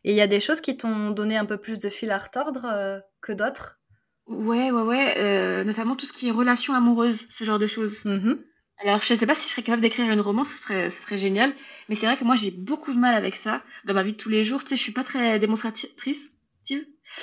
Et 0.05 0.11
il 0.13 0.17
y 0.17 0.21
a 0.21 0.29
des 0.29 0.39
choses 0.39 0.61
qui 0.61 0.77
t'ont 0.77 1.11
donné 1.11 1.37
un 1.37 1.47
peu 1.47 1.57
plus 1.57 1.81
de 1.81 1.89
fil 1.89 2.13
à 2.13 2.19
retordre 2.19 3.03
que 3.21 3.33
d'autres? 3.33 3.81
Ouais, 4.29 4.71
ouais, 4.71 4.83
ouais. 4.83 5.65
Notamment 5.65 5.97
tout 5.97 6.07
ce 6.07 6.13
qui 6.13 6.29
est 6.29 6.31
relations 6.31 6.75
amoureuses, 6.75 7.27
ce 7.31 7.45
genre 7.45 7.59
de 7.59 7.67
choses. 7.67 8.05
Mm-hmm. 8.05 8.39
Alors, 8.79 9.01
je 9.01 9.15
ne 9.15 9.19
sais 9.19 9.27
pas 9.27 9.35
si 9.35 9.49
je 9.49 9.53
serais 9.53 9.63
capable 9.63 9.83
d'écrire 9.83 10.11
une 10.11 10.21
romance, 10.21 10.51
ce 10.51 10.59
serait, 10.59 10.91
ce 10.91 11.03
serait 11.03 11.19
génial. 11.19 11.53
Mais 11.89 11.95
c'est 11.95 12.07
vrai 12.07 12.17
que 12.17 12.25
moi, 12.25 12.37
j'ai 12.37 12.51
beaucoup 12.51 12.93
de 12.93 12.99
mal 12.99 13.15
avec 13.15 13.37
ça 13.37 13.63
dans 13.85 13.95
ma 13.95 14.03
vie 14.03 14.13
de 14.13 14.19
tous 14.19 14.29
les 14.29 14.45
jours. 14.45 14.63
Tu 14.63 14.71
sais, 14.71 14.77
je 14.77 14.83
suis 14.83 14.93
pas 14.93 15.05
très 15.05 15.39
démonstratrice. 15.39 16.33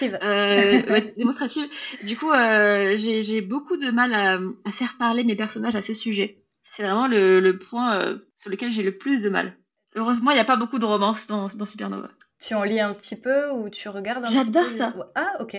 Euh, 0.01 1.01
démonstrative. 1.17 1.67
Du 2.03 2.17
coup, 2.17 2.31
euh, 2.31 2.95
j'ai 2.95 3.41
beaucoup 3.41 3.77
de 3.77 3.91
mal 3.91 4.13
à, 4.13 4.39
à, 4.65 4.71
faire 4.71 4.95
parler 4.97 5.23
mes 5.23 5.35
personnages 5.35 5.75
à 5.75 5.81
ce 5.81 5.93
sujet. 5.93 6.43
C'est 6.63 6.83
vraiment 6.83 7.07
le, 7.07 7.39
le 7.39 7.57
point 7.57 7.97
euh, 7.97 8.17
sur 8.33 8.49
lequel 8.49 8.71
j'ai 8.71 8.83
le 8.83 8.97
plus 8.97 9.21
de 9.21 9.29
mal. 9.29 9.55
Heureusement, 9.95 10.31
il 10.31 10.35
n'y 10.35 10.39
a 10.39 10.45
pas 10.45 10.55
beaucoup 10.55 10.79
de 10.79 10.85
romances 10.85 11.27
dans, 11.27 11.47
dans, 11.47 11.65
Supernova. 11.65 12.09
Tu 12.39 12.55
en 12.55 12.63
lis 12.63 12.79
un 12.79 12.93
petit 12.93 13.15
peu 13.15 13.51
ou 13.51 13.69
tu 13.69 13.89
regardes 13.89 14.25
un 14.25 14.27
petit 14.27 14.37
peu 14.37 14.43
J'adore 14.43 14.69
ça. 14.69 14.93
Ah, 15.13 15.37
ok. 15.39 15.57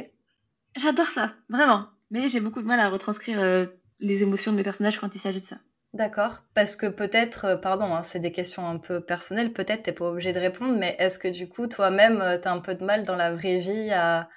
J'adore 0.77 1.11
ça, 1.11 1.35
vraiment. 1.49 1.87
Mais 2.11 2.29
j'ai 2.29 2.41
beaucoup 2.41 2.63
de 2.63 2.67
mal 2.67 2.81
à 2.81 2.89
retranscrire 2.89 3.41
euh, 3.41 3.67
les 4.01 4.23
émotions 4.23 4.51
de 4.51 4.57
mes 4.57 4.65
personnages 4.65 4.99
quand 4.99 5.15
il 5.15 5.21
s'agit 5.21 5.41
de 5.41 5.47
ça. 5.47 5.59
D'accord. 5.95 6.43
Parce 6.55 6.75
que 6.75 6.87
peut-être, 6.87 7.45
euh, 7.45 7.57
pardon, 7.57 7.95
hein, 7.95 8.03
c'est 8.03 8.19
des 8.19 8.33
questions 8.33 8.67
un 8.69 8.79
peu 8.79 9.01
personnelles, 9.01 9.53
peut-être 9.53 9.85
t'es 9.85 9.93
pas 9.93 10.07
obligé 10.07 10.33
de 10.33 10.41
répondre, 10.41 10.77
mais 10.77 10.97
est-ce 10.99 11.21
que 11.21 11.29
du 11.29 11.49
coup, 11.49 11.69
toi-même, 11.69 12.21
euh, 12.21 12.37
tu 12.37 12.49
as 12.49 12.53
un 12.53 12.59
peu 12.59 12.75
de 12.75 12.85
mal 12.85 13.05
dans 13.05 13.15
la 13.15 13.33
vraie 13.33 13.59
vie 13.59 13.93
à, 13.93 14.29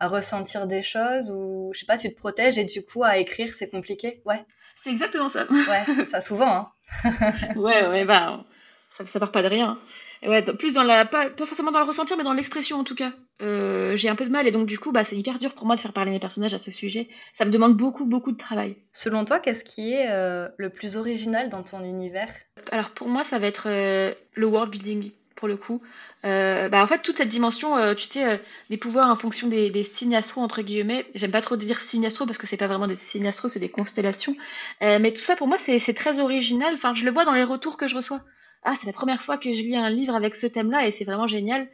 à 0.00 0.08
ressentir 0.08 0.66
des 0.66 0.82
choses 0.82 1.30
ou, 1.30 1.70
je 1.72 1.80
sais 1.80 1.86
pas, 1.86 1.96
tu 1.96 2.10
te 2.12 2.16
protèges 2.16 2.58
et 2.58 2.64
du 2.64 2.84
coup, 2.84 3.04
à 3.04 3.18
écrire, 3.18 3.52
c'est 3.54 3.70
compliqué? 3.70 4.20
Ouais. 4.24 4.44
C'est 4.74 4.90
exactement 4.90 5.28
ça. 5.28 5.46
ouais, 5.50 5.84
c'est 5.94 6.04
ça, 6.04 6.20
souvent. 6.20 6.70
Hein. 7.04 7.12
ouais, 7.56 7.86
ouais, 7.86 8.04
bah, 8.04 8.44
ça, 8.92 9.06
ça 9.06 9.20
part 9.20 9.30
pas 9.30 9.42
de 9.42 9.48
rien. 9.48 9.78
Ouais, 10.22 10.42
plus 10.42 10.74
dans 10.74 10.82
la, 10.82 11.04
pas, 11.04 11.30
pas 11.30 11.46
forcément 11.46 11.70
dans 11.70 11.80
le 11.80 11.86
ressentir, 11.86 12.16
mais 12.16 12.24
dans 12.24 12.32
l'expression 12.32 12.78
en 12.78 12.84
tout 12.84 12.94
cas. 12.94 13.12
Euh, 13.42 13.96
j'ai 13.96 14.08
un 14.08 14.14
peu 14.14 14.24
de 14.24 14.30
mal 14.30 14.46
et 14.46 14.50
donc 14.50 14.66
du 14.66 14.78
coup, 14.78 14.92
bah, 14.92 15.04
c'est 15.04 15.16
hyper 15.16 15.38
dur 15.38 15.54
pour 15.54 15.66
moi 15.66 15.76
de 15.76 15.80
faire 15.80 15.92
parler 15.92 16.10
mes 16.10 16.20
personnages 16.20 16.54
à 16.54 16.58
ce 16.58 16.70
sujet. 16.70 17.08
Ça 17.34 17.44
me 17.44 17.50
demande 17.50 17.76
beaucoup, 17.76 18.06
beaucoup 18.06 18.32
de 18.32 18.38
travail. 18.38 18.76
Selon 18.92 19.24
toi, 19.24 19.40
qu'est-ce 19.40 19.64
qui 19.64 19.92
est 19.92 20.10
euh, 20.10 20.48
le 20.56 20.70
plus 20.70 20.96
original 20.96 21.48
dans 21.48 21.62
ton 21.62 21.84
univers? 21.84 22.30
Alors 22.72 22.90
pour 22.90 23.08
moi, 23.08 23.24
ça 23.24 23.38
va 23.38 23.46
être 23.46 23.68
euh, 23.68 24.14
le 24.34 24.46
world 24.46 24.70
building. 24.70 25.10
pour 25.36 25.46
le 25.46 25.56
coup. 25.56 25.80
Euh, 26.24 26.68
bah, 26.68 26.82
en 26.82 26.86
fait, 26.86 27.02
toute 27.02 27.18
cette 27.18 27.28
dimension, 27.28 27.76
euh, 27.76 27.94
tu 27.94 28.06
sais, 28.06 28.24
euh, 28.24 28.36
des 28.70 28.76
pouvoirs 28.76 29.08
en 29.08 29.14
fonction 29.16 29.46
des, 29.46 29.70
des 29.70 29.84
signes 29.84 30.16
astro, 30.16 30.40
entre 30.40 30.62
guillemets. 30.62 31.06
J'aime 31.14 31.30
pas 31.30 31.42
trop 31.42 31.56
dire 31.56 31.78
signes 31.80 32.06
astro 32.06 32.26
parce 32.26 32.38
que 32.38 32.46
c'est 32.46 32.56
pas 32.56 32.66
vraiment 32.66 32.88
des 32.88 32.96
signes 32.96 33.28
astro, 33.28 33.48
c'est 33.48 33.60
des 33.60 33.68
constellations. 33.68 34.34
mais 34.80 35.12
tout 35.12 35.22
ça, 35.22 35.36
pour 35.36 35.46
moi, 35.46 35.58
c'est 35.60 35.94
très 35.94 36.18
original. 36.18 36.74
Enfin, 36.74 36.94
je 36.94 37.04
le 37.04 37.10
vois 37.12 37.24
dans 37.24 37.34
les 37.34 37.44
retours 37.44 37.76
que 37.76 37.86
je 37.86 37.94
reçois. 37.94 38.22
Ah, 38.62 38.74
c'est 38.78 38.86
la 38.86 38.92
première 38.92 39.22
fois 39.22 39.38
que 39.38 39.52
je 39.52 39.62
lis 39.62 39.76
un 39.76 39.90
livre 39.90 40.14
avec 40.14 40.34
ce 40.34 40.46
thème-là 40.46 40.86
et 40.86 40.92
c'est 40.92 41.04
vraiment 41.04 41.26
génial. 41.26 41.68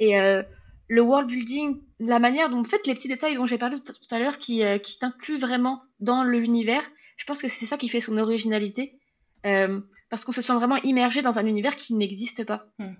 Et 0.00 0.16
le 0.16 1.00
world 1.02 1.28
building, 1.28 1.80
la 1.98 2.18
manière 2.18 2.48
dont, 2.48 2.60
en 2.60 2.64
fait, 2.64 2.86
les 2.86 2.94
petits 2.94 3.08
détails 3.08 3.34
dont 3.34 3.44
j'ai 3.44 3.58
parlé 3.58 3.76
tout 3.80 3.92
à 4.14 4.18
l'heure 4.18 4.38
qui, 4.38 4.62
qui 4.82 4.98
t'incluent 4.98 5.38
vraiment 5.38 5.82
dans 6.00 6.24
l'univers, 6.24 6.82
je 7.18 7.24
pense 7.24 7.42
que 7.42 7.48
c'est 7.48 7.66
ça 7.66 7.76
qui 7.76 7.88
fait 7.88 8.00
son 8.00 8.16
originalité. 8.16 8.98
Euh, 9.44 9.80
parce 10.08 10.24
qu'on 10.24 10.32
se 10.32 10.40
sent 10.40 10.54
vraiment 10.54 10.76
immergé 10.76 11.20
dans 11.20 11.38
un 11.38 11.46
univers 11.46 11.76
qui 11.76 11.94
n'existe 11.94 12.44
pas. 12.44 12.66
Hmm. 12.78 12.94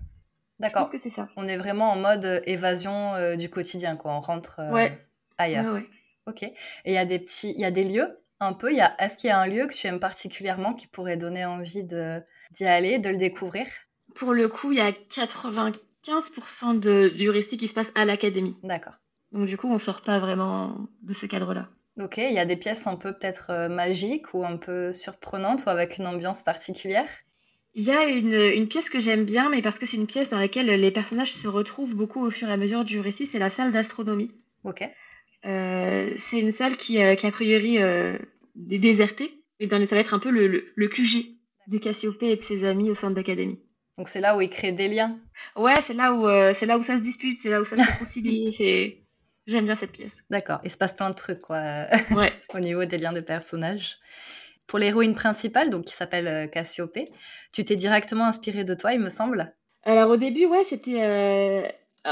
D'accord. 0.58 0.84
Je 0.84 0.90
pense 0.90 0.90
que 0.90 0.98
c'est 0.98 1.14
ça. 1.14 1.28
On 1.36 1.48
est 1.48 1.56
vraiment 1.56 1.90
en 1.92 1.96
mode 1.96 2.24
euh, 2.24 2.40
évasion 2.44 3.14
euh, 3.14 3.36
du 3.36 3.48
quotidien, 3.48 3.96
quoi. 3.96 4.12
On 4.12 4.20
rentre 4.20 4.60
ailleurs. 5.38 5.72
Ouais, 5.72 5.88
Ok. 6.26 6.42
Et 6.42 6.54
il 6.84 6.92
y 6.92 6.98
a 6.98 7.06
des 7.06 7.18
petits, 7.18 7.52
il 7.52 7.60
y 7.60 7.64
a 7.64 7.70
des 7.70 7.84
lieux 7.84 8.18
un 8.40 8.52
peu? 8.52 8.72
Y 8.74 8.80
a... 8.80 8.94
Est-ce 8.98 9.16
qu'il 9.16 9.28
y 9.28 9.30
a 9.30 9.38
un 9.38 9.46
lieu 9.46 9.66
que 9.66 9.72
tu 9.72 9.86
aimes 9.86 10.00
particulièrement 10.00 10.74
qui 10.74 10.86
pourrait 10.86 11.16
donner 11.16 11.44
envie 11.46 11.84
de 11.84 12.22
d'y 12.52 12.64
aller, 12.64 12.98
de 12.98 13.10
le 13.10 13.16
découvrir? 13.16 13.66
Pour 14.14 14.32
le 14.32 14.48
coup, 14.48 14.72
il 14.72 14.78
y 14.78 14.80
a 14.80 14.90
95% 14.92 16.80
de... 16.80 17.08
du 17.08 17.30
récit 17.30 17.56
qui 17.56 17.68
se 17.68 17.74
passe 17.74 17.92
à 17.94 18.04
l'académie. 18.04 18.56
D'accord. 18.62 18.94
Donc 19.32 19.46
du 19.46 19.56
coup, 19.56 19.68
on 19.68 19.78
sort 19.78 20.02
pas 20.02 20.18
vraiment 20.18 20.88
de 21.02 21.12
ce 21.12 21.26
cadre-là. 21.26 21.68
Ok, 22.00 22.18
il 22.18 22.32
y 22.32 22.38
a 22.38 22.44
des 22.44 22.56
pièces 22.56 22.86
un 22.86 22.96
peu 22.96 23.12
peut-être 23.12 23.50
euh, 23.50 23.68
magiques 23.68 24.32
ou 24.32 24.44
un 24.44 24.56
peu 24.56 24.92
surprenantes 24.92 25.64
ou 25.66 25.70
avec 25.70 25.98
une 25.98 26.06
ambiance 26.06 26.42
particulière? 26.42 27.08
Il 27.74 27.84
y 27.84 27.90
a 27.90 28.06
une, 28.06 28.66
pièce 28.66 28.88
que 28.88 28.98
j'aime 28.98 29.24
bien, 29.24 29.50
mais 29.50 29.62
parce 29.62 29.78
que 29.78 29.86
c'est 29.86 29.96
une 29.96 30.06
pièce 30.06 30.30
dans 30.30 30.38
laquelle 30.38 30.66
les 30.66 30.90
personnages 30.90 31.32
se 31.32 31.46
retrouvent 31.46 31.94
beaucoup 31.94 32.24
au 32.24 32.30
fur 32.30 32.48
et 32.48 32.52
à 32.52 32.56
mesure 32.56 32.84
du 32.84 32.98
récit, 32.98 33.26
c'est 33.26 33.38
la 33.38 33.50
salle 33.50 33.72
d'astronomie. 33.72 34.32
Ok. 34.64 34.88
Euh, 35.44 36.10
c'est 36.18 36.40
une 36.40 36.50
salle 36.50 36.76
qui, 36.76 37.00
euh, 37.00 37.14
qui 37.14 37.26
a 37.26 37.30
priori 37.30 37.76
est 37.76 38.18
désertée, 38.78 39.38
et 39.60 39.66
dans 39.66 39.78
les, 39.78 39.86
ça 39.86 39.94
va 39.94 40.00
être 40.00 40.14
un 40.14 40.18
peu 40.18 40.30
le, 40.30 40.64
le, 40.74 40.88
QG 40.88 41.37
de 41.68 41.78
Cassiopée 41.78 42.30
et 42.30 42.36
de 42.36 42.42
ses 42.42 42.64
amis 42.64 42.90
au 42.90 42.94
centre 42.94 43.14
d'académie. 43.14 43.60
Donc 43.96 44.08
c'est 44.08 44.20
là 44.20 44.36
où 44.36 44.40
il 44.40 44.48
crée 44.48 44.72
des 44.72 44.88
liens. 44.88 45.18
Ouais, 45.56 45.80
c'est 45.82 45.94
là 45.94 46.12
où 46.12 46.54
c'est 46.54 46.66
là 46.66 46.78
où 46.78 46.82
ça 46.82 46.96
se 46.96 47.02
dispute, 47.02 47.38
c'est 47.38 47.50
là 47.50 47.60
où 47.60 47.64
ça 47.64 47.76
se 47.76 47.82
réconcilie, 47.92 48.52
c'est 48.52 49.02
J'aime 49.48 49.64
bien 49.64 49.74
cette 49.74 49.92
pièce. 49.92 50.24
D'accord. 50.28 50.60
Il 50.62 50.70
se 50.70 50.76
passe 50.76 50.92
plein 50.92 51.08
de 51.08 51.14
trucs, 51.14 51.40
quoi. 51.40 51.86
Ouais. 52.10 52.34
au 52.54 52.58
niveau 52.60 52.84
des 52.84 52.98
liens 52.98 53.14
de 53.14 53.20
personnages. 53.20 53.96
Pour 54.66 54.78
l'héroïne 54.78 55.14
principale, 55.14 55.70
donc 55.70 55.86
qui 55.86 55.94
s'appelle 55.94 56.28
euh, 56.28 56.46
Cassiopée, 56.46 57.08
tu 57.52 57.64
t'es 57.64 57.74
directement 57.74 58.26
inspirée 58.26 58.64
de 58.64 58.74
toi, 58.74 58.92
il 58.92 59.00
me 59.00 59.08
semble. 59.08 59.54
Alors 59.84 60.10
au 60.10 60.18
début, 60.18 60.44
ouais, 60.44 60.64
c'était. 60.64 61.02
Euh, 61.02 61.62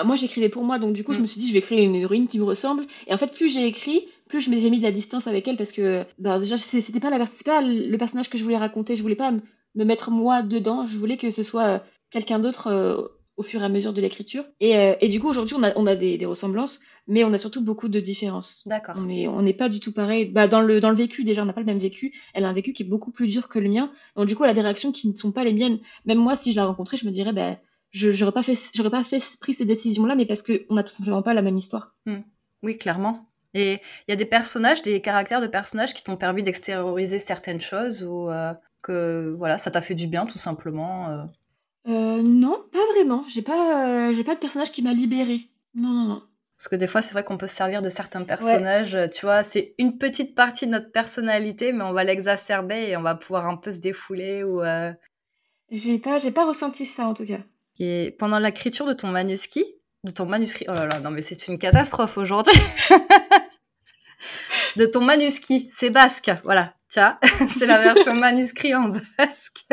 moi, 0.02 0.16
j'écrivais 0.16 0.48
pour 0.48 0.64
moi, 0.64 0.78
donc 0.78 0.94
du 0.94 1.04
coup, 1.04 1.12
je 1.12 1.18
mm. 1.18 1.22
me 1.22 1.26
suis 1.26 1.40
dit, 1.42 1.48
je 1.48 1.52
vais 1.52 1.60
créer 1.60 1.82
une 1.82 1.94
héroïne 1.94 2.26
qui 2.26 2.38
me 2.38 2.44
ressemble. 2.44 2.86
Et 3.06 3.12
en 3.12 3.18
fait, 3.18 3.30
plus 3.30 3.52
j'ai 3.52 3.66
écrit, 3.66 4.08
plus 4.28 4.40
je 4.40 4.50
j'ai 4.50 4.70
mis 4.70 4.78
de 4.78 4.84
la 4.84 4.92
distance 4.92 5.26
avec 5.26 5.46
elle 5.48 5.56
parce 5.56 5.72
que, 5.72 6.04
bah, 6.18 6.38
déjà, 6.38 6.56
c'était 6.56 7.00
pas, 7.00 7.10
la... 7.10 7.24
pas 7.44 7.62
le 7.62 7.96
personnage 7.96 8.30
que 8.30 8.38
je 8.38 8.44
voulais 8.44 8.56
raconter. 8.56 8.96
Je 8.96 9.02
voulais 9.02 9.16
pas 9.16 9.32
me 9.74 9.84
mettre 9.84 10.10
moi 10.10 10.42
dedans. 10.42 10.86
Je 10.86 10.96
voulais 10.98 11.16
que 11.16 11.30
ce 11.30 11.42
soit 11.42 11.64
euh, 11.64 11.78
quelqu'un 12.10 12.38
d'autre 12.38 13.16
au 13.36 13.42
fur 13.42 13.60
et 13.60 13.64
à 13.64 13.68
mesure 13.68 13.92
de 13.92 14.00
l'écriture. 14.00 14.44
Et, 14.60 14.76
euh, 14.76 14.94
et, 15.00 15.08
du 15.08 15.20
coup, 15.20 15.28
aujourd'hui, 15.28 15.54
on 15.58 15.62
a, 15.62 15.76
on 15.76 15.86
a 15.86 15.94
des, 15.94 16.16
des, 16.16 16.26
ressemblances, 16.26 16.80
mais 17.06 17.22
on 17.22 17.32
a 17.32 17.38
surtout 17.38 17.62
beaucoup 17.62 17.88
de 17.88 18.00
différences. 18.00 18.62
D'accord. 18.66 18.98
Mais 19.00 19.28
on 19.28 19.42
n'est 19.42 19.54
pas 19.54 19.68
du 19.68 19.78
tout 19.78 19.92
pareil. 19.92 20.24
Bah, 20.26 20.48
dans, 20.48 20.62
le, 20.62 20.80
dans 20.80 20.90
le 20.90 20.96
vécu, 20.96 21.22
déjà, 21.22 21.42
on 21.42 21.46
n'a 21.46 21.52
pas 21.52 21.60
le 21.60 21.66
même 21.66 21.78
vécu. 21.78 22.14
Elle 22.32 22.44
a 22.44 22.48
un 22.48 22.54
vécu 22.54 22.72
qui 22.72 22.82
est 22.82 22.86
beaucoup 22.86 23.12
plus 23.12 23.28
dur 23.28 23.48
que 23.48 23.58
le 23.58 23.68
mien. 23.68 23.92
Donc, 24.16 24.26
du 24.26 24.34
coup, 24.34 24.44
elle 24.44 24.50
a 24.50 24.54
des 24.54 24.62
réactions 24.62 24.92
qui 24.92 25.08
ne 25.08 25.14
sont 25.14 25.32
pas 25.32 25.44
les 25.44 25.52
miennes. 25.52 25.78
Même 26.06 26.18
moi, 26.18 26.36
si 26.36 26.52
je 26.52 26.56
la 26.56 26.64
rencontrais, 26.64 26.96
je 26.96 27.06
me 27.06 27.10
dirais, 27.10 27.32
bah, 27.32 27.58
je 27.90 28.10
j'aurais 28.10 28.32
pas 28.32 28.42
fait 28.42 28.56
j'aurais 28.74 28.90
pas 28.90 29.02
fait 29.02 29.22
pris 29.40 29.54
ces 29.54 29.64
décisions 29.64 30.06
là 30.06 30.16
mais 30.16 30.26
parce 30.26 30.42
que 30.42 30.66
on 30.68 30.74
n'a 30.74 30.82
tout 30.82 30.92
simplement 30.92 31.22
pas 31.22 31.34
la 31.34 31.40
même 31.40 31.56
histoire 31.56 31.94
hmm. 32.04 32.18
oui 32.62 32.76
clairement 32.76 33.26
et 33.56 33.80
il 34.06 34.10
y 34.10 34.12
a 34.12 34.16
des 34.16 34.26
personnages 34.26 34.82
des 34.82 35.00
caractères 35.00 35.40
de 35.40 35.46
personnages 35.46 35.94
qui 35.94 36.04
t'ont 36.04 36.16
permis 36.16 36.42
d'extérioriser 36.42 37.18
certaines 37.18 37.60
choses 37.60 38.04
ou 38.04 38.30
euh, 38.30 38.52
que 38.82 39.34
voilà 39.38 39.56
ça 39.56 39.70
t'a 39.70 39.80
fait 39.80 39.94
du 39.94 40.06
bien 40.06 40.26
tout 40.26 40.38
simplement 40.38 41.08
euh? 41.08 41.22
Euh, 41.88 42.20
non, 42.20 42.64
pas 42.72 42.84
vraiment. 42.94 43.24
J'ai 43.28 43.42
pas, 43.42 44.12
j'ai 44.12 44.24
pas 44.24 44.34
de 44.34 44.40
personnage 44.40 44.72
qui 44.72 44.82
m'a 44.82 44.92
libérée. 44.92 45.42
Non, 45.72 45.90
non, 45.90 46.04
non. 46.06 46.22
Parce 46.58 46.66
que 46.66 46.74
des 46.74 46.88
fois, 46.88 47.00
c'est 47.00 47.12
vrai 47.12 47.22
qu'on 47.22 47.36
peut 47.36 47.46
se 47.46 47.54
servir 47.54 47.80
de 47.80 47.88
certains 47.88 48.24
personnages. 48.24 48.98
Tu 49.14 49.24
vois, 49.24 49.44
c'est 49.44 49.76
une 49.78 49.96
petite 49.96 50.34
partie 50.34 50.66
de 50.66 50.72
notre 50.72 50.90
personnalité, 50.90 51.70
mais 51.72 51.84
on 51.84 51.92
va 51.92 52.02
l'exacerber 52.02 52.88
et 52.88 52.96
on 52.96 53.02
va 53.02 53.14
pouvoir 53.14 53.46
un 53.46 53.56
peu 53.56 53.70
se 53.70 53.78
défouler 53.78 54.42
ou. 54.42 54.62
J'ai 55.70 56.00
pas, 56.00 56.18
j'ai 56.18 56.32
pas 56.32 56.44
ressenti 56.44 56.86
ça 56.86 57.06
en 57.06 57.14
tout 57.14 57.24
cas. 57.24 57.38
Et 57.78 58.16
pendant 58.18 58.40
l'écriture 58.40 58.86
de 58.86 58.92
ton 58.92 59.06
manuscrit, 59.06 59.64
de 60.04 60.10
ton 60.10 60.26
manuscrit, 60.26 60.64
oh 60.68 60.72
là 60.72 60.86
là, 60.86 61.00
non 61.00 61.10
mais 61.10 61.22
c'est 61.22 61.48
une 61.48 61.58
catastrophe 61.58 62.18
aujourd'hui. 62.18 62.58
de 64.76 64.86
ton 64.86 65.00
manuscrit, 65.00 65.66
c'est 65.70 65.90
basque, 65.90 66.30
voilà. 66.44 66.74
Tiens, 66.88 67.18
c'est 67.48 67.66
la 67.66 67.78
version 67.80 68.14
manuscrit 68.14 68.74
en 68.74 68.92
basque. 69.18 69.64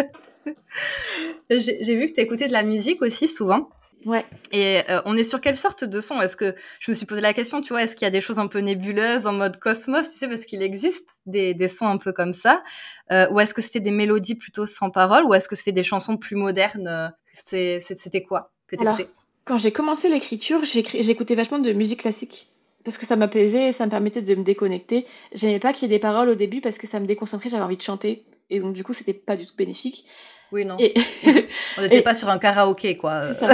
J'ai 1.49 1.95
vu 1.95 2.07
que 2.07 2.13
tu 2.13 2.21
écoutais 2.21 2.47
de 2.47 2.53
la 2.53 2.63
musique 2.63 3.01
aussi 3.01 3.27
souvent. 3.27 3.69
Ouais. 4.05 4.25
Et 4.51 4.79
euh, 4.89 5.01
on 5.05 5.15
est 5.15 5.23
sur 5.23 5.39
quelle 5.39 5.55
sorte 5.55 5.85
de 5.85 6.01
son? 6.01 6.19
Est-ce 6.19 6.35
que 6.35 6.55
je 6.79 6.91
me 6.91 6.95
suis 6.95 7.05
posé 7.05 7.21
la 7.21 7.33
question, 7.33 7.61
tu 7.61 7.69
vois, 7.69 7.83
est-ce 7.83 7.95
qu'il 7.95 8.05
y 8.05 8.07
a 8.07 8.11
des 8.11 8.19
choses 8.19 8.37
un 8.37 8.47
peu 8.47 8.59
nébuleuses 8.59 9.27
en 9.27 9.33
mode 9.33 9.57
cosmos, 9.57 10.11
tu 10.11 10.17
sais, 10.17 10.27
parce 10.27 10.45
qu'il 10.45 10.61
existe 10.61 11.21
des, 11.25 11.53
des, 11.53 11.69
sons 11.69 11.87
un 11.87 11.97
peu 11.97 12.11
comme 12.11 12.33
ça, 12.33 12.63
euh, 13.11 13.29
ou 13.31 13.39
est-ce 13.39 13.53
que 13.53 13.61
c'était 13.61 13.79
des 13.79 13.91
mélodies 13.91 14.35
plutôt 14.35 14.65
sans 14.65 14.89
parole, 14.89 15.23
ou 15.23 15.33
est-ce 15.33 15.47
que 15.47 15.55
c'était 15.55 15.71
des 15.71 15.83
chansons 15.83 16.17
plus 16.17 16.35
modernes? 16.35 17.13
C'était 17.31 18.23
quoi 18.27 18.51
que 18.67 18.75
t'écoutais? 18.75 19.07
Quand 19.45 19.57
j'ai 19.57 19.71
commencé 19.71 20.09
l'écriture, 20.09 20.65
j'écoutais 20.65 21.35
vachement 21.35 21.59
de 21.59 21.71
musique 21.71 22.01
classique 22.01 22.52
parce 22.83 22.97
que 22.97 23.05
ça 23.05 23.15
m'apaisait 23.15 23.69
et 23.69 23.73
ça 23.73 23.85
me 23.85 23.91
permettait 23.91 24.21
de 24.21 24.35
me 24.35 24.43
déconnecter. 24.43 25.05
J'aimais 25.33 25.59
pas 25.59 25.73
qu'il 25.73 25.83
y 25.83 25.93
ait 25.93 25.95
des 25.95 26.01
paroles 26.01 26.29
au 26.29 26.35
début 26.35 26.61
parce 26.61 26.77
que 26.77 26.87
ça 26.87 26.99
me 26.99 27.05
déconcentrait, 27.05 27.49
j'avais 27.49 27.63
envie 27.63 27.77
de 27.77 27.81
chanter 27.81 28.25
et 28.49 28.59
donc 28.59 28.73
du 28.73 28.83
coup 28.83 28.93
c'était 28.93 29.13
pas 29.13 29.37
du 29.37 29.45
tout 29.45 29.55
bénéfique. 29.55 30.05
Oui, 30.51 30.65
non. 30.65 30.77
On 31.77 31.81
n'était 31.81 32.03
pas 32.03 32.13
sur 32.13 32.29
un 32.29 32.37
karaoké, 32.37 32.95
quoi. 32.95 33.33
Ça. 33.33 33.49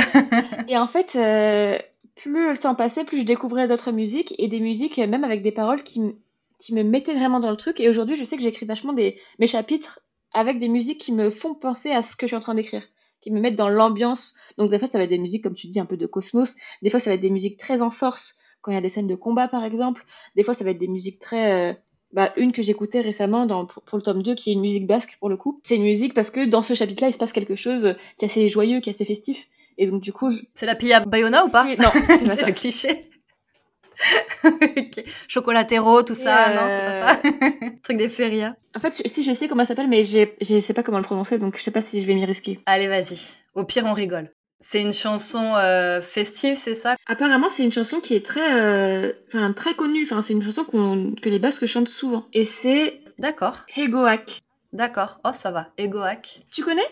et 0.68 0.78
en 0.78 0.86
fait, 0.86 1.15
euh, 1.15 1.78
plus 2.15 2.52
le 2.52 2.58
temps 2.58 2.76
passait, 2.76 3.06
plus 3.06 3.20
je 3.22 3.26
découvrais 3.26 3.70
d'autres 3.70 3.94
musiques 3.94 4.36
et 4.38 4.50
des 4.50 4.60
musiques, 4.60 4.98
même 4.98 5.24
avec 5.24 5.42
des 5.42 5.54
paroles 5.54 5.84
qui, 5.84 6.02
qui 6.60 6.76
me 6.76 6.84
mettaient 6.84 7.13
vraiment 7.13 7.39
dans 7.39 7.50
le 7.50 7.56
truc. 7.56 7.80
Et 7.80 7.88
aujourd'hui, 7.89 8.18
je 8.18 8.26
sais 8.26 8.36
que 8.36 8.44
j'écris 8.44 8.65
vachement 8.65 8.92
des, 8.92 9.18
mes 9.39 9.48
chapitres 9.48 10.02
avec 10.34 10.60
des 10.60 10.68
musiques 10.68 11.00
qui 11.00 11.13
me 11.13 11.30
font 11.30 11.56
penser 11.56 11.92
à 11.92 12.04
ce 12.04 12.18
que 12.18 12.28
je 12.28 12.32
suis 12.32 12.36
en 12.36 12.42
train 12.42 12.54
d'écrire, 12.54 12.84
qui 13.22 13.32
me 13.32 13.39
mettent 13.39 13.56
dans 13.56 13.70
l'ambiance. 13.70 14.36
Donc, 14.58 14.70
des 14.70 14.78
fois, 14.78 14.89
ça 14.89 14.98
va 14.98 15.06
être 15.06 15.10
des 15.10 15.18
musiques, 15.18 15.44
comme 15.44 15.56
tu 15.56 15.68
dis, 15.68 15.80
un 15.80 15.86
peu 15.86 15.98
de 15.98 16.06
cosmos. 16.06 16.56
Des 16.82 16.89
fois, 16.89 17.00
ça 17.00 17.10
va 17.10 17.15
être 17.15 17.22
des 17.22 17.30
musiques 17.30 17.58
très 17.58 17.82
en 17.82 17.92
force, 17.92 18.36
quand 18.62 18.72
il 18.72 18.76
y 18.76 18.78
a 18.78 18.82
des 18.82 18.89
scènes 18.89 19.08
de 19.08 19.15
combat, 19.15 19.48
par 19.48 19.63
exemple. 19.63 20.06
Des 20.36 20.43
fois, 20.43 20.54
ça 20.54 20.63
va 20.63 20.72
être 20.72 20.80
des 20.80 20.88
musiques 20.88 21.19
très. 21.19 21.52
Euh, 21.52 21.74
bah, 22.12 22.34
une 22.38 22.52
que 22.52 22.63
j'écoutais 22.63 23.02
récemment 23.02 23.45
dans, 23.45 23.65
pour, 23.65 23.98
le 23.98 24.02
tome 24.02 24.24
2, 24.24 24.34
qui 24.34 24.50
est 24.50 24.54
une 24.54 24.62
musique 24.62 24.88
basque 24.88 25.17
pour 25.19 25.30
le 25.30 25.38
coup. 25.38 25.60
C'est 25.63 25.76
une 25.76 25.84
musique 25.84 26.13
parce 26.13 26.32
que 26.32 26.45
dans 26.45 26.63
ce 26.63 26.74
chapitre-là, 26.74 27.10
il 27.10 27.13
se 27.13 27.19
passe 27.19 27.34
quelque 27.34 27.56
chose 27.56 27.95
qui 28.17 28.26
est 28.26 28.30
assez 28.30 28.50
joyeux, 28.50 28.80
qui 28.80 28.89
est 28.89 28.93
assez 28.93 29.06
festif. 29.06 29.48
Et 29.78 29.86
donc 29.86 30.02
du 30.02 30.12
coup, 30.12 30.30
je... 30.30 30.41
c'est 30.56 30.65
la 30.65 30.76
pilla 30.76 31.02
Bayona 31.02 31.45
ou 31.45 31.50
pas 31.50 31.65
Non, 31.65 31.91
c'est 32.10 32.45
le 32.48 32.54
cliché. 32.54 33.10
Chocolatéro, 35.28 36.04
tout 36.04 36.15
ça, 36.15 36.54
non, 36.54 36.62
c'est 36.69 36.80
pas 36.80 37.08
ça. 37.08 37.19
Euh, 37.26 37.69
truc 37.84 37.98
des 37.98 38.10
férias. 38.10 38.56
En 38.76 38.80
fait, 38.80 38.93
si 38.93 39.24
je 39.24 39.34
sais 39.34 39.48
comment 39.48 39.63
ça 39.63 39.69
s'appelle, 39.69 39.89
mais 39.89 40.04
je 40.04 40.60
sais 40.62 40.74
pas 40.74 40.84
comment 40.84 40.98
le 40.98 41.04
prononcer, 41.04 41.38
donc 41.38 41.58
je 41.58 41.62
sais 41.63 41.72
pas 41.72 41.82
si 41.82 42.02
je 42.02 42.08
vais 42.08 42.15
m'y 42.15 42.26
risquer. 42.26 42.60
Allez, 42.65 42.88
vas-y. 42.88 43.19
Au 43.56 43.65
pire, 43.65 43.86
on 43.86 43.93
rigole. 43.93 44.32
C'est 44.62 44.82
une 44.82 44.91
chanson 44.91 45.56
euh, 45.56 46.02
festive, 46.02 46.58
c'est 46.58 46.76
ça? 46.76 46.98
Apparemment, 47.08 47.48
c'est 47.48 47.63
une 47.63 47.72
chanson 47.72 48.02
qui 48.02 48.13
est 48.13 48.26
très, 48.26 48.60
euh, 48.60 49.13
enfin, 49.28 49.54
très 49.54 49.74
connue. 49.74 50.04
Enfin, 50.04 50.22
c'est 50.22 50.34
une 50.34 50.43
chanson 50.43 50.65
que 50.65 51.30
les 51.30 51.39
Basques 51.39 51.65
chantent 51.65 51.88
souvent. 51.88 52.28
Et 52.34 52.45
c'est. 52.45 53.00
D'accord. 53.19 53.62
Egoak. 53.78 54.41
D'accord. 54.74 55.19
Oh, 55.26 55.32
ça 55.34 55.52
va. 55.52 55.69
Egoak. 55.78 56.41
Tu 56.52 56.63
connais? 56.63 56.88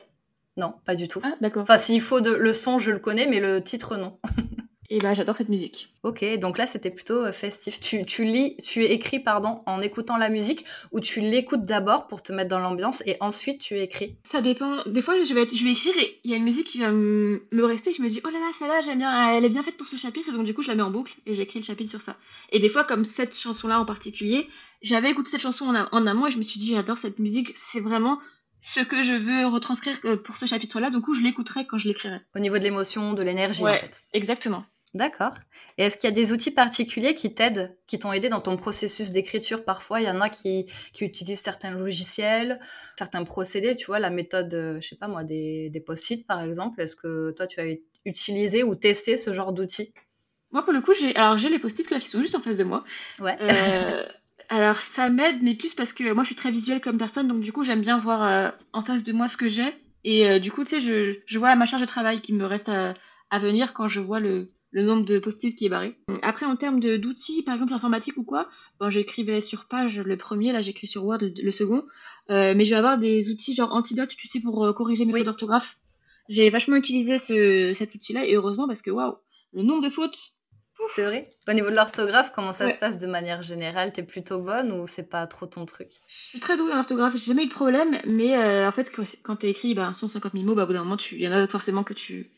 Non, 0.55 0.73
pas 0.85 0.95
du 0.95 1.07
tout. 1.07 1.21
Ah, 1.23 1.33
d'accord. 1.41 1.63
Enfin, 1.63 1.77
s'il 1.77 2.01
faut 2.01 2.21
de... 2.21 2.31
le 2.31 2.53
son, 2.53 2.79
je 2.79 2.91
le 2.91 2.99
connais, 2.99 3.27
mais 3.27 3.39
le 3.39 3.61
titre, 3.61 3.97
non. 3.97 4.17
Et 4.89 4.99
bah 4.99 5.13
j'adore 5.13 5.35
cette 5.35 5.49
musique. 5.49 5.93
Ok, 6.03 6.23
donc 6.39 6.57
là 6.57 6.65
c'était 6.65 6.89
plutôt 6.89 7.25
euh, 7.25 7.33
festif. 7.33 7.77
Tu, 7.81 8.05
tu 8.05 8.23
lis, 8.23 8.55
tu 8.63 8.85
écris 8.85 9.19
pardon 9.19 9.59
en 9.65 9.81
écoutant 9.81 10.15
la 10.15 10.29
musique 10.29 10.63
ou 10.93 11.01
tu 11.01 11.19
l'écoutes 11.19 11.65
d'abord 11.65 12.07
pour 12.07 12.23
te 12.23 12.31
mettre 12.31 12.49
dans 12.49 12.59
l'ambiance 12.59 13.03
et 13.05 13.17
ensuite 13.19 13.59
tu 13.59 13.77
écris? 13.77 14.15
Ça 14.23 14.39
dépend. 14.41 14.83
Des 14.85 15.01
fois 15.01 15.21
je 15.21 15.33
vais, 15.33 15.45
je 15.53 15.63
vais 15.65 15.71
écrire 15.71 15.97
et 15.97 16.21
il 16.23 16.31
y 16.31 16.33
a 16.33 16.37
une 16.37 16.45
musique 16.45 16.67
qui 16.67 16.79
va 16.79 16.91
me 16.91 17.41
rester. 17.65 17.91
Je 17.91 18.01
me 18.01 18.07
dis 18.07 18.21
oh 18.23 18.29
là 18.29 18.39
là 18.39 18.49
celle-là 18.57 18.79
j'aime 18.79 18.99
bien, 18.99 19.29
elle 19.33 19.43
est 19.43 19.49
bien 19.49 19.61
faite 19.61 19.75
pour 19.75 19.87
ce 19.87 19.97
chapitre 19.97 20.29
et 20.29 20.31
donc 20.31 20.45
du 20.45 20.53
coup 20.53 20.61
je 20.61 20.69
la 20.69 20.75
mets 20.75 20.83
en 20.83 20.91
boucle 20.91 21.15
et 21.25 21.33
j'écris 21.33 21.59
le 21.59 21.65
chapitre 21.65 21.89
sur 21.89 22.01
ça. 22.01 22.15
Et 22.53 22.59
des 22.59 22.69
fois 22.69 22.85
comme 22.85 23.03
cette 23.03 23.35
chanson-là 23.35 23.81
en 23.81 23.85
particulier, 23.85 24.47
j'avais 24.81 25.09
écouté 25.11 25.31
cette 25.31 25.41
chanson 25.41 25.65
en, 25.65 25.87
en 25.91 26.07
amont 26.07 26.27
et 26.27 26.31
je 26.31 26.37
me 26.37 26.43
suis 26.43 26.61
dit 26.61 26.75
j'adore 26.75 26.97
cette 26.97 27.19
musique, 27.19 27.51
c'est 27.57 27.81
vraiment 27.81 28.19
ce 28.61 28.79
que 28.79 29.01
je 29.01 29.13
veux 29.13 29.47
retranscrire 29.47 29.99
euh, 30.05 30.15
pour 30.15 30.37
ce 30.37 30.45
chapitre-là. 30.45 30.91
Du 30.91 31.01
coup 31.01 31.13
je 31.13 31.21
l'écouterai 31.23 31.65
quand 31.67 31.77
je 31.77 31.89
l'écrirai. 31.89 32.21
Au 32.35 32.39
niveau 32.39 32.57
de 32.57 32.63
l'émotion, 32.63 33.11
de 33.11 33.21
l'énergie 33.21 33.63
ouais, 33.63 33.75
en 33.75 33.77
fait. 33.79 34.05
Exactement. 34.13 34.63
D'accord. 34.93 35.33
Et 35.77 35.83
est-ce 35.83 35.97
qu'il 35.97 36.09
y 36.09 36.13
a 36.13 36.15
des 36.15 36.31
outils 36.31 36.51
particuliers 36.51 37.13
qui 37.13 37.33
t'aident, 37.33 37.77
qui 37.87 37.99
t'ont 37.99 38.13
aidé 38.13 38.29
dans 38.29 38.39
ton 38.39 38.55
processus 38.55 39.11
d'écriture 39.11 39.65
Parfois, 39.65 40.01
il 40.01 40.07
y 40.07 40.09
en 40.09 40.21
a 40.21 40.29
qui, 40.29 40.65
qui, 40.93 41.03
utilisent 41.03 41.41
certains 41.41 41.71
logiciels, 41.71 42.59
certains 42.97 43.23
procédés, 43.23 43.75
tu 43.75 43.87
vois, 43.87 43.99
la 43.99 44.09
méthode, 44.09 44.53
euh, 44.53 44.79
je 44.81 44.87
sais 44.87 44.95
pas 44.95 45.07
moi, 45.07 45.23
des, 45.23 45.69
des 45.69 45.81
post-it 45.81 46.25
par 46.25 46.41
exemple. 46.41 46.81
Est-ce 46.81 46.95
que 46.95 47.31
toi, 47.31 47.47
tu 47.47 47.59
as 47.59 47.65
utilisé 48.05 48.63
ou 48.63 48.75
testé 48.75 49.17
ce 49.17 49.31
genre 49.31 49.51
d'outils? 49.51 49.93
Moi, 50.51 50.63
pour 50.63 50.73
le 50.73 50.81
coup, 50.81 50.93
j'ai 50.93 51.13
alors 51.15 51.37
j'ai 51.37 51.49
les 51.49 51.59
post-it 51.59 51.89
là 51.91 51.99
qui 51.99 52.07
sont 52.07 52.21
juste 52.21 52.35
en 52.35 52.41
face 52.41 52.57
de 52.57 52.63
moi. 52.63 52.85
Ouais. 53.19 53.37
Euh, 53.41 54.05
alors, 54.47 54.79
ça 54.79 55.09
m'aide, 55.09 55.43
mais 55.43 55.55
plus 55.55 55.75
parce 55.75 55.91
que 55.91 56.13
moi, 56.13 56.23
je 56.23 56.27
suis 56.27 56.35
très 56.35 56.51
visuelle 56.51 56.79
comme 56.79 56.97
personne, 56.97 57.27
donc 57.27 57.41
du 57.41 57.51
coup, 57.51 57.63
j'aime 57.63 57.81
bien 57.81 57.97
voir 57.97 58.23
euh, 58.23 58.49
en 58.71 58.81
face 58.81 59.03
de 59.03 59.11
moi 59.11 59.27
ce 59.27 59.35
que 59.35 59.49
j'ai. 59.49 59.67
Et 60.05 60.39
du 60.39 60.53
coup, 60.53 60.63
tu 60.63 60.69
sais, 60.69 60.79
je, 60.79 61.19
je 61.25 61.39
vois 61.39 61.53
ma 61.57 61.65
charge 61.65 61.81
de 61.81 61.87
travail 61.87 62.21
qui 62.21 62.33
me 62.33 62.45
reste 62.45 62.69
à, 62.69 62.93
à 63.29 63.39
venir 63.39 63.73
quand 63.73 63.89
je 63.89 63.99
vois 63.99 64.21
le, 64.21 64.53
le 64.77 64.83
nombre 64.83 65.05
de 65.05 65.17
post-it 65.17 65.55
qui 65.55 65.65
est 65.65 65.69
barré. 65.69 65.97
Après, 66.21 66.45
en 66.45 66.55
termes 66.55 66.79
d'outils, 66.79 67.41
par 67.41 67.55
exemple 67.55 67.73
informatique 67.73 68.15
ou 68.17 68.23
quoi, 68.23 68.47
bon, 68.79 68.91
j'écrivais 68.91 69.41
sur 69.41 69.65
page 69.65 69.99
le 69.99 70.17
premier, 70.17 70.51
là 70.51 70.61
j'écris 70.61 70.85
sur 70.85 71.03
Word 71.03 71.17
le, 71.35 71.51
second, 71.51 71.83
euh, 72.29 72.53
mais 72.55 72.63
je 72.63 72.69
vais 72.69 72.75
avoir 72.75 72.99
des 72.99 73.31
outils 73.31 73.55
genre 73.55 73.73
Antidote, 73.73 74.09
tu 74.15 74.27
sais, 74.27 74.39
pour 74.39 74.63
euh, 74.63 74.73
corriger 74.73 75.05
mes 75.05 75.13
fautes 75.13 75.23
d'orthographe. 75.23 75.79
J'ai 76.29 76.51
vachement 76.51 76.75
utilisé 76.75 77.17
ce, 77.17 77.73
cet 77.73 77.95
outil-là 77.95 78.27
et 78.27 78.35
heureusement 78.35 78.67
parce 78.67 78.83
que 78.83 78.91
waouh, 78.91 79.15
le 79.53 79.63
nombre 79.63 79.81
de 79.81 79.89
fautes. 79.89 80.35
C'est 80.89 81.05
vrai. 81.05 81.27
Au 81.47 81.53
niveau 81.53 81.71
de 81.71 81.75
l'orthographe, 81.75 82.31
comment 82.35 82.53
ça 82.53 82.69
se 82.69 82.75
passe 82.75 82.99
de 82.99 83.07
manière 83.07 83.41
générale? 83.41 83.91
T'es 83.91 84.03
plutôt 84.03 84.37
bonne 84.37 84.71
ou 84.71 84.85
c'est 84.85 85.09
pas 85.09 85.25
trop 85.25 85.47
ton 85.47 85.65
truc? 85.65 85.89
Je 86.07 86.27
suis 86.27 86.39
très 86.39 86.55
douée 86.55 86.71
en 86.71 86.77
orthographe, 86.77 87.13
j'ai 87.13 87.29
jamais 87.29 87.45
eu 87.45 87.47
de 87.47 87.53
problème, 87.53 87.99
mais 88.05 88.37
euh, 88.37 88.67
en 88.67 88.71
fait, 88.71 88.91
quand 89.23 89.37
t'es 89.37 89.49
écrit 89.49 89.73
bah, 89.73 89.89
150 89.91 90.33
000 90.33 90.45
mots, 90.45 90.53
bah, 90.53 90.65
au 90.65 90.67
bout 90.67 90.73
d'un 90.73 90.83
moment, 90.83 90.97
il 91.13 91.19
y 91.19 91.27
en 91.27 91.31
a 91.31 91.47
forcément 91.47 91.83
que 91.83 91.95
tu, 91.95 92.29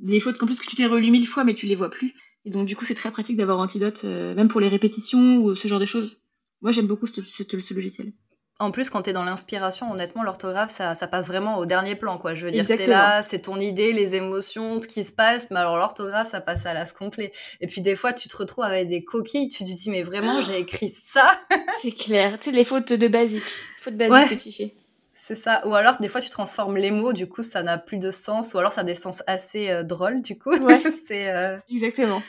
des 0.00 0.20
fautes 0.20 0.38
qu'en 0.38 0.46
plus 0.46 0.60
que 0.60 0.66
tu 0.66 0.76
t'es 0.76 0.86
relu 0.86 1.10
mille 1.10 1.26
fois 1.26 1.44
mais 1.44 1.54
tu 1.54 1.66
les 1.66 1.74
vois 1.74 1.90
plus. 1.90 2.14
Et 2.44 2.50
donc 2.50 2.66
du 2.66 2.76
coup 2.76 2.84
c'est 2.84 2.94
très 2.94 3.10
pratique 3.10 3.36
d'avoir 3.36 3.58
Antidote, 3.58 4.02
euh, 4.04 4.34
même 4.34 4.48
pour 4.48 4.60
les 4.60 4.68
répétitions 4.68 5.38
ou 5.38 5.54
ce 5.54 5.68
genre 5.68 5.80
de 5.80 5.86
choses. 5.86 6.24
Moi 6.60 6.72
j'aime 6.72 6.86
beaucoup 6.86 7.06
ce, 7.06 7.22
ce, 7.22 7.74
logiciel. 7.74 8.12
En 8.60 8.72
plus, 8.72 8.90
quand 8.90 9.02
tu 9.02 9.10
es 9.10 9.12
dans 9.12 9.22
l'inspiration, 9.22 9.88
honnêtement, 9.92 10.24
l'orthographe, 10.24 10.70
ça, 10.72 10.96
ça, 10.96 11.06
passe 11.06 11.28
vraiment 11.28 11.58
au 11.58 11.66
dernier 11.66 11.94
plan, 11.94 12.18
quoi. 12.18 12.34
Je 12.34 12.44
veux 12.44 12.50
dire, 12.50 12.66
tu 12.66 12.72
es 12.72 12.88
là, 12.88 13.22
c'est 13.22 13.42
ton 13.42 13.60
idée, 13.60 13.92
les 13.92 14.16
émotions, 14.16 14.80
ce 14.80 14.88
qui 14.88 15.04
se 15.04 15.12
passe, 15.12 15.52
mais 15.52 15.58
alors 15.58 15.76
l'orthographe, 15.76 16.28
ça 16.28 16.40
passe 16.40 16.66
à 16.66 16.74
l'as 16.74 16.92
complet. 16.92 17.30
Et 17.60 17.68
puis 17.68 17.82
des 17.82 17.94
fois, 17.94 18.12
tu 18.12 18.28
te 18.28 18.36
retrouves 18.36 18.64
avec 18.64 18.88
des 18.88 19.04
coquilles, 19.04 19.48
tu 19.48 19.62
te 19.62 19.68
dis, 19.68 19.90
mais 19.90 20.02
vraiment, 20.02 20.42
j'ai 20.42 20.58
écrit 20.58 20.90
ça 20.90 21.40
C'est 21.82 21.92
clair, 21.92 22.36
tu 22.40 22.50
sais, 22.50 22.56
les 22.56 22.64
fautes 22.64 22.92
de 22.92 23.06
basique, 23.06 23.44
fautes 23.80 23.96
basiques 23.96 24.36
que 24.36 24.42
tu 24.42 24.50
fais. 24.50 24.74
C'est 25.20 25.34
ça. 25.34 25.66
Ou 25.66 25.74
alors, 25.74 25.98
des 25.98 26.08
fois, 26.08 26.20
tu 26.20 26.30
transformes 26.30 26.76
les 26.76 26.92
mots, 26.92 27.12
du 27.12 27.28
coup, 27.28 27.42
ça 27.42 27.64
n'a 27.64 27.76
plus 27.76 27.98
de 27.98 28.10
sens. 28.10 28.54
Ou 28.54 28.58
alors, 28.58 28.70
ça 28.70 28.82
a 28.82 28.84
des 28.84 28.94
sens 28.94 29.24
assez 29.26 29.68
euh, 29.68 29.82
drôles, 29.82 30.22
du 30.22 30.38
coup. 30.38 30.56
Ouais. 30.56 30.90
c'est, 30.90 31.28
euh, 31.28 31.58
Exactement. 31.68 32.22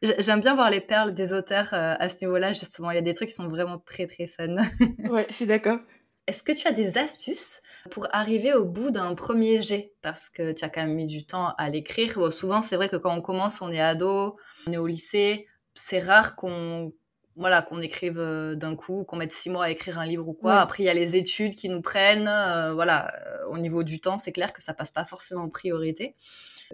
J'aime 0.00 0.40
bien 0.40 0.54
voir 0.54 0.70
les 0.70 0.80
perles 0.80 1.12
des 1.12 1.34
auteurs 1.34 1.68
euh, 1.74 1.94
à 1.98 2.08
ce 2.08 2.24
niveau-là, 2.24 2.54
justement. 2.54 2.90
Il 2.90 2.94
y 2.94 2.98
a 2.98 3.02
des 3.02 3.12
trucs 3.12 3.28
qui 3.28 3.34
sont 3.34 3.48
vraiment 3.48 3.78
très, 3.78 4.06
très 4.06 4.26
fun. 4.26 4.56
ouais, 5.10 5.26
je 5.28 5.34
suis 5.34 5.46
d'accord. 5.46 5.78
Est-ce 6.26 6.42
que 6.42 6.52
tu 6.52 6.66
as 6.66 6.72
des 6.72 6.96
astuces 6.96 7.60
pour 7.90 8.08
arriver 8.12 8.54
au 8.54 8.64
bout 8.64 8.90
d'un 8.90 9.14
premier 9.14 9.60
jet? 9.60 9.92
Parce 10.00 10.30
que 10.30 10.52
tu 10.52 10.64
as 10.64 10.70
quand 10.70 10.82
même 10.82 10.94
mis 10.94 11.06
du 11.06 11.26
temps 11.26 11.52
à 11.58 11.68
l'écrire. 11.68 12.32
souvent, 12.32 12.62
c'est 12.62 12.76
vrai 12.76 12.88
que 12.88 12.96
quand 12.96 13.14
on 13.14 13.20
commence, 13.20 13.60
on 13.60 13.70
est 13.70 13.80
ado, 13.80 14.36
on 14.66 14.72
est 14.72 14.78
au 14.78 14.86
lycée. 14.86 15.46
C'est 15.74 16.00
rare 16.00 16.34
qu'on 16.34 16.92
voilà, 17.36 17.62
qu'on 17.62 17.80
écrive 17.80 18.18
euh, 18.18 18.54
d'un 18.54 18.76
coup, 18.76 19.04
qu'on 19.04 19.16
mette 19.16 19.32
six 19.32 19.48
mois 19.48 19.64
à 19.64 19.70
écrire 19.70 19.98
un 19.98 20.06
livre 20.06 20.28
ou 20.28 20.34
quoi. 20.34 20.60
Après, 20.60 20.82
il 20.82 20.86
y 20.86 20.90
a 20.90 20.94
les 20.94 21.16
études 21.16 21.54
qui 21.54 21.68
nous 21.68 21.80
prennent. 21.80 22.28
Euh, 22.28 22.74
voilà, 22.74 23.12
euh, 23.26 23.46
au 23.48 23.58
niveau 23.58 23.82
du 23.82 24.00
temps, 24.00 24.18
c'est 24.18 24.32
clair 24.32 24.52
que 24.52 24.62
ça 24.62 24.74
passe 24.74 24.90
pas 24.90 25.04
forcément 25.04 25.42
en 25.42 25.48
priorité. 25.48 26.14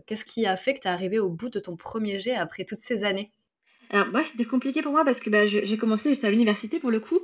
Qu'est-ce 0.07 0.25
qui 0.25 0.47
a 0.47 0.57
fait 0.57 0.75
que 0.75 0.81
tu 0.81 0.88
es 0.88 0.90
arrivé 0.90 1.18
au 1.18 1.29
bout 1.29 1.49
de 1.49 1.59
ton 1.59 1.77
premier 1.77 2.21
jet 2.21 2.35
après 2.35 2.64
toutes 2.64 2.79
ces 2.79 3.05
années? 3.05 3.31
Alors 3.90 4.09
moi 4.09 4.23
c'était 4.23 4.44
compliqué 4.44 4.83
pour 4.83 4.92
moi 4.92 5.03
parce 5.05 5.18
que 5.18 5.31
bah, 5.31 5.47
j'ai 5.47 5.79
commencé, 5.79 6.12
j'étais 6.12 6.27
à 6.27 6.31
l'université 6.31 6.79
pour 6.79 6.90
le 6.90 7.01
coup, 7.01 7.21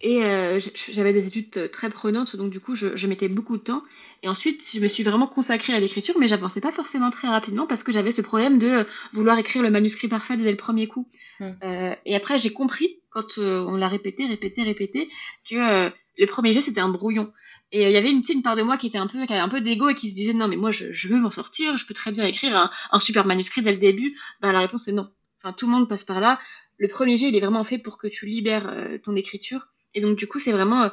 et 0.00 0.22
euh, 0.24 0.60
j'avais 0.92 1.12
des 1.12 1.26
études 1.26 1.70
très 1.70 1.88
prenantes, 1.88 2.36
donc 2.36 2.50
du 2.50 2.60
coup 2.60 2.74
je, 2.74 3.06
mettais 3.06 3.28
beaucoup 3.28 3.56
de 3.56 3.62
temps. 3.62 3.82
Et 4.22 4.28
ensuite 4.28 4.62
je 4.74 4.80
me 4.80 4.88
suis 4.88 5.02
vraiment 5.02 5.26
consacrée 5.26 5.72
à 5.72 5.80
l'écriture, 5.80 6.16
mais 6.18 6.28
j'avançais 6.28 6.60
pas 6.60 6.70
forcément 6.70 7.10
très 7.10 7.28
rapidement 7.28 7.66
parce 7.66 7.82
que 7.82 7.92
j'avais 7.92 8.12
ce 8.12 8.22
problème 8.22 8.58
de 8.58 8.84
vouloir 9.12 9.38
écrire 9.38 9.62
le 9.62 9.70
manuscrit 9.70 10.08
parfait 10.08 10.36
dès 10.36 10.50
le 10.50 10.56
premier 10.56 10.86
coup. 10.86 11.08
Mmh. 11.40 11.50
Euh, 11.62 11.94
et 12.04 12.14
après 12.14 12.38
j'ai 12.38 12.52
compris, 12.52 13.00
quand 13.10 13.38
euh, 13.38 13.60
on 13.60 13.76
l'a 13.76 13.88
répété, 13.88 14.26
répété, 14.26 14.62
répété, 14.62 15.08
que 15.48 15.90
le 16.18 16.26
premier 16.26 16.52
jet 16.52 16.60
c'était 16.60 16.80
un 16.80 16.88
brouillon. 16.88 17.32
Et 17.72 17.84
il 17.84 17.90
y 17.90 17.96
avait 17.96 18.12
une, 18.12 18.22
une 18.28 18.42
part 18.42 18.54
de 18.54 18.62
moi 18.62 18.76
qui 18.76 18.86
était 18.86 18.98
un 18.98 19.08
peu, 19.08 19.26
qui 19.26 19.32
avait 19.32 19.42
un 19.42 19.48
peu 19.48 19.60
d'ego 19.60 19.88
et 19.88 19.94
qui 19.94 20.10
se 20.10 20.14
disait 20.14 20.34
non 20.34 20.46
mais 20.46 20.56
moi 20.56 20.70
je, 20.70 21.08
veux 21.08 21.18
m'en 21.18 21.30
sortir, 21.30 21.76
je 21.76 21.86
peux 21.86 21.94
très 21.94 22.12
bien 22.12 22.24
écrire 22.24 22.56
un, 22.56 22.70
un 22.92 23.00
super 23.00 23.26
manuscrit 23.26 23.62
dès 23.62 23.72
le 23.72 23.78
début. 23.78 24.16
Ben, 24.40 24.52
la 24.52 24.60
réponse 24.60 24.88
est 24.88 24.92
non 24.92 25.10
tout 25.52 25.66
le 25.66 25.72
monde 25.72 25.88
passe 25.88 26.04
par 26.04 26.20
là. 26.20 26.40
Le 26.78 26.88
premier 26.88 27.16
jet, 27.16 27.28
il 27.28 27.36
est 27.36 27.40
vraiment 27.40 27.64
fait 27.64 27.78
pour 27.78 27.98
que 27.98 28.06
tu 28.06 28.26
libères 28.26 28.68
euh, 28.68 28.98
ton 28.98 29.16
écriture. 29.16 29.68
Et 29.96 30.00
donc, 30.00 30.16
du 30.16 30.28
coup, 30.28 30.38
c'est 30.38 30.52
vraiment 30.52 30.84
euh, 30.84 30.88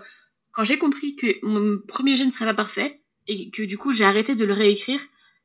quand 0.51 0.63
j'ai 0.63 0.79
compris 0.79 1.15
que 1.15 1.27
mon 1.45 1.79
premier 1.87 2.17
jet 2.17 2.25
ne 2.25 2.31
serait 2.31 2.45
pas 2.45 2.55
parfait 2.55 3.01
et 3.27 3.51
que 3.51 3.61
du 3.61 3.77
coup, 3.77 3.91
j'ai 3.91 4.05
arrêté 4.05 4.33
de 4.33 4.45
le 4.45 4.53
réécrire. 4.53 4.99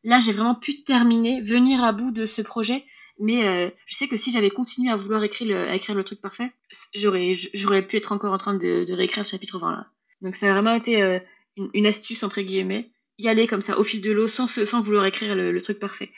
Là, 0.05 0.19
j'ai 0.21 0.33
vraiment 0.33 0.55
pu 0.55 0.85
terminer, 0.85 1.43
venir 1.43 1.85
à 1.85 1.93
bout 1.93 2.11
de 2.11 2.25
ce 2.25 2.41
projet. 2.41 2.85
Mais 3.21 3.47
euh, 3.47 3.69
je 3.87 3.97
sais 3.97 4.09
que 4.09 4.17
si 4.17 4.31
j'avais 4.31 4.51
continué 4.51 4.91
à 4.91 4.97
vouloir 4.97 5.23
écrire 5.25 5.49
le, 5.49 5.75
écrire 5.75 5.95
le 5.95 6.05
truc 6.05 6.21
parfait, 6.23 6.53
j'aurais, 6.95 7.35
j'aurais 7.35 7.83
pu 7.83 7.97
être 7.97 8.13
encore 8.13 8.33
en 8.33 8.39
train 8.39 8.55
de, 8.55 8.93
réécrire 8.93 9.25
le 9.25 9.29
chapitre 9.29 9.59
20 9.59 9.73
là. 9.73 9.87
Donc 10.23 10.37
ça 10.37 10.49
a 10.49 10.53
vraiment 10.53 10.75
été 10.75 11.21
une, 11.57 11.87
astuce 11.87 12.23
entre 12.23 12.41
guillemets, 12.43 12.93
y 13.19 13.29
aller 13.29 13.49
comme 13.49 13.61
ça 13.61 13.77
au 13.77 13.83
fil 13.83 14.01
de 14.03 14.13
l'eau 14.13 14.29
sans, 14.29 14.47
sans 14.47 14.79
vouloir 14.79 15.05
écrire 15.05 15.35
le 15.35 15.61
truc 15.61 15.81
parfait. 15.81 16.13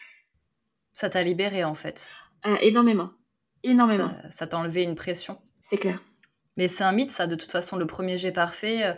Ça 0.92 1.09
t'a 1.09 1.22
libéré 1.22 1.64
en 1.64 1.74
fait. 1.74 2.14
Euh, 2.46 2.57
énormément. 2.61 3.11
Énormément. 3.62 4.14
Ça 4.31 4.46
t'a 4.46 4.59
enlevé 4.59 4.83
une 4.83 4.94
pression. 4.94 5.38
C'est 5.62 5.79
clair. 5.79 6.03
Mais 6.60 6.68
c'est 6.68 6.84
un 6.84 6.92
mythe, 6.92 7.10
ça, 7.10 7.26
de 7.26 7.36
toute 7.36 7.50
façon, 7.50 7.78
le 7.78 7.86
premier 7.86 8.18
jet 8.18 8.32
parfait. 8.32 8.84
Euh, 8.84 8.92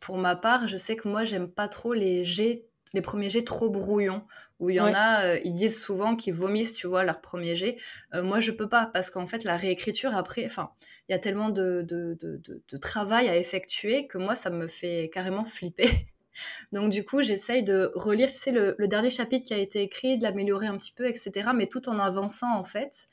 pour 0.00 0.18
ma 0.18 0.34
part, 0.34 0.66
je 0.66 0.76
sais 0.76 0.96
que 0.96 1.06
moi, 1.06 1.24
j'aime 1.24 1.46
pas 1.48 1.68
trop 1.68 1.94
les 1.94 2.24
jets, 2.24 2.64
les 2.92 3.02
premiers 3.02 3.30
jets 3.30 3.44
trop 3.44 3.70
brouillons, 3.70 4.24
où 4.58 4.68
il 4.68 4.74
y 4.74 4.80
en 4.80 4.92
a, 4.92 5.24
euh, 5.24 5.40
ils 5.44 5.52
disent 5.52 5.80
souvent 5.80 6.16
qu'ils 6.16 6.34
vomissent, 6.34 6.74
tu 6.74 6.88
vois, 6.88 7.04
leur 7.04 7.20
premier 7.20 7.54
jet. 7.54 7.76
moi, 8.12 8.40
je 8.40 8.50
peux 8.50 8.68
pas, 8.68 8.86
parce 8.92 9.10
qu'en 9.10 9.26
fait, 9.26 9.44
la 9.44 9.56
réécriture, 9.56 10.16
après, 10.16 10.44
enfin, 10.44 10.70
il 11.08 11.12
y 11.12 11.14
a 11.14 11.20
tellement 11.20 11.50
de, 11.50 11.82
de, 11.82 12.18
de, 12.20 12.42
de, 12.68 12.76
travail 12.78 13.28
à 13.28 13.36
effectuer 13.36 14.08
que 14.08 14.18
moi, 14.18 14.34
ça 14.34 14.50
me 14.50 14.66
fait 14.66 15.08
carrément 15.14 15.44
flipper. 15.44 15.88
Donc 16.72 16.90
du 16.90 17.04
coup, 17.04 17.22
j'essaye 17.22 17.62
de 17.62 17.92
relire, 17.94 18.26
tu 18.26 18.38
sais, 18.38 18.50
le, 18.50 18.88
dernier 18.88 19.10
chapitre 19.10 19.44
qui 19.44 19.54
a 19.54 19.58
été 19.58 19.82
écrit, 19.82 20.18
de 20.18 20.24
l'améliorer 20.24 20.66
un 20.66 20.76
petit 20.76 20.92
peu, 20.92 21.06
etc. 21.06 21.50
Mais 21.54 21.68
tout 21.68 21.88
en 21.88 22.00
avançant 22.00 22.52
en 22.58 22.64
fait. 22.64 23.06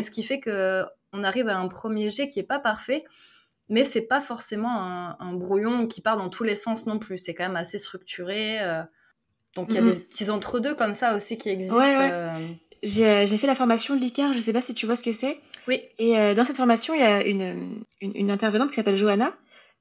Ce 0.00 0.12
qui 0.12 0.22
fait 0.22 0.38
que 0.38 0.84
on 1.12 1.24
arrive 1.24 1.48
à 1.48 1.58
un 1.58 1.66
premier 1.66 2.10
jet 2.10 2.28
qui 2.28 2.38
est 2.38 2.44
pas 2.44 2.60
parfait, 2.60 3.02
mais 3.68 3.84
c'est 3.84 4.02
pas 4.02 4.20
forcément 4.20 4.70
un, 5.20 5.32
brouillon 5.32 5.86
qui 5.86 6.00
part 6.00 6.16
dans 6.16 6.28
tous 6.28 6.44
les 6.44 6.54
sens 6.54 6.86
non 6.86 6.98
plus. 6.98 7.18
C'est 7.18 7.34
quand 7.34 7.44
même 7.44 7.56
assez 7.56 7.78
structuré. 7.78 8.60
Euh. 8.62 8.82
Donc 9.56 9.68
il 9.70 9.74
y 9.74 9.78
a 9.78 9.82
des 9.82 10.00
petits 10.00 10.30
entre-deux 10.30 10.74
comme 10.74 10.94
ça 10.94 11.16
aussi 11.16 11.36
qui 11.36 11.48
existent. 11.48 11.80
Euh. 11.80 12.48
J'ai 12.82 13.26
fait 13.26 13.46
la 13.46 13.54
formation 13.54 13.96
de 13.96 14.00
l'ICAR, 14.00 14.32
je 14.32 14.40
sais 14.40 14.52
pas 14.52 14.62
si 14.62 14.74
tu 14.74 14.86
vois 14.86 14.96
ce 14.96 15.02
que 15.02 15.12
c'est. 15.12 15.40
Oui. 15.66 15.82
Et 15.98 16.18
euh, 16.18 16.34
dans 16.34 16.44
cette 16.44 16.56
formation, 16.56 16.94
il 16.94 17.00
y 17.00 17.04
a 17.04 17.24
une, 17.24 17.82
une 18.00 18.30
intervenante 18.30 18.70
qui 18.70 18.76
s'appelle 18.76 18.96
Johanna 18.96 19.32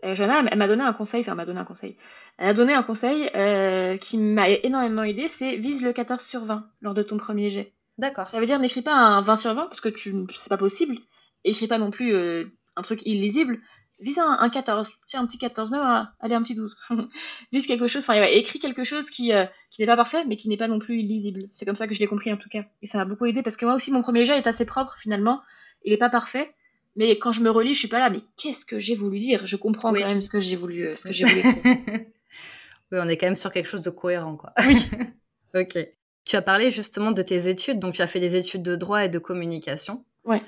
euh, 0.04 0.16
Johanna, 0.16 0.48
elle, 0.52 0.58
m'a 0.58 0.68
donné 0.68 0.84
un 0.84 0.94
conseil, 0.94 1.22
enfin, 1.22 1.32
elle 1.32 1.38
m'a 1.38 1.46
donné 1.46 1.60
un 1.60 1.66
conseil. 1.66 1.98
Elle 2.38 2.50
a 2.50 2.54
donné 2.54 2.74
un 2.74 2.84
conseil 2.84 3.30
euh, 3.36 3.98
qui 3.98 4.18
m'a 4.20 4.50
énormément 4.50 5.04
aidé, 5.04 5.28
c'est 5.28 5.56
vise 5.56 5.84
le 5.84 5.92
14 5.92 6.22
sur 6.22 6.44
20 6.44 6.70
lors 6.82 6.94
de 6.94 7.02
ton 7.02 7.18
premier 7.18 7.50
jet. 7.50 7.74
D'accord. 7.98 8.30
Ça 8.30 8.40
veut 8.40 8.46
dire 8.46 8.60
n'écris 8.60 8.84
pas 8.84 8.94
un 8.94 9.22
20 9.22 9.36
sur 9.38 9.54
20 9.56 9.64
parce 9.64 9.82
que 9.82 9.90
tu, 9.90 10.14
c'est 10.36 10.50
pas 10.50 10.58
possible. 10.58 10.98
Écris 11.44 11.68
pas 11.68 11.80
non 11.80 11.90
plus 11.90 12.14
euh, 12.14 12.46
un 12.78 12.82
truc 12.82 13.02
illisible. 13.06 13.60
Vise 14.00 14.20
un, 14.20 14.50
14, 14.50 14.92
tiens, 15.08 15.22
un 15.22 15.26
petit 15.26 15.40
14, 15.40 15.72
non, 15.72 16.06
allez, 16.20 16.36
un 16.36 16.44
petit 16.44 16.54
12. 16.54 16.78
Vise 17.52 17.66
quelque 17.66 17.88
chose, 17.88 18.04
enfin, 18.04 18.22
écris 18.24 18.60
quelque 18.60 18.84
chose 18.84 19.10
qui, 19.10 19.32
qui 19.72 19.82
n'est 19.82 19.88
pas 19.88 19.96
parfait, 19.96 20.24
mais 20.26 20.38
qui 20.38 20.50
n'est 20.50 20.58
pas 20.58 20.68
non 20.68 20.78
plus 20.78 21.00
illisible. 21.00 21.46
C'est 21.52 21.66
comme 21.66 21.76
ça 21.76 21.88
que 21.88 21.96
je 21.96 22.00
l'ai 22.00 22.06
compris 22.06 22.32
en 22.32 22.38
tout 22.38 22.50
cas. 22.50 22.64
Et 22.84 22.88
ça 22.88 23.00
m'a 23.00 23.06
beaucoup 23.06 23.26
aidé 23.26 23.42
parce 23.42 23.58
que 23.58 23.66
moi 23.66 23.74
aussi, 23.74 23.92
mon 23.92 24.04
premier 24.04 24.24
jet 24.24 24.38
est 24.38 24.46
assez 24.46 24.66
propre 24.66 24.96
finalement. 25.00 25.42
Il 25.84 25.94
est 25.94 25.98
pas 25.98 26.10
parfait, 26.10 26.54
mais 26.98 27.18
quand 27.20 27.32
je 27.32 27.42
me 27.42 27.50
relis, 27.52 27.76
je 27.76 27.80
suis 27.80 27.88
pas 27.88 28.00
là, 28.00 28.10
mais 28.10 28.20
qu'est-ce 28.38 28.66
que 28.66 28.80
j'ai 28.80 28.96
voulu 28.96 29.20
dire? 29.20 29.46
Je 29.46 29.56
comprends 29.56 29.94
quand 29.94 30.08
même 30.08 30.22
ce 30.24 30.30
que 30.30 30.40
j'ai 30.40 30.56
voulu, 30.56 30.88
euh, 30.88 30.96
ce 30.96 31.08
que 31.08 31.14
j'ai 31.14 31.26
voulu 31.26 31.44
oui, 32.92 33.00
on 33.00 33.08
est 33.08 33.18
quand 33.18 33.28
même 33.28 33.36
sur 33.36 33.52
quelque 33.52 33.70
chose 33.70 33.82
de 33.82 33.92
cohérent, 33.92 34.36
quoi. 34.36 34.52
Oui. 34.66 34.88
ok. 35.56 35.78
Tu 36.26 36.36
as 36.36 36.42
parlé 36.42 36.72
justement 36.72 37.12
de 37.12 37.22
tes 37.22 37.48
études, 37.48 37.80
donc 37.80 37.94
tu 37.94 38.02
as 38.02 38.08
fait 38.08 38.20
des 38.20 38.36
études 38.36 38.64
de 38.64 38.76
droit 38.76 39.06
et 39.06 39.10
de 39.10 39.20
communication. 39.20 40.04
Ouais. 40.26 40.42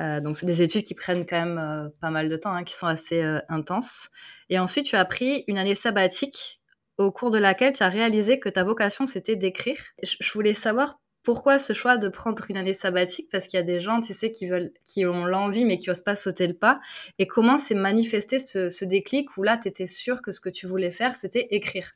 Euh, 0.00 0.20
donc 0.20 0.36
c'est 0.36 0.46
des 0.46 0.62
études 0.62 0.84
qui 0.84 0.94
prennent 0.94 1.26
quand 1.26 1.38
même 1.38 1.58
euh, 1.58 1.88
pas 2.00 2.10
mal 2.10 2.28
de 2.28 2.36
temps, 2.36 2.52
hein, 2.52 2.64
qui 2.64 2.74
sont 2.74 2.86
assez 2.86 3.22
intenses. 3.48 4.10
Et 4.48 4.58
ensuite, 4.58 4.86
tu 4.86 4.96
as 4.96 5.04
pris 5.04 5.44
une 5.46 5.58
année 5.58 5.74
sabbatique 5.74 6.60
au 6.98 7.10
cours 7.12 7.30
de 7.30 7.38
laquelle 7.38 7.72
tu 7.72 7.82
as 7.82 7.88
réalisé 7.88 8.38
que 8.38 8.48
ta 8.48 8.64
vocation 8.64 9.06
c'était 9.06 9.36
d'écrire. 9.36 9.78
Je 10.02 10.32
voulais 10.32 10.54
savoir 10.54 10.98
pourquoi 11.22 11.58
ce 11.58 11.72
choix 11.72 11.98
de 11.98 12.08
prendre 12.08 12.42
une 12.48 12.56
année 12.56 12.74
sabbatique 12.74 13.28
Parce 13.30 13.46
qu'il 13.46 13.58
y 13.58 13.62
a 13.62 13.64
des 13.64 13.80
gens, 13.80 14.00
tu 14.00 14.14
sais, 14.14 14.30
qui 14.30 14.46
veulent, 14.46 14.72
qui 14.84 15.04
ont 15.06 15.26
l'envie 15.26 15.64
mais 15.64 15.76
qui 15.76 15.90
osent 15.90 16.00
pas 16.00 16.16
sauter 16.16 16.46
le 16.46 16.54
pas. 16.54 16.78
Et 17.18 17.26
comment 17.26 17.58
s'est 17.58 17.74
manifesté 17.74 18.38
ce, 18.38 18.84
déclic 18.84 19.36
où 19.36 19.42
là, 19.42 19.58
tu 19.58 19.68
étais 19.68 19.86
sûr 19.86 20.22
que 20.22 20.32
ce 20.32 20.40
que 20.40 20.48
tu 20.48 20.66
voulais 20.66 20.90
faire, 20.90 21.14
c'était 21.14 21.48
écrire? 21.50 21.90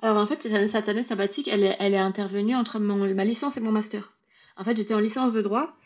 Alors 0.00 0.18
en 0.18 0.26
fait, 0.26 0.42
cette 0.66 0.88
année 0.88 1.02
sabbatique, 1.02 1.48
elle 1.48 1.64
est, 1.64 1.76
elle 1.78 1.94
est 1.94 1.98
intervenue 1.98 2.56
entre 2.56 2.78
ma 2.78 3.24
licence 3.24 3.56
et 3.56 3.60
mon 3.60 3.72
master. 3.72 4.12
En 4.56 4.64
fait, 4.64 4.76
j'étais 4.76 4.94
en 4.94 5.00
licence 5.00 5.32
de 5.32 5.42
droit 5.42 5.76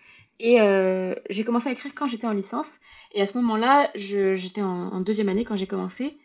et 0.40 0.60
euh, 0.60 1.14
j'ai 1.30 1.44
commencé 1.44 1.68
à 1.68 1.72
écrire 1.72 1.94
quand 1.94 2.06
j'étais 2.06 2.26
en 2.26 2.32
licence. 2.32 2.78
Et 3.12 3.22
à 3.22 3.26
ce 3.26 3.36
moment-là, 3.38 3.90
j'étais 3.94 4.62
en, 4.62 5.00
deuxième 5.00 5.28
année 5.28 5.44
quand 5.44 5.56
j'ai 5.56 5.66
commencé. 5.66 6.18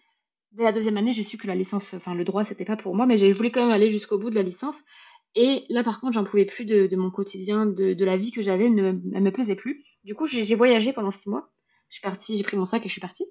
Dès 0.51 0.63
la 0.63 0.71
deuxième 0.71 0.97
année, 0.97 1.13
j'ai 1.13 1.23
su 1.23 1.37
que 1.37 1.47
la 1.47 1.55
licence, 1.55 1.95
enfin 1.95 2.13
le 2.13 2.23
droit, 2.23 2.45
c'était 2.45 2.65
pas 2.65 2.75
pour 2.75 2.95
moi, 2.95 3.07
mais 3.07 3.17
je 3.17 3.25
voulais 3.27 3.49
quand 3.49 3.63
même 3.63 3.73
aller 3.73 3.89
jusqu'au 3.89 4.19
bout 4.19 4.29
de 4.29 4.35
la 4.35 4.43
licence. 4.43 4.81
Et 5.35 5.65
là, 5.69 5.83
par 5.83 5.99
contre, 5.99 6.13
j'en 6.13 6.23
pouvais 6.23 6.45
plus 6.45 6.65
de, 6.65 6.95
mon 6.95 7.09
quotidien, 7.09 7.65
de, 7.65 8.05
la 8.05 8.17
vie 8.17 8.31
que 8.31 8.43
j'avais, 8.43 8.65
elle 8.65 8.75
ne 8.75 8.91
me 8.91 9.31
plaisait 9.31 9.55
plus. 9.55 9.83
Du 10.03 10.13
coup, 10.13 10.27
j'ai 10.27 10.55
voyagé 10.55 10.93
pendant 10.93 11.09
six 11.09 11.29
mois. 11.29 11.49
Je 11.89 11.95
suis 11.95 12.01
partie, 12.01 12.37
j'ai 12.37 12.43
pris 12.43 12.57
mon 12.57 12.65
sac 12.65 12.85
et 12.85 12.89
je 12.89 12.91
suis 12.91 13.01
partie. 13.01 13.25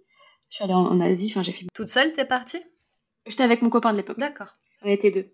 Je 0.49 0.57
suis 0.57 0.65
allée 0.65 0.75
en, 0.75 1.01
Asie, 1.01 1.29
enfin 1.31 1.43
j'ai 1.43 1.53
fait. 1.53 1.67
Toute 1.75 1.89
seule, 1.89 2.13
t'es 2.13 2.25
partie? 2.25 2.61
J'étais 3.27 3.45
avec 3.45 3.63
mon 3.63 3.71
copain 3.71 3.93
de 3.93 3.97
l'époque. 3.97 4.19
D'accord. 4.19 4.57
On 4.83 4.89
était 4.89 5.11
deux. 5.11 5.33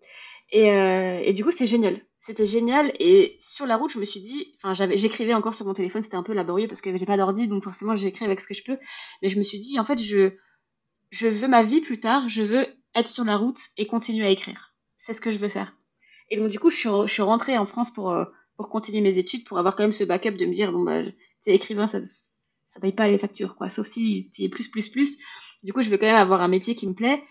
Et, 0.50 0.70
euh, 0.72 1.20
et 1.22 1.32
du 1.32 1.44
coup, 1.44 1.50
c'est 1.50 1.66
génial. 1.66 2.00
C'était 2.20 2.46
génial. 2.46 2.92
Et 2.98 3.36
sur 3.40 3.66
la 3.66 3.76
route, 3.76 3.90
je 3.90 3.98
me 3.98 4.04
suis 4.04 4.20
dit, 4.20 4.52
enfin, 4.62 4.74
j'écrivais 4.94 5.34
encore 5.34 5.54
sur 5.54 5.66
mon 5.66 5.74
téléphone, 5.74 6.02
c'était 6.02 6.16
un 6.16 6.22
peu 6.22 6.34
laborieux 6.34 6.68
parce 6.68 6.80
que 6.80 6.96
j'ai 6.96 7.06
pas 7.06 7.16
d'ordi, 7.16 7.46
donc 7.48 7.64
forcément, 7.64 7.96
j'écris 7.96 8.24
avec 8.24 8.40
ce 8.40 8.48
que 8.48 8.54
je 8.54 8.64
peux. 8.64 8.78
Mais 9.22 9.28
je 9.28 9.38
me 9.38 9.42
suis 9.42 9.58
dit, 9.58 9.78
en 9.78 9.84
fait, 9.84 9.98
je, 9.98 10.32
je 11.10 11.28
veux 11.28 11.48
ma 11.48 11.62
vie 11.62 11.80
plus 11.80 12.00
tard, 12.00 12.28
je 12.28 12.42
veux 12.42 12.66
être 12.94 13.08
sur 13.08 13.24
la 13.24 13.36
route 13.36 13.60
et 13.76 13.86
continuer 13.86 14.26
à 14.26 14.30
écrire. 14.30 14.74
C'est 14.96 15.14
ce 15.14 15.20
que 15.20 15.30
je 15.30 15.38
veux 15.38 15.48
faire. 15.48 15.76
Et 16.30 16.36
donc, 16.36 16.50
du 16.50 16.58
coup, 16.58 16.70
je 16.70 17.06
suis, 17.06 17.22
rentrée 17.22 17.56
en 17.56 17.66
France 17.66 17.92
pour, 17.92 18.10
euh, 18.10 18.24
pour 18.56 18.68
continuer 18.68 19.00
mes 19.00 19.18
études, 19.18 19.44
pour 19.44 19.58
avoir 19.58 19.76
quand 19.76 19.84
même 19.84 19.92
ce 19.92 20.04
backup 20.04 20.32
de 20.32 20.46
me 20.46 20.52
dire, 20.52 20.72
bon, 20.72 20.82
bah, 20.82 21.02
t'es 21.44 21.54
écrivain, 21.54 21.86
ça, 21.86 22.00
ça 22.66 22.80
paye 22.80 22.92
pas 22.92 23.08
les 23.08 23.18
factures, 23.18 23.56
quoi. 23.56 23.70
Sauf 23.70 23.86
si 23.86 24.30
t'es 24.36 24.48
plus, 24.48 24.68
plus, 24.68 24.88
plus. 24.88 25.18
Du 25.62 25.72
coup, 25.72 25.82
je 25.82 25.90
veux 25.90 25.96
quand 25.96 26.06
même 26.06 26.16
avoir 26.16 26.42
un 26.42 26.48
métier 26.48 26.74
qui 26.74 26.86
me 26.88 26.94
plaît 26.94 27.22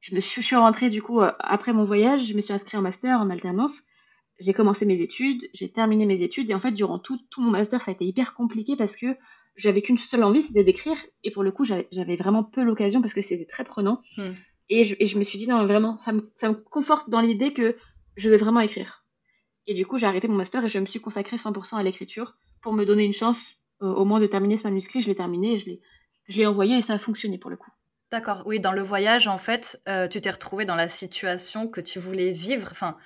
je 0.00 0.14
me 0.14 0.20
suis, 0.20 0.56
rentrée 0.56 0.88
du 0.88 1.02
coup 1.02 1.20
euh, 1.20 1.32
après 1.38 1.72
mon 1.72 1.84
voyage, 1.84 2.26
je 2.26 2.34
me 2.34 2.40
suis 2.40 2.52
inscrite 2.52 2.76
en 2.76 2.82
master 2.82 3.20
en 3.20 3.30
alternance. 3.30 3.82
J'ai 4.38 4.52
commencé 4.52 4.86
mes 4.86 5.00
études, 5.00 5.42
j'ai 5.52 5.70
terminé 5.70 6.06
mes 6.06 6.22
études 6.22 6.48
et 6.50 6.54
en 6.54 6.60
fait 6.60 6.70
durant 6.70 6.98
tout, 6.98 7.18
tout 7.30 7.40
mon 7.40 7.50
master 7.50 7.82
ça 7.82 7.90
a 7.90 7.94
été 7.94 8.04
hyper 8.04 8.34
compliqué 8.34 8.76
parce 8.76 8.96
que 8.96 9.06
j'avais 9.56 9.82
qu'une 9.82 9.98
seule 9.98 10.22
envie, 10.22 10.42
c'était 10.42 10.62
d'écrire 10.62 10.96
et 11.24 11.32
pour 11.32 11.42
le 11.42 11.50
coup 11.50 11.64
j'avais 11.64 12.16
vraiment 12.16 12.44
peu 12.44 12.62
l'occasion 12.62 13.00
parce 13.00 13.14
que 13.14 13.22
c'était 13.22 13.46
très 13.46 13.64
prenant. 13.64 14.00
Hmm. 14.16 14.30
Et, 14.70 14.84
je, 14.84 14.94
et, 15.00 15.06
je, 15.06 15.18
me 15.18 15.24
suis 15.24 15.38
dit 15.38 15.48
non 15.48 15.64
vraiment 15.66 15.96
ça 15.98 16.12
me, 16.12 16.30
ça 16.36 16.50
me 16.50 16.54
conforte 16.54 17.10
dans 17.10 17.20
l'idée 17.20 17.52
que 17.52 17.74
je 18.16 18.30
vais 18.30 18.36
vraiment 18.36 18.60
écrire. 18.60 19.04
Et 19.66 19.74
du 19.74 19.84
coup 19.84 19.98
j'ai 19.98 20.06
arrêté 20.06 20.28
mon 20.28 20.36
master 20.36 20.64
et 20.64 20.68
je 20.68 20.78
me 20.78 20.86
suis 20.86 21.00
consacrée 21.00 21.36
100% 21.36 21.76
à 21.76 21.82
l'écriture 21.82 22.34
pour 22.62 22.72
me 22.72 22.84
donner 22.84 23.04
une 23.04 23.12
chance 23.12 23.56
euh, 23.82 23.92
au 23.92 24.04
moins 24.04 24.20
de 24.20 24.26
terminer 24.26 24.56
ce 24.56 24.68
manuscrit. 24.68 25.02
Je 25.02 25.08
l'ai 25.08 25.16
terminé 25.16 25.54
et 25.54 25.80
je 26.28 26.38
l'ai 26.38 26.46
envoyé 26.46 26.76
et 26.76 26.82
ça 26.82 26.94
a 26.94 26.98
fonctionné 26.98 27.38
pour 27.38 27.50
le 27.50 27.56
coup. 27.56 27.70
D'accord, 28.10 28.42
oui, 28.46 28.58
dans 28.58 28.72
le 28.72 28.80
voyage, 28.80 29.28
en 29.28 29.36
fait, 29.36 29.80
euh, 29.88 30.08
tu 30.08 30.20
t'es 30.20 30.30
retrouvé 30.30 30.64
dans 30.64 30.76
la 30.76 30.88
situation 30.88 31.68
que 31.68 31.80
tu 31.80 31.98
voulais 31.98 32.32
vivre. 32.32 32.68
Enfin, 32.70 32.96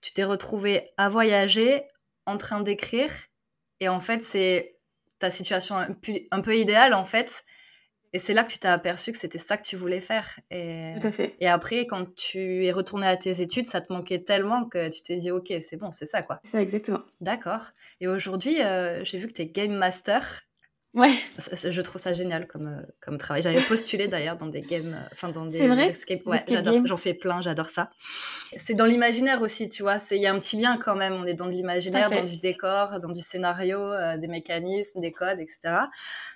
tu 0.00 0.12
t'es 0.12 0.22
retrouvé 0.22 0.90
à 0.96 1.08
voyager, 1.08 1.82
en 2.26 2.36
train 2.36 2.60
d'écrire, 2.60 3.10
et 3.80 3.88
en 3.88 3.98
fait, 3.98 4.22
c'est 4.22 4.78
ta 5.18 5.30
situation 5.30 5.76
un 5.76 6.40
peu, 6.40 6.56
idéale, 6.56 6.94
en 6.94 7.04
fait. 7.04 7.44
Et 8.12 8.20
c'est 8.20 8.34
là 8.34 8.44
que 8.44 8.52
tu 8.52 8.58
t'es 8.58 8.68
aperçu 8.68 9.10
que 9.10 9.18
c'était 9.18 9.38
ça 9.38 9.56
que 9.56 9.62
tu 9.62 9.74
voulais 9.74 10.00
faire. 10.00 10.38
Et, 10.50 10.94
Tout 11.00 11.06
à 11.08 11.10
fait. 11.10 11.34
Et 11.40 11.48
après, 11.48 11.86
quand 11.86 12.14
tu 12.14 12.64
es 12.64 12.70
retourné 12.70 13.06
à 13.06 13.16
tes 13.16 13.40
études, 13.40 13.66
ça 13.66 13.80
te 13.80 13.92
manquait 13.92 14.22
tellement 14.22 14.66
que 14.66 14.88
tu 14.90 15.02
t'es 15.02 15.16
dit, 15.16 15.32
ok, 15.32 15.52
c'est 15.60 15.76
bon, 15.76 15.90
c'est 15.90 16.06
ça, 16.06 16.22
quoi. 16.22 16.38
C'est 16.44 16.52
ça, 16.52 16.62
exactement. 16.62 17.00
D'accord. 17.20 17.70
Et 18.00 18.06
aujourd'hui, 18.06 18.62
euh, 18.62 19.02
j'ai 19.02 19.18
vu 19.18 19.26
que 19.26 19.32
tu 19.32 19.42
es 19.42 19.46
Game 19.46 19.72
Master. 19.72 20.42
Ouais. 20.94 21.14
Je 21.38 21.80
trouve 21.80 22.00
ça 22.00 22.12
génial 22.12 22.46
comme, 22.46 22.66
euh, 22.66 22.86
comme 23.00 23.16
travail. 23.16 23.40
J'avais 23.40 23.62
postulé 23.62 24.08
d'ailleurs 24.08 24.36
dans 24.36 24.46
des 24.46 24.60
games, 24.60 24.92
euh, 24.94 25.08
enfin 25.10 25.30
dans 25.30 25.46
des, 25.46 25.66
vrai 25.66 25.88
escape. 25.88 26.26
Ouais, 26.26 26.44
j'adore. 26.46 26.74
J'en 26.84 26.98
fais 26.98 27.14
plein, 27.14 27.40
j'adore 27.40 27.70
ça. 27.70 27.90
C'est 28.56 28.74
dans 28.74 28.84
l'imaginaire 28.84 29.40
aussi, 29.40 29.70
tu 29.70 29.82
vois. 29.82 29.96
Il 30.10 30.18
y 30.18 30.26
a 30.26 30.34
un 30.34 30.38
petit 30.38 30.60
lien 30.60 30.76
quand 30.76 30.94
même. 30.94 31.14
On 31.14 31.24
est 31.24 31.32
dans 31.32 31.46
de 31.46 31.52
l'imaginaire, 31.52 32.10
dans 32.10 32.24
du 32.24 32.36
décor, 32.36 32.98
dans 33.00 33.08
du 33.08 33.22
scénario, 33.22 33.80
euh, 33.80 34.18
des 34.18 34.28
mécanismes, 34.28 35.00
des 35.00 35.12
codes, 35.12 35.40
etc. 35.40 35.60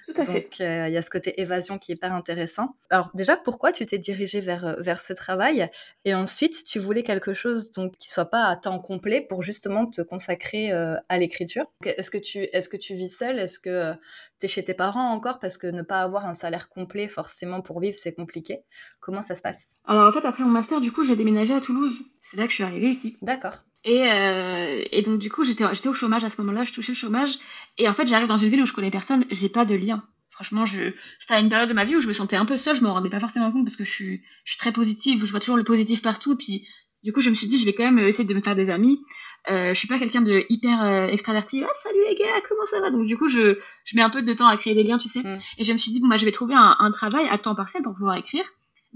Tout 0.06 0.18
à 0.22 0.24
Donc, 0.24 0.58
il 0.60 0.92
y 0.92 0.96
a 0.96 1.02
ce 1.02 1.10
côté 1.10 1.38
évasion 1.38 1.78
qui 1.78 1.92
est 1.92 1.96
hyper 1.96 2.14
intéressant. 2.14 2.76
Alors, 2.88 3.10
déjà, 3.12 3.36
pourquoi 3.36 3.72
tu 3.72 3.84
t'es 3.84 3.98
dirigé 3.98 4.40
vers, 4.40 4.76
vers 4.80 5.00
ce 5.00 5.12
travail? 5.12 5.68
Et 6.06 6.14
ensuite, 6.14 6.64
tu 6.64 6.78
voulais 6.78 7.02
quelque 7.02 7.34
chose 7.34 7.72
donc, 7.72 7.98
qui 7.98 8.08
soit 8.08 8.30
pas 8.30 8.44
à 8.44 8.56
temps 8.56 8.78
complet 8.78 9.20
pour 9.20 9.42
justement 9.42 9.84
te 9.84 10.00
consacrer 10.00 10.72
à 10.72 11.18
l'écriture. 11.18 11.66
Est-ce 11.84 12.10
que, 12.10 12.18
tu, 12.18 12.38
est 12.38 12.60
-ce 12.60 12.70
que 12.70 12.78
tu 12.78 12.94
vis 12.94 13.10
seule? 13.10 13.38
Est-ce 13.38 13.58
que 13.58 13.94
tu 14.40 14.45
chez 14.48 14.64
tes 14.64 14.74
parents 14.74 15.10
encore 15.10 15.38
Parce 15.38 15.58
que 15.58 15.66
ne 15.66 15.82
pas 15.82 16.00
avoir 16.00 16.26
un 16.26 16.34
salaire 16.34 16.68
complet 16.68 17.08
forcément 17.08 17.60
pour 17.60 17.80
vivre, 17.80 17.96
c'est 17.98 18.14
compliqué. 18.14 18.60
Comment 19.00 19.22
ça 19.22 19.34
se 19.34 19.42
passe? 19.42 19.76
Alors, 19.84 20.06
en 20.06 20.10
fait, 20.10 20.24
après 20.24 20.44
mon 20.44 20.50
master, 20.50 20.80
du 20.80 20.92
coup, 20.92 21.02
j'ai 21.02 21.16
déménagé 21.16 21.54
à 21.54 21.60
Toulouse. 21.60 22.02
C'est 22.20 22.36
là 22.36 22.44
que 22.44 22.50
je 22.50 22.56
suis 22.56 22.64
arrivée 22.64 22.90
ici. 22.90 23.16
D'accord. 23.22 23.64
Et, 23.84 24.02
euh, 24.10 24.82
et, 24.90 25.02
donc 25.02 25.20
du 25.20 25.30
coup, 25.30 25.44
j'étais 25.44 25.88
au 25.88 25.94
chômage 25.94 26.24
à 26.24 26.30
ce 26.30 26.40
moment-là, 26.40 26.64
je 26.64 26.72
touchais 26.72 26.92
le 26.92 26.96
chômage. 26.96 27.38
Et 27.78 27.88
en 27.88 27.92
fait, 27.92 28.06
j'arrive 28.06 28.26
dans 28.26 28.36
une 28.36 28.48
ville 28.48 28.62
où 28.62 28.66
je 28.66 28.72
connais 28.72 28.90
personne, 28.90 29.24
j'ai 29.30 29.48
pas 29.48 29.64
de 29.64 29.76
lien. 29.76 30.02
Franchement, 30.28 30.66
je... 30.66 30.92
c'était 31.20 31.34
à 31.34 31.40
une 31.40 31.48
période 31.48 31.68
de 31.68 31.74
ma 31.74 31.84
vie 31.84 31.96
où 31.96 32.00
je 32.00 32.08
me 32.08 32.12
sentais 32.12 32.36
un 32.36 32.44
peu 32.44 32.58
seule, 32.58 32.76
je 32.76 32.82
me 32.82 32.88
rendais 32.88 33.08
pas 33.08 33.20
forcément 33.20 33.50
compte 33.52 33.64
parce 33.64 33.76
que 33.76 33.84
je 33.84 33.92
suis, 33.92 34.22
je 34.44 34.52
suis 34.52 34.58
très 34.58 34.72
positive, 34.72 35.24
je 35.24 35.30
vois 35.30 35.40
toujours 35.40 35.56
le 35.56 35.64
positif 35.64 36.02
partout. 36.02 36.32
Et 36.32 36.36
puis 36.36 36.66
du 37.04 37.12
coup, 37.12 37.20
je 37.20 37.30
me 37.30 37.36
suis 37.36 37.46
dit, 37.46 37.58
je 37.58 37.64
vais 37.64 37.72
quand 37.72 37.84
même 37.84 38.00
essayer 38.00 38.28
de 38.28 38.34
me 38.34 38.40
faire 38.40 38.56
des 38.56 38.68
amis. 38.68 39.00
Euh, 39.48 39.74
je 39.74 39.78
suis 39.78 39.88
pas 39.88 39.98
quelqu'un 39.98 40.22
de 40.22 40.44
hyper 40.48 40.82
euh, 40.82 41.06
extraverti. 41.08 41.62
Ah, 41.64 41.70
salut 41.74 42.00
les 42.08 42.16
gars, 42.16 42.26
comment 42.48 42.66
ça 42.70 42.80
va? 42.80 42.90
Donc 42.90 43.06
du 43.06 43.16
coup, 43.16 43.28
je, 43.28 43.58
je 43.84 43.96
mets 43.96 44.02
un 44.02 44.10
peu 44.10 44.22
de 44.22 44.32
temps 44.32 44.48
à 44.48 44.56
créer 44.56 44.74
des 44.74 44.82
liens, 44.82 44.98
tu 44.98 45.08
sais. 45.08 45.20
Mm. 45.20 45.40
Et 45.58 45.64
je 45.64 45.72
me 45.72 45.78
suis 45.78 45.92
dit, 45.92 46.00
bon, 46.00 46.08
bah, 46.08 46.16
je 46.16 46.24
vais 46.24 46.32
trouver 46.32 46.54
un, 46.54 46.76
un 46.78 46.90
travail 46.90 47.26
à 47.30 47.38
temps 47.38 47.54
partiel 47.54 47.82
pour 47.82 47.94
pouvoir 47.94 48.16
écrire 48.16 48.44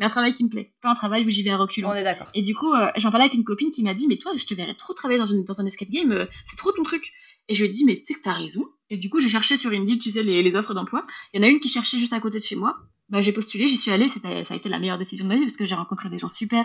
mais 0.00 0.06
un 0.06 0.08
travail 0.08 0.32
qui 0.32 0.44
me 0.44 0.48
plaît, 0.48 0.72
pas 0.80 0.90
un 0.90 0.94
travail 0.94 1.26
où 1.26 1.30
j'y 1.30 1.42
vais 1.42 1.50
à 1.50 1.58
reculons. 1.58 1.90
On 1.90 1.94
est 1.94 2.02
d'accord. 2.02 2.28
Et 2.32 2.40
du 2.40 2.54
coup, 2.54 2.72
euh, 2.72 2.90
j'en 2.96 3.10
parlais 3.10 3.24
avec 3.26 3.34
une 3.34 3.44
copine 3.44 3.70
qui 3.70 3.82
m'a 3.82 3.92
dit, 3.92 4.06
mais 4.08 4.16
toi, 4.16 4.32
je 4.34 4.46
te 4.46 4.54
verrais 4.54 4.74
trop 4.74 4.94
travailler 4.94 5.18
dans, 5.18 5.26
une, 5.26 5.44
dans 5.44 5.60
un 5.60 5.66
escape 5.66 5.90
game, 5.90 6.10
euh, 6.12 6.24
c'est 6.46 6.56
trop 6.56 6.72
ton 6.72 6.82
truc. 6.82 7.12
Et 7.48 7.54
je 7.54 7.62
lui 7.62 7.70
ai 7.70 7.72
dit, 7.72 7.84
mais 7.84 7.96
tu 7.96 8.06
sais 8.06 8.14
que 8.14 8.22
t'as 8.22 8.32
raison. 8.32 8.66
Et 8.88 8.96
du 8.96 9.10
coup, 9.10 9.20
j'ai 9.20 9.28
cherché 9.28 9.58
sur 9.58 9.72
Indeed, 9.72 10.00
tu 10.00 10.10
sais, 10.10 10.22
les, 10.22 10.42
les 10.42 10.56
offres 10.56 10.72
d'emploi. 10.72 11.04
Il 11.34 11.40
y 11.40 11.44
en 11.44 11.46
a 11.46 11.50
une 11.50 11.60
qui 11.60 11.68
cherchait 11.68 11.98
juste 11.98 12.14
à 12.14 12.20
côté 12.20 12.38
de 12.38 12.44
chez 12.44 12.56
moi. 12.56 12.78
Bah, 13.10 13.20
j'ai 13.20 13.32
postulé, 13.32 13.68
j'y 13.68 13.76
suis 13.76 13.90
allée, 13.90 14.08
ça 14.08 14.20
a 14.24 14.54
été 14.54 14.68
la 14.70 14.78
meilleure 14.78 14.98
décision 14.98 15.26
de 15.26 15.28
ma 15.30 15.34
vie 15.34 15.42
parce 15.42 15.56
que 15.56 15.64
j'ai 15.66 15.74
rencontré 15.74 16.08
des 16.08 16.18
gens 16.18 16.28
super. 16.28 16.64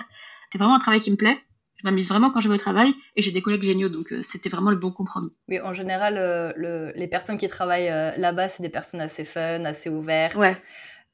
C'est 0.52 0.58
vraiment 0.58 0.76
un 0.76 0.80
travail 0.80 1.02
qui 1.02 1.12
me 1.12 1.18
plaît. 1.18 1.44
Je 1.78 1.84
m'amuse 1.84 2.08
vraiment 2.10 2.32
quand 2.32 2.40
je 2.40 2.48
vais 2.50 2.56
au 2.56 2.60
travail 2.60 2.94
et 3.16 3.22
j'ai 3.22 3.32
des 3.32 3.42
collègues 3.42 3.64
géniaux, 3.64 3.90
donc 3.90 4.12
euh, 4.14 4.22
c'était 4.24 4.50
vraiment 4.50 4.72
le 4.72 4.78
bon 4.78 4.92
compromis. 4.92 5.38
Oui, 5.50 5.60
en 5.60 5.74
général, 5.74 6.16
le, 6.56 6.94
les 6.96 7.08
personnes 7.08 7.38
qui 7.38 7.48
travaillent 7.48 7.92
là-bas, 8.18 8.48
c'est 8.48 8.64
des 8.64 8.70
personnes 8.70 9.02
assez 9.02 9.26
fun, 9.26 9.64
assez 9.66 9.90
ouvertes. 9.90 10.36
Ouais. 10.36 10.56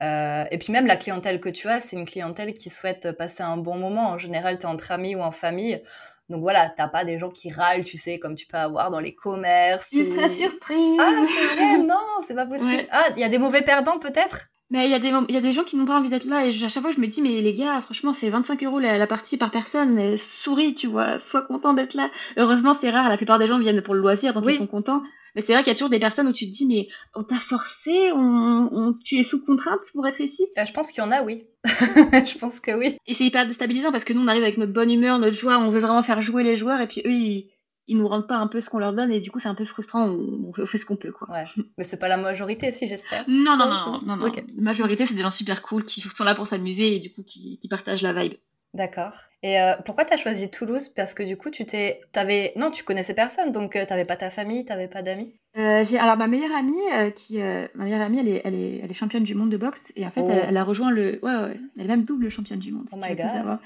Euh, 0.02 0.46
et 0.50 0.58
puis 0.58 0.74
même 0.74 0.88
la 0.88 0.96
clientèle 0.96 1.40
que 1.40 1.50
tu 1.50 1.68
as, 1.68 1.80
c'est 1.80 1.96
une 1.96 2.06
clientèle 2.06 2.54
qui 2.54 2.70
souhaite 2.70 3.12
passer 3.12 3.44
un 3.44 3.58
bon 3.58 3.78
moment. 3.78 4.10
En 4.10 4.18
général, 4.18 4.58
tu 4.58 4.64
es 4.64 4.70
entre 4.70 4.92
amis 4.92 5.16
ou 5.16 5.22
en 5.22 5.32
famille. 5.32 5.82
Donc 6.30 6.42
voilà, 6.42 6.72
t'as 6.76 6.88
pas 6.88 7.04
des 7.04 7.20
gens 7.20 7.30
qui 7.30 7.52
râlent, 7.52 7.84
tu 7.84 7.98
sais, 7.98 8.18
comme 8.18 8.36
tu 8.36 8.48
peux 8.48 8.58
avoir 8.58 8.90
dans 8.90 9.00
les 9.00 9.14
commerces. 9.14 9.90
Tu 9.90 10.04
seras 10.04 10.30
surprise 10.30 10.98
Ah, 11.00 11.24
c'est 11.28 11.56
vrai, 11.56 11.78
non, 11.84 12.22
c'est 12.22 12.36
pas 12.36 12.46
possible. 12.46 12.88
Ah, 12.90 13.10
il 13.16 13.20
y 13.20 13.24
a 13.24 13.30
des 13.30 13.38
mauvais 13.38 13.62
perdants 13.62 14.00
peut-être? 14.00 14.48
Mais 14.72 14.86
il 14.86 14.92
y, 14.92 14.94
a 14.94 15.00
des, 15.00 15.10
y 15.10 15.38
a 15.38 15.42
des 15.42 15.52
gens 15.52 15.66
qui 15.66 15.76
n'ont 15.76 15.86
pas 15.86 16.00
envie 16.00 16.08
d'être 16.08 16.24
là 16.24 16.46
et 16.46 16.48
à 16.48 16.70
chaque 16.70 16.82
fois 16.82 16.92
je 16.92 17.00
me 17.02 17.08
dis 17.08 17.22
mais 17.22 17.42
les 17.42 17.54
gars 17.54 17.82
franchement 17.82 18.14
c'est 18.14 18.30
25 18.30 18.64
euros 18.64 18.80
la, 18.80 19.06
partie 19.06 19.38
par 19.38 19.52
personne 19.52 20.18
souris 20.18 20.76
tu 20.76 20.88
vois 20.88 21.20
sois 21.20 21.42
content 21.42 21.74
d'être 21.74 21.94
là. 21.94 22.10
Heureusement 22.38 22.74
c'est 22.74 22.90
rare 22.90 23.10
la 23.10 23.18
plupart 23.18 23.38
des 23.38 23.48
gens 23.48 23.60
viennent 23.60 23.82
pour 23.82 23.94
le 23.94 24.00
loisir 24.00 24.34
donc 24.34 24.46
ils 24.48 24.56
sont 24.56 24.68
contents. 24.68 25.04
Mais 25.36 25.42
c'est 25.42 25.54
vrai 25.54 25.64
qu'il 25.64 25.72
y 25.72 25.76
a 25.76 25.76
toujours 25.76 25.90
des 25.90 26.00
personnes 26.00 26.28
où 26.28 26.34
tu 26.34 26.46
te 26.46 26.56
dis 26.56 26.66
mais 26.66 26.88
on 27.14 27.24
t'a 27.24 27.36
forcé 27.36 28.12
on, 28.14 28.96
tu 29.04 29.18
es 29.18 29.24
sous 29.24 29.44
contrainte 29.44 29.82
pour 29.94 30.08
être 30.08 30.22
ici? 30.22 30.48
Euh, 30.58 30.64
je 30.66 30.72
pense 30.72 30.92
qu'il 30.92 31.04
y 31.04 31.08
en 31.08 31.12
a 31.12 31.22
oui. 31.22 31.44
Je 31.66 32.38
pense 32.38 32.60
que 32.60 32.72
oui. 32.72 32.98
Et 33.06 33.14
c'est 33.14 33.26
hyper 33.26 33.46
déstabilisant 33.46 33.92
parce 33.92 34.06
que 34.06 34.14
nous 34.14 34.22
on 34.22 34.28
arrive 34.28 34.44
avec 34.44 34.58
notre 34.58 34.74
bonne 34.74 34.90
humeur 34.90 35.20
notre 35.20 35.36
joie 35.36 35.58
on 35.58 35.70
veut 35.70 35.82
vraiment 35.82 36.02
faire 36.02 36.22
jouer 36.22 36.44
les 36.44 36.56
joueurs 36.56 36.80
et 36.80 36.88
puis 36.88 37.02
eux 37.06 37.12
ils 37.12 37.52
ils 37.88 37.98
nous 37.98 38.08
rendent 38.08 38.28
pas 38.28 38.38
un 38.38 38.48
peu 38.48 38.62
ce 38.62 38.70
qu'on 38.70 38.80
leur 38.80 38.94
donne 38.94 39.12
et 39.12 39.20
du 39.20 39.32
coup 39.32 39.40
c'est 39.40 39.50
un 39.50 39.56
peu 39.56 39.66
frustrant 39.66 40.08
on, 40.08 40.54
fait 40.66 40.78
ce 40.78 40.86
qu'on 40.86 40.96
peut 40.96 41.12
quoi. 41.12 41.30
Ouais. 41.32 41.46
mais 41.78 41.84
c'est 41.84 42.00
pas 42.00 42.08
la 42.08 42.18
majorité 42.18 42.72
si 42.72 42.88
j'espère. 42.88 43.26
Non 43.28 43.58
non 43.58 43.68
non 43.68 44.00
non, 44.06 44.16
non, 44.18 44.26
la 44.26 44.42
majorité 44.62 45.06
c'est 45.06 45.16
des 45.16 45.24
gens 45.24 45.32
super 45.32 45.62
cool 45.62 45.84
qui 45.84 46.02
sont 46.02 46.24
là 46.24 46.36
pour 46.36 46.48
s'amuser 46.48 46.96
et 46.96 47.00
du 47.00 47.12
coup 47.12 47.24
qui, 47.24 47.60
qui 47.60 47.68
partagent 47.68 48.02
la 48.02 48.14
vibe 48.14 48.34
D'accord. 48.74 49.14
Et 49.44 49.60
euh, 49.60 49.74
pourquoi 49.86 50.06
tu 50.06 50.14
as 50.14 50.18
choisi 50.18 50.50
Toulouse? 50.50 50.90
Parce 50.90 51.14
que 51.14 51.24
du 51.24 51.36
coup, 51.36 51.50
tu 51.50 51.66
t'es. 51.66 52.00
Avais... 52.16 52.54
Non, 52.56 52.70
tu 52.72 52.84
connaissais 52.84 53.16
personne, 53.16 53.52
donc 53.52 53.76
euh, 53.76 53.86
tu 53.86 53.92
n'avais 53.92 54.06
pas 54.06 54.16
ta 54.16 54.30
famille, 54.30 54.64
tu 54.64 54.72
n'avais 54.72 54.88
pas 54.88 55.02
d'amis? 55.02 55.36
Euh, 55.58 55.84
Alors, 56.00 56.16
ma 56.16 56.28
meilleure 56.28 56.56
amie, 56.56 57.12
qui, 57.16 57.40
ma 57.40 57.84
meilleure 57.84 58.02
amie 58.02 58.20
elle, 58.20 58.28
est, 58.30 58.42
elle, 58.46 58.54
est, 58.54 58.80
elle 58.84 58.90
est 58.90 58.94
championne 58.94 59.24
du 59.24 59.36
monde 59.36 59.50
de 59.50 59.58
boxe, 59.58 59.92
et 59.98 60.06
en 60.06 60.10
fait, 60.10 60.22
elle, 60.22 60.56
oh. 60.56 60.58
a 60.58 60.64
rejoint 60.64 60.92
le. 60.92 61.20
Ouais, 61.24 61.36
ouais, 61.36 61.60
elle 61.78 61.86
est 61.86 61.88
même 61.88 62.04
double 62.04 62.30
championne 62.30 62.60
du 62.60 62.72
monde. 62.72 62.88
Oh 62.94 62.98
my 62.98 63.16
god. 63.16 63.60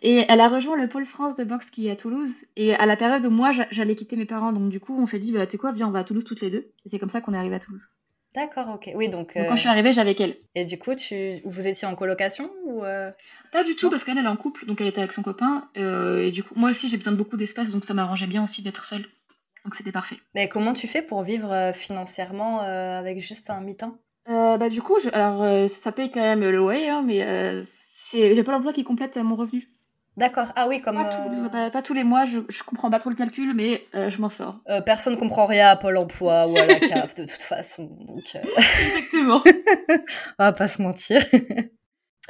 Et 0.00 0.24
elle 0.28 0.40
a 0.40 0.48
rejoint 0.48 0.76
le 0.76 0.88
pôle 0.88 1.04
France 1.04 1.36
de 1.36 1.44
boxe 1.44 1.70
qui 1.70 1.88
est 1.88 1.90
à 1.90 1.96
Toulouse, 1.96 2.32
et 2.56 2.74
à 2.74 2.86
la 2.86 2.96
période 2.96 3.26
où 3.26 3.30
moi 3.30 3.50
j'allais 3.70 3.96
quitter 3.96 4.16
mes 4.16 4.24
parents, 4.24 4.52
donc 4.52 4.70
du 4.70 4.80
coup, 4.80 4.96
on 4.96 5.06
s'est 5.06 5.18
dit, 5.18 5.32
bah, 5.32 5.46
tu 5.46 5.52
sais 5.52 5.58
quoi, 5.58 5.72
viens, 5.72 5.88
on 5.88 5.90
va 5.90 5.98
à 5.98 6.04
Toulouse 6.04 6.24
toutes 6.24 6.40
les 6.40 6.50
deux. 6.50 6.70
Et 6.86 6.88
c'est 6.88 6.98
comme 6.98 7.10
ça 7.10 7.20
qu'on 7.20 7.34
est 7.34 7.38
arrivé 7.38 7.56
à 7.56 7.60
Toulouse. 7.60 7.88
D'accord, 8.34 8.68
ok. 8.74 8.90
Oui, 8.94 9.08
donc. 9.08 9.32
quand 9.34 9.56
je 9.56 9.60
suis 9.60 9.68
arrivée, 9.68 9.92
j'avais 9.92 10.14
qu'elle. 10.14 10.36
Et 10.54 10.64
du 10.64 10.78
coup, 10.78 10.94
tu... 10.94 11.40
vous 11.44 11.66
étiez 11.66 11.88
en 11.88 11.94
colocation 11.94 12.50
ou 12.64 12.84
euh, 12.84 13.10
Pas 13.52 13.64
du 13.64 13.74
tout, 13.74 13.90
parce 13.90 14.04
qu'elle, 14.04 14.18
elle 14.18 14.26
est 14.26 14.28
en 14.28 14.36
couple, 14.36 14.66
donc 14.66 14.80
elle 14.80 14.86
était 14.86 15.00
avec 15.00 15.12
son 15.12 15.22
copain. 15.22 15.68
Euh, 15.76 16.26
et 16.26 16.30
du 16.30 16.42
coup, 16.42 16.54
moi 16.56 16.70
aussi, 16.70 16.88
j'ai 16.88 16.98
besoin 16.98 17.12
de 17.12 17.18
beaucoup 17.18 17.36
d'espace, 17.36 17.70
donc 17.70 17.84
ça 17.84 17.94
m'arrangeait 17.94 18.26
bien 18.26 18.44
aussi 18.44 18.62
d'être 18.62 18.84
seule. 18.84 19.06
Donc 19.64 19.74
c'était 19.74 19.92
parfait. 19.92 20.16
Mais 20.34 20.48
comment 20.48 20.72
tu 20.72 20.86
fais 20.86 21.02
pour 21.02 21.22
vivre 21.22 21.52
euh, 21.52 21.72
financièrement 21.72 22.60
avec 22.60 23.20
juste 23.20 23.50
un 23.50 23.60
mi-temps? 23.60 23.96
Bah 24.26 24.68
du 24.68 24.82
coup, 24.82 24.98
je... 25.02 25.08
alors 25.14 25.70
ça 25.70 25.90
paye 25.90 26.10
quand 26.10 26.20
même 26.20 26.40
le 26.40 26.50
loyer, 26.56 26.90
hein, 26.90 27.02
mais 27.02 27.62
j'ai 28.12 28.42
pas 28.44 28.52
l'emploi 28.52 28.74
qui 28.74 28.84
complète 28.84 29.16
mon 29.16 29.34
revenu. 29.34 29.64
D'accord. 30.18 30.52
Ah 30.56 30.66
oui, 30.68 30.80
comme. 30.80 31.02
Pas, 31.50 31.82
tous 31.82 31.94
les 31.94 32.04
mois, 32.04 32.24
je, 32.24 32.40
je 32.48 32.62
comprends 32.62 32.90
pas 32.90 32.98
trop 32.98 33.10
le 33.10 33.16
calcul, 33.16 33.54
mais 33.54 33.84
je 33.94 34.20
m'en 34.20 34.28
sors. 34.28 34.60
personne 34.84 35.16
comprend 35.16 35.46
rien 35.46 35.68
à 35.68 35.76
Pôle 35.76 35.96
emploi 35.96 36.46
ou 36.46 36.56
à 36.56 36.66
la 36.66 36.74
CAF 36.80 37.14
de 37.14 37.22
toute 37.24 37.42
façon. 37.42 37.88
Donc, 38.06 38.24
Exactement. 38.34 39.42
on 40.38 40.44
va 40.44 40.52
pas 40.52 40.68
se 40.68 40.82
mentir. 40.82 41.20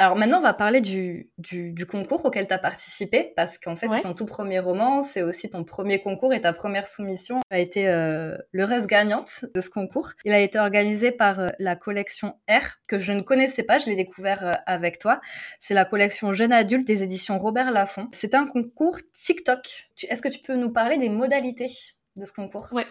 Alors 0.00 0.16
maintenant, 0.16 0.38
on 0.38 0.42
va 0.42 0.54
parler 0.54 0.80
du, 0.80 1.28
du, 1.38 1.86
concours 1.86 2.24
auquel 2.24 2.46
tu 2.46 2.54
as 2.54 2.58
participé, 2.58 3.32
parce 3.34 3.58
qu'en 3.58 3.74
fait, 3.74 3.88
c'est 3.88 4.02
ton 4.02 4.14
tout 4.14 4.26
premier 4.26 4.60
roman, 4.60 5.02
c'est 5.02 5.22
aussi 5.22 5.50
ton 5.50 5.64
premier 5.64 5.98
concours 5.98 6.32
et 6.32 6.40
ta 6.40 6.52
première 6.52 6.86
soumission 6.86 7.40
a 7.50 7.58
été 7.58 7.88
euh, 7.88 8.36
le 8.52 8.64
reste 8.64 8.86
gagnante 8.86 9.44
de 9.54 9.60
ce 9.60 9.70
concours. 9.70 10.12
Il 10.24 10.32
a 10.32 10.40
été 10.40 10.58
organisé 10.58 11.10
par 11.10 11.40
euh, 11.40 11.48
la 11.58 11.74
collection 11.74 12.38
R, 12.48 12.78
que 12.86 12.98
je 12.98 13.12
ne 13.12 13.22
connaissais 13.22 13.64
pas, 13.64 13.78
je 13.78 13.86
l'ai 13.86 13.96
découvert 13.96 14.46
euh, 14.46 14.52
avec 14.66 14.98
toi. 14.98 15.20
C'est 15.58 15.74
la 15.74 15.84
collection 15.84 16.32
Jeune 16.32 16.52
Adulte 16.52 16.86
des 16.86 17.02
éditions 17.02 17.36
Robert 17.38 17.72
Laffont. 17.72 18.06
C'est 18.12 18.34
un 18.34 18.46
concours 18.46 18.98
TikTok. 19.12 19.88
Est-ce 20.08 20.22
que 20.22 20.28
tu 20.28 20.38
peux 20.38 20.54
nous 20.54 20.70
parler 20.70 20.96
des 20.98 21.08
modalités 21.08 21.70
de 22.16 22.24
ce 22.24 22.32
concours? 22.32 22.68
Ouais. 22.72 22.86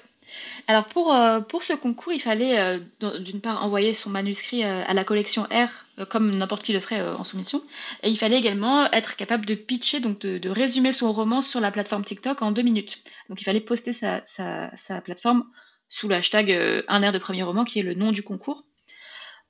Alors 0.68 0.86
pour, 0.86 1.14
euh, 1.14 1.40
pour 1.40 1.64
ce 1.64 1.74
concours, 1.74 2.12
il 2.12 2.20
fallait 2.20 2.60
euh, 2.60 2.80
d'une 3.20 3.40
part 3.40 3.64
envoyer 3.64 3.94
son 3.94 4.10
manuscrit 4.10 4.64
euh, 4.64 4.84
à 4.86 4.94
la 4.94 5.04
collection 5.04 5.44
R, 5.44 6.06
comme 6.10 6.36
n'importe 6.36 6.64
qui 6.64 6.74
le 6.74 6.80
ferait 6.80 7.02
en 7.02 7.24
soumission, 7.24 7.64
et 8.04 8.10
il 8.10 8.18
fallait 8.18 8.38
également 8.38 8.92
être 8.92 9.16
capable 9.16 9.46
de 9.46 9.56
pitcher, 9.56 10.00
donc 10.00 10.20
de, 10.20 10.50
résumer 10.50 10.92
son 10.92 11.12
roman 11.12 11.42
sur 11.42 11.60
la 11.60 11.72
plateforme 11.72 12.04
TikTok 12.04 12.42
en 12.42 12.52
deux 12.52 12.62
minutes. 12.62 13.02
Donc 13.30 13.42
il 13.42 13.44
fallait 13.46 13.62
poster 13.62 13.94
sa, 13.94 14.22
plateforme 15.04 15.46
sous 15.90 16.08
le 16.08 16.16
hashtag 16.16 16.52
un 16.88 17.02
air 17.02 17.12
de 17.12 17.18
premier 17.18 17.44
roman, 17.44 17.64
qui 17.64 17.80
est 17.80 17.84
le 17.84 17.96
nom 17.96 18.12
du 18.12 18.22
concours. 18.22 18.64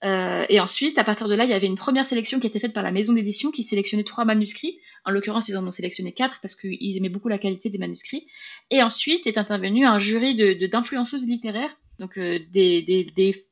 Et 0.04 0.60
ensuite, 0.62 0.98
à 0.98 1.04
partir 1.04 1.28
de 1.28 1.36
là, 1.36 1.44
il 1.44 1.50
y 1.50 1.54
avait 1.54 1.68
une 1.68 1.76
première 1.76 2.06
sélection 2.06 2.40
qui 2.40 2.48
était 2.48 2.62
faite 2.62 2.74
par 2.74 2.84
la 2.84 2.92
maison 2.92 3.12
d'édition 3.12 3.52
qui 3.52 3.64
sélectionnait 3.64 4.06
trois 4.06 4.24
manuscrits. 4.24 4.80
En 5.08 5.12
l'occurrence, 5.12 5.50
ils 5.50 5.58
en 5.58 5.66
ont 5.66 5.72
sélectionné 5.72 6.12
quatre 6.12 6.40
parce 6.42 6.56
qu'ils 6.56 6.98
aimaient 6.98 7.10
beaucoup 7.10 7.30
la 7.30 7.40
qualité 7.40 7.70
des 7.70 7.80
manuscrits. 7.80 8.28
Et 8.70 8.84
ensuite 8.84 9.26
est 9.26 9.40
intervenu 9.40 9.86
un 9.86 9.98
jury 9.98 10.36
de, 10.36 10.68
d'influenceuses 10.68 11.28
littéraires, 11.28 11.76
donc 11.98 12.20
euh, 12.20 12.38
des, 12.52 12.84
des, 12.84 13.06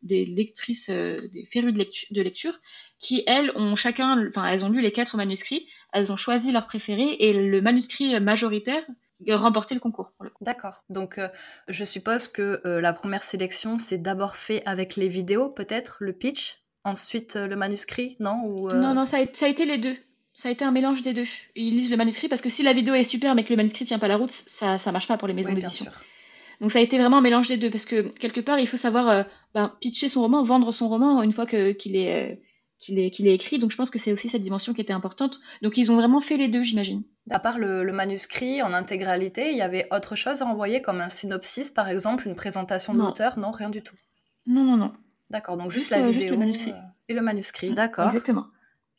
des, 0.04 0.26
lectrices, 0.26 0.90
euh, 0.92 1.18
des 1.34 1.46
férus 1.46 1.74
de, 1.74 1.88
de, 2.12 2.22
lecture, 2.22 2.60
qui 3.00 3.24
elles 3.26 3.52
ont 3.56 3.76
chacun, 3.76 4.28
enfin 4.28 4.46
elles 4.46 4.64
ont 4.64 4.70
lu 4.70 4.82
les 4.82 4.92
quatre 4.92 5.18
manuscrits, 5.18 5.66
elles 5.94 6.12
ont 6.12 6.18
choisi 6.18 6.52
leur 6.52 6.68
préféré 6.68 7.16
et 7.20 7.34
le 7.34 7.62
manuscrit 7.62 8.20
majoritaire 8.20 8.84
remporter 9.30 9.76
le 9.76 9.80
concours. 9.80 10.14
D'accord. 10.42 10.84
Donc, 10.90 11.18
euh, 11.18 11.28
je 11.68 11.86
suppose 11.86 12.28
que 12.28 12.62
euh, 12.66 12.82
la 12.82 12.94
première 12.94 13.24
sélection, 13.24 13.80
c'est 13.80 13.98
d'abord 13.98 14.36
fait 14.36 14.62
avec 14.66 14.96
les 14.96 15.08
vidéos, 15.08 15.50
peut-être, 15.50 15.98
le 16.00 16.14
pitch, 16.14 16.62
ensuite 16.84 17.36
euh, 17.36 17.48
le 17.48 17.56
manuscrit, 17.56 18.18
non? 18.20 18.36
Ou, 18.44 18.72
Non, 18.72 18.94
non, 18.94 19.06
ça 19.06 19.18
a, 19.18 19.26
ça 19.34 19.46
a, 19.46 19.50
été 19.50 19.66
les 19.66 19.78
deux. 19.78 19.96
Ça 20.36 20.50
a 20.50 20.52
été 20.52 20.64
un 20.64 20.72
mélange 20.72 21.02
des 21.02 21.14
deux. 21.14 21.26
Ils 21.56 21.76
lisent 21.76 21.90
le 21.90 21.98
manuscrit 21.98 22.28
parce 22.28 22.42
que 22.42 22.50
si 22.50 22.62
la 22.62 22.74
vidéo 22.74 22.94
est 22.94 23.04
super 23.04 23.36
mais 23.36 23.44
que 23.44 23.50
le 23.50 23.58
manuscrit 23.58 23.86
tient 23.86 24.00
pas 24.00 24.08
la 24.08 24.18
route, 24.18 24.32
ça 24.32 24.78
ça 24.78 24.92
marche 24.92 25.08
pas 25.08 25.18
pour 25.18 25.28
les 25.28 25.34
maisons 25.34 25.54
d'édition. 25.54 25.86
Donc 26.62 26.72
ça 26.72 26.80
a 26.80 26.82
été 26.82 26.98
vraiment 26.98 27.18
un 27.18 27.22
mélange 27.22 27.48
des 27.48 27.58
deux 27.58 27.70
parce 27.70 27.86
que 27.86 28.02
quelque 28.18 28.42
part 28.42 28.60
il 28.60 28.68
faut 28.68 28.78
savoir 28.78 29.26
ben, 29.54 29.74
pitcher 29.82 30.10
son 30.10 30.22
roman, 30.22 30.44
vendre 30.44 30.72
son 30.72 30.88
roman 30.88 31.24
une 31.24 31.32
fois 31.32 31.46
que 31.46 31.72
qu'il 31.72 31.96
est 31.96 32.42
qu'il 32.80 33.00
est, 33.00 33.10
qu'il 33.10 33.28
est 33.28 33.34
écrit. 33.34 33.60
Donc 33.60 33.72
je 33.72 33.78
pense 33.78 33.90
que 33.90 34.00
c'est 34.00 34.12
aussi 34.12 34.30
cette 34.30 34.44
dimension 34.44 34.74
qui 34.74 34.82
était 34.82 34.94
importante. 34.94 35.40
Donc 35.62 35.78
ils 35.78 35.92
ont 35.92 35.96
vraiment 35.96 36.22
fait 36.22 36.38
les 36.38 36.48
deux, 36.48 36.64
j'imagine. 36.64 37.04
À 37.30 37.40
part 37.40 37.58
le, 37.58 37.92
manuscrit 37.92 38.62
en 38.62 38.74
intégralité, 38.74 39.52
il 39.52 39.58
y 39.58 39.62
avait 39.62 39.88
autre 39.92 40.16
chose 40.16 40.42
à 40.42 40.46
envoyer 40.46 40.82
comme 40.82 41.02
un 41.02 41.10
synopsis, 41.10 41.72
par 41.72 41.90
exemple, 41.90 42.28
une 42.28 42.36
présentation 42.36 42.94
de 42.94 43.00
l'auteur? 43.00 43.40
Non, 43.40 43.52
rien 43.52 43.70
du 43.70 43.82
tout. 43.82 43.96
Non, 44.46 44.64
non, 44.64 44.78
non. 44.78 44.94
D'accord, 45.32 45.58
donc 45.58 45.72
juste, 45.72 45.90
la 45.90 45.98
vidéo 45.98 46.12
juste 46.12 46.30
le 46.30 46.38
manuscrit. 46.38 46.72
Euh, 46.72 47.10
et 47.10 47.14
le 47.16 47.22
manuscrit, 47.22 47.74
d'accord. 47.74 48.10
Exactement. 48.10 48.46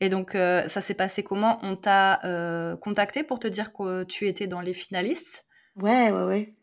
Et 0.01 0.09
donc, 0.09 0.35
euh, 0.35 0.69
ça 0.69 0.81
s'est 0.81 0.95
passé 0.95 1.23
comment? 1.23 1.59
On 1.63 1.77
t'a 1.77 2.21
euh, 2.25 2.77
contacté 2.77 3.23
pour 3.23 3.39
te 3.39 3.49
dire 3.49 3.73
que 3.73 4.05
tu 4.05 4.29
étais 4.29 4.47
dans 4.47 4.61
les 4.61 4.75
finalistes? 4.75 5.47
Ouais, 5.77 6.11
ouais, 6.11 6.25
ouais. 6.25 6.55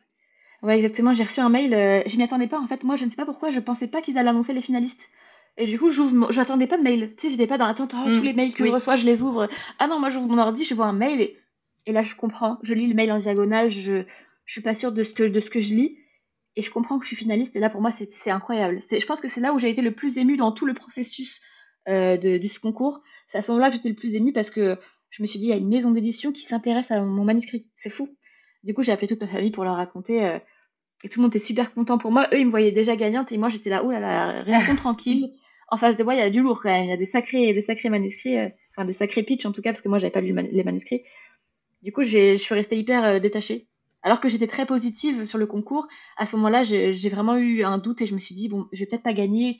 Ouais, 0.62 0.76
exactement. 0.76 1.14
J'ai 1.14 1.24
reçu 1.24 1.40
un 1.40 1.50
mail. 1.50 1.72
je 2.06 2.18
m'y 2.18 2.24
attendais 2.24 2.48
pas. 2.48 2.60
En 2.60 2.68
fait, 2.68 2.84
moi, 2.84 2.96
je 2.96 3.06
ne 3.06 3.10
sais 3.10 3.16
pas 3.16 3.26
pourquoi. 3.26 3.50
Je 3.50 3.60
pensais 3.60 3.88
pas 3.88 4.02
qu'ils 4.02 4.18
allaient 4.18 4.30
annoncer 4.30 4.54
les 4.54 4.62
finalistes. 4.62 5.10
Et 5.58 5.68
du 5.68 5.78
coup, 5.78 5.90
j'ouvre, 5.90 6.32
j'attendais 6.32 6.68
pas 6.68 6.78
de 6.78 6.84
mail. 6.84 7.14
Tu 7.16 7.24
sais, 7.24 7.30
j'étais 7.30 7.48
pas 7.48 7.58
dans 7.58 7.68
l'attente, 7.68 7.94
oh, 7.96 8.04
tous 8.06 8.22
mm. 8.22 8.24
les 8.24 8.34
mails 8.34 8.54
que 8.54 8.66
je 8.66 8.72
reçois, 8.72 8.96
je 8.96 9.06
les 9.06 9.22
ouvre. 9.22 9.48
Ah 9.80 9.88
non, 9.88 10.00
moi, 10.00 10.10
j'ouvre 10.10 10.28
mon 10.28 10.38
ordi, 10.38 10.64
je 10.64 10.74
vois 10.74 10.88
un 10.88 10.94
mail 10.94 11.22
et, 11.22 11.38
et, 11.86 11.92
là, 11.92 12.02
je 12.02 12.16
comprends. 12.16 12.60
Je 12.64 12.74
lis 12.74 12.88
le 12.88 12.96
mail 12.96 13.12
en 13.12 13.18
diagonale, 13.18 13.70
je, 13.70 14.04
je 14.46 14.54
suis 14.54 14.62
pas 14.62 14.74
sûre 14.74 14.92
de 14.92 15.04
ce 15.04 15.14
que, 15.14 15.24
de 15.24 15.40
ce 15.40 15.50
que 15.50 15.60
je 15.60 15.76
lis. 15.76 15.98
Et 16.56 16.62
je 16.62 16.72
comprends 16.72 16.98
que 16.98 17.06
je 17.06 17.08
suis 17.08 17.16
finaliste. 17.16 17.56
Et 17.56 17.60
là, 17.60 17.70
pour 17.70 17.82
moi, 17.82 17.92
c'est, 17.92 18.12
c'est 18.12 18.32
incroyable. 18.32 18.82
C'est, 18.88 19.00
je 19.00 19.06
pense 19.06 19.22
que 19.22 19.28
c'est 19.28 19.42
là 19.42 19.54
où 19.54 19.60
j'ai 19.60 19.70
été 19.70 19.82
le 19.82 19.92
plus 19.92 20.18
émue 20.18 20.38
dans 20.38 20.52
tout 20.52 20.66
le 20.66 20.74
processus 20.74 21.42
euh, 21.90 22.18
de, 22.18 22.38
de 22.38 22.48
ce 22.48 22.60
concours. 22.60 23.02
C'est 23.28 23.38
à 23.38 23.42
ce 23.42 23.52
moment-là 23.52 23.70
que 23.70 23.76
j'étais 23.76 23.90
le 23.90 23.96
plus 23.96 24.16
émue 24.16 24.34
parce 24.34 24.52
que 24.52 24.78
je 25.10 25.22
me 25.22 25.28
suis 25.28 25.38
dit, 25.38 25.46
il 25.46 25.50
y 25.50 25.54
a 25.54 25.58
une 25.58 25.70
maison 25.70 25.92
d'édition 25.92 26.32
qui 26.32 26.42
s'intéresse 26.42 26.90
à 26.90 27.00
mon 27.02 27.24
manuscrit. 27.24 27.68
C'est 27.76 27.90
fou. 27.90 28.10
Du 28.64 28.74
coup, 28.74 28.82
j'ai 28.82 28.92
appelé 28.92 29.08
toute 29.08 29.22
ma 29.22 29.28
famille 29.28 29.52
pour 29.52 29.64
leur 29.64 29.76
raconter. 29.76 30.26
Euh, 30.26 30.40
et 31.04 31.10
tout 31.10 31.20
le 31.20 31.24
monde 31.24 31.36
était 31.36 31.44
super 31.44 31.74
content 31.74 31.98
pour 31.98 32.12
moi. 32.12 32.28
Eux, 32.34 32.40
ils 32.40 32.46
me 32.46 32.50
voyaient 32.50 32.72
déjà 32.72 32.96
gagnante 32.96 33.32
et 33.32 33.38
moi, 33.38 33.50
j'étais 33.50 33.70
là, 33.70 33.84
oulala, 33.84 34.08
là 34.08 34.34
là, 34.34 34.42
restons 34.42 34.76
tranquilles 34.78 35.34
en 35.70 35.78
face 35.78 35.98
de 35.98 36.04
moi, 36.04 36.16
il 36.16 36.20
y 36.20 36.22
a 36.22 36.30
du 36.30 36.42
lourd 36.42 36.62
quand 36.62 36.70
même. 36.70 36.86
Il 36.86 36.90
y 36.90 36.94
a 36.94 36.98
des 36.98 37.06
sacrés, 37.06 37.54
des 37.54 37.62
sacrés 37.62 37.90
manuscrits, 37.90 38.38
euh, 38.38 38.50
enfin 38.72 38.86
des 38.86 38.94
sacrés 38.94 39.24
pitch 39.24 39.46
en 39.46 39.52
tout 39.52 39.62
cas, 39.62 39.72
parce 39.72 39.82
que 39.82 39.90
moi, 39.90 40.00
j'avais 40.00 40.12
pas 40.12 40.22
lu 40.22 40.34
les 40.34 40.64
manuscrits. 40.64 41.04
Du 41.82 41.92
coup, 41.92 42.02
je 42.04 42.36
suis 42.36 42.56
restée 42.56 42.78
hyper 42.78 43.20
détachée. 43.20 43.68
Alors 44.02 44.20
que 44.20 44.30
j'étais 44.30 44.48
très 44.48 44.66
positive 44.66 45.26
sur 45.26 45.38
le 45.38 45.48
concours, 45.48 45.88
à 46.18 46.26
ce 46.26 46.36
moment-là, 46.38 46.64
j'ai 46.64 47.10
vraiment 47.10 47.38
eu 47.38 47.64
un 47.64 47.78
doute 47.78 48.02
et 48.02 48.06
je 48.06 48.14
me 48.14 48.20
suis 48.20 48.36
dit, 48.36 48.50
bon, 48.50 48.68
je 48.72 48.80
vais 48.80 48.86
peut-être 48.86 49.04
pas 49.04 49.14
gagner. 49.14 49.60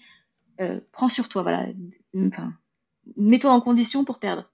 Euh, 0.62 0.80
prends 0.92 1.10
sur 1.10 1.30
toi, 1.30 1.42
voilà. 1.42 1.66
Enfin, 2.28 2.54
mets-toi 3.18 3.52
en 3.52 3.62
condition 3.62 4.06
pour 4.06 4.20
perdre. 4.20 4.50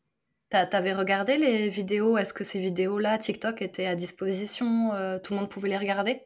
T'avais 0.49 0.93
regardé 0.93 1.37
les 1.37 1.69
vidéos? 1.69 2.17
Est-ce 2.17 2.33
que 2.33 2.43
ces 2.43 2.59
vidéos-là, 2.59 3.19
TikTok, 3.19 3.61
étaient 3.61 3.85
à 3.85 3.93
disposition 3.93 4.89
Tout 5.23 5.33
le 5.33 5.39
monde 5.39 5.49
pouvait 5.49 5.69
les 5.69 5.77
regarder? 5.77 6.21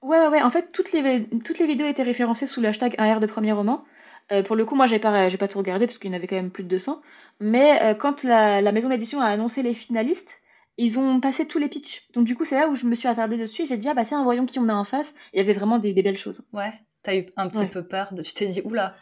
Ouais, 0.00 0.18
ouais, 0.18 0.28
ouais. 0.28 0.42
En 0.42 0.50
fait, 0.50 0.70
toutes 0.70 0.92
les, 0.92 1.26
toutes 1.44 1.58
les 1.58 1.66
vidéos 1.66 1.86
étaient 1.86 2.02
référencées 2.02 2.46
sous 2.46 2.60
le 2.60 2.68
hashtag 2.68 2.94
AR 2.98 3.20
de 3.20 3.26
premier 3.26 3.52
roman. 3.52 3.84
Euh, 4.32 4.42
pour 4.42 4.54
le 4.54 4.64
coup, 4.64 4.74
moi, 4.74 4.86
j'ai 4.86 4.98
pas, 4.98 5.30
pas 5.30 5.48
tout 5.48 5.58
regardé 5.58 5.86
parce 5.86 5.98
qu'il 5.98 6.10
y 6.10 6.14
en 6.14 6.16
avait 6.16 6.26
quand 6.26 6.36
même 6.36 6.50
plus 6.50 6.64
de 6.64 6.68
200. 6.68 7.00
Mais 7.40 7.82
euh, 7.82 7.94
quand 7.94 8.22
la, 8.22 8.60
la 8.60 8.72
maison 8.72 8.88
d'édition 8.88 9.20
a 9.20 9.26
annoncé 9.26 9.62
les 9.62 9.74
finalistes, 9.74 10.40
ils 10.76 10.98
ont 10.98 11.20
passé 11.20 11.46
tous 11.46 11.58
les 11.58 11.68
pitchs. 11.68 12.08
Donc 12.12 12.26
du 12.26 12.36
coup, 12.36 12.44
c'est 12.44 12.58
là 12.58 12.68
où 12.68 12.74
je 12.74 12.86
me 12.86 12.94
suis 12.94 13.08
attardée 13.08 13.36
dessus 13.36 13.64
j'ai 13.66 13.76
dit 13.76 13.88
ah 13.88 13.94
bah 13.94 14.04
tiens, 14.04 14.22
voyons 14.24 14.44
qui 14.44 14.58
on 14.58 14.68
a 14.68 14.74
en 14.74 14.84
face. 14.84 15.14
Il 15.32 15.38
y 15.38 15.40
avait 15.40 15.52
vraiment 15.52 15.78
des, 15.78 15.92
des 15.92 16.02
belles 16.02 16.18
choses. 16.18 16.46
Ouais. 16.52 16.72
T'as 17.02 17.16
eu 17.16 17.26
un 17.36 17.48
petit 17.48 17.66
peu 17.66 17.82
peur. 17.86 18.12
De... 18.12 18.22
Tu 18.22 18.32
t'es 18.34 18.46
dit 18.46 18.62
oula. 18.64 18.94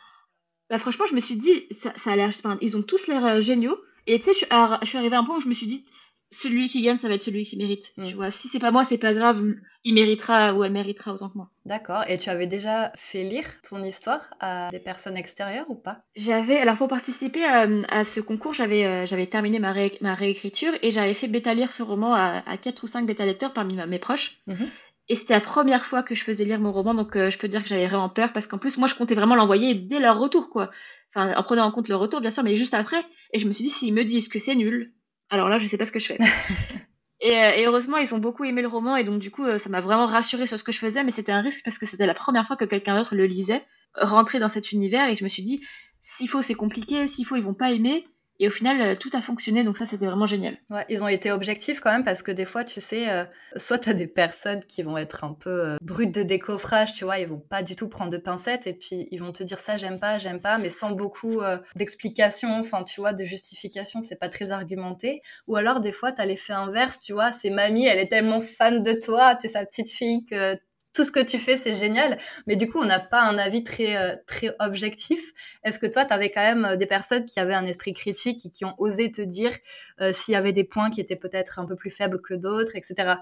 Bah 0.73 0.79
franchement, 0.79 1.05
je 1.05 1.15
me 1.15 1.21
suis 1.21 1.37
dit 1.37 1.67
ça, 1.71 1.93
ça 1.97 2.13
a 2.13 2.17
l'air. 2.17 2.29
Enfin, 2.29 2.57
ils 2.63 2.79
ont 2.79 2.83
tous 2.83 3.07
l'air 3.07 3.23
euh, 3.27 3.41
géniaux. 3.43 3.79
Et 4.07 4.19
tu 4.19 4.33
sais, 4.33 4.47
je, 4.51 4.77
je, 4.81 4.89
suis 4.89 4.97
arrivée 4.97 5.17
à 5.17 5.19
un 5.19 5.25
point 5.25 5.37
où 5.37 5.41
je 5.43 5.49
me 5.49 5.53
suis 5.53 5.67
dit 5.67 5.85
celui 6.31 6.71
qui 6.71 6.81
gagne, 6.81 6.97
ça 6.97 7.09
va 7.09 7.15
être 7.15 7.23
celui 7.23 7.45
qui 7.45 7.59
mérite. 7.59 7.93
Tu 7.97 8.15
mm. 8.15 8.17
vois, 8.17 8.31
si 8.31 8.49
c'est 8.49 8.59
pas 8.59 8.71
moi, 8.71 8.87
c'est 8.87 8.97
pas 8.97 9.13
grave, 9.13 9.45
il 9.85 9.93
méritera 9.93 10.55
ou 10.55 10.65
elle 10.65 10.73
méritera 10.73 11.13
autant 11.13 11.29
que 11.29 11.37
moi. 11.37 11.51
D'accord. 11.67 12.05
Et 12.09 12.17
tu 12.17 12.31
avais 12.31 12.47
déjà 12.47 12.91
fait 12.97 13.23
lire 13.23 13.45
ton 13.69 13.85
histoire 13.85 14.31
à 14.41 14.71
des 14.71 14.79
personnes 14.79 15.19
extérieures 15.19 15.69
ou 15.69 15.75
pas? 15.75 15.99
J'avais, 16.17 16.57
alors 16.57 16.79
pour 16.79 16.89
participer 16.89 17.45
à, 17.45 18.05
ce 18.07 18.21
concours, 18.21 18.55
j'avais 18.55 18.87
euh, 18.87 19.05
j'avais 19.05 19.27
terminé 19.27 19.59
ma, 19.59 19.75
ma 20.01 20.15
réécriture 20.15 20.73
et 20.81 20.91
j'avais 20.91 21.13
fait 21.13 21.29
bêta 21.29 21.53
lire 21.53 21.71
ce 21.71 21.83
roman 21.83 22.15
à, 22.15 22.43
à 22.47 22.57
4 22.57 22.83
ou 22.83 22.87
5 22.87 23.05
bêta 23.05 23.27
lecteurs 23.27 23.53
parmi 23.53 23.77
mes 23.77 23.99
proches. 23.99 24.39
Mhm. 24.47 24.71
Et 25.09 25.15
c'était 25.17 25.35
la 25.35 25.41
première 25.41 25.85
fois 25.85 26.03
que 26.03 26.15
je 26.15 26.23
faisais 26.23 26.45
lire 26.45 26.61
mon 26.61 26.73
roman, 26.73 26.95
donc 26.95 27.17
euh, 27.17 27.31
je 27.31 27.39
peux 27.39 27.49
dire 27.49 27.63
que 27.63 27.69
j'avais 27.69 27.87
vraiment 27.87 28.09
peur 28.09 28.33
parce 28.33 28.47
qu'en 28.47 28.59
plus, 28.59 28.79
moi, 28.79 28.89
je 28.89 28.95
comptais 28.95 29.15
vraiment 29.15 29.35
l'envoyer 29.35 29.75
dès 29.75 29.99
leur 29.99 30.19
retour, 30.19 30.49
quoi. 30.49 30.71
Enfin, 31.11 31.35
en 31.37 31.43
prenant 31.43 31.65
en 31.65 31.73
compte 31.73 31.89
le 31.89 31.97
retour, 31.97 32.21
bien 32.21 32.31
sûr, 32.31 32.43
mais 32.43 32.57
juste 32.57 32.75
après. 32.75 33.05
Et 33.33 33.39
je 33.39 33.47
me 33.47 33.53
suis 33.53 33.65
dit, 33.65 33.71
s'ils 33.71 33.93
me 33.93 34.05
disent 34.05 34.29
que 34.29 34.39
c'est 34.39 34.55
nul, 34.55 34.95
alors 35.29 35.49
là, 35.49 35.59
je 35.59 35.67
sais 35.67 35.79
pas 35.79 35.87
ce 35.87 35.93
que 35.93 36.01
je 36.01 36.07
fais. 36.07 36.19
Euh, 37.25 37.53
et, 37.53 37.67
heureusement, 37.67 37.99
ils 37.99 38.13
ont 38.17 38.19
beaucoup 38.19 38.43
aimé 38.43 38.63
le 38.63 38.67
roman 38.69 38.97
et 38.97 39.05
donc 39.05 39.21
du 39.21 39.31
coup, 39.31 39.45
euh, 39.45 39.57
ça 39.57 39.71
m'a 39.71 39.81
vraiment 39.81 40.07
rassuré 40.07 40.49
sur 40.49 40.59
ce 40.59 40.65
que 40.65 40.73
je 40.73 40.79
faisais. 40.79 41.05
Mais 41.05 41.13
c'était 41.13 41.31
un 41.31 41.41
risque 41.41 41.61
parce 41.65 41.79
que 41.79 41.87
c'était 41.87 42.07
la 42.07 42.15
première 42.15 42.49
fois 42.49 42.57
que 42.57 42.65
quelqu'un 42.65 42.99
d'autre 42.99 43.15
le 43.15 43.27
lisait, 43.27 43.65
rentrer 43.95 44.41
dans 44.41 44.49
cet 44.49 44.73
univers 44.73 45.09
et 45.09 45.15
je 45.15 45.23
me 45.23 45.29
suis 45.29 45.45
dit, 45.45 45.65
s'il 46.03 46.29
faut, 46.29 46.43
c'est 46.43 46.55
compliqué. 46.55 47.07
S'il 47.07 47.25
faut, 47.25 47.37
ils 47.37 47.43
vont 47.43 47.55
pas 47.55 47.71
aimer. 47.71 48.03
Et 48.43 48.49
au 48.49 48.51
final, 48.51 48.83
euh, 48.83 48.97
tout 48.97 49.11
a 49.13 49.21
fonctionné, 49.21 49.63
donc 49.63 49.77
ça, 49.77 49.87
c'était 49.87 50.07
vraiment 50.07 50.27
génial. 50.27 50.57
Ils 50.89 51.05
ont 51.05 51.07
été 51.07 51.31
objectifs 51.31 51.79
quand 51.79 51.93
même, 51.93 52.03
parce 52.03 52.25
que 52.25 52.33
des 52.33 52.45
fois, 52.45 52.65
tu 52.65 52.81
sais, 52.81 53.09
euh, 53.09 53.23
soit 53.55 53.79
tu 53.79 53.89
as 53.89 53.95
des 53.95 54.09
personnes 54.09 54.65
qui 54.65 54.83
vont 54.83 54.99
être 54.99 55.23
un 55.23 55.33
peu 55.33 55.49
euh, 55.49 55.77
brutes 55.81 56.13
de 56.13 56.25
décoffrage, 56.25 56.93
tu 56.93 57.05
vois, 57.05 57.21
ils 57.21 57.29
vont 57.29 57.39
pas 57.39 57.63
du 57.63 57.77
tout 57.77 57.89
prendre 57.89 58.11
de 58.11 58.17
pincettes, 58.17 58.67
et 58.67 58.73
puis 58.73 59.07
ils 59.13 59.21
vont 59.21 59.31
te 59.31 59.45
dire 59.45 59.61
ça, 59.61 59.77
j'aime 59.77 60.01
pas, 60.01 60.19
j'aime 60.19 60.41
pas, 60.41 60.59
mais 60.59 60.71
sans 60.71 60.91
beaucoup 60.91 61.41
d'explications, 61.77 62.59
enfin, 62.59 62.83
tu 62.83 63.01
vois, 63.01 63.13
de 63.13 63.23
justification, 63.23 64.03
c'est 64.03 64.19
pas 64.19 64.29
très 64.29 64.51
argumenté. 64.51 65.23
Ou 65.47 65.55
alors, 65.55 65.79
des 65.79 65.93
fois, 65.93 66.11
tu 66.11 66.21
as 66.21 66.27
l'effet 66.27 66.53
inverse, 66.53 66.99
tu 66.99 67.13
vois, 67.13 67.31
c'est 67.31 67.51
mamie, 67.51 67.87
elle 67.87 68.01
est 68.01 68.09
tellement 68.09 68.41
fan 68.41 68.83
de 68.83 68.93
toi, 68.93 69.37
tu 69.37 69.47
es 69.47 69.51
sa 69.51 69.65
petite 69.65 69.93
fille 69.93 70.27
que 70.27 70.59
tout 70.95 71.05
ce 71.05 71.13
que 71.13 71.21
tu 71.21 71.39
fais, 71.39 71.57
c'est 71.57 71.75
génial. 71.75 72.19
Mais 72.47 72.57
du 72.57 72.71
coup, 72.71 72.79
on 72.79 72.85
n'a 72.85 73.01
pas 73.01 73.23
un 73.23 73.39
avis 73.39 73.65
très, 73.65 73.97
euh, 73.97 74.17
très 74.27 74.55
objectif. 74.61 75.33
Est-ce 75.65 75.79
que 75.79 75.87
toi, 75.87 76.05
tu 76.05 76.13
avais 76.13 76.31
quand 76.31 76.43
même 76.43 76.65
euh, 76.65 76.77
des 76.77 76.87
personnes 76.87 77.25
qui 77.25 77.41
avaient 77.41 77.55
un 77.55 77.67
esprit 77.67 77.93
critique 77.93 78.45
et 78.47 78.51
qui 78.51 78.65
ont 78.65 78.75
osé 78.79 79.11
te 79.11 79.23
dire 79.23 79.53
euh, 80.01 80.13
s'il 80.13 80.33
y 80.33 80.37
avait 80.37 80.53
des 80.53 80.65
points 80.65 80.91
qui 80.91 81.01
étaient 81.01 81.17
peut-être 81.17 81.59
un 81.59 81.67
peu 81.67 81.77
plus 81.77 81.91
faibles 81.91 82.21
que 82.21 82.35
d'autres, 82.35 82.77
etc. 82.77 83.15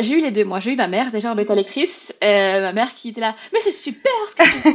j'ai 0.00 0.18
eu 0.18 0.20
les 0.20 0.32
deux, 0.32 0.44
moi. 0.44 0.60
J'ai 0.60 0.72
eu 0.72 0.76
ma 0.76 0.88
mère, 0.88 1.10
déjà 1.12 1.32
en 1.32 1.34
bêta 1.34 1.54
lectrice. 1.54 2.12
Euh, 2.22 2.60
ma 2.60 2.72
mère 2.72 2.94
qui 2.94 3.10
était 3.10 3.20
là, 3.20 3.36
mais 3.52 3.60
c'est 3.60 3.72
super 3.72 4.12
ce 4.28 4.34
que 4.34 4.42
tu 4.42 4.58
fais 4.58 4.74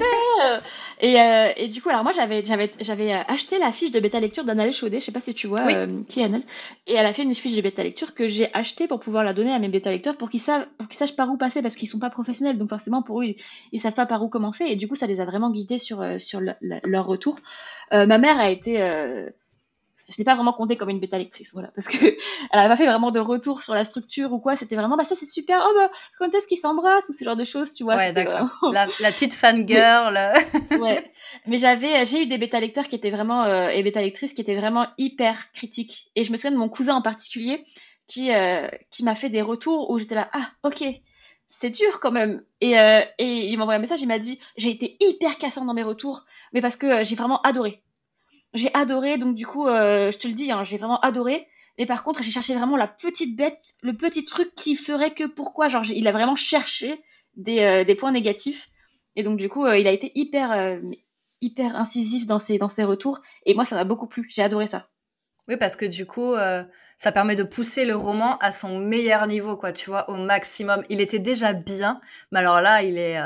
et, 1.02 1.20
euh, 1.20 1.52
et, 1.58 1.68
du 1.68 1.82
coup, 1.82 1.90
alors 1.90 2.04
moi, 2.04 2.14
j'avais, 2.16 2.44
j'avais, 2.46 2.72
j'avais 2.80 3.12
acheté 3.12 3.58
la 3.58 3.72
fiche 3.72 3.92
de 3.92 4.00
bêta 4.00 4.20
lecture 4.20 4.44
d'Annelle 4.44 4.72
Chaudet, 4.72 5.00
je 5.00 5.06
sais 5.06 5.12
pas 5.12 5.20
si 5.20 5.34
tu 5.34 5.48
vois 5.48 5.66
qui 6.08 6.22
est 6.22 6.24
Annelle. 6.24 6.44
Et 6.88 6.94
elle 6.94 7.06
a 7.06 7.14
fait 7.14 7.24
une 7.24 7.36
fiche 7.36 7.56
de 7.56 7.62
bêta 7.62 7.84
lecture 7.84 8.14
que 8.14 8.28
j'ai 8.28 8.50
achetée 8.54 8.88
pour 8.88 9.00
pouvoir 9.00 9.24
la 9.24 9.34
donner 9.34 9.54
à 9.54 9.60
mes 9.60 9.68
bêta 9.68 9.92
lecteurs 9.92 10.16
pour 10.16 10.30
qu'ils, 10.30 10.40
savent, 10.40 10.68
pour 10.78 10.88
qu'ils 10.88 10.98
sachent 10.98 11.16
par 11.16 11.30
où 11.30 11.38
passer 11.38 11.62
parce 11.62 11.76
qu'ils 11.76 11.90
sont 11.90 12.00
pas 12.00 12.10
professionnels. 12.10 12.58
Donc 12.58 12.70
forcément, 12.70 13.02
pour 13.02 13.22
eux, 13.22 13.26
ils, 13.26 13.36
ils, 13.72 13.80
savent 13.80 13.94
pas 13.94 14.06
par 14.06 14.24
où 14.24 14.30
commencer. 14.30 14.66
Et 14.66 14.76
du 14.76 14.88
coup, 14.88 14.96
ça 14.96 15.08
les 15.08 15.20
a 15.20 15.26
vraiment 15.26 15.52
guidés 15.52 15.80
sur, 15.80 16.04
sur 16.20 16.40
leur 16.62 17.06
retour. 17.06 17.40
ma 17.92 18.18
mère 18.18 18.40
a 18.40 18.50
été 18.50 18.80
je 20.14 20.22
n'ai 20.22 20.26
pas 20.26 20.36
vraiment 20.36 20.54
compté 20.54 20.78
comme 20.78 20.90
une 20.90 21.00
bêta 21.00 21.18
lectrice, 21.18 21.54
voilà, 21.54 21.70
parce 21.70 21.88
que 21.88 21.98
elle 22.52 22.60
n'a 22.60 22.68
pas 22.68 22.76
fait 22.76 22.86
vraiment 22.86 23.12
de 23.12 23.20
retour 23.20 23.64
sur 23.64 23.74
la 23.74 23.84
structure 23.84 24.32
ou 24.32 24.40
quoi. 24.40 24.56
C'était 24.56 24.76
vraiment, 24.76 24.96
bah 24.96 25.06
ça 25.06 25.16
c'est 25.16 25.26
super. 25.26 25.66
Oh 25.68 25.74
bah 25.76 25.90
quand 26.18 26.34
est-ce 26.36 26.48
qu'ils 26.48 26.58
s'embrassent 26.58 27.10
ou 27.10 27.14
ce 27.14 27.24
genre 27.24 27.36
de 27.36 27.44
choses, 27.44 27.74
tu 27.74 27.84
vois. 27.84 27.96
Ouais, 27.96 28.14
d'accord. 28.14 28.50
La, 28.72 28.88
la, 29.00 29.12
petite 29.12 29.34
fangirl. 29.34 30.18
ouais. 30.80 31.12
Mais 31.48 31.58
j'avais, 31.58 32.06
j'ai 32.06 32.24
eu 32.24 32.26
des 32.28 32.38
bêta 32.38 32.60
lecteurs 32.60 32.88
qui 32.88 32.96
étaient 32.96 33.10
vraiment 33.10 33.44
euh, 33.46 33.70
et 33.70 33.82
bêta 33.82 34.02
lectrices 34.02 34.34
qui 34.34 34.42
étaient 34.42 34.56
vraiment 34.56 34.88
hyper 34.98 35.52
critiques. 35.54 36.12
Et 36.16 36.24
je 36.24 36.32
me 36.32 36.38
souviens 36.38 36.52
de 36.52 36.58
mon 36.58 36.70
cousin 36.70 36.96
en 36.96 37.02
particulier 37.02 37.66
qui 38.08 38.32
euh, 38.32 38.68
qui 38.92 39.04
m'a 39.04 39.16
fait 39.16 39.30
des 39.30 39.42
retours 39.42 39.90
où 39.90 40.00
j'étais 40.00 40.16
là, 40.16 40.30
ah 40.34 40.50
ok. 40.64 40.84
C'est 41.48 41.70
dur 41.70 42.00
quand 42.00 42.12
même. 42.12 42.44
Et, 42.62 42.80
euh, 42.80 43.02
et 43.20 43.50
il 43.50 43.58
m'a 43.58 43.64
envoyé 43.64 43.78
un 43.78 43.82
message, 43.82 44.02
il 44.02 44.08
m'a 44.08 44.18
dit 44.18 44.40
J'ai 44.58 44.70
été 44.70 44.98
hyper 45.02 45.38
cassant 45.38 45.66
dans 45.66 45.76
mes 45.76 45.84
retours, 45.84 46.26
mais 46.52 46.62
parce 46.62 46.78
que 46.78 47.04
j'ai 47.04 47.16
vraiment 47.16 47.42
adoré 47.42 47.84
j'ai 48.54 48.74
adoré, 48.74 49.18
donc 49.18 49.36
du 49.36 49.46
coup, 49.46 49.68
euh, 49.68 50.12
je 50.12 50.18
te 50.18 50.28
le 50.28 50.34
dis, 50.34 50.52
hein, 50.52 50.64
j'ai 50.64 50.78
vraiment 50.78 51.00
adoré. 51.00 51.48
Mais 51.80 51.88
par 51.88 52.04
contre, 52.04 52.22
j'ai 52.22 52.30
cherché 52.30 52.54
vraiment 52.54 52.78
la 52.78 52.88
petite 52.88 53.36
bête, 53.36 53.74
le 53.82 53.94
petit 53.94 54.26
truc 54.26 54.54
qui 54.54 54.76
ferait 54.76 55.14
que 55.14 55.24
pourquoi. 55.24 55.70
Genre, 55.70 55.84
il 55.86 56.08
a 56.08 56.12
vraiment 56.12 56.36
cherché 56.36 57.02
des, 57.36 57.62
euh, 57.62 57.84
des, 57.84 57.96
points 57.96 58.12
négatifs. 58.12 58.70
Et 59.16 59.24
donc, 59.24 59.38
du 59.38 59.50
coup, 59.50 59.66
euh, 59.66 59.78
il 59.78 59.88
a 59.88 59.92
été 59.92 60.12
hyper, 60.14 60.80
hyper 61.42 61.76
incisif 61.76 62.28
dans 62.28 62.38
ses, 62.38 62.60
dans 62.60 62.70
ses 62.70 62.84
retours. 62.84 63.22
Et 63.48 63.56
moi, 63.56 63.66
ça 63.66 63.76
m'a 63.76 63.86
beaucoup 63.86 64.06
plu. 64.06 64.28
J'ai 64.30 64.44
adoré 64.44 64.68
ça. 64.68 64.88
Oui, 65.48 65.58
parce 65.58 65.76
que 65.76 65.86
du 65.86 66.06
coup, 66.06 66.36
ça 66.98 67.12
permet 67.12 67.36
de 67.36 67.44
pousser 67.44 67.86
le 67.86 67.96
roman 67.96 68.38
à 68.38 68.52
son 68.52 68.78
meilleur 68.80 69.26
niveau, 69.26 69.58
quoi, 69.58 69.74
tu 69.74 69.90
vois, 69.90 70.10
au 70.12 70.16
maximum. 70.16 70.84
Il 70.90 71.02
était 71.02 71.20
déjà 71.20 71.54
bien, 71.54 72.00
mais 72.32 72.40
alors 72.40 72.62
là, 72.62 72.84
il 72.84 73.00
est 73.00 73.20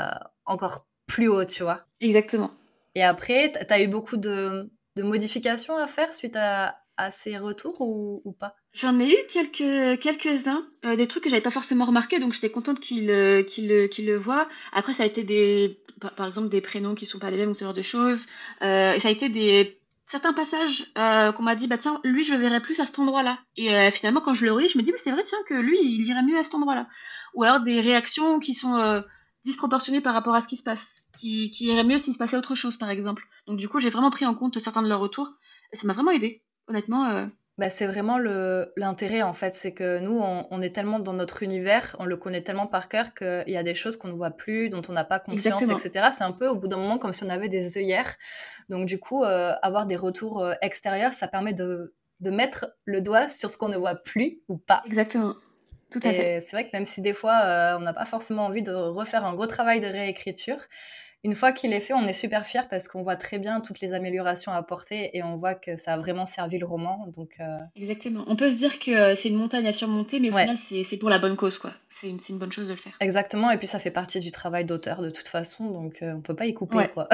encore 0.46 0.86
plus 1.06 1.28
haut, 1.28 1.44
tu 1.44 1.62
vois. 1.62 1.82
Exactement. 2.00 2.50
Et 2.94 3.04
après, 3.04 3.52
tu 3.52 3.72
as 3.72 3.80
eu 3.80 3.88
beaucoup 3.88 4.16
de, 4.16 4.70
de 4.98 5.02
modifications 5.04 5.76
à 5.76 5.86
faire 5.86 6.12
suite 6.12 6.36
à, 6.36 6.76
ces 7.10 7.38
retours 7.38 7.80
ou, 7.80 8.34
pas? 8.40 8.56
J'en 8.72 8.98
ai 8.98 9.08
eu 9.08 9.16
quelques, 9.28 10.00
quelques-uns, 10.00 10.66
euh, 10.84 10.96
des 10.96 11.06
trucs 11.06 11.22
que 11.22 11.30
j'avais 11.30 11.42
pas 11.42 11.50
forcément 11.50 11.84
remarqué, 11.84 12.18
donc 12.18 12.32
j'étais 12.32 12.50
contente 12.50 12.80
qu'ils 12.80 13.10
euh, 13.10 13.44
le 13.60 14.16
voient. 14.16 14.48
Après, 14.72 14.94
ça 14.94 15.04
a 15.04 15.06
été 15.06 15.22
des, 15.22 15.78
par, 16.00 16.26
exemple 16.26 16.48
des 16.48 16.60
prénoms 16.60 16.96
qui 16.96 17.06
sont 17.06 17.20
pas 17.20 17.30
les 17.30 17.36
mêmes 17.36 17.50
ou 17.50 17.54
ce 17.54 17.64
genre 17.64 17.72
de 17.72 17.82
choses. 17.82 18.26
Euh, 18.62 18.94
et 18.94 19.00
ça 19.00 19.08
a 19.08 19.10
été 19.12 19.28
des 19.28 19.78
certains 20.06 20.32
passages 20.32 20.92
qu'on 20.96 21.42
m'a 21.44 21.54
dit, 21.54 21.68
bah 21.68 21.78
tiens, 21.78 22.00
lui, 22.02 22.24
je 22.24 22.32
le 22.32 22.40
verrais 22.40 22.60
plus 22.60 22.80
à 22.80 22.86
cet 22.86 22.98
endroit-là. 22.98 23.38
Et 23.56 23.90
finalement, 23.92 24.20
quand 24.20 24.34
je 24.34 24.44
le 24.44 24.52
relis, 24.52 24.68
je 24.68 24.78
me 24.78 24.82
dis, 24.82 24.90
mais 24.90 24.98
c'est 24.98 25.12
vrai, 25.12 25.22
tiens, 25.22 25.38
que 25.46 25.54
lui, 25.54 25.78
il 25.80 26.08
irait 26.08 26.24
mieux 26.24 26.38
à 26.38 26.42
cet 26.42 26.56
endroit-là. 26.56 26.88
Ou 27.34 27.44
alors 27.44 27.60
des 27.60 27.80
réactions 27.80 28.40
qui 28.40 28.54
sont 28.54 29.04
disproportionné 29.44 30.00
par 30.00 30.14
rapport 30.14 30.34
à 30.34 30.40
ce 30.40 30.48
qui 30.48 30.56
se 30.56 30.62
passe, 30.62 31.04
qui, 31.16 31.50
qui 31.50 31.66
irait 31.66 31.84
mieux 31.84 31.98
s'il 31.98 32.12
se 32.12 32.18
passait 32.18 32.36
autre 32.36 32.54
chose, 32.54 32.76
par 32.76 32.90
exemple. 32.90 33.24
Donc 33.46 33.58
du 33.58 33.68
coup, 33.68 33.78
j'ai 33.78 33.90
vraiment 33.90 34.10
pris 34.10 34.26
en 34.26 34.34
compte 34.34 34.58
certains 34.58 34.82
de 34.82 34.88
leurs 34.88 35.00
retours, 35.00 35.30
et 35.72 35.76
ça 35.76 35.86
m'a 35.86 35.92
vraiment 35.92 36.10
aidé, 36.10 36.42
honnêtement. 36.66 37.06
Euh. 37.06 37.26
Bah, 37.58 37.70
c'est 37.70 37.88
vraiment 37.88 38.18
l'intérêt, 38.18 39.22
en 39.22 39.32
fait, 39.32 39.52
c'est 39.56 39.74
que 39.74 39.98
nous, 39.98 40.20
on, 40.20 40.62
est 40.62 40.72
tellement 40.72 41.00
dans 41.00 41.12
notre 41.12 41.42
univers, 41.42 41.96
on 41.98 42.04
le 42.04 42.16
connaît 42.16 42.42
tellement 42.42 42.68
par 42.68 42.88
cœur 42.88 43.14
qu'il 43.14 43.48
y 43.48 43.56
a 43.56 43.64
des 43.64 43.74
choses 43.74 43.96
qu'on 43.96 44.06
ne 44.06 44.12
voit 44.12 44.30
plus, 44.30 44.70
dont 44.70 44.82
on 44.88 44.92
n'a 44.92 45.02
pas 45.02 45.18
conscience, 45.18 45.64
etc. 45.64 46.10
C'est 46.12 46.22
un 46.22 46.30
peu, 46.30 46.46
au 46.46 46.54
bout 46.54 46.68
d'un 46.68 46.76
moment, 46.76 46.98
comme 46.98 47.12
si 47.12 47.24
on 47.24 47.28
avait 47.28 47.48
des 47.48 47.76
œillères. 47.76 48.14
Donc 48.68 48.86
du 48.86 49.00
coup, 49.00 49.24
euh, 49.24 49.54
avoir 49.62 49.86
des 49.86 49.96
retours 49.96 50.40
euh, 50.40 50.52
extérieurs, 50.62 51.14
ça 51.14 51.26
permet 51.26 51.52
de, 51.52 51.96
de 52.20 52.30
mettre 52.30 52.68
le 52.84 53.00
doigt 53.00 53.28
sur 53.28 53.50
ce 53.50 53.58
qu'on 53.58 53.68
ne 53.68 53.76
voit 53.76 53.96
plus 53.96 54.40
ou 54.46 54.56
pas. 54.56 54.84
Exactement. 54.86 55.34
Tout 55.90 56.00
à 56.02 56.12
fait. 56.12 56.40
C'est 56.40 56.52
vrai 56.52 56.66
que 56.66 56.70
même 56.74 56.86
si 56.86 57.00
des 57.00 57.14
fois, 57.14 57.40
euh, 57.44 57.76
on 57.78 57.80
n'a 57.80 57.94
pas 57.94 58.04
forcément 58.04 58.44
envie 58.46 58.62
de 58.62 58.72
refaire 58.72 59.24
un 59.24 59.34
gros 59.34 59.46
travail 59.46 59.80
de 59.80 59.86
réécriture, 59.86 60.58
une 61.24 61.34
fois 61.34 61.52
qu'il 61.52 61.72
est 61.72 61.80
fait, 61.80 61.94
on 61.94 62.06
est 62.06 62.12
super 62.12 62.46
fier 62.46 62.68
parce 62.68 62.86
qu'on 62.86 63.02
voit 63.02 63.16
très 63.16 63.38
bien 63.38 63.60
toutes 63.60 63.80
les 63.80 63.92
améliorations 63.92 64.52
apportées 64.52 65.16
et 65.16 65.22
on 65.22 65.36
voit 65.36 65.54
que 65.54 65.76
ça 65.76 65.94
a 65.94 65.98
vraiment 65.98 66.26
servi 66.26 66.58
le 66.58 66.66
roman. 66.66 67.06
Donc, 67.08 67.32
euh, 67.40 67.58
Exactement. 67.74 68.24
On 68.28 68.36
peut 68.36 68.50
se 68.50 68.58
dire 68.58 68.78
que 68.78 68.90
euh, 68.90 69.14
c'est 69.16 69.28
une 69.28 69.36
montagne 69.36 69.66
à 69.66 69.72
surmonter, 69.72 70.20
mais 70.20 70.30
au 70.30 70.36
final, 70.36 70.56
c'est 70.56 70.96
pour 70.98 71.10
la 71.10 71.18
bonne 71.18 71.36
cause. 71.36 71.58
quoi. 71.58 71.72
C'est 71.88 72.08
une, 72.08 72.20
une, 72.28 72.38
bonne 72.38 72.52
chose 72.52 72.68
de 72.68 72.74
le 72.74 72.78
faire. 72.78 72.92
Exactement. 73.00 73.50
Et 73.50 73.58
puis, 73.58 73.66
ça 73.66 73.80
fait 73.80 73.90
partie 73.90 74.20
du 74.20 74.30
travail 74.30 74.64
d'auteur 74.64 75.02
de 75.02 75.10
toute 75.10 75.28
façon, 75.28 75.70
donc 75.70 75.98
on 76.02 76.20
peut 76.20 76.36
pas 76.36 76.46
y 76.46 76.54
couper. 76.54 76.86
quoi. 76.92 77.08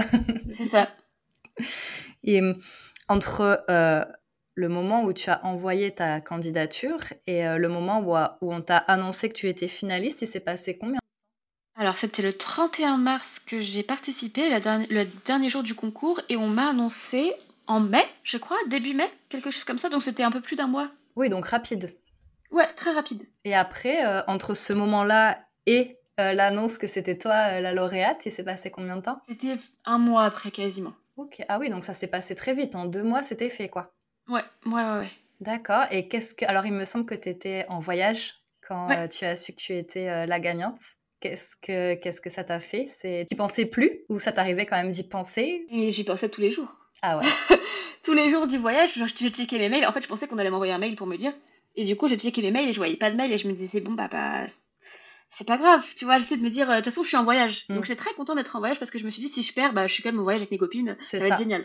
c'est 0.50 0.66
ça. 0.66 0.88
Et 2.24 2.40
entre 3.08 3.64
le 4.54 4.68
moment 4.68 5.04
où 5.04 5.12
tu 5.12 5.30
as 5.30 5.44
envoyé 5.44 5.90
ta 5.92 6.20
candidature 6.20 7.00
et 7.26 7.46
euh, 7.46 7.58
le 7.58 7.68
moment 7.68 8.00
où, 8.00 8.14
où 8.46 8.52
on 8.52 8.60
t'a 8.60 8.78
annoncé 8.78 9.28
que 9.28 9.34
tu 9.34 9.48
étais 9.48 9.68
finaliste, 9.68 10.22
il 10.22 10.28
s'est 10.28 10.40
passé 10.40 10.78
combien 10.78 10.98
alors, 11.76 11.98
c'était 11.98 12.22
le 12.22 12.32
31 12.32 12.98
mars 12.98 13.40
que 13.40 13.60
j'ai 13.60 13.82
participé, 13.82 14.48
le 14.48 15.04
dernier 15.26 15.48
jour 15.48 15.64
du 15.64 15.74
concours, 15.74 16.20
et 16.28 16.36
on 16.36 16.46
m'a 16.46 16.68
annoncé 16.68 17.32
en 17.66 17.80
mai, 17.80 18.04
je 18.22 18.36
crois, 18.36 18.56
début 18.68 18.94
mai, 18.94 19.08
quelque 19.28 19.50
chose 19.50 19.64
comme 19.64 19.78
ça, 19.78 19.88
donc 19.88 20.02
c'était 20.02 20.22
un 20.22 20.30
peu 20.30 20.40
plus 20.40 20.54
d'un 20.54 20.68
mois. 20.68 20.90
Oui, 21.16 21.28
donc 21.28 21.46
rapide. 21.46 21.92
Ouais, 22.52 22.72
très 22.74 22.92
rapide. 22.92 23.26
Et 23.44 23.56
après, 23.56 24.06
euh, 24.06 24.22
entre 24.28 24.54
ce 24.54 24.72
moment-là 24.72 25.40
et 25.66 25.98
euh, 26.20 26.32
l'annonce 26.32 26.78
que 26.78 26.86
c'était 26.86 27.18
toi 27.18 27.60
la 27.60 27.72
lauréate, 27.72 28.24
il 28.26 28.32
s'est 28.32 28.44
passé 28.44 28.70
combien 28.70 28.96
de 28.96 29.02
temps? 29.02 29.16
C'était 29.26 29.56
un 29.84 29.98
mois 29.98 30.24
après, 30.24 30.52
quasiment. 30.52 30.92
Ok, 31.16 31.42
ah 31.48 31.58
oui, 31.58 31.70
donc 31.70 31.82
ça 31.82 31.94
s'est 31.94 32.06
passé 32.06 32.36
très 32.36 32.54
vite, 32.54 32.76
en 32.76 32.84
deux 32.84 33.02
mois, 33.02 33.24
c'était 33.24 33.50
fait, 33.50 33.68
quoi. 33.68 33.93
Ouais, 34.28 34.42
ouais, 34.66 34.72
ouais. 34.72 35.10
D'accord. 35.40 35.84
Et 35.90 36.08
qu'est-ce 36.08 36.34
que. 36.34 36.44
Alors, 36.46 36.66
il 36.66 36.72
me 36.72 36.84
semble 36.84 37.06
que 37.06 37.14
tu 37.14 37.28
étais 37.28 37.66
en 37.68 37.78
voyage 37.78 38.34
quand 38.66 38.90
euh, 38.90 39.08
tu 39.08 39.24
as 39.24 39.36
su 39.36 39.52
que 39.52 39.58
tu 39.58 39.76
étais 39.76 40.08
euh, 40.08 40.26
la 40.26 40.40
gagnante. 40.40 40.78
Qu'est-ce 41.20 41.56
que, 41.56 41.94
qu'est-ce 41.94 42.20
que 42.20 42.30
ça 42.30 42.44
t'a 42.44 42.60
fait? 42.60 42.86
C'est... 42.90 43.26
Tu 43.28 43.34
pensais 43.34 43.64
plus 43.64 44.00
ou 44.10 44.18
ça 44.18 44.32
t'arrivait 44.32 44.66
quand 44.66 44.76
même 44.76 44.90
d'y 44.90 45.04
penser? 45.04 45.64
Et 45.70 45.90
j'y 45.90 46.04
pensais 46.04 46.28
tous 46.28 46.40
les 46.40 46.50
jours. 46.50 46.76
Ah 47.00 47.18
ouais 47.18 47.24
Tous 48.02 48.12
les 48.12 48.30
jours 48.30 48.46
du 48.46 48.58
voyage, 48.58 48.92
je, 48.94 49.06
je 49.06 49.28
checkais 49.28 49.58
mes 49.58 49.70
mails. 49.70 49.86
En 49.86 49.92
fait, 49.92 50.02
je 50.02 50.08
pensais 50.08 50.28
qu'on 50.28 50.36
allait 50.36 50.50
m'envoyer 50.50 50.74
un 50.74 50.78
mail 50.78 50.96
pour 50.96 51.06
me 51.06 51.16
dire. 51.16 51.32
Et 51.76 51.84
du 51.84 51.96
coup, 51.96 52.08
j'ai 52.08 52.18
checké 52.18 52.42
mes 52.42 52.50
mails 52.50 52.68
et 52.68 52.72
je 52.72 52.78
voyais 52.78 52.96
pas 52.96 53.10
de 53.10 53.16
mail 53.16 53.32
et 53.32 53.38
je 53.38 53.48
me 53.48 53.54
disais, 53.54 53.80
bon, 53.80 53.92
bah, 53.92 54.08
bah 54.10 54.46
c'est 55.30 55.46
pas 55.46 55.56
grave, 55.56 55.84
tu 55.96 56.04
vois, 56.04 56.18
j'essaie 56.18 56.36
de 56.36 56.42
me 56.42 56.50
dire, 56.50 56.70
euh, 56.70 56.74
de 56.74 56.78
toute 56.78 56.86
façon, 56.86 57.02
je 57.02 57.08
suis 57.08 57.16
en 57.16 57.24
voyage. 57.24 57.66
Mm. 57.68 57.74
Donc, 57.74 57.84
j'étais 57.86 58.00
très 58.00 58.14
content 58.14 58.34
d'être 58.34 58.54
en 58.54 58.60
voyage 58.60 58.78
parce 58.78 58.90
que 58.90 58.98
je 58.98 59.04
me 59.04 59.10
suis 59.10 59.22
dit, 59.22 59.28
si 59.28 59.42
je 59.42 59.52
perds, 59.52 59.72
bah, 59.72 59.86
je 59.86 59.92
suis 59.92 60.02
quand 60.02 60.10
même 60.10 60.20
en 60.20 60.22
voyage 60.22 60.42
avec 60.42 60.50
mes 60.50 60.58
copines. 60.58 60.96
ça 61.00 61.18
va 61.18 61.28
être 61.28 61.38
génial. 61.38 61.64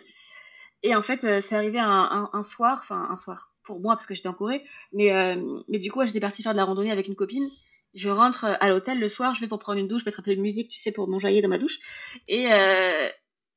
Et 0.84 0.96
en 0.96 1.02
fait, 1.02 1.24
euh, 1.24 1.42
c'est 1.42 1.56
arrivé 1.56 1.80
un, 1.80 2.30
un, 2.32 2.44
soir, 2.44 2.80
enfin 2.82 3.08
un 3.10 3.16
soir 3.16 3.54
pour 3.64 3.82
moi 3.82 3.96
parce 3.96 4.06
que 4.06 4.16
j'étais 4.16 4.30
en 4.30 4.34
Corée, 4.34 4.64
mais, 4.94 5.12
euh, 5.12 5.60
mais 5.68 5.78
du 5.78 5.92
coup, 5.92 6.04
j'étais 6.06 6.20
partie 6.20 6.42
faire 6.42 6.54
de 6.54 6.58
la 6.58 6.64
randonnée 6.64 6.92
avec 6.92 7.08
une 7.08 7.16
copine. 7.16 7.50
Je 7.94 8.10
rentre 8.10 8.46
euh, 8.46 8.54
à 8.62 8.70
l'hôtel 8.70 9.00
le 9.00 9.10
soir, 9.10 9.36
je 9.36 9.42
vais 9.42 9.48
pour 9.48 9.60
prendre 9.60 9.80
une 9.80 9.88
douche, 9.88 10.06
mettre 10.06 10.22
un 10.22 10.24
peu 10.24 10.36
de 10.36 10.42
musique, 10.42 10.70
tu 10.70 10.80
sais, 10.80 10.92
pour 10.92 11.08
m'enjailler 11.10 11.42
dans 11.42 11.50
ma 11.50 11.58
douche. 11.58 11.80
Et, 12.28 12.46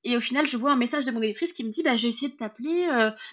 et 0.04 0.16
au 0.16 0.20
final, 0.20 0.46
je 0.46 0.56
vois 0.56 0.72
un 0.72 0.76
message 0.76 1.04
de 1.04 1.12
mon 1.12 1.22
éditrice 1.22 1.52
qui 1.52 1.64
me 1.64 1.70
dit 1.70 1.82
bah, 1.82 1.94
J'ai 1.94 2.08
essayé 2.08 2.30
de 2.30 2.36
t'appeler, 2.36 2.88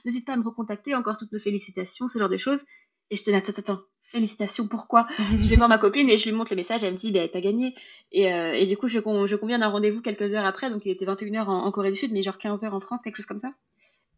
n'hésite 0.05 0.25
pas 0.25 0.33
à 0.33 0.37
me 0.37 0.43
recontacter, 0.43 0.93
encore 0.93 1.17
toutes 1.17 1.31
nos 1.31 1.39
félicitations, 1.39 2.07
ce 2.07 2.19
genre 2.19 2.29
de 2.29 2.37
choses. 2.37 2.61
Et 3.09 3.15
je 3.15 3.23
te 3.23 3.31
dis 3.31 3.35
Attends, 3.35 3.53
attends, 3.57 3.81
félicitations, 4.03 4.67
pourquoi? 4.67 5.07
Je 5.17 5.49
vais 5.49 5.55
voir 5.55 5.67
ma 5.67 5.79
copine 5.79 6.09
et 6.09 6.17
je 6.17 6.29
lui 6.29 6.35
montre 6.35 6.51
le 6.51 6.57
message, 6.57 6.83
elle 6.83 6.93
me 6.93 6.97
dit 6.97 7.11
bah, 7.11 7.27
T'as 7.27 7.41
gagné. 7.41 7.73
Et, 8.11 8.25
et, 8.25 8.65
du 8.67 8.77
coup, 8.77 8.87
je, 8.87 8.99
je 8.99 9.35
conviens 9.35 9.57
d'un 9.57 9.69
rendez-vous 9.69 10.03
quelques 10.03 10.35
heures 10.35 10.45
après, 10.45 10.69
donc 10.69 10.85
il 10.85 10.91
était 10.91 11.05
21h 11.05 11.45
en, 11.45 11.65
en 11.65 11.71
Corée 11.71 11.89
du 11.89 11.97
Sud, 11.97 12.11
mais 12.11 12.21
genre 12.21 12.37
15h 12.37 12.69
en 12.69 12.79
France, 12.79 13.01
quelque 13.01 13.15
chose 13.15 13.25
comme 13.25 13.39
ça. 13.39 13.51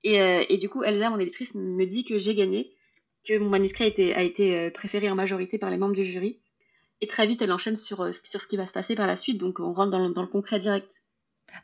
Euh, 0.05 0.45
et, 0.49 0.57
du 0.57 0.69
coup, 0.69 0.83
Elsa, 0.83 1.09
mon 1.09 1.19
éditrice, 1.19 1.55
me 1.55 1.85
dit 1.85 2.03
que 2.03 2.17
j'ai 2.17 2.33
gagné, 2.33 2.75
que 3.23 3.37
mon 3.37 3.49
manuscrit 3.49 3.83
a 4.13 4.21
été, 4.21 4.57
euh, 4.57 4.69
préféré 4.71 5.09
en 5.09 5.15
majorité 5.15 5.57
par 5.57 5.69
les 5.69 5.77
membres 5.77 5.95
du 5.95 6.03
jury. 6.03 6.39
Et 7.01 7.07
très 7.07 7.27
vite, 7.27 7.41
elle 7.41 7.51
enchaîne 7.51 7.75
sur, 7.75 8.01
euh, 8.01 8.11
sur 8.11 8.41
ce 8.41 8.47
qui 8.47 8.57
va 8.57 8.67
se 8.67 8.73
passer 8.73 8.95
par 8.95 9.07
la 9.07 9.17
suite, 9.17 9.37
donc 9.39 9.59
on 9.59 9.73
rentre 9.73 9.91
dans 9.91 9.99
le, 9.99 10.13
dans 10.13 10.21
le 10.21 10.27
concret 10.27 10.59
direct. 10.59 11.03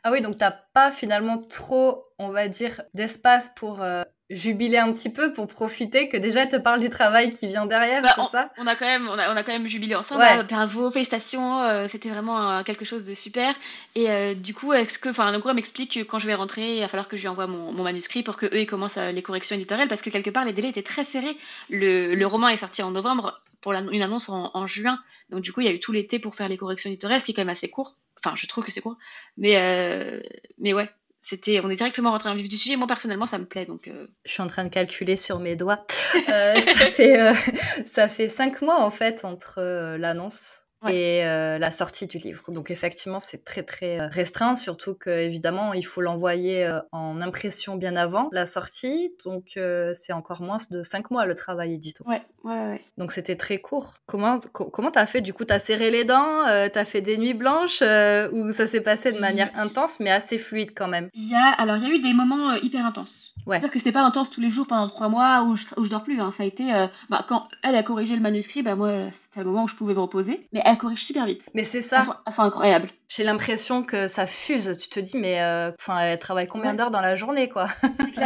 Ah 0.04 0.12
oui, 0.12 0.20
donc 0.20 0.36
t'as 0.36 0.50
pas 0.50 0.92
finalement 0.92 1.38
trop, 1.38 2.04
on 2.18 2.30
va 2.30 2.48
dire, 2.48 2.82
d'espace 2.94 3.50
pour 3.56 3.82
jubiler 4.30 4.76
un 4.76 4.92
petit 4.92 5.08
peu 5.08 5.32
pour 5.32 5.46
profiter 5.46 6.08
que 6.08 6.16
déjà 6.16 6.46
te 6.46 6.56
parle 6.56 6.80
du 6.80 6.90
travail 6.90 7.30
qui 7.30 7.46
vient 7.46 7.64
derrière, 7.64 8.02
bah, 8.02 8.12
c'est 8.14 8.28
ça? 8.28 8.50
on 8.58 8.66
a 8.66 8.76
quand 8.76 8.84
même 8.84 9.08
on 9.08 9.18
a, 9.18 9.32
on 9.32 9.36
a, 9.36 9.42
quand 9.42 9.52
même 9.52 9.66
jubilé 9.66 9.94
ensemble. 9.94 10.20
Ouais. 10.20 10.42
bravo, 10.44 10.90
félicitations, 10.90 11.62
euh, 11.62 11.86
c'était 11.88 12.10
vraiment 12.10 12.62
quelque 12.62 12.84
chose 12.84 13.04
de 13.04 13.14
super. 13.14 13.54
Et 13.94 14.10
euh, 14.10 14.34
du 14.34 14.52
coup, 14.52 14.72
est-ce 14.74 14.98
que, 14.98 15.08
enfin, 15.08 15.32
le 15.32 15.40
cours 15.40 15.54
m'explique 15.54 15.94
que 15.94 16.02
quand 16.02 16.18
je 16.18 16.26
vais 16.26 16.34
rentrer, 16.34 16.76
il 16.76 16.80
va 16.80 16.88
falloir 16.88 17.08
que 17.08 17.16
je 17.16 17.22
lui 17.22 17.28
envoie 17.28 17.46
mon, 17.46 17.72
mon 17.72 17.82
manuscrit 17.82 18.22
pour 18.22 18.36
que 18.36 18.46
eux 18.46 18.60
ils 18.60 18.66
commencent 18.66 18.98
euh, 18.98 19.12
les 19.12 19.22
corrections 19.22 19.56
éditoriales 19.56 19.88
parce 19.88 20.02
que 20.02 20.10
quelque 20.10 20.30
part 20.30 20.44
les 20.44 20.52
délais 20.52 20.68
étaient 20.68 20.82
très 20.82 21.04
serrés. 21.04 21.36
Le, 21.70 22.14
le 22.14 22.26
roman 22.26 22.48
est 22.48 22.58
sorti 22.58 22.82
en 22.82 22.90
novembre 22.90 23.40
pour 23.62 23.72
une 23.72 24.02
annonce 24.02 24.28
en, 24.28 24.50
en, 24.52 24.66
juin, 24.66 25.00
donc 25.30 25.40
du 25.40 25.52
coup 25.52 25.62
il 25.62 25.66
y 25.66 25.68
a 25.68 25.72
eu 25.72 25.80
tout 25.80 25.90
l'été 25.90 26.20
pour 26.20 26.36
faire 26.36 26.48
les 26.48 26.56
corrections 26.56 26.90
éditoriales, 26.90 27.20
ce 27.20 27.26
qui 27.26 27.32
est 27.32 27.34
quand 27.34 27.40
même 27.40 27.48
assez 27.48 27.68
court. 27.68 27.96
Enfin, 28.18 28.36
je 28.36 28.46
trouve 28.46 28.64
que 28.64 28.70
c'est 28.70 28.80
court, 28.80 28.96
mais 29.36 30.22
mais 30.58 30.74
ouais, 30.74 30.88
c'était, 31.20 31.60
on 31.62 31.70
est 31.70 31.76
directement 31.76 32.10
rentré 32.10 32.28
dans 32.28 32.34
le 32.34 32.40
vif 32.40 32.48
du 32.48 32.56
sujet. 32.56 32.76
Moi, 32.76 32.86
personnellement, 32.86 33.26
ça 33.26 33.38
me 33.38 33.46
plaît. 33.46 33.66
Donc, 33.66 33.88
euh. 33.88 34.06
Je 34.24 34.32
suis 34.32 34.42
en 34.42 34.46
train 34.46 34.64
de 34.64 34.68
calculer 34.68 35.16
sur 35.16 35.40
mes 35.40 35.56
doigts. 35.56 35.84
Euh, 36.30 36.60
ça, 36.60 36.86
fait, 36.86 37.20
euh, 37.20 37.32
ça 37.86 38.08
fait 38.08 38.28
cinq 38.28 38.60
mois, 38.60 38.84
en 38.84 38.90
fait, 38.90 39.24
entre 39.24 39.96
l'annonce 39.96 40.67
et 40.88 41.22
la 41.22 41.70
sortie 41.70 42.06
du 42.06 42.18
livre. 42.18 42.50
Donc 42.52 42.70
effectivement, 42.70 43.20
c'est 43.20 43.44
très 43.44 43.62
très 43.62 44.06
restreint, 44.06 44.54
surtout 44.54 44.94
qu'évidemment, 44.94 45.72
il 45.72 45.84
faut 45.84 46.00
l'envoyer 46.00 46.70
en 46.92 47.20
impression 47.20 47.76
bien 47.76 47.96
avant 47.96 48.28
la 48.32 48.46
sortie. 48.46 49.10
Donc 49.24 49.58
c'est 49.94 50.12
encore 50.12 50.42
moins 50.42 50.58
de 50.70 50.82
cinq 50.82 51.10
mois 51.10 51.26
le 51.26 51.34
travail 51.34 51.74
édito. 51.74 52.04
Ouais, 52.06 52.22
ouais, 52.44 52.52
ouais. 52.52 52.80
Donc 52.96 53.12
c'était 53.12 53.36
très 53.36 53.58
court. 53.58 53.94
Comment 54.06 54.38
comment 54.52 54.90
t'as 54.90 55.06
fait 55.06 55.20
du 55.20 55.32
coup? 55.32 55.44
T'as 55.44 55.58
serré 55.58 55.90
les 55.90 56.04
dents 56.04 56.44
T'as 56.72 56.84
fait 56.84 57.00
des 57.00 57.18
nuits 57.18 57.34
blanches 57.34 57.82
Ou 57.82 58.52
ça 58.52 58.66
s'est 58.66 58.80
passé 58.80 59.12
de 59.12 59.18
manière 59.20 59.50
intense 59.56 60.00
mais 60.00 60.10
assez 60.10 60.38
fluide 60.38 60.72
quand 60.74 60.88
même? 60.88 61.08
Il 61.14 61.28
y 61.28 61.34
a 61.34 61.52
alors 61.58 61.76
il 61.76 61.82
y 61.84 61.86
a 61.86 61.94
eu 61.94 62.00
des 62.00 62.12
moments 62.12 62.54
hyper 62.54 62.86
intenses. 62.86 63.34
Ouais. 63.46 63.56
C'est-à-dire 63.56 63.70
que 63.70 63.78
c'était 63.78 63.92
pas 63.92 64.02
intense 64.02 64.30
tous 64.30 64.40
les 64.40 64.50
jours 64.50 64.66
pendant 64.66 64.86
trois 64.86 65.08
mois 65.08 65.42
où 65.42 65.56
je, 65.56 65.66
où 65.78 65.84
je 65.84 65.90
dors 65.90 66.02
plus. 66.02 66.20
Hein. 66.20 66.32
Ça 66.32 66.42
a 66.42 66.46
été 66.46 66.64
bah, 67.08 67.24
quand 67.28 67.48
elle 67.62 67.76
a 67.76 67.82
corrigé 67.82 68.14
le 68.14 68.20
manuscrit, 68.20 68.62
bah 68.62 68.74
moi 68.74 69.10
c'était 69.12 69.40
le 69.40 69.46
moment 69.46 69.64
où 69.64 69.68
je 69.68 69.74
pouvais 69.74 69.94
me 69.94 70.00
reposer. 70.00 70.46
Mais 70.52 70.62
elle 70.68 70.78
corrige 70.78 71.02
super 71.02 71.24
vite. 71.26 71.48
Mais 71.54 71.64
c'est 71.64 71.80
ça. 71.80 72.02
Elles 72.26 72.32
sont, 72.32 72.42
incroyables. 72.42 72.90
J'ai 73.08 73.24
l'impression 73.24 73.82
que 73.82 74.06
ça 74.06 74.26
fuse. 74.26 74.76
Tu 74.78 74.88
te 74.88 75.00
dis, 75.00 75.16
mais 75.16 75.40
euh, 75.40 75.70
enfin, 75.80 75.98
elles 76.00 76.18
travaillent 76.18 76.46
combien 76.46 76.74
d'heures 76.74 76.90
dans 76.90 77.00
la 77.00 77.14
journée, 77.14 77.48
quoi? 77.48 77.68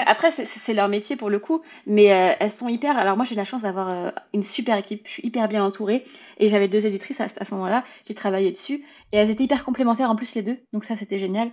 Après, 0.06 0.32
c'est 0.32 0.74
leur 0.74 0.88
métier 0.88 1.16
pour 1.16 1.30
le 1.30 1.38
coup, 1.38 1.62
mais 1.86 2.12
euh, 2.12 2.34
elles 2.40 2.50
sont 2.50 2.68
hyper. 2.68 2.98
Alors 2.98 3.16
moi, 3.16 3.24
j'ai 3.24 3.36
la 3.36 3.44
chance 3.44 3.62
d'avoir 3.62 3.88
euh, 3.88 4.10
une 4.34 4.42
super 4.42 4.76
équipe. 4.76 5.02
Je 5.06 5.12
suis 5.12 5.26
hyper 5.26 5.48
bien 5.48 5.64
entourée, 5.64 6.04
et 6.38 6.48
j'avais 6.48 6.68
deux 6.68 6.86
éditrices 6.86 7.20
à, 7.20 7.26
à 7.38 7.44
ce 7.44 7.54
moment-là 7.54 7.84
qui 8.04 8.14
travaillaient 8.14 8.50
dessus, 8.50 8.84
et 9.12 9.18
elles 9.18 9.30
étaient 9.30 9.44
hyper 9.44 9.64
complémentaires 9.64 10.10
en 10.10 10.16
plus 10.16 10.34
les 10.34 10.42
deux. 10.42 10.58
Donc 10.72 10.84
ça, 10.84 10.96
c'était 10.96 11.18
génial. 11.18 11.48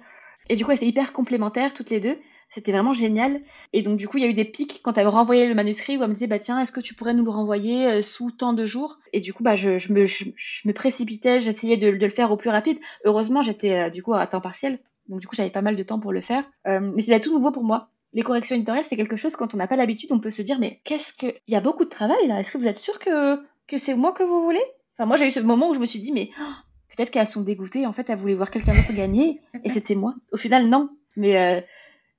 Et 0.49 0.55
du 0.55 0.65
coup, 0.65 0.71
elles 0.71 0.77
étaient 0.77 0.87
hyper 0.87 1.13
complémentaires 1.13 1.73
toutes 1.73 1.91
les 1.91 1.99
deux. 1.99 2.17
C'était 2.51 2.71
vraiment 2.71 2.93
génial. 2.93 3.41
Et 3.73 3.81
donc, 3.81 3.97
du 3.97 4.07
coup, 4.07 4.17
il 4.17 4.23
y 4.23 4.25
a 4.25 4.29
eu 4.29 4.33
des 4.33 4.45
pics 4.45 4.81
quand 4.83 4.97
elle 4.97 5.05
me 5.05 5.11
renvoyait 5.11 5.47
le 5.47 5.53
manuscrit 5.53 5.97
où 5.97 6.03
elle 6.03 6.09
me 6.09 6.13
disait, 6.13 6.27
bah 6.27 6.39
tiens, 6.39 6.59
est-ce 6.59 6.71
que 6.71 6.79
tu 6.79 6.95
pourrais 6.95 7.13
nous 7.13 7.23
le 7.23 7.29
renvoyer 7.29 7.85
euh, 7.85 8.01
sous 8.01 8.31
tant 8.31 8.53
de 8.53 8.65
jours? 8.65 8.97
Et 9.13 9.19
du 9.19 9.33
coup, 9.33 9.43
bah, 9.43 9.55
je, 9.55 9.77
je, 9.77 9.93
me, 9.93 10.05
je, 10.05 10.25
me, 10.65 10.73
précipitais, 10.73 11.39
j'essayais 11.39 11.77
de, 11.77 11.91
de, 11.91 12.05
le 12.05 12.09
faire 12.11 12.31
au 12.31 12.37
plus 12.37 12.49
rapide. 12.49 12.79
Heureusement, 13.05 13.43
j'étais 13.43 13.73
euh, 13.73 13.89
du 13.89 14.01
coup 14.01 14.15
à 14.15 14.25
temps 14.25 14.41
partiel. 14.41 14.79
Donc, 15.09 15.19
du 15.19 15.27
coup, 15.27 15.35
j'avais 15.35 15.51
pas 15.51 15.61
mal 15.61 15.75
de 15.75 15.83
temps 15.83 15.99
pour 15.99 16.11
le 16.11 16.21
faire. 16.21 16.43
Euh, 16.67 16.79
mais 16.79 17.03
c'était 17.03 17.19
tout 17.19 17.33
nouveau 17.33 17.51
pour 17.51 17.63
moi. 17.63 17.89
Les 18.13 18.23
corrections 18.23 18.55
éditoriales, 18.55 18.83
c'est 18.83 18.95
quelque 18.95 19.17
chose, 19.17 19.35
quand 19.35 19.53
on 19.53 19.57
n'a 19.57 19.67
pas 19.67 19.75
l'habitude, 19.75 20.11
on 20.11 20.19
peut 20.19 20.31
se 20.31 20.41
dire, 20.41 20.57
mais 20.59 20.81
qu'est-ce 20.85 21.13
que. 21.13 21.27
Il 21.47 21.53
y 21.53 21.55
a 21.55 21.61
beaucoup 21.61 21.85
de 21.85 21.89
travail 21.89 22.27
là. 22.27 22.39
Est-ce 22.39 22.51
que 22.51 22.57
vous 22.57 22.67
êtes 22.67 22.79
sûr 22.79 22.97
que, 22.97 23.39
que 23.67 23.77
c'est 23.77 23.93
moi 23.93 24.11
que 24.11 24.23
vous 24.23 24.43
voulez? 24.43 24.63
Enfin, 24.97 25.05
moi, 25.05 25.17
j'ai 25.17 25.27
eu 25.27 25.31
ce 25.31 25.39
moment 25.39 25.69
où 25.69 25.75
je 25.75 25.79
me 25.79 25.85
suis 25.85 25.99
dit, 25.99 26.11
mais 26.11 26.31
oh, 26.39 26.53
peut-être 26.95 27.11
qu'elles 27.11 27.27
sont 27.27 27.41
dégoûtées. 27.41 27.85
En 27.85 27.93
fait, 27.93 28.09
elles 28.09 28.17
voulaient 28.17 28.33
voir 28.33 28.49
quelqu'un 28.49 28.73
d'autre 28.73 28.93
gagner. 28.93 29.39
Et 29.63 29.69
c'était 29.69 29.93
moi. 29.93 30.15
Au 30.31 30.37
final, 30.37 30.67
non. 30.67 30.89
Mais 31.15 31.65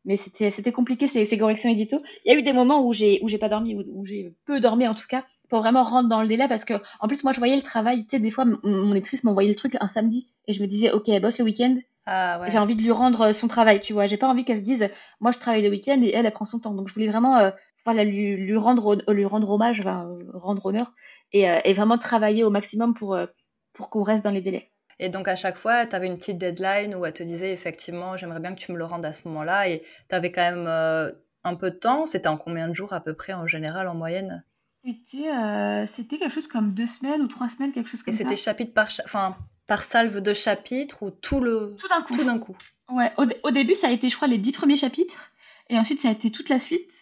mais 0.04 0.16
c'était 0.16 0.72
compliqué 0.72 1.06
ces, 1.08 1.26
ces 1.26 1.38
corrections 1.38 1.70
édito. 1.70 1.98
Il 2.24 2.32
y 2.32 2.34
a 2.34 2.38
eu 2.38 2.42
des 2.42 2.52
moments 2.52 2.86
où 2.86 2.92
j'ai 2.92 3.20
où 3.22 3.28
j'ai 3.28 3.38
pas 3.38 3.48
dormi 3.48 3.74
où, 3.74 4.04
j'ai 4.06 4.34
peu 4.46 4.60
dormi 4.60 4.86
en 4.88 4.94
tout 4.94 5.06
cas 5.08 5.24
pour 5.48 5.60
vraiment 5.60 5.82
rentrer 5.82 6.08
dans 6.08 6.22
le 6.22 6.28
délai 6.28 6.48
parce 6.48 6.64
que 6.64 6.74
en 7.00 7.08
plus 7.08 7.24
moi 7.24 7.32
je 7.32 7.38
voyais 7.38 7.56
le 7.56 7.62
travail 7.62 8.04
tu 8.04 8.10
sais 8.10 8.18
des 8.18 8.30
fois 8.30 8.44
mon, 8.44 8.58
mon 8.62 8.94
éditrice 8.94 9.24
m'envoyait 9.24 9.50
le 9.50 9.56
truc 9.56 9.76
un 9.80 9.88
samedi 9.88 10.28
et 10.46 10.52
je 10.52 10.62
me 10.62 10.66
disais 10.66 10.90
ok 10.92 11.08
elle 11.08 11.20
bosse 11.20 11.38
le 11.38 11.44
week-end 11.44 11.76
ah, 12.06 12.40
ouais. 12.40 12.50
j'ai 12.50 12.58
envie 12.58 12.76
de 12.76 12.82
lui 12.82 12.92
rendre 12.92 13.32
son 13.32 13.48
travail 13.48 13.80
tu 13.80 13.92
vois 13.92 14.06
j'ai 14.06 14.16
pas 14.16 14.28
envie 14.28 14.44
qu'elle 14.44 14.58
se 14.58 14.64
dise 14.64 14.88
moi 15.20 15.32
je 15.32 15.38
travaille 15.38 15.62
le 15.62 15.68
week-end 15.68 16.00
et 16.02 16.12
elle 16.14 16.24
elle 16.24 16.32
prend 16.32 16.44
son 16.44 16.60
temps 16.60 16.72
donc 16.72 16.88
je 16.88 16.94
voulais 16.94 17.08
vraiment 17.08 17.36
euh, 17.36 17.50
voilà, 17.84 18.04
lui, 18.04 18.36
lui 18.36 18.56
rendre 18.56 19.02
lui 19.12 19.24
rendre 19.24 19.50
hommage 19.50 19.80
enfin, 19.80 20.08
rendre 20.34 20.66
honneur 20.66 20.92
et, 21.32 21.50
euh, 21.50 21.58
et 21.64 21.72
vraiment 21.72 21.98
travailler 21.98 22.44
au 22.44 22.50
maximum 22.50 22.94
pour 22.94 23.14
euh, 23.14 23.26
pour 23.72 23.90
qu'on 23.90 24.02
reste 24.02 24.24
dans 24.24 24.30
les 24.30 24.42
délais 24.42 24.70
et 25.02 25.08
donc, 25.08 25.28
à 25.28 25.34
chaque 25.34 25.56
fois, 25.56 25.86
tu 25.86 25.96
avais 25.96 26.06
une 26.06 26.18
petite 26.18 26.36
deadline 26.36 26.94
où 26.94 27.06
elle 27.06 27.14
te 27.14 27.22
disait, 27.22 27.54
effectivement, 27.54 28.18
j'aimerais 28.18 28.38
bien 28.38 28.54
que 28.54 28.60
tu 28.60 28.70
me 28.70 28.76
le 28.76 28.84
rendes 28.84 29.06
à 29.06 29.14
ce 29.14 29.26
moment-là. 29.28 29.66
Et 29.66 29.82
tu 30.10 30.14
avais 30.14 30.30
quand 30.30 30.42
même 30.42 30.66
euh, 30.68 31.10
un 31.42 31.54
peu 31.54 31.70
de 31.70 31.76
temps. 31.76 32.04
C'était 32.04 32.28
en 32.28 32.36
combien 32.36 32.68
de 32.68 32.74
jours 32.74 32.92
à 32.92 33.00
peu 33.00 33.14
près, 33.14 33.32
en 33.32 33.46
général, 33.46 33.88
en 33.88 33.94
moyenne? 33.94 34.44
Euh, 34.86 35.86
C'était 35.86 36.18
quelque 36.18 36.34
chose 36.34 36.48
comme 36.48 36.74
deux 36.74 36.86
semaines 36.86 37.22
ou 37.22 37.28
trois 37.28 37.48
semaines, 37.48 37.72
quelque 37.72 37.88
chose 37.88 38.02
comme 38.02 38.12
ça. 38.12 38.20
Et 38.20 38.24
c'était 38.24 38.36
chapitre 38.36 38.74
par, 38.74 38.88
enfin, 39.06 39.38
par 39.66 39.84
salve 39.84 40.20
de 40.20 40.34
chapitres 40.34 41.02
ou 41.02 41.10
tout 41.10 41.40
le... 41.40 41.74
Tout 41.78 41.88
d'un 41.88 42.02
coup. 42.02 42.16
Tout 42.18 42.24
d'un 42.24 42.38
coup. 42.38 42.56
Ouais, 42.90 43.10
au, 43.16 43.50
début, 43.52 43.74
ça 43.74 43.88
a 43.88 43.90
été, 43.92 44.10
je 44.10 44.16
crois, 44.16 44.28
les 44.28 44.36
dix 44.36 44.52
premiers 44.52 44.76
chapitres. 44.76 45.32
Et 45.70 45.78
ensuite, 45.78 46.00
ça 46.00 46.08
a 46.08 46.12
été 46.12 46.30
toute 46.30 46.50
la 46.50 46.58
suite. 46.58 46.92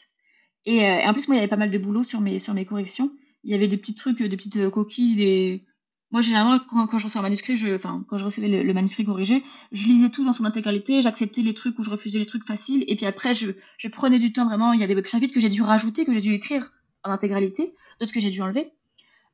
Et, 0.66 0.84
euh, 0.84 1.00
et 1.00 1.06
en 1.08 1.12
plus, 1.14 1.26
moi, 1.26 1.34
il 1.34 1.38
y 1.38 1.42
avait 1.42 1.48
pas 1.48 1.56
mal 1.56 1.72
de 1.72 1.78
boulot 1.78 2.04
sur 2.04 2.20
mes, 2.20 2.38
sur 2.38 2.54
mes 2.54 2.64
corrections. 2.64 3.10
Il 3.42 3.50
y 3.50 3.54
avait 3.56 3.66
des 3.66 3.76
petits 3.76 3.96
trucs, 3.96 4.22
des 4.22 4.36
petites 4.36 4.70
coquilles, 4.70 5.16
des 5.16 5.64
moi, 6.10 6.22
généralement, 6.22 6.58
quand, 6.70 6.98
je 6.98 7.04
reçois 7.04 7.20
un 7.20 7.22
manuscrit, 7.22 7.56
je, 7.56 7.74
enfin, 7.74 8.02
quand 8.08 8.16
je 8.16 8.24
recevais 8.24 8.48
le, 8.48 8.72
manuscrit 8.72 9.04
corrigé, 9.04 9.44
je 9.72 9.86
lisais 9.86 10.08
tout 10.08 10.24
dans 10.24 10.32
son 10.32 10.46
intégralité, 10.46 11.02
j'acceptais 11.02 11.42
les 11.42 11.52
trucs 11.52 11.78
ou 11.78 11.82
je 11.82 11.90
refusais 11.90 12.18
les 12.18 12.26
trucs 12.26 12.44
faciles, 12.44 12.84
et 12.88 12.96
puis 12.96 13.04
après, 13.04 13.34
je, 13.34 13.50
je 13.76 13.88
prenais 13.88 14.18
du 14.18 14.32
temps 14.32 14.46
vraiment. 14.46 14.72
Il 14.72 14.80
y 14.80 14.84
a 14.84 14.86
des 14.86 15.04
chapitres 15.04 15.34
que 15.34 15.40
j'ai 15.40 15.50
dû 15.50 15.62
rajouter, 15.62 16.06
que 16.06 16.12
j'ai 16.14 16.22
dû 16.22 16.32
écrire 16.32 16.72
en 17.04 17.10
intégralité, 17.10 17.74
d'autres 18.00 18.12
que 18.12 18.20
j'ai 18.20 18.30
dû 18.30 18.40
enlever. 18.40 18.72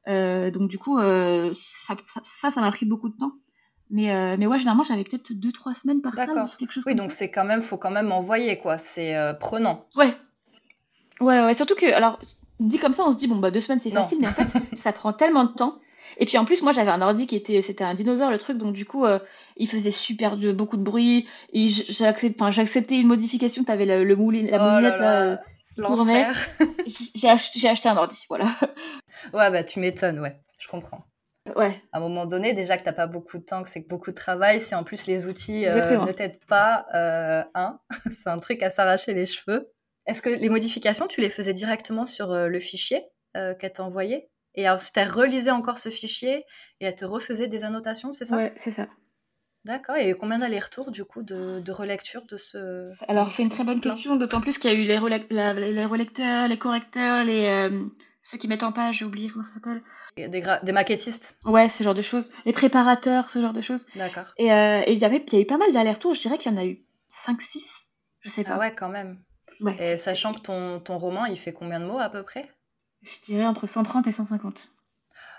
Euh, 0.08 0.50
donc, 0.50 0.68
du 0.68 0.78
coup, 0.78 0.98
euh, 0.98 1.52
ça, 1.54 1.94
ça, 2.24 2.50
ça 2.50 2.60
m'a 2.60 2.70
pris 2.72 2.86
beaucoup 2.86 3.08
de 3.08 3.16
temps. 3.16 3.32
Mais, 3.90 4.12
euh, 4.12 4.36
mais 4.36 4.46
ouais, 4.46 4.58
généralement, 4.58 4.82
j'avais 4.82 5.04
peut-être 5.04 5.32
2-3 5.32 5.74
semaines 5.74 6.00
par 6.00 6.14
salle, 6.14 6.48
quelque 6.58 6.72
chose 6.72 6.84
oui, 6.86 6.94
donc 6.94 7.12
c'est 7.12 7.30
quand 7.30 7.44
même, 7.44 7.62
faut 7.62 7.76
quand 7.76 7.90
même 7.90 8.10
envoyer, 8.10 8.58
quoi. 8.58 8.78
C'est 8.78 9.14
euh, 9.16 9.34
prenant. 9.34 9.86
Ouais. 9.94 10.12
Ouais, 11.20 11.44
ouais, 11.44 11.54
surtout 11.54 11.76
que, 11.76 11.92
alors, 11.92 12.18
dit 12.58 12.78
comme 12.78 12.92
ça, 12.92 13.04
on 13.06 13.12
se 13.12 13.18
dit, 13.18 13.28
bon, 13.28 13.36
bah, 13.36 13.52
deux 13.52 13.60
semaines, 13.60 13.78
c'est 13.78 13.90
facile, 13.90 14.18
mais 14.20 14.26
en 14.26 14.32
fait, 14.32 14.58
ça 14.78 14.92
prend 14.92 15.12
tellement 15.12 15.44
de 15.44 15.52
temps 15.52 15.78
et 16.18 16.26
puis 16.26 16.38
en 16.38 16.44
plus, 16.44 16.62
moi 16.62 16.72
j'avais 16.72 16.90
un 16.90 17.02
ordi 17.02 17.26
qui 17.26 17.36
était, 17.36 17.62
c'était 17.62 17.84
un 17.84 17.94
dinosaure 17.94 18.30
le 18.30 18.38
truc, 18.38 18.58
donc 18.58 18.72
du 18.72 18.84
coup, 18.84 19.04
euh, 19.04 19.18
il 19.56 19.68
faisait 19.68 19.90
super 19.90 20.36
de, 20.36 20.52
beaucoup 20.52 20.76
de 20.76 20.82
bruit. 20.82 21.28
Et 21.52 21.68
j'acceptais 21.68 23.00
une 23.00 23.06
modification, 23.06 23.64
t'avais 23.64 23.86
le, 23.86 24.04
le 24.04 24.16
moulin, 24.16 24.44
la 24.48 24.58
oh 24.58 24.70
moulinette 24.70 25.00
là, 25.00 25.42
tournait. 25.84 26.28
j'ai 27.14 27.28
acheté, 27.28 27.68
acheté 27.68 27.88
un 27.88 27.96
ordi, 27.96 28.24
voilà. 28.28 28.46
Ouais, 29.32 29.50
bah 29.50 29.62
tu 29.64 29.80
m'étonnes, 29.80 30.20
ouais, 30.20 30.40
je 30.58 30.68
comprends. 30.68 31.04
Ouais. 31.56 31.80
À 31.92 31.98
un 31.98 32.00
moment 32.00 32.26
donné, 32.26 32.52
déjà 32.52 32.76
que 32.76 32.82
t'as 32.82 32.92
pas 32.92 33.06
beaucoup 33.06 33.38
de 33.38 33.44
temps, 33.44 33.62
que 33.62 33.68
c'est 33.68 33.82
que 33.82 33.88
beaucoup 33.88 34.10
de 34.10 34.16
travail, 34.16 34.60
si 34.60 34.74
en 34.74 34.82
plus 34.82 35.06
les 35.06 35.26
outils 35.26 35.66
euh, 35.66 36.04
ne 36.04 36.12
t'aident 36.12 36.44
pas, 36.46 36.86
euh, 36.94 37.44
hein, 37.54 37.78
c'est 38.12 38.28
un 38.28 38.38
truc 38.38 38.62
à 38.62 38.70
s'arracher 38.70 39.14
les 39.14 39.26
cheveux. 39.26 39.70
Est-ce 40.06 40.20
que 40.20 40.30
les 40.30 40.48
modifications, 40.48 41.06
tu 41.06 41.20
les 41.20 41.30
faisais 41.30 41.52
directement 41.52 42.04
sur 42.04 42.34
le 42.34 42.60
fichier 42.60 43.04
qu'elle 43.32 43.72
t'a 43.72 43.82
envoyé 43.82 44.28
et 44.54 44.68
ensuite, 44.68 44.96
elle 44.96 45.08
relisait 45.08 45.50
encore 45.50 45.78
ce 45.78 45.88
fichier 45.88 46.44
et 46.80 46.86
elle 46.86 46.94
te 46.94 47.04
refaisait 47.04 47.48
des 47.48 47.64
annotations, 47.64 48.12
c'est 48.12 48.24
ça? 48.24 48.36
Ouais, 48.36 48.54
c'est 48.56 48.72
ça. 48.72 48.86
D'accord. 49.64 49.96
Et 49.96 50.12
combien 50.12 50.38
d'allers-retours, 50.38 50.90
du 50.90 51.04
coup, 51.04 51.22
de, 51.22 51.60
de 51.60 51.72
relecture 51.72 52.26
de 52.26 52.36
ce. 52.36 52.84
Alors, 53.08 53.32
c'est 53.32 53.42
une 53.42 53.48
très 53.48 53.64
bonne 53.64 53.80
question, 53.80 54.16
d'autant 54.16 54.42
plus 54.42 54.58
qu'il 54.58 54.70
y 54.70 54.74
a 54.74 54.76
eu 54.76 54.84
les, 54.84 55.72
les 55.72 55.84
relecteurs, 55.86 56.48
les 56.48 56.58
correcteurs, 56.58 57.24
les, 57.24 57.46
euh, 57.46 57.84
ceux 58.24 58.38
qui 58.38 58.48
mettent 58.48 58.62
en 58.62 58.72
page, 58.72 58.98
j'ai 58.98 59.04
oublié 59.04 59.28
comment 59.28 59.44
ça 59.44 59.54
s'appelle. 59.54 59.82
Des, 60.16 60.28
des, 60.28 60.72
maquettistes? 60.72 61.38
Ouais, 61.44 61.68
ce 61.68 61.82
genre 61.82 61.94
de 61.94 62.02
choses. 62.02 62.32
Les 62.46 62.52
préparateurs, 62.52 63.28
ce 63.28 63.40
genre 63.40 63.52
de 63.52 63.60
choses. 63.60 63.86
D'accord. 63.96 64.32
Et 64.38 64.52
euh, 64.52 64.82
il 64.86 64.98
y 64.98 65.04
avait 65.04 65.24
y 65.30 65.36
a 65.36 65.40
eu 65.40 65.46
pas 65.46 65.58
mal 65.58 65.72
d'allers-retours, 65.72 66.14
je 66.14 66.22
dirais 66.22 66.38
qu'il 66.38 66.52
y 66.52 66.54
en 66.54 66.58
a 66.58 66.64
eu 66.64 66.84
5-6, 67.10 67.88
je 68.20 68.28
sais 68.28 68.44
pas. 68.44 68.54
Ah 68.54 68.58
ouais, 68.58 68.74
quand 68.74 68.88
même. 68.88 69.18
Ouais. 69.60 69.76
Et 69.78 69.96
sachant 69.98 70.32
que 70.32 70.40
ton, 70.40 70.80
ton 70.80 70.98
roman, 70.98 71.26
il 71.26 71.36
fait 71.36 71.52
combien 71.52 71.80
de 71.80 71.84
mots 71.84 71.98
à 71.98 72.08
peu 72.08 72.22
près? 72.22 72.50
Je 73.04 73.22
dirais 73.22 73.46
entre 73.46 73.68
130 73.68 74.08
et 74.08 74.12
150. 74.12 74.72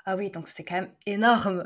Ah 0.05 0.15
oui, 0.15 0.29
donc 0.29 0.47
c'est 0.47 0.63
quand 0.63 0.75
même 0.75 0.91
énorme. 1.05 1.65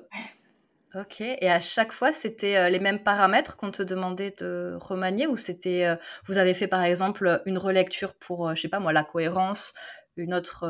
Ok, 0.95 1.21
et 1.21 1.49
à 1.49 1.59
chaque 1.59 1.91
fois, 1.91 2.13
c'était 2.13 2.57
euh, 2.57 2.69
les 2.69 2.79
mêmes 2.79 3.03
paramètres 3.03 3.57
qu'on 3.57 3.69
te 3.69 3.83
demandait 3.83 4.33
de 4.39 4.75
remanier 4.81 5.27
ou 5.27 5.37
c'était, 5.37 5.85
euh, 5.85 5.95
vous 6.25 6.39
avez 6.39 6.55
fait 6.55 6.67
par 6.67 6.81
exemple 6.81 7.43
une 7.45 7.59
relecture 7.59 8.15
pour, 8.15 8.49
euh, 8.49 8.55
je 8.55 8.61
sais 8.61 8.69
pas 8.69 8.79
moi, 8.79 8.91
la 8.91 9.03
cohérence, 9.03 9.75
une 10.17 10.33
autre 10.33 10.65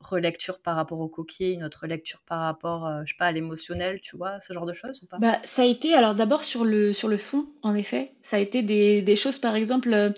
relecture 0.00 0.60
par 0.60 0.76
rapport 0.76 1.00
au 1.00 1.08
coquille, 1.08 1.54
une 1.54 1.64
autre 1.64 1.86
lecture 1.86 2.20
par 2.26 2.40
rapport, 2.42 2.88
je 3.04 3.12
sais 3.12 3.16
pas, 3.18 3.26
à 3.26 3.32
l'émotionnel, 3.32 4.00
tu 4.00 4.16
vois, 4.16 4.38
ce 4.40 4.52
genre 4.52 4.66
de 4.66 4.72
choses 4.72 5.02
ou 5.02 5.06
pas? 5.06 5.18
Bah, 5.18 5.40
Ça 5.44 5.62
a 5.62 5.64
été, 5.64 5.94
alors 5.94 6.14
d'abord 6.14 6.44
sur 6.44 6.64
le, 6.64 6.92
sur 6.92 7.08
le 7.08 7.16
fond, 7.16 7.46
en 7.62 7.74
effet, 7.74 8.12
ça 8.22 8.36
a 8.36 8.38
été 8.38 8.62
des, 8.62 9.02
des 9.02 9.16
choses 9.16 9.38
par 9.38 9.56
exemple 9.56 10.12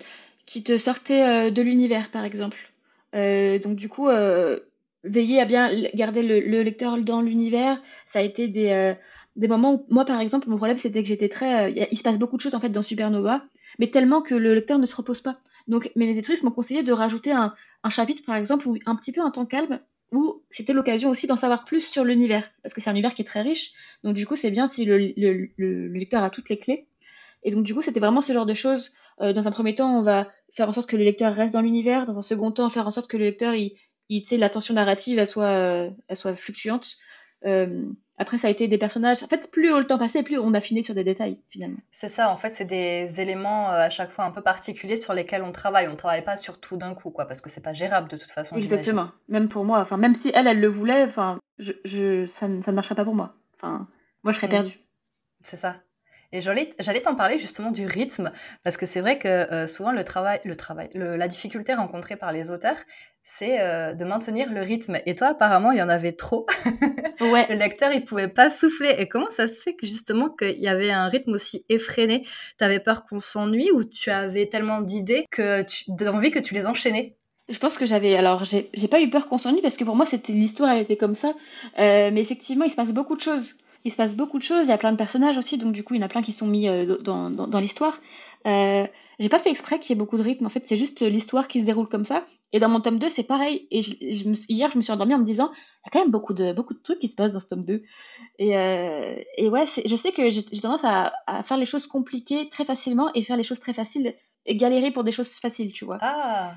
qui 0.45 0.63
te 0.63 0.77
sortaient 0.77 1.51
de 1.51 1.63
l'univers, 1.63 2.11
par 2.11 2.25
exemple. 2.25 2.59
Euh, 3.17 3.59
donc 3.59 3.77
du 3.77 3.89
coup, 3.89 4.09
euh, 4.09 4.61
veiller 5.05 5.41
à 5.41 5.45
bien 5.45 5.71
garder 5.95 6.23
le, 6.23 6.63
lecteur 6.63 6.99
dans 6.99 7.21
l'univers, 7.21 7.81
ça 8.07 8.19
a 8.21 8.23
été 8.23 8.49
des, 8.49 8.71
euh, 8.71 8.95
des 9.37 9.49
moments 9.49 9.75
où 9.75 9.87
moi 9.89 10.05
par 10.05 10.21
exemple 10.21 10.49
mon 10.49 10.57
problème 10.57 10.79
c'était 10.79 11.03
que 11.03 11.09
j'étais 11.09 11.29
très 11.29 11.73
il 11.91 11.99
se 11.99 12.03
passe 12.03 12.19
beaucoup 12.19 12.37
de 12.37 12.41
choses 12.43 12.55
en 12.55 12.61
fait 12.61 12.71
dans 12.71 12.83
Supernova 12.83 13.45
mais 13.79 13.91
tellement 13.91 14.23
que 14.23 14.35
le 14.35 14.55
lecteur 14.55 14.79
ne 14.79 14.87
se 14.87 14.97
repose 14.97 15.21
pas. 15.21 15.39
Donc 15.69 15.91
mes 15.97 16.09
éditrices 16.09 16.43
m'ont 16.43 16.51
conseillé 16.51 16.83
de 16.83 16.93
rajouter 16.93 17.33
un, 17.33 17.55
chapitre 17.91 18.25
par 18.25 18.37
exemple 18.37 18.69
où 18.69 18.79
un 18.87 18.97
petit 18.97 19.13
peu 19.13 19.21
un 19.21 19.31
temps 19.31 19.47
calme 19.47 19.81
où 20.13 20.43
c'était 20.51 20.73
l'occasion 20.73 21.11
aussi 21.11 21.27
d'en 21.27 21.37
savoir 21.37 21.65
plus 21.65 21.81
sur 21.81 22.05
l'univers 22.05 22.49
parce 22.63 22.75
que 22.75 22.81
c'est 22.81 22.91
un 22.91 22.95
univers 22.95 23.15
qui 23.15 23.23
est 23.23 23.27
très 23.27 23.43
riche. 23.43 23.73
Donc 24.03 24.15
du 24.15 24.27
coup 24.27 24.37
c'est 24.37 24.51
bien 24.51 24.67
si 24.67 24.85
le, 24.85 24.99
le, 24.99 25.51
le, 25.57 25.89
lecteur 25.89 26.23
a 26.23 26.31
toutes 26.31 26.49
les 26.49 26.59
clés. 26.59 26.87
Et 27.43 27.51
donc 27.51 27.65
du 27.65 27.75
coup 27.75 27.83
c'était 27.83 28.01
vraiment 28.01 28.21
ce 28.21 28.33
genre 28.33 28.47
de 28.47 28.55
choses 28.55 28.93
dans 29.19 29.49
un 29.49 29.51
premier 29.51 29.75
temps, 29.75 29.99
on 29.99 30.03
va 30.03 30.29
faire 30.57 30.69
en 30.69 30.73
sorte 30.73 30.89
que 30.89 30.97
le 30.97 31.05
lecteur 31.05 31.35
reste 31.35 31.53
dans 31.53 31.61
l'univers. 31.61 32.07
Dans 32.07 32.19
un 32.19 32.23
second 32.23 32.51
temps, 32.51 32.69
faire 32.69 32.87
en 32.87 32.91
sorte 32.91 33.09
que 33.09 33.17
le 33.17 33.25
lecteur, 33.25 33.55
il, 33.55 33.77
il 34.09 34.25
l'attention 34.39 34.75
narrative, 34.75 35.19
elle 35.19 35.27
soit, 35.27 35.45
euh, 35.45 35.91
elle 36.09 36.17
soit 36.17 36.35
fluctuante. 36.35 36.97
après, 38.19 38.39
ça 38.39 38.49
a 38.49 38.51
été 38.51 38.67
des 38.67 38.79
personnages. 38.79 39.23
En 39.23 39.27
fait, 39.29 39.51
plus 39.53 39.69
le 39.69 39.87
temps 39.87 39.99
passait, 39.99 40.23
plus 40.23 40.39
on 40.39 40.55
affinait 40.55 40.83
sur 40.83 40.95
des 40.95 41.05
détails, 41.05 41.41
finalement. 41.51 41.79
C'est 41.93 42.09
ça, 42.09 42.31
en 42.31 42.37
fait, 42.37 42.51
c'est 42.51 42.65
des 42.65 43.21
éléments 43.21 43.69
à 43.69 43.91
chaque 43.91 44.11
fois 44.11 44.25
un 44.25 44.31
peu 44.31 44.41
particuliers 44.41 44.97
sur 44.97 45.13
lesquels 45.13 45.43
on 45.43 45.53
travaille. 45.53 45.89
On 45.89 45.93
ne 45.93 45.97
travaille 45.97 46.25
pas 46.25 46.39
sur 46.39 46.59
tout 46.59 46.79
d'un 46.79 46.95
coup, 46.95 47.11
quoi, 47.11 47.27
parce 47.27 47.43
que 47.43 47.51
c'est 47.51 47.61
pas 47.61 47.75
gérable 47.75 48.09
de 48.09 48.17
toute 48.17 48.31
façon. 48.31 48.57
Exactement. 48.57 49.11
Même 49.29 49.49
pour 49.49 49.65
moi, 49.65 49.81
enfin, 49.81 49.99
même 49.99 50.15
si 50.15 50.31
elle, 50.35 50.47
elle 50.47 50.61
le 50.61 50.69
voulait, 50.69 51.05
enfin, 51.05 51.39
je, 51.59 51.73
je, 51.85 52.27
ça, 52.27 52.49
ne 52.49 52.73
marcherait 52.73 52.95
pas 52.95 53.05
pour 53.05 53.15
moi. 53.15 53.35
Enfin, 53.55 53.87
moi, 54.25 54.33
je 54.33 54.39
serais 54.39 54.49
mm. 54.49 54.51
perdue. 54.51 54.79
C'est 55.41 55.57
ça. 55.57 55.77
Et 56.33 56.41
j'allais 56.41 57.01
t'en 57.03 57.15
parler 57.15 57.39
justement 57.39 57.71
du 57.71 57.87
rythme, 57.87 58.31
parce 58.65 58.77
que 58.77 58.87
c'est 58.87 59.01
vrai 59.01 59.19
que 59.19 59.29
euh, 59.29 59.67
souvent 59.67 59.93
le 59.93 60.05
travail, 60.05 60.41
le 60.45 60.57
travail 60.57 60.91
la 60.95 61.29
difficulté 61.29 61.75
rencontrée 61.75 62.17
par 62.17 62.33
les 62.33 62.51
auteurs, 62.51 62.77
c'est 63.29 63.61
euh, 63.61 63.93
de 63.93 64.05
maintenir 64.05 64.53
le 64.53 64.63
rythme. 64.63 64.99
Et 65.05 65.17
toi, 65.17 65.29
apparemment, 65.29 65.73
il 65.73 65.79
y 65.79 65.83
en 65.83 65.89
avait 65.89 66.13
trop. 66.13 66.47
Ouais. 67.19 67.47
le 67.49 67.57
lecteur, 67.57 67.93
il 67.93 68.05
pouvait 68.05 68.29
pas 68.29 68.51
souffler. 68.51 68.95
Et 68.99 69.09
comment 69.09 69.31
ça 69.31 69.49
se 69.49 69.61
fait 69.61 69.75
que 69.75 69.87
justement 69.87 70.29
qu'il 70.29 70.61
y 70.61 70.69
avait 70.69 70.91
un 70.91 71.09
rythme 71.09 71.33
aussi 71.33 71.65
effréné? 71.71 72.25
Tu 72.59 72.65
avais 72.65 72.79
peur 72.79 73.07
qu'on 73.07 73.19
s'ennuie 73.19 73.71
ou 73.73 73.85
tu 73.85 74.11
avais 74.11 74.47
tellement 74.47 74.83
d'idées 74.83 75.25
que 75.31 75.65
d'envie 75.89 76.31
que 76.31 76.39
tu 76.39 76.53
les 76.53 76.67
enchaînais? 76.67 77.17
Je 77.49 77.59
pense 77.59 77.79
que 77.79 77.87
j'avais. 77.87 78.17
Alors, 78.17 78.45
j'ai 78.45 78.89
pas 78.89 79.01
eu 79.01 79.09
peur 79.09 79.29
qu'on 79.29 79.39
s'ennuie 79.39 79.63
parce 79.63 79.79
que 79.79 79.85
pour 79.85 79.97
moi, 79.97 80.05
c'était 80.05 80.35
l'histoire, 80.35 80.71
elle 80.71 80.83
était 80.83 80.99
comme 80.99 81.15
ça. 81.15 81.29
Euh, 81.79 82.11
mais 82.13 82.21
effectivement, 82.21 82.67
il 82.67 82.71
se 82.71 82.77
passe 82.77 82.93
beaucoup 82.93 83.17
de 83.17 83.23
choses 83.23 83.57
il 83.87 83.93
se 83.93 83.97
passe 83.97 84.17
beaucoup 84.17 84.39
de 84.39 84.43
choses, 84.43 84.65
il 84.65 84.69
y 84.69 84.73
a 84.73 84.79
plein 84.79 84.91
de 84.91 84.97
personnages 84.97 85.39
aussi, 85.39 85.59
donc 85.59 85.73
du 85.73 85.85
coup, 85.85 85.95
il 85.95 86.01
y 86.01 86.03
en 86.03 86.07
a 86.07 86.09
plein 86.09 86.21
qui 86.21 86.33
sont 86.33 86.49
mis 86.49 86.69
euh, 86.69 86.99
dans, 86.99 87.31
dans, 87.31 87.61
l'histoire. 87.61 88.01
Euh, 88.45 88.85
j'ai 89.21 89.29
pas 89.29 89.39
fait 89.39 89.51
exprès 89.51 89.79
qu'il 89.79 89.95
y 89.95 89.97
ait 89.97 89.99
beaucoup 89.99 90.17
de 90.17 90.25
rythme, 90.25 90.45
en 90.45 90.49
fait, 90.49 90.67
c'est 90.67 90.77
juste 90.77 91.03
l'histoire 91.03 91.47
qui 91.47 91.61
se 91.61 91.65
déroule 91.65 91.89
comme 91.89 92.05
ça. 92.05 92.27
Et 92.53 92.59
dans 92.59 92.69
mon 92.69 92.81
tome 92.81 92.99
2, 92.99 93.09
c'est 93.09 93.23
pareil. 93.23 93.69
Et 93.71 93.83
je, 93.83 93.95
hier, 94.49 94.71
je 94.73 94.77
me 94.77 94.83
suis 94.83 94.93
endormie 94.93 95.15
en 95.15 95.19
me 95.19 95.25
disant, 95.25 95.53
il 95.53 95.87
y 95.87 95.89
a 95.89 95.91
quand 95.93 96.01
même 96.01 96.11
beaucoup 96.11 96.35
de, 96.35 96.53
beaucoup 96.53 96.75
de 96.75 96.81
trucs 96.81 96.99
qui 96.99 97.07
se 97.07 97.15
passent 97.15 97.35
dans 97.35 97.41
ce 97.41 97.47
tome 97.47 97.65
2. 97.65 97.85
Et, 98.41 98.57
euh, 98.57 99.15
et 99.37 99.49
ouais, 99.49 99.67
je 99.85 99.97
sais 99.97 100.11
que 100.11 100.31
j'ai 100.31 100.43
tendance 100.61 100.85
à, 100.85 101.13
à, 101.29 101.45
faire 101.45 101.57
les 101.57 101.67
choses 101.67 101.87
compliquées 101.87 102.49
très 102.49 102.65
facilement 102.65 103.13
et 103.15 103.23
faire 103.23 103.37
les 103.37 103.45
choses 103.45 103.61
très 103.61 103.73
faciles 103.73 104.15
et 104.47 104.57
galérer 104.57 104.91
pour 104.91 105.05
des 105.05 105.13
choses 105.13 105.31
faciles, 105.31 105.71
tu 105.71 105.85
vois. 105.85 105.99
Ah. 106.01 106.55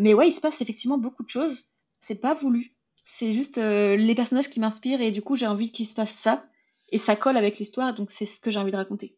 Mais 0.00 0.12
ouais, 0.12 0.28
il 0.28 0.32
se 0.32 0.40
passe 0.40 0.60
effectivement 0.60 0.98
beaucoup 0.98 1.22
de 1.22 1.30
choses. 1.30 1.66
C'est 2.00 2.20
pas 2.20 2.34
voulu. 2.34 2.72
C'est 3.04 3.32
juste 3.32 3.58
euh, 3.58 3.96
les 3.96 4.14
personnages 4.14 4.48
qui 4.48 4.60
m'inspirent 4.60 5.00
et 5.00 5.10
du 5.10 5.22
coup 5.22 5.36
j'ai 5.36 5.46
envie 5.46 5.72
qu'il 5.72 5.86
se 5.86 5.94
passe 5.94 6.12
ça. 6.12 6.44
Et 6.90 6.98
ça 6.98 7.16
colle 7.16 7.38
avec 7.38 7.58
l'histoire, 7.58 7.94
donc 7.94 8.10
c'est 8.12 8.26
ce 8.26 8.38
que 8.38 8.50
j'ai 8.50 8.58
envie 8.58 8.70
de 8.70 8.76
raconter. 8.76 9.16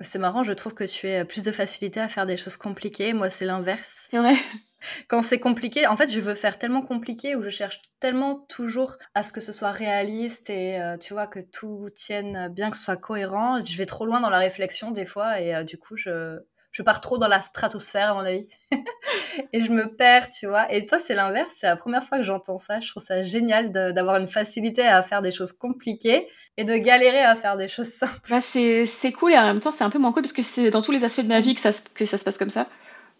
C'est 0.00 0.18
marrant, 0.18 0.42
je 0.42 0.52
trouve 0.52 0.72
que 0.72 0.84
tu 0.84 1.06
as 1.08 1.26
plus 1.26 1.44
de 1.44 1.52
facilité 1.52 2.00
à 2.00 2.08
faire 2.08 2.24
des 2.24 2.38
choses 2.38 2.56
compliquées. 2.56 3.12
Moi, 3.12 3.28
c'est 3.28 3.44
l'inverse. 3.44 4.08
C'est 4.10 4.16
vrai. 4.16 4.34
Quand 5.08 5.20
c'est 5.20 5.38
compliqué, 5.38 5.86
en 5.86 5.94
fait, 5.94 6.10
je 6.10 6.18
veux 6.20 6.34
faire 6.34 6.58
tellement 6.58 6.80
compliqué 6.80 7.36
ou 7.36 7.42
je 7.42 7.50
cherche 7.50 7.82
tellement 8.00 8.46
toujours 8.48 8.96
à 9.14 9.22
ce 9.22 9.34
que 9.34 9.42
ce 9.42 9.52
soit 9.52 9.72
réaliste 9.72 10.48
et 10.48 10.80
euh, 10.80 10.96
tu 10.96 11.12
vois 11.12 11.26
que 11.26 11.40
tout 11.40 11.90
tienne 11.94 12.48
bien, 12.48 12.70
que 12.70 12.78
ce 12.78 12.84
soit 12.84 12.96
cohérent. 12.96 13.62
Je 13.62 13.76
vais 13.76 13.84
trop 13.84 14.06
loin 14.06 14.20
dans 14.20 14.30
la 14.30 14.38
réflexion 14.38 14.90
des 14.90 15.04
fois 15.04 15.38
et 15.38 15.54
euh, 15.54 15.64
du 15.64 15.76
coup, 15.76 15.98
je, 15.98 16.38
je 16.72 16.82
pars 16.82 17.00
trop 17.00 17.18
dans 17.18 17.28
la 17.28 17.42
stratosphère, 17.42 18.10
à 18.10 18.14
mon 18.14 18.20
avis. 18.20 18.46
et 19.52 19.62
je 19.62 19.72
me 19.72 19.94
perds, 19.96 20.30
tu 20.30 20.46
vois. 20.46 20.72
Et 20.72 20.84
toi, 20.84 20.98
c'est 20.98 21.14
l'inverse. 21.14 21.52
C'est 21.52 21.66
la 21.66 21.76
première 21.76 22.02
fois 22.02 22.18
que 22.18 22.24
j'entends 22.24 22.58
ça. 22.58 22.80
Je 22.80 22.88
trouve 22.90 23.02
ça 23.02 23.22
génial 23.22 23.72
d'avoir 23.72 24.16
une 24.16 24.28
facilité 24.28 24.82
à 24.82 25.02
faire 25.02 25.22
des 25.22 25.32
choses 25.32 25.52
compliquées 25.52 26.28
et 26.56 26.64
de 26.64 26.74
galérer 26.76 27.22
à 27.22 27.34
faire 27.34 27.56
des 27.56 27.68
choses 27.68 27.88
simples. 27.88 28.20
Bah, 28.28 28.40
c'est 28.40 29.12
cool 29.12 29.32
et 29.32 29.38
en 29.38 29.46
même 29.46 29.60
temps, 29.60 29.72
c'est 29.72 29.84
un 29.84 29.90
peu 29.90 29.98
moins 29.98 30.12
cool 30.12 30.22
parce 30.22 30.32
que 30.32 30.42
c'est 30.42 30.70
dans 30.70 30.82
tous 30.82 30.92
les 30.92 31.04
aspects 31.04 31.22
de 31.22 31.28
ma 31.28 31.40
vie 31.40 31.54
que 31.54 31.60
ça, 31.60 31.70
que 31.94 32.04
ça 32.04 32.18
se 32.18 32.24
passe 32.24 32.38
comme 32.38 32.50
ça. 32.50 32.68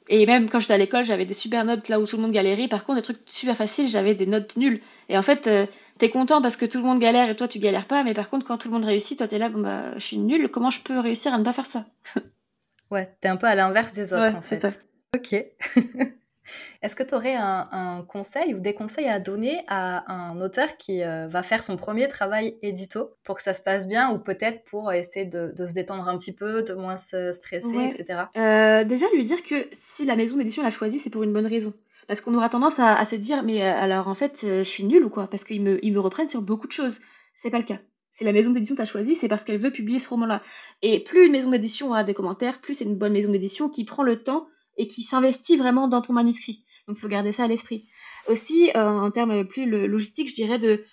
Et 0.09 0.26
même 0.26 0.48
quand 0.48 0.59
j'étais 0.59 0.74
à 0.74 0.78
l'école, 0.78 1.05
j'avais 1.05 1.24
des 1.24 1.34
super 1.34 1.64
notes 1.64 1.88
là 1.88 2.01
où 2.01 2.07
tout 2.07 2.16
le 2.16 2.22
monde 2.22 2.32
galérait. 2.32 2.68
Par 2.68 2.84
contre, 2.84 2.96
des 2.96 3.03
trucs 3.03 3.20
super 3.26 3.57
faciles, 3.57 3.88
j'avais 3.88 4.14
des 4.14 4.26
notes 4.26 4.57
nulles. 4.57 4.80
Et 5.09 5.16
en 5.16 5.22
fait, 5.22 5.46
euh, 5.46 5.66
t'es 5.98 6.11
content 6.11 6.42
parce 6.42 6.57
que 6.57 6.66
tout 6.66 6.78
le 6.78 6.84
monde 6.84 6.98
galère 6.98 7.30
et 7.30 7.36
toi, 7.36 7.46
tu 7.46 7.59
galères 7.61 7.86
pas. 7.86 8.03
Mais 8.03 8.14
par 8.14 8.28
contre, 8.28 8.46
quand 8.46 8.59
tout 8.59 8.68
le 8.68 8.74
monde 8.74 8.84
réussit, 8.84 9.18
toi, 9.18 9.28
t'es 9.28 9.38
là, 9.38 9.48
bon, 9.48 9.61
bah, 9.61 9.94
je 9.94 10.01
suis 10.01 10.18
nulle. 10.18 10.48
Comment 10.48 10.70
je 10.70 10.80
peux 10.80 10.98
réussir 10.98 11.32
à 11.32 11.38
ne 11.38 11.44
pas 11.44 11.53
faire 11.53 11.66
ça? 11.66 11.84
Ouais, 12.91 13.14
t'es 13.20 13.28
un 13.28 13.36
peu 13.36 13.47
à 13.47 13.55
l'inverse 13.55 13.93
des 13.93 14.12
autres 14.12 14.34
en 14.34 14.43
fait. 14.43 14.86
Ok. 15.16 15.34
Est-ce 16.82 16.97
que 16.97 17.03
tu 17.03 17.14
aurais 17.14 17.34
un, 17.36 18.05
conseil 18.09 18.55
ou 18.55 18.61
des 18.61 18.74
conseils 18.74 19.07
à 19.07 19.18
donner 19.18 19.61
à 19.68 20.12
un 20.12 20.41
auteur 20.41 20.76
qui 20.78 21.03
euh, 21.03 21.28
va 21.28 21.43
faire 21.43 21.62
son 21.62 21.76
premier 21.76 22.09
travail 22.09 22.57
édito 22.62 23.11
pour 23.24 23.36
que 23.36 23.43
ça 23.43 23.55
se 23.55 23.62
passe 23.62 23.86
bien 23.86 24.11
ou 24.11 24.18
peut-être 24.18 24.64
pour 24.64 24.93
essayer 24.93 25.26
de, 25.26 25.53
se 25.57 25.74
détendre 25.74 26.09
un 26.09 26.16
petit 26.18 26.32
peu, 26.32 26.62
de 26.62 26.74
moins 26.74 26.97
se 26.97 27.32
stresser, 27.32 27.93
etc. 27.93 28.24
Euh, 28.36 28.84
déjà, 28.84 29.07
lui 29.14 29.24
dire 29.24 29.43
que 29.43 29.66
si 29.72 30.05
la 30.05 30.16
maison 30.16 30.36
d'édition 30.36 30.62
l'a 30.62 30.70
choisi, 30.70 30.99
c'est 30.99 31.11
pour 31.11 31.22
une 31.22 31.32
bonne 31.32 31.47
raison. 31.47 31.72
Parce 32.09 32.20
qu'on 32.20 32.34
aura 32.34 32.49
tendance 32.49 32.80
à, 32.80 33.05
se 33.05 33.14
dire, 33.14 33.45
mais 33.45 33.62
euh, 33.62 33.72
alors 33.72 34.09
en 34.09 34.14
fait, 34.14 34.41
je 34.43 34.62
suis 34.62 34.84
nulle 34.84 35.05
ou 35.05 35.11
quoi? 35.11 35.28
Parce 35.28 35.45
qu'ils 35.45 35.62
me, 35.62 35.84
ils 35.84 35.93
me 35.93 36.01
reprennent 36.01 36.28
sur 36.28 36.43
beaucoup 36.43 36.66
de 36.66 36.72
choses. 36.72 37.01
C'est 37.36 37.51
pas 37.51 37.59
le 37.59 37.64
cas 37.64 37.78
si 38.12 38.24
la 38.24 38.32
maison 38.32 38.50
d'édition 38.50 38.76
t'a 38.76 38.84
choisi, 38.84 39.14
c'est 39.14 39.28
parce 39.28 39.44
qu'elle 39.44 39.61
veut 39.61 39.70
publier 39.70 39.98
ce 39.98 40.08
roman-là. 40.08 40.42
Et 40.82 41.00
plus 41.00 41.26
une 41.26 41.32
maison 41.32 41.50
d'édition 41.50 41.88
aura 41.88 42.04
des 42.04 42.14
commentaires, 42.14 42.61
plus 42.61 42.74
c'est 42.74 42.84
une 42.84 42.96
bonne 42.96 43.12
maison 43.12 43.30
d'édition 43.30 43.68
qui 43.68 43.84
prend 43.84 44.02
le 44.02 44.22
temps 44.22 44.48
et 44.76 44.88
qui 44.88 45.02
s'investit 45.02 45.56
vraiment 45.56 45.88
dans 45.88 46.02
ton 46.02 46.12
manuscrit. 46.12 46.64
Donc 46.86 46.96
il 46.98 47.00
faut 47.00 47.08
garder 47.08 47.32
ça 47.32 47.44
à 47.44 47.48
l'esprit. 47.48 47.86
Aussi, 48.26 48.70
euh, 48.76 48.88
en 48.88 49.11
termes 49.11 49.46
plus 49.46 49.66
logistiques, 49.66 50.28
je 50.28 50.34
dirais 50.34 50.58
de... 50.58 50.84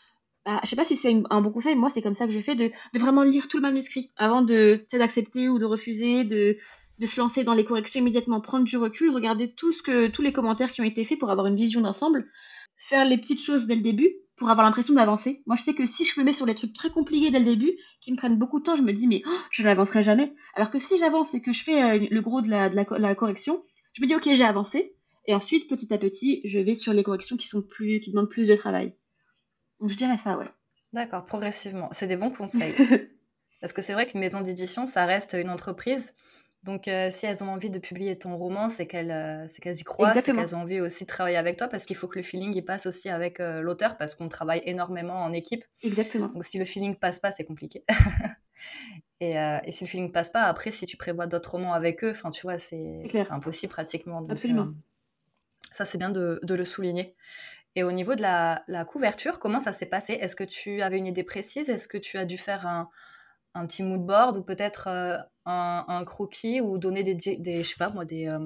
Bah, 0.45 0.59
je 0.63 0.69
sais 0.69 0.75
pas 0.75 0.85
si 0.85 0.95
c'est 0.95 1.13
un 1.29 1.41
bon 1.41 1.51
conseil, 1.51 1.75
moi 1.75 1.89
c'est 1.89 2.01
comme 2.01 2.13
ça 2.13 2.25
que 2.25 2.31
je 2.31 2.39
fais, 2.39 2.55
de, 2.55 2.71
vraiment 2.93 3.23
lire 3.23 3.49
tout 3.49 3.57
le 3.57 3.63
manuscrit 3.63 4.11
avant 4.15 4.41
de 4.41 4.85
d'accepter 4.93 5.49
ou 5.49 5.59
de 5.59 5.65
refuser, 5.65 6.23
de, 6.23 6.57
de 6.99 7.05
se 7.05 7.19
lancer 7.19 7.43
dans 7.43 7.53
les 7.53 7.65
corrections 7.65 7.99
immédiatement, 7.99 8.39
prendre 8.39 8.63
du 8.63 8.77
recul, 8.77 9.09
regarder 9.09 9.53
tout 9.53 9.73
ce 9.73 9.83
que, 9.83 10.07
tous 10.07 10.21
les 10.21 10.31
commentaires 10.31 10.71
qui 10.71 10.79
ont 10.79 10.85
été 10.85 11.03
faits 11.03 11.19
pour 11.19 11.31
avoir 11.31 11.47
une 11.47 11.57
vision 11.57 11.81
d'ensemble, 11.81 12.27
faire 12.77 13.03
les 13.03 13.17
petites 13.17 13.41
choses 13.41 13.67
dès 13.67 13.75
le 13.75 13.81
début, 13.81 14.15
pour 14.37 14.51
avoir 14.51 14.65
l'impression 14.65 14.93
d'avancer. 14.93 15.41
Moi, 15.47 15.55
je 15.55 15.63
sais 15.63 15.73
que 15.73 15.85
si 15.85 16.05
je 16.05 16.19
me 16.19 16.25
mets 16.25 16.31
sur 16.31 16.45
les 16.45 16.55
trucs 16.55 16.73
très 16.73 16.91
compliqués 16.91 17.31
dès 17.31 17.39
le 17.39 17.45
début, 17.45 17.73
qui 17.99 18.11
me 18.11 18.17
prennent 18.17 18.37
beaucoup 18.37 18.59
de 18.59 18.63
temps, 18.63 18.75
je 18.75 18.83
me 18.83 18.93
dis, 18.93 19.07
mais 19.07 19.23
oh, 19.25 19.37
je 19.51 19.63
n'avancerai 19.63 20.03
jamais. 20.03 20.33
Alors 20.55 20.69
que 20.69 20.79
si 20.79 20.97
j'avance 20.99 21.33
et 21.33 21.41
que 21.41 21.51
je 21.51 21.63
fais 21.63 21.83
euh, 21.83 22.07
le 22.09 22.21
gros 22.21 22.41
de, 22.41 22.49
la, 22.49 22.69
la, 22.69 23.15
correction, 23.15 23.63
je 23.93 24.01
me 24.01 24.07
dis, 24.07 24.15
ok, 24.15 24.29
j'ai 24.31 24.43
avancé. 24.43 24.95
Et 25.25 25.33
ensuite, 25.33 25.67
petit 25.67 25.91
à 25.93 25.97
petit, 25.97 26.41
je 26.45 26.59
vais 26.59 26.75
sur 26.75 26.93
les 26.93 27.03
corrections 27.03 27.35
qui, 27.35 27.47
sont 27.47 27.63
plus, 27.63 27.99
qui 27.99 28.11
demandent 28.11 28.29
plus 28.29 28.47
de 28.47 28.55
travail. 28.55 28.95
Donc, 29.81 29.89
je 29.89 29.97
dirais 29.97 30.17
ça, 30.17 30.37
ouais. 30.37 30.47
D'accord, 30.93 31.25
progressivement. 31.25 31.89
C'est 31.91 32.07
des 32.07 32.15
bons 32.15 32.29
conseils. 32.29 32.73
Parce 33.61 33.73
que 33.73 33.81
c'est 33.81 33.93
vrai 33.93 34.05
qu'une 34.05 34.19
maison 34.19 34.41
d'édition, 34.41 34.85
ça 34.85 35.05
reste 35.05 35.33
une 35.33 35.49
entreprise. 35.49 36.13
Donc, 36.63 36.87
euh, 36.87 37.09
si 37.11 37.25
elles 37.25 37.43
ont 37.43 37.49
envie 37.49 37.69
de 37.69 37.79
publier 37.79 38.17
ton 38.17 38.35
roman, 38.35 38.67
c'est 38.67 38.87
qu'elles 38.87 39.11
euh, 39.11 39.47
y 39.47 39.83
croient, 39.83 40.13
c'est 40.13 40.33
qu'elles 40.33 40.55
ont 40.55 40.61
envie 40.61 40.81
aussi 40.81 41.05
de 41.05 41.07
travailler 41.07 41.37
avec 41.37 41.57
toi, 41.57 41.67
parce 41.67 41.85
qu'il 41.85 41.95
faut 41.95 42.07
que 42.07 42.17
le 42.17 42.23
feeling 42.23 42.53
il 42.53 42.65
passe 42.65 42.85
aussi 42.85 43.09
avec 43.09 43.39
euh, 43.39 43.61
l'auteur, 43.61 43.97
parce 43.97 44.15
qu'on 44.15 44.27
travaille 44.27 44.61
énormément 44.65 45.23
en 45.23 45.33
équipe. 45.33 45.63
Exactement. 45.83 46.27
Donc, 46.27 46.43
si 46.43 46.57
le 46.57 46.65
feeling 46.65 46.95
passe 46.95 47.19
pas, 47.19 47.31
c'est 47.31 47.45
compliqué. 47.45 47.85
et, 49.21 49.35
si 49.69 49.83
le 49.85 49.89
feeling 49.89 50.11
passe 50.11 50.29
pas, 50.29 50.43
après, 50.43 50.71
si 50.71 50.85
tu 50.85 50.97
prévois 50.97 51.27
d'autres 51.27 51.51
romans 51.51 51.73
avec 51.73 52.03
eux, 52.03 52.11
enfin, 52.11 52.31
tu 52.31 52.41
vois, 52.41 52.57
c'est 52.57 53.07
impossible 53.29 53.71
pratiquement. 53.71 54.25
Absolument. 54.27 54.73
ça, 55.71 55.85
c'est 55.85 55.97
bien 55.97 56.09
de, 56.09 56.39
le 56.43 56.65
souligner. 56.65 57.15
Et 57.75 57.83
au 57.83 57.91
niveau 57.91 58.15
de 58.15 58.23
la, 58.23 58.63
la 58.67 58.83
couverture, 58.83 59.39
comment 59.39 59.59
ça 59.59 59.71
s'est 59.71 59.85
passé? 59.85 60.13
Est-ce 60.13 60.35
que 60.35 60.43
tu 60.43 60.81
avais 60.81 60.97
une 60.97 61.05
idée 61.05 61.23
précise? 61.23 61.69
Est-ce 61.69 61.87
que 61.87 61.99
tu 61.99 62.17
as 62.17 62.25
dû 62.25 62.37
faire 62.37 62.65
un, 62.65 62.89
un 63.53 63.67
petit 63.67 63.83
mood 63.83 64.05
board 64.05 64.37
ou 64.37 64.41
peut-être 64.41 64.89
euh, 65.47 65.81
un, 65.87 66.05
croquis 66.05 66.61
ou 66.61 66.77
donner 66.77 67.03
des, 67.03 67.15
des 67.15 67.63
je 67.63 67.69
sais 67.69 67.75
pas 67.77 67.89
moi, 67.89 68.05
des, 68.05 68.27
euh, 68.27 68.39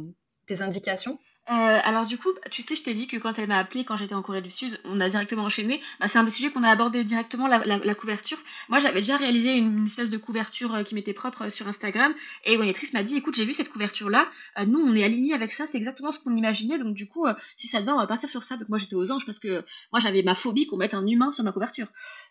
des 0.47 0.61
indications? 0.61 1.19
Euh, 1.49 1.79
alors 1.83 2.05
du 2.05 2.19
coup, 2.19 2.29
tu 2.51 2.61
sais, 2.61 2.75
je 2.75 2.83
t'ai 2.83 2.93
dit 2.93 3.07
que 3.07 3.17
quand 3.17 3.37
elle 3.39 3.47
m'a 3.47 3.57
appelé, 3.57 3.83
quand 3.83 3.95
j'étais 3.95 4.13
en 4.13 4.21
Corée 4.21 4.43
du 4.43 4.51
Sud, 4.51 4.79
on 4.85 5.01
a 5.01 5.09
directement 5.09 5.43
enchaîné. 5.43 5.81
Bah, 5.99 6.07
c'est 6.07 6.19
un 6.19 6.23
des 6.23 6.31
sujets 6.31 6.51
qu'on 6.51 6.61
a 6.61 6.69
abordé 6.69 7.03
directement, 7.03 7.47
la, 7.47 7.95
couverture. 7.95 8.37
Moi, 8.69 8.77
j'avais 8.77 9.01
déjà 9.01 9.17
réalisé 9.17 9.57
une, 9.57 9.87
espèce 9.87 10.11
de 10.11 10.17
couverture 10.17 10.83
qui 10.85 10.93
m'était 10.93 11.13
propre 11.13 11.49
sur 11.49 11.67
Instagram. 11.67 12.13
Et 12.45 12.57
Monitrice 12.57 12.93
m'a 12.93 13.01
dit, 13.01 13.17
écoute, 13.17 13.33
j'ai 13.35 13.45
vu 13.45 13.53
cette 13.53 13.69
couverture-là. 13.69 14.29
nous, 14.67 14.79
on 14.79 14.95
est 14.95 15.03
alignés 15.03 15.33
avec 15.33 15.51
ça. 15.51 15.65
C'est 15.65 15.79
exactement 15.79 16.11
ce 16.11 16.19
qu'on 16.19 16.35
imaginait. 16.35 16.77
Donc 16.77 16.93
du 16.93 17.07
coup, 17.07 17.25
si 17.57 17.67
ça 17.67 17.81
te 17.81 17.85
va, 17.85 17.95
on 17.95 17.97
va 17.97 18.07
partir 18.07 18.29
sur 18.29 18.43
ça. 18.43 18.57
Donc 18.57 18.69
moi, 18.69 18.77
j'étais 18.77 18.95
aux 18.95 19.11
anges 19.11 19.25
parce 19.25 19.39
que 19.39 19.65
moi, 19.91 19.99
j'avais 19.99 20.21
ma 20.21 20.35
phobie 20.35 20.67
qu'on 20.67 20.77
mette 20.77 20.93
un 20.93 21.05
humain 21.07 21.31
sur 21.31 21.43
ma 21.43 21.51
couverture. 21.51 21.87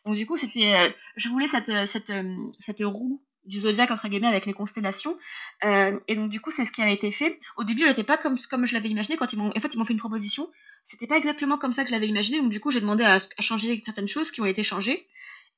Donc 0.06 0.16
du 0.16 0.26
coup, 0.26 0.36
c'était, 0.36 0.74
euh, 0.74 0.88
je 1.16 1.28
voulais 1.28 1.46
cette, 1.46 1.68
euh, 1.68 1.86
cette, 1.86 2.10
euh, 2.10 2.36
cette 2.58 2.80
roue 2.82 3.20
du 3.44 3.60
zodiaque 3.60 3.90
entre 3.90 4.08
guillemets 4.08 4.26
avec 4.26 4.46
les 4.46 4.52
constellations. 4.52 5.16
Et 5.62 6.14
donc 6.14 6.30
du 6.30 6.40
coup 6.40 6.50
c'est 6.50 6.64
ce 6.64 6.72
qui 6.72 6.82
avait 6.82 6.94
été 6.94 7.10
fait. 7.10 7.38
Au 7.56 7.64
début 7.64 7.82
elle 7.82 7.88
n'était 7.88 8.04
pas 8.04 8.18
comme 8.18 8.38
comme 8.50 8.66
je 8.66 8.74
l'avais 8.74 8.88
imaginé 8.88 9.16
quand 9.16 9.32
ils 9.32 9.38
m'ont 9.38 9.50
en 9.54 9.60
fait 9.60 9.74
ils 9.74 9.78
m'ont 9.78 9.84
fait 9.84 9.92
une 9.92 9.98
proposition. 9.98 10.50
C'était 10.84 11.06
pas 11.06 11.16
exactement 11.16 11.58
comme 11.58 11.72
ça 11.72 11.82
que 11.84 11.90
je 11.90 11.94
l'avais 11.94 12.08
imaginé. 12.08 12.40
Donc 12.40 12.50
du 12.50 12.60
coup 12.60 12.70
j'ai 12.70 12.80
demandé 12.80 13.04
à, 13.04 13.18
changer 13.40 13.80
certaines 13.84 14.08
choses 14.08 14.30
qui 14.30 14.40
ont 14.40 14.46
été 14.46 14.62
changées. 14.62 15.06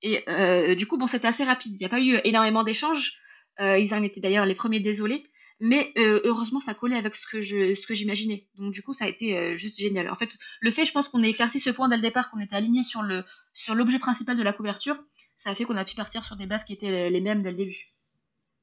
Et 0.02 0.24
du 0.76 0.86
coup 0.86 0.98
bon 0.98 1.06
c'était 1.06 1.28
assez 1.28 1.44
rapide. 1.44 1.72
Il 1.74 1.78
n'y 1.78 1.86
a 1.86 1.88
pas 1.88 2.00
eu 2.00 2.20
énormément 2.24 2.64
d'échanges. 2.64 3.18
Ils 3.58 3.94
en 3.94 4.02
étaient 4.02 4.20
d'ailleurs 4.20 4.46
les 4.46 4.54
premiers 4.54 4.80
désolés. 4.80 5.22
Mais 5.64 5.92
euh, 5.96 6.20
heureusement, 6.24 6.58
ça 6.58 6.74
collait 6.74 6.96
avec 6.96 7.14
ce 7.14 7.24
que 7.24 7.40
je, 7.40 7.76
ce 7.76 7.86
que 7.86 7.94
j'imaginais. 7.94 8.48
Donc 8.56 8.72
du 8.72 8.82
coup, 8.82 8.94
ça 8.94 9.04
a 9.04 9.08
été 9.08 9.38
euh, 9.38 9.56
juste 9.56 9.78
génial. 9.78 10.10
En 10.10 10.16
fait, 10.16 10.36
le 10.60 10.72
fait, 10.72 10.84
je 10.84 10.90
pense 10.90 11.08
qu'on 11.08 11.22
ait 11.22 11.30
éclairci 11.30 11.60
ce 11.60 11.70
point 11.70 11.88
dès 11.88 11.94
le 11.94 12.02
départ, 12.02 12.32
qu'on 12.32 12.40
était 12.40 12.56
aligné 12.56 12.82
sur 12.82 13.02
le, 13.02 13.22
sur 13.54 13.76
l'objet 13.76 14.00
principal 14.00 14.36
de 14.36 14.42
la 14.42 14.52
couverture, 14.52 14.96
ça 15.43 15.51
a 15.51 15.55
fait 15.57 15.64
qu'on 15.64 15.76
a 15.76 15.84
pu 15.84 15.97
partir 15.97 16.24
sur 16.24 16.36
des 16.36 16.47
bases 16.47 16.62
qui 16.62 16.72
étaient 16.72 17.11
les 17.11 17.20
mêmes 17.20 17.43
dès 17.43 17.51
le 17.51 17.57
début. 17.57 17.84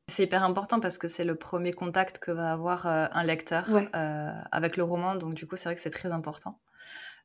C'est 0.07 0.23
hyper 0.23 0.43
important 0.43 0.79
parce 0.79 0.97
que 0.97 1.09
c'est 1.09 1.25
le 1.25 1.35
premier 1.35 1.73
contact 1.73 2.19
que 2.19 2.31
va 2.31 2.53
avoir 2.53 2.87
euh, 2.87 3.07
un 3.11 3.23
lecteur 3.23 3.67
avec 3.93 4.77
le 4.77 4.83
roman. 4.83 5.15
Donc 5.15 5.33
du 5.33 5.45
coup, 5.45 5.57
c'est 5.57 5.65
vrai 5.65 5.75
que 5.75 5.81
c'est 5.81 5.89
très 5.89 6.11
important. 6.11 6.61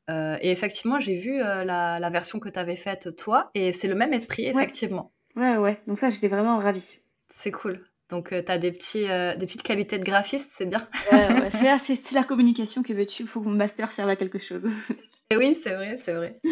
et 0.08 0.50
effectivement, 0.50 0.98
j'ai 0.98 1.16
vu 1.16 1.36
la, 1.38 2.10
version 2.10 2.40
que 2.40 2.48
tu 2.48 2.58
avais 2.58 2.76
faite 2.76 3.14
toi, 3.16 3.50
et 3.54 3.72
c'est 3.72 3.88
le 3.88 3.94
même 3.94 4.12
esprit, 4.12 4.46
effectivement. 4.46 5.12
Ouais, 5.36 5.56
ouais. 5.56 5.80
Donc 5.86 6.00
ça, 6.00 6.10
j'étais 6.10 6.28
vraiment 6.28 6.58
ravie. 6.58 6.98
C'est 7.28 7.52
cool. 7.52 7.86
Donc, 8.10 8.30
tu 8.30 8.52
as 8.52 8.58
des, 8.58 8.72
petits, 8.72 9.06
des 9.06 9.46
petites 9.46 9.62
qualités 9.62 9.98
de 9.98 10.04
graphiste, 10.04 10.50
c'est 10.50 10.66
bien. 10.66 10.84
ouais, 11.12 11.28
ouais. 11.40 11.78
C'est 11.78 12.12
la 12.12 12.24
communication 12.24 12.82
que 12.82 12.92
veux-tu? 12.92 13.22
Il 13.22 13.28
faut 13.28 13.40
que 13.40 13.48
mon 13.48 13.54
master 13.54 13.92
serve 13.92 14.10
à 14.10 14.16
quelque 14.16 14.38
chose. 14.38 14.64
Oui, 15.32 15.56
c'est 15.60 15.74
vrai, 15.74 15.96
c'est 15.98 16.12
vrai. 16.12 16.38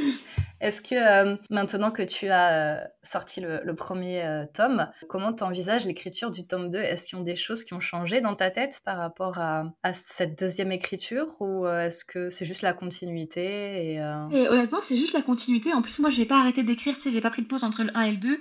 Est-ce 0.63 0.81
que 0.81 0.95
euh, 0.95 1.37
maintenant 1.51 1.91
que 1.91 2.03
tu 2.03 2.29
as 2.29 2.53
euh, 2.53 2.81
sorti 3.03 3.41
le, 3.41 3.75
premier 3.75 4.23
euh, 4.23 4.45
tome, 4.55 4.89
comment 5.09 5.33
tu 5.33 5.43
envisages 5.43 5.87
l'écriture 5.87 6.31
du 6.31 6.47
tome 6.47 6.71
2 6.71 6.79
Est-ce 6.79 7.05
qu'il 7.05 7.19
y 7.19 7.21
a 7.21 7.25
des 7.25 7.35
choses 7.35 7.65
qui 7.65 7.75
ont 7.75 7.81
changé 7.81 8.21
dans 8.21 8.37
ta 8.37 8.53
tête 8.53 8.81
par 8.85 8.97
rapport 8.97 9.39
à, 9.39 9.65
cette 9.93 10.39
deuxième 10.39 10.71
écriture 10.71 11.27
ou 11.41 11.67
est-ce 11.67 12.05
que 12.05 12.29
c'est 12.29 12.45
juste 12.45 12.63
la 12.63 12.73
continuité 12.73 13.95
et, 13.95 14.01
Honnêtement, 14.01 14.81
c'est 14.81 14.97
juste 14.97 15.15
la 15.15 15.23
continuité. 15.23 15.73
En 15.73 15.83
plus, 15.83 15.99
moi, 15.99 16.11
j'ai 16.11 16.27
pas 16.27 16.39
arrêté 16.39 16.63
d'écrire, 16.63 16.95
tu 16.95 17.01
sais, 17.01 17.11
j'ai 17.11 17.21
pas 17.21 17.31
pris 17.31 17.43
de 17.43 17.49
pause 17.49 17.65
entre 17.65 17.83
le 17.83 17.91
1 17.97 18.03
et 18.03 18.11
le 18.13 18.17
2. 18.19 18.41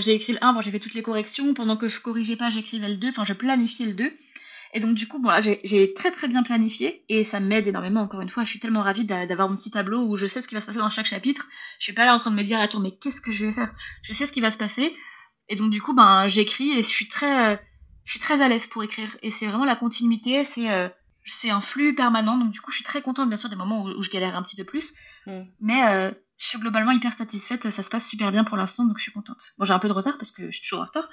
j'ai 0.00 0.12
écrit 0.12 0.34
le 0.34 0.44
1, 0.44 0.52
bon, 0.52 0.60
j'ai 0.60 0.70
fait 0.70 0.80
toutes 0.80 0.94
les 0.94 1.02
corrections. 1.02 1.54
Pendant 1.54 1.78
que 1.78 1.88
je 1.88 1.98
corrigeais 2.00 2.36
pas, 2.36 2.50
j'écrivais 2.50 2.88
le 2.88 2.96
2. 2.96 3.08
Enfin, 3.08 3.24
je 3.24 3.32
planifiais 3.32 3.86
le 3.86 3.94
2. 3.94 4.12
Et 4.76 4.80
donc 4.80 4.94
du 4.94 5.06
coup, 5.06 5.20
bon, 5.20 5.30
j'ai 5.40 5.94
très 5.94 6.10
très 6.10 6.26
bien 6.26 6.42
planifié 6.42 7.04
et 7.08 7.22
ça 7.22 7.38
m'aide 7.38 7.68
énormément. 7.68 8.02
Encore 8.02 8.20
une 8.20 8.28
fois, 8.28 8.42
je 8.42 8.50
suis 8.50 8.58
tellement 8.58 8.82
ravie 8.82 9.04
d'avoir 9.04 9.48
mon 9.48 9.56
petit 9.56 9.70
tableau 9.70 10.02
où 10.02 10.16
je 10.16 10.26
sais 10.26 10.40
ce 10.40 10.48
qui 10.48 10.56
va 10.56 10.60
se 10.60 10.66
passer 10.66 10.80
dans 10.80 10.90
chaque 10.90 11.06
chapitre. 11.06 11.46
Je 11.78 11.84
suis 11.84 11.92
pas 11.92 12.04
là 12.04 12.12
en 12.12 12.18
train 12.18 12.32
de 12.32 12.36
me 12.36 12.42
dire 12.42 12.58
attends 12.58 12.80
mais 12.80 12.90
qu'est-ce 12.90 13.20
que 13.20 13.30
je 13.30 13.46
vais 13.46 13.52
faire? 13.52 13.72
Je 14.02 14.12
sais 14.12 14.26
ce 14.26 14.32
qui 14.32 14.40
va 14.40 14.50
se 14.50 14.58
passer 14.58 14.92
et 15.48 15.54
donc 15.54 15.70
du 15.70 15.80
coup, 15.80 15.94
ben 15.94 16.26
j'écris 16.26 16.72
et 16.72 16.82
je 16.82 16.88
suis 16.88 17.08
très 17.08 17.62
je 18.04 18.10
suis 18.10 18.20
très 18.20 18.42
à 18.42 18.48
l'aise 18.48 18.66
pour 18.66 18.82
écrire 18.82 19.16
et 19.22 19.30
c'est 19.30 19.46
vraiment 19.46 19.64
la 19.64 19.76
continuité. 19.76 20.44
C'est 20.44 20.68
euh, 20.68 20.88
c'est 21.24 21.50
un 21.50 21.60
flux 21.60 21.94
permanent 21.94 22.36
donc 22.36 22.50
du 22.50 22.60
coup, 22.60 22.72
je 22.72 22.76
suis 22.76 22.84
très 22.84 23.00
contente 23.00 23.28
bien 23.28 23.36
sûr 23.36 23.48
des 23.48 23.56
moments 23.56 23.84
où, 23.84 24.02
je 24.02 24.10
galère 24.10 24.36
un 24.36 24.42
petit 24.42 24.56
peu 24.56 24.64
plus, 24.64 24.92
mm. 25.26 25.42
mais 25.60 25.86
euh, 25.86 26.10
je 26.36 26.48
suis 26.48 26.58
globalement 26.58 26.90
hyper 26.90 27.12
satisfaite. 27.12 27.70
Ça 27.70 27.82
se 27.84 27.90
passe 27.90 28.08
super 28.08 28.32
bien 28.32 28.42
pour 28.42 28.56
l'instant 28.56 28.84
donc 28.84 28.98
je 28.98 29.04
suis 29.04 29.12
contente. 29.12 29.52
Bon, 29.56 29.64
j'ai 29.64 29.72
un 29.72 29.78
peu 29.78 29.88
de 29.88 29.92
retard 29.92 30.18
parce 30.18 30.32
que 30.32 30.50
je 30.50 30.56
suis 30.56 30.62
toujours 30.68 30.82
en 30.82 30.86
retard, 30.86 31.08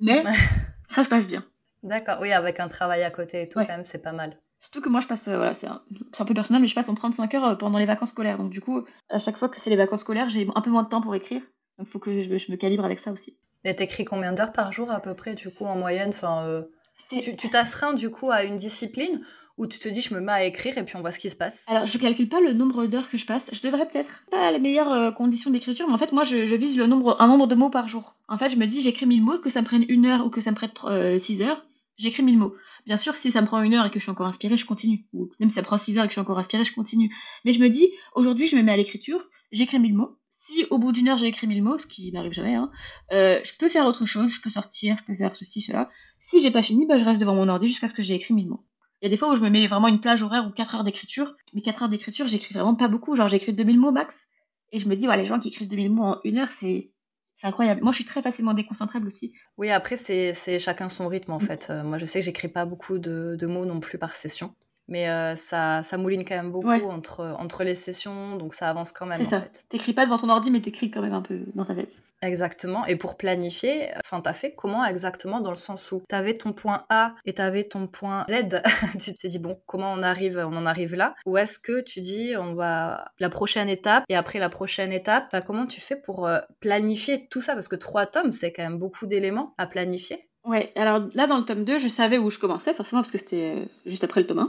mais 0.00 0.24
ça 0.88 1.04
se 1.04 1.08
passe 1.08 1.28
bien. 1.28 1.44
D'accord, 1.82 2.18
oui, 2.20 2.32
avec 2.32 2.60
un 2.60 2.68
travail 2.68 3.02
à 3.02 3.10
côté 3.10 3.42
et 3.42 3.48
tout, 3.48 3.58
quand 3.58 3.68
même, 3.68 3.84
c'est 3.84 4.02
pas 4.02 4.12
mal. 4.12 4.36
Surtout 4.60 4.82
que 4.82 4.90
moi, 4.90 5.00
je 5.00 5.06
passe, 5.06 5.26
euh, 5.28 5.36
voilà, 5.36 5.54
c'est 5.54 5.66
un, 5.66 5.82
un, 6.18 6.24
peu 6.26 6.34
personnel, 6.34 6.60
mais 6.60 6.68
je 6.68 6.74
passe 6.74 6.90
en 6.90 6.94
35 6.94 7.34
heures 7.34 7.44
euh, 7.46 7.54
pendant 7.54 7.78
les 7.78 7.86
vacances 7.86 8.10
scolaires. 8.10 8.36
Donc, 8.36 8.50
du 8.50 8.60
coup, 8.60 8.84
à 9.08 9.18
chaque 9.18 9.38
fois 9.38 9.48
que 9.48 9.58
c'est 9.58 9.70
les 9.70 9.76
vacances 9.76 10.00
scolaires, 10.00 10.28
j'ai 10.28 10.46
un 10.54 10.60
peu 10.60 10.68
moins 10.68 10.82
de 10.82 10.88
temps 10.90 11.00
pour 11.00 11.14
écrire. 11.14 11.40
Donc, 11.78 11.88
il 11.88 11.90
faut 11.90 11.98
que 11.98 12.20
je, 12.20 12.30
me 12.52 12.56
calibre 12.56 12.84
avec 12.84 12.98
ça 12.98 13.10
aussi. 13.10 13.38
Et 13.64 13.74
t'écris 13.74 14.04
combien 14.04 14.34
d'heures 14.34 14.52
par 14.52 14.70
jour 14.70 14.90
à 14.90 15.00
peu 15.00 15.14
près, 15.14 15.34
du 15.34 15.50
coup, 15.50 15.64
en 15.64 15.76
moyenne? 15.76 16.10
Enfin, 16.10 16.46
euh, 16.46 16.62
Tu 17.08 17.48
t'astreins, 17.48 17.94
du 17.94 18.10
coup, 18.10 18.30
à 18.30 18.44
une 18.44 18.56
discipline 18.56 19.22
ou 19.56 19.66
tu 19.66 19.78
te 19.78 19.88
dis, 19.88 20.02
je 20.02 20.14
me 20.14 20.20
mets 20.20 20.32
à 20.32 20.44
écrire 20.44 20.76
et 20.76 20.84
puis 20.84 20.96
on 20.96 21.00
voit 21.00 21.10
ce 21.10 21.18
qui 21.18 21.30
se 21.30 21.36
passe? 21.36 21.64
Alors, 21.66 21.86
je 21.86 21.96
calcule 21.96 22.28
pas 22.28 22.40
le 22.40 22.52
nombre 22.52 22.86
d'heures 22.86 23.08
que 23.08 23.16
je 23.16 23.24
passe. 23.24 23.50
Je 23.52 23.62
devrais 23.62 23.88
peut-être 23.88 24.24
pas 24.30 24.50
les 24.50 24.58
meilleures 24.58 25.14
conditions 25.14 25.50
d'écriture, 25.50 25.86
mais 25.86 25.94
en 25.94 25.98
fait, 25.98 26.12
moi, 26.12 26.24
je, 26.24 26.54
vise 26.54 26.76
le 26.76 26.86
nombre, 26.86 27.16
un 27.20 27.28
nombre 27.28 27.46
de 27.46 27.54
mots 27.54 27.70
par 27.70 27.88
jour. 27.88 28.16
En 28.28 28.36
fait, 28.36 28.50
je 28.50 28.56
me 28.56 28.66
dis, 28.66 28.82
j'écris 28.82 29.06
1000 29.06 29.22
mots, 29.22 29.38
que 29.38 29.50
ça 29.50 29.60
me 29.60 29.66
prenne 29.66 29.84
une 29.88 30.04
heure 30.04 30.24
ou 30.26 30.30
que 30.30 30.42
ça 30.42 30.50
me 30.50 30.56
prenne 30.56 31.18
6 31.18 31.42
heures 31.42 31.64
j'écris 32.00 32.22
1000 32.22 32.38
mots. 32.38 32.54
Bien 32.86 32.96
sûr, 32.96 33.14
si 33.14 33.30
ça 33.30 33.40
me 33.40 33.46
prend 33.46 33.62
une 33.62 33.74
heure 33.74 33.86
et 33.86 33.90
que 33.90 33.98
je 33.98 34.04
suis 34.04 34.10
encore 34.10 34.26
inspirée, 34.26 34.56
je 34.56 34.66
continue. 34.66 35.06
Ou 35.12 35.30
même 35.38 35.50
si 35.50 35.54
ça 35.54 35.62
prend 35.62 35.76
6 35.76 35.98
heures 35.98 36.04
et 36.04 36.08
que 36.08 36.12
je 36.12 36.14
suis 36.14 36.20
encore 36.20 36.38
inspirée, 36.38 36.64
je 36.64 36.74
continue. 36.74 37.14
Mais 37.44 37.52
je 37.52 37.60
me 37.60 37.68
dis, 37.68 37.88
aujourd'hui, 38.14 38.46
je 38.46 38.56
me 38.56 38.62
mets 38.62 38.72
à 38.72 38.76
l'écriture, 38.76 39.22
j'écris 39.52 39.78
1000 39.78 39.94
mots. 39.94 40.16
Si 40.30 40.64
au 40.70 40.78
bout 40.78 40.92
d'une 40.92 41.08
heure 41.08 41.18
j'ai 41.18 41.26
écrit 41.26 41.46
1000 41.46 41.62
mots, 41.62 41.78
ce 41.78 41.86
qui 41.86 42.10
n'arrive 42.12 42.32
jamais, 42.32 42.54
hein, 42.54 42.68
euh, 43.12 43.40
je 43.44 43.52
peux 43.58 43.68
faire 43.68 43.84
autre 43.86 44.06
chose, 44.06 44.32
je 44.32 44.40
peux 44.40 44.48
sortir, 44.48 44.96
je 44.98 45.04
peux 45.04 45.14
faire 45.14 45.34
ceci, 45.36 45.60
cela. 45.60 45.90
Si 46.20 46.40
j'ai 46.40 46.50
pas 46.50 46.62
fini, 46.62 46.86
bah, 46.86 46.96
je 46.96 47.04
reste 47.04 47.20
devant 47.20 47.34
mon 47.34 47.48
ordi 47.48 47.68
jusqu'à 47.68 47.88
ce 47.88 47.94
que 47.94 48.02
j'ai 48.02 48.14
écrit 48.14 48.32
1000 48.32 48.48
mots. 48.48 48.64
Il 49.02 49.06
y 49.06 49.08
a 49.08 49.10
des 49.10 49.16
fois 49.16 49.30
où 49.30 49.34
je 49.34 49.42
me 49.42 49.50
mets 49.50 49.66
vraiment 49.66 49.88
une 49.88 50.00
plage 50.00 50.22
horaire 50.22 50.46
ou 50.46 50.50
4 50.50 50.76
heures 50.76 50.84
d'écriture, 50.84 51.34
mais 51.54 51.62
4 51.62 51.82
heures 51.82 51.88
d'écriture, 51.88 52.28
j'écris 52.28 52.54
vraiment 52.54 52.74
pas 52.74 52.88
beaucoup, 52.88 53.16
genre 53.16 53.28
j'écris 53.28 53.52
2000 53.52 53.78
mots 53.78 53.92
max. 53.92 54.28
Et 54.72 54.78
je 54.78 54.88
me 54.88 54.94
dis, 54.94 55.08
ouais, 55.08 55.16
les 55.16 55.26
gens 55.26 55.40
qui 55.40 55.48
écrivent 55.48 55.68
2000 55.68 55.90
mots 55.90 56.04
en 56.04 56.20
une 56.24 56.38
heure, 56.38 56.50
c'est 56.50 56.92
c'est 57.40 57.46
incroyable. 57.46 57.80
Moi, 57.82 57.92
je 57.92 57.96
suis 57.96 58.04
très 58.04 58.20
facilement 58.20 58.52
déconcentrable 58.52 59.06
aussi. 59.06 59.32
Oui, 59.56 59.70
après, 59.70 59.96
c'est 59.96 60.58
chacun 60.58 60.90
son 60.90 61.08
rythme, 61.08 61.32
en 61.32 61.38
mm. 61.38 61.40
fait. 61.40 61.68
Euh, 61.70 61.82
moi, 61.82 61.96
je 61.96 62.04
sais 62.04 62.18
que 62.18 62.24
j'écris 62.26 62.48
pas 62.48 62.66
beaucoup 62.66 62.98
de, 62.98 63.34
de, 63.40 63.46
mots 63.46 63.64
non 63.64 63.80
plus 63.80 63.96
par 63.96 64.14
session 64.14 64.54
mais 64.90 65.08
euh, 65.08 65.36
ça, 65.36 65.82
ça 65.82 65.96
mouline 65.96 66.24
quand 66.24 66.34
même 66.34 66.50
beaucoup 66.50 66.68
entre, 66.90 67.36
entre 67.38 67.64
les 67.64 67.74
sessions, 67.74 68.36
donc 68.36 68.54
ça 68.54 68.68
avance 68.68 68.92
quand 68.92 69.06
même. 69.06 69.24
C'est 69.24 69.30
ça. 69.30 69.44
T'écris 69.68 69.92
pas 69.92 70.04
devant 70.04 70.18
ton 70.18 70.28
ordi, 70.28 70.50
mais 70.50 70.60
t'écris 70.60 70.90
quand 70.90 71.00
même 71.00 71.14
un 71.14 71.22
peu 71.22 71.40
dans 71.54 71.64
ta 71.64 71.74
tête. 71.74 72.02
Exactement. 72.22 72.84
Et 72.86 72.96
pour 72.96 73.16
planifier, 73.16 73.88
enfin, 74.04 74.20
t'as 74.20 74.32
fait 74.32 74.52
comment 74.54 74.84
exactement 74.84 75.40
dans 75.40 75.50
le 75.50 75.56
sens 75.56 75.92
où 75.92 76.02
t'avais 76.08 76.36
ton 76.36 76.52
point 76.52 76.84
A 76.88 77.14
et 77.24 77.34
t'avais 77.34 77.64
ton 77.64 77.86
point 77.86 78.26
Z? 78.28 78.62
tu 78.98 79.14
te 79.14 79.26
dis 79.26 79.38
bon, 79.38 79.58
comment 79.66 79.92
on 79.92 80.02
arrive, 80.02 80.38
on 80.38 80.56
en 80.56 80.66
arrive 80.66 80.94
là? 80.94 81.14
Ou 81.24 81.38
est-ce 81.38 81.58
que 81.58 81.80
tu 81.80 82.00
dis 82.00 82.34
on 82.36 82.54
va 82.54 83.12
la 83.20 83.30
prochaine 83.30 83.68
étape 83.68 84.04
et 84.08 84.16
après 84.16 84.38
la 84.38 84.48
prochaine 84.48 84.92
étape, 84.92 85.34
comment 85.46 85.66
tu 85.66 85.80
fais 85.80 85.96
pour 85.96 86.26
euh, 86.26 86.38
planifier 86.60 87.26
tout 87.28 87.40
ça? 87.40 87.54
Parce 87.54 87.68
que 87.68 87.76
trois 87.76 88.06
tomes, 88.06 88.32
c'est 88.32 88.52
quand 88.52 88.62
même 88.62 88.78
beaucoup 88.78 89.06
d'éléments 89.06 89.54
à 89.56 89.66
planifier. 89.66 90.29
Ouais, 90.50 90.72
alors 90.74 91.08
là 91.14 91.28
dans 91.28 91.38
le 91.38 91.44
tome 91.44 91.64
2, 91.64 91.78
je 91.78 91.86
savais 91.86 92.18
où 92.18 92.28
je 92.28 92.40
commençais, 92.40 92.74
forcément 92.74 93.02
parce 93.02 93.12
que 93.12 93.18
c'était 93.18 93.54
euh, 93.56 93.64
juste 93.86 94.02
après 94.02 94.20
le 94.20 94.26
tome 94.26 94.48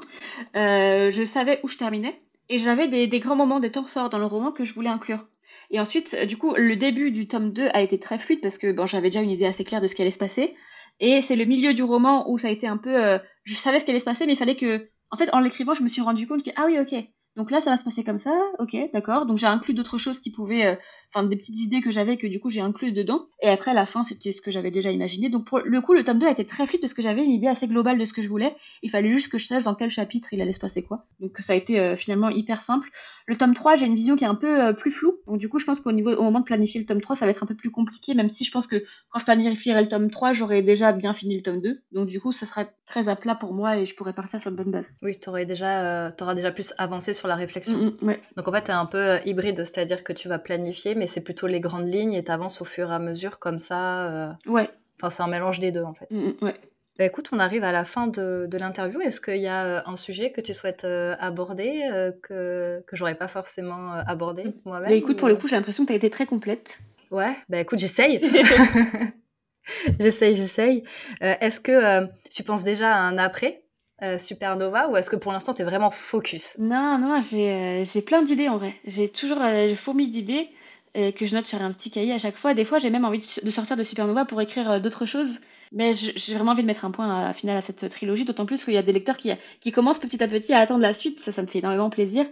1. 0.56 0.60
Euh, 0.60 1.12
je 1.12 1.24
savais 1.24 1.60
où 1.62 1.68
je 1.68 1.78
terminais 1.78 2.20
et 2.49 2.58
j'avais 2.58 2.88
des, 2.88 3.20
grands 3.20 3.36
moments, 3.36 3.60
des 3.60 3.70
temps 3.70 3.86
forts 3.86 4.10
dans 4.10 4.18
le 4.18 4.26
roman 4.26 4.52
que 4.52 4.66
je 4.66 4.74
voulais 4.74 4.89
inclure. 4.89 5.28
Et 5.70 5.80
ensuite, 5.80 6.18
euh, 6.20 6.26
du 6.26 6.38
coup, 6.38 6.56
le 6.58 6.76
début 6.76 7.12
du 7.12 7.28
tome 7.28 7.54
2 7.54 7.68
a 7.72 7.82
été 7.82 7.99
très 7.99 8.18
fluide 8.18 8.41
parce 8.41 8.58
que 8.58 8.72
bon, 8.72 8.88
j'avais 8.88 9.12
déjà 9.12 9.22
une 9.22 9.30
idée 9.30 9.45
assez 9.45 9.64
claire 9.64 9.80
de 9.80 9.86
ce 9.86 9.93
qui 9.93 10.02
allait 10.02 10.10
se 10.10 10.18
passer. 10.18 10.56
Et 10.99 11.22
c'est 11.22 11.36
le 11.36 11.45
milieu 11.45 11.76
du 11.76 11.84
roman 11.84 12.28
où 12.32 12.39
ça 12.39 12.47
a 12.47 12.52
été 12.52 12.66
un 12.66 12.78
peu. 12.78 13.20
je 13.43 13.54
savais 13.54 13.80
ce 13.80 13.86
qui 13.86 13.91
allait 13.91 13.99
se 13.99 14.06
passer, 14.06 14.26
mais 14.26 14.34
il 14.34 14.38
fallait 14.38 14.58
que. 14.58 14.89
En 15.12 15.18
fait, 15.18 15.30
en 15.34 15.39
l'écrivant, 15.39 15.76
je 15.76 15.84
me 15.84 15.88
suis 15.88 16.02
rendu 16.02 16.26
compte 16.26 16.41
que. 16.41 16.49
Ah 16.56 16.66
oui, 16.66 16.80
ok. 16.80 16.95
Donc 17.36 17.52
là, 17.52 17.62
ça 17.62 17.70
va 17.70 17.78
se 17.78 17.84
passer 17.84 18.04
comme 18.04 18.18
ça, 18.18 18.34
ok, 18.58 18.76
d'accord. 18.91 19.28
Donc 19.28 19.38
j'ai 19.38 19.47
inclus 19.47 19.76
d'autres 19.76 19.99
choses 19.99 20.20
qui 20.20 20.32
pouvaient, 20.32 20.80
enfin 21.14 21.26
des 21.26 21.36
petites 21.36 21.59
idées 21.59 21.82
que 21.82 21.91
j'avais 21.91 22.18
que 22.18 22.28
du 22.28 22.39
coup 22.39 22.49
j'ai 22.49 22.62
inclus 22.62 22.91
dedans. 22.91 23.28
Et 23.41 23.49
après, 23.49 23.72
à 23.72 23.74
la 23.74 23.86
fin, 23.86 24.03
c'était 24.03 24.32
ce 24.32 24.41
que 24.41 24.51
j'avais 24.51 24.72
déjà 24.72 24.91
imaginé. 24.91 25.30
Donc 25.30 25.45
pour 25.45 25.59
le 25.59 25.82
coup, 25.82 25.93
le 25.93 26.03
tome 26.03 26.20
2 26.20 26.28
a 26.28 26.32
été 26.32 26.45
très 26.45 26.68
fluide 26.68 26.82
parce 26.82 26.93
que 26.93 27.01
j'avais 27.01 27.24
une 27.24 27.32
idée 27.32 27.47
assez 27.47 27.68
globale 27.68 27.97
de 27.97 28.05
ce 28.05 28.14
que 28.14 28.22
je 28.22 28.30
voulais. 28.30 28.55
Il 28.82 28.89
fallait 28.89 29.12
juste 29.12 29.32
que 29.32 29.38
je 29.38 29.45
sache 29.45 29.64
dans 29.64 29.76
quel 29.76 29.89
chapitre 29.89 30.34
il 30.34 30.41
allait 30.41 30.53
se 30.53 30.59
passer 30.59 30.84
quoi. 30.84 31.05
Donc 31.20 31.38
ça 31.39 31.53
a 31.53 31.55
été 31.55 31.80
euh, 31.80 31.95
finalement 31.95 32.30
hyper 32.30 32.62
simple. 32.62 32.89
Le 33.28 33.36
tome 33.38 33.53
3, 33.53 33.76
j'ai 33.76 33.86
une 33.86 33.95
vision 33.95 34.16
qui 34.16 34.24
est 34.24 34.28
un 34.28 34.36
peu 34.36 34.62
euh, 34.62 34.74
plus 34.74 34.91
floue. 34.91 35.16
Donc 35.28 35.39
du 35.39 35.49
coup, 35.49 35.59
je 35.59 35.66
pense 35.66 35.80
qu'au 35.80 35.91
niveau, 35.91 36.12
au 36.12 36.24
moment 36.24 36.39
de 36.39 36.45
planifier 36.45 36.80
le 36.80 36.86
tome 36.86 37.01
3, 37.01 37.16
ça 37.16 37.26
va 37.26 37.32
être 37.32 37.43
un 37.43 37.47
peu 37.47 37.55
plus 37.55 37.72
compliqué, 37.72 38.14
même 38.14 38.30
si 38.30 38.43
je 38.43 38.51
pense 38.51 38.68
que 38.68 38.84
quand 39.09 39.20
je 39.20 39.26
planifierai 39.26 39.82
le 39.82 39.88
tome 39.88 40.09
3, 40.09 40.34
j'aurai 40.34 40.62
déjà 40.62 40.91
bien 40.91 41.14
fini 41.14 41.36
le 41.36 41.41
tome 41.41 41.62
2. 41.62 41.82
Donc 41.91 42.07
du 42.07 42.20
coup, 42.20 42.32
ça 42.32 42.45
sera 42.45 42.66
très 42.86 43.09
à 43.09 43.16
plat 43.16 43.36
pour 43.36 43.53
moi 43.53 43.78
et 43.78 43.86
je 43.86 43.95
pourrais 43.95 44.14
partir 44.14 44.41
sur 44.41 44.51
de 44.51 44.55
bonne 44.55 44.72
base. 44.72 44.89
Oui, 45.01 45.18
tu 45.20 45.30
aurais 45.30 45.45
déjà, 45.45 46.14
auras 46.20 46.36
déjà 46.36 46.51
plus 46.51 46.74
avancé 46.78 47.14
sur 47.14 47.28
la 47.28 47.36
réflexion. 47.36 47.78
Mm, 47.78 47.93
mm, 48.01 48.16
donc 48.38 48.47
en 48.47 48.51
fait, 48.51 48.64
tu 48.64 48.72
es 48.72 48.74
un 48.74 48.86
peu 48.86 48.97
euh, 48.97 49.18
hybride, 49.26 49.57
c'est-à-dire 49.64 50.03
que 50.03 50.14
tu 50.14 50.28
vas 50.28 50.39
planifier, 50.39 50.95
mais 51.02 51.08
c'est 51.08 51.22
plutôt 51.22 51.47
les 51.47 51.60
grandes 51.60 51.91
lignes 51.91 52.14
et 52.14 52.24
tu 52.24 52.30
avances 52.32 52.62
au 52.62 52.66
fur 52.66 52.91
et 52.91 52.93
à 52.93 52.99
mesure 52.99 53.39
comme 53.39 53.58
ça. 53.58 54.06
Euh. 54.06 54.32
Ouais. 54.45 54.70
Enfin, 55.02 55.10
c'est 55.10 55.24
un 55.24 55.28
mélange 55.28 55.60
des 55.60 55.72
deux 55.72 55.82
en 55.82 55.95
fait. 55.95 56.12
Mm, 56.12 56.45
ouais. 56.45 56.56
Bah, 56.99 57.06
écoute, 57.06 57.30
on 57.32 57.39
arrive 57.39 57.64
à 57.64 57.72
la 57.72 57.86
fin 57.86 58.06
de, 58.06 58.45
de 58.47 58.58
l'interview. 58.60 59.02
Est-ce 59.02 59.20
qu'il 59.20 59.41
y 59.41 59.47
a 59.47 59.66
euh, 59.66 59.82
un 59.88 59.95
sujet 59.95 60.32
que 60.32 60.41
tu 60.41 60.54
souhaites 60.54 60.86
aborder 60.86 61.89
que, 62.22 62.84
que 62.86 62.95
j'aurais 62.95 63.16
pas 63.16 63.28
forcément 63.28 63.93
abordé 64.06 64.54
moi-même 64.64 64.89
bah, 64.89 64.95
Écoute, 64.95 65.18
pour 65.18 65.28
le 65.28 65.36
coup, 65.36 65.47
j'ai 65.47 65.56
l'impression 65.56 65.86
que 65.86 65.88
tu 65.88 65.93
as 65.93 65.97
été 65.97 66.12
très 66.12 66.28
complète. 66.28 66.78
Ouais, 67.10 67.36
bah 67.49 67.60
écoute, 67.60 67.80
j'essaye. 67.80 68.22
j'essaye, 69.99 70.36
j'essaye. 70.36 70.84
Est-ce 71.20 71.60
que 71.60 72.08
tu 72.30 72.43
penses 72.43 72.64
déjà 72.64 72.93
à 72.93 72.99
un 72.99 73.18
après 73.18 73.64
euh, 74.04 74.18
Supernova 74.18 74.89
ou 74.89 74.97
est-ce 74.97 75.12
que 75.12 75.16
pour 75.16 75.32
l'instant 75.32 75.54
c'est 75.54 75.64
vraiment 75.64 75.91
focus? 75.91 76.58
Non, 76.58 76.97
non, 76.97 77.22
j'ai 77.22 77.84
euh, 77.84 78.02
plein 78.02 78.24
d'idées 78.24 78.49
en 78.49 78.58
vrai. 78.58 78.74
J'ai 78.84 79.08
toujours 79.08 79.38
euh, 79.41 79.76
fourmi 79.76 80.08
d'idées 80.08 80.49
que 80.94 81.26
je 81.26 81.36
note 81.36 81.46
sur 81.46 81.62
un 81.62 81.72
petit 81.72 81.92
cahier 81.92 82.14
à 82.14 82.20
chaque 82.20 82.38
fois. 82.38 82.54
Des 82.54 82.66
fois, 82.66 82.78
j'ai 82.80 82.89
même 82.89 83.06
envie 83.06 83.26
de, 83.44 83.52
sortir 83.52 83.78
de 83.78 83.84
Supernova 83.84 84.26
pour 84.26 84.42
écrire 84.42 84.82
d'autres 84.82 85.06
choses. 85.06 85.39
Mais 85.74 85.94
j'ai 85.94 86.36
vraiment 86.36 86.52
envie 86.52 86.64
de 86.64 86.68
mettre 86.68 86.84
un 86.84 86.92
point 86.92 87.28
à, 87.28 87.34
final 87.34 87.56
à 87.56 87.62
cette 87.62 87.88
trilogie, 87.88 88.26
d'autant 88.26 88.46
plus 88.46 88.66
qu'il 88.66 88.74
y 88.74 88.78
a 88.78 88.82
des 88.82 88.92
lecteurs 88.92 89.16
qui, 89.16 89.32
qui 89.62 89.72
commencent 89.72 90.00
petit 90.00 90.22
à 90.22 90.28
petit 90.28 90.54
à 90.54 90.60
attendre 90.60 90.82
la 90.82 90.94
suite. 90.94 91.22
Ça, 91.22 91.32
ça 91.32 91.42
me 91.42 91.48
fait 91.48 91.60
énormément 91.60 91.89
plaisir 91.89 92.26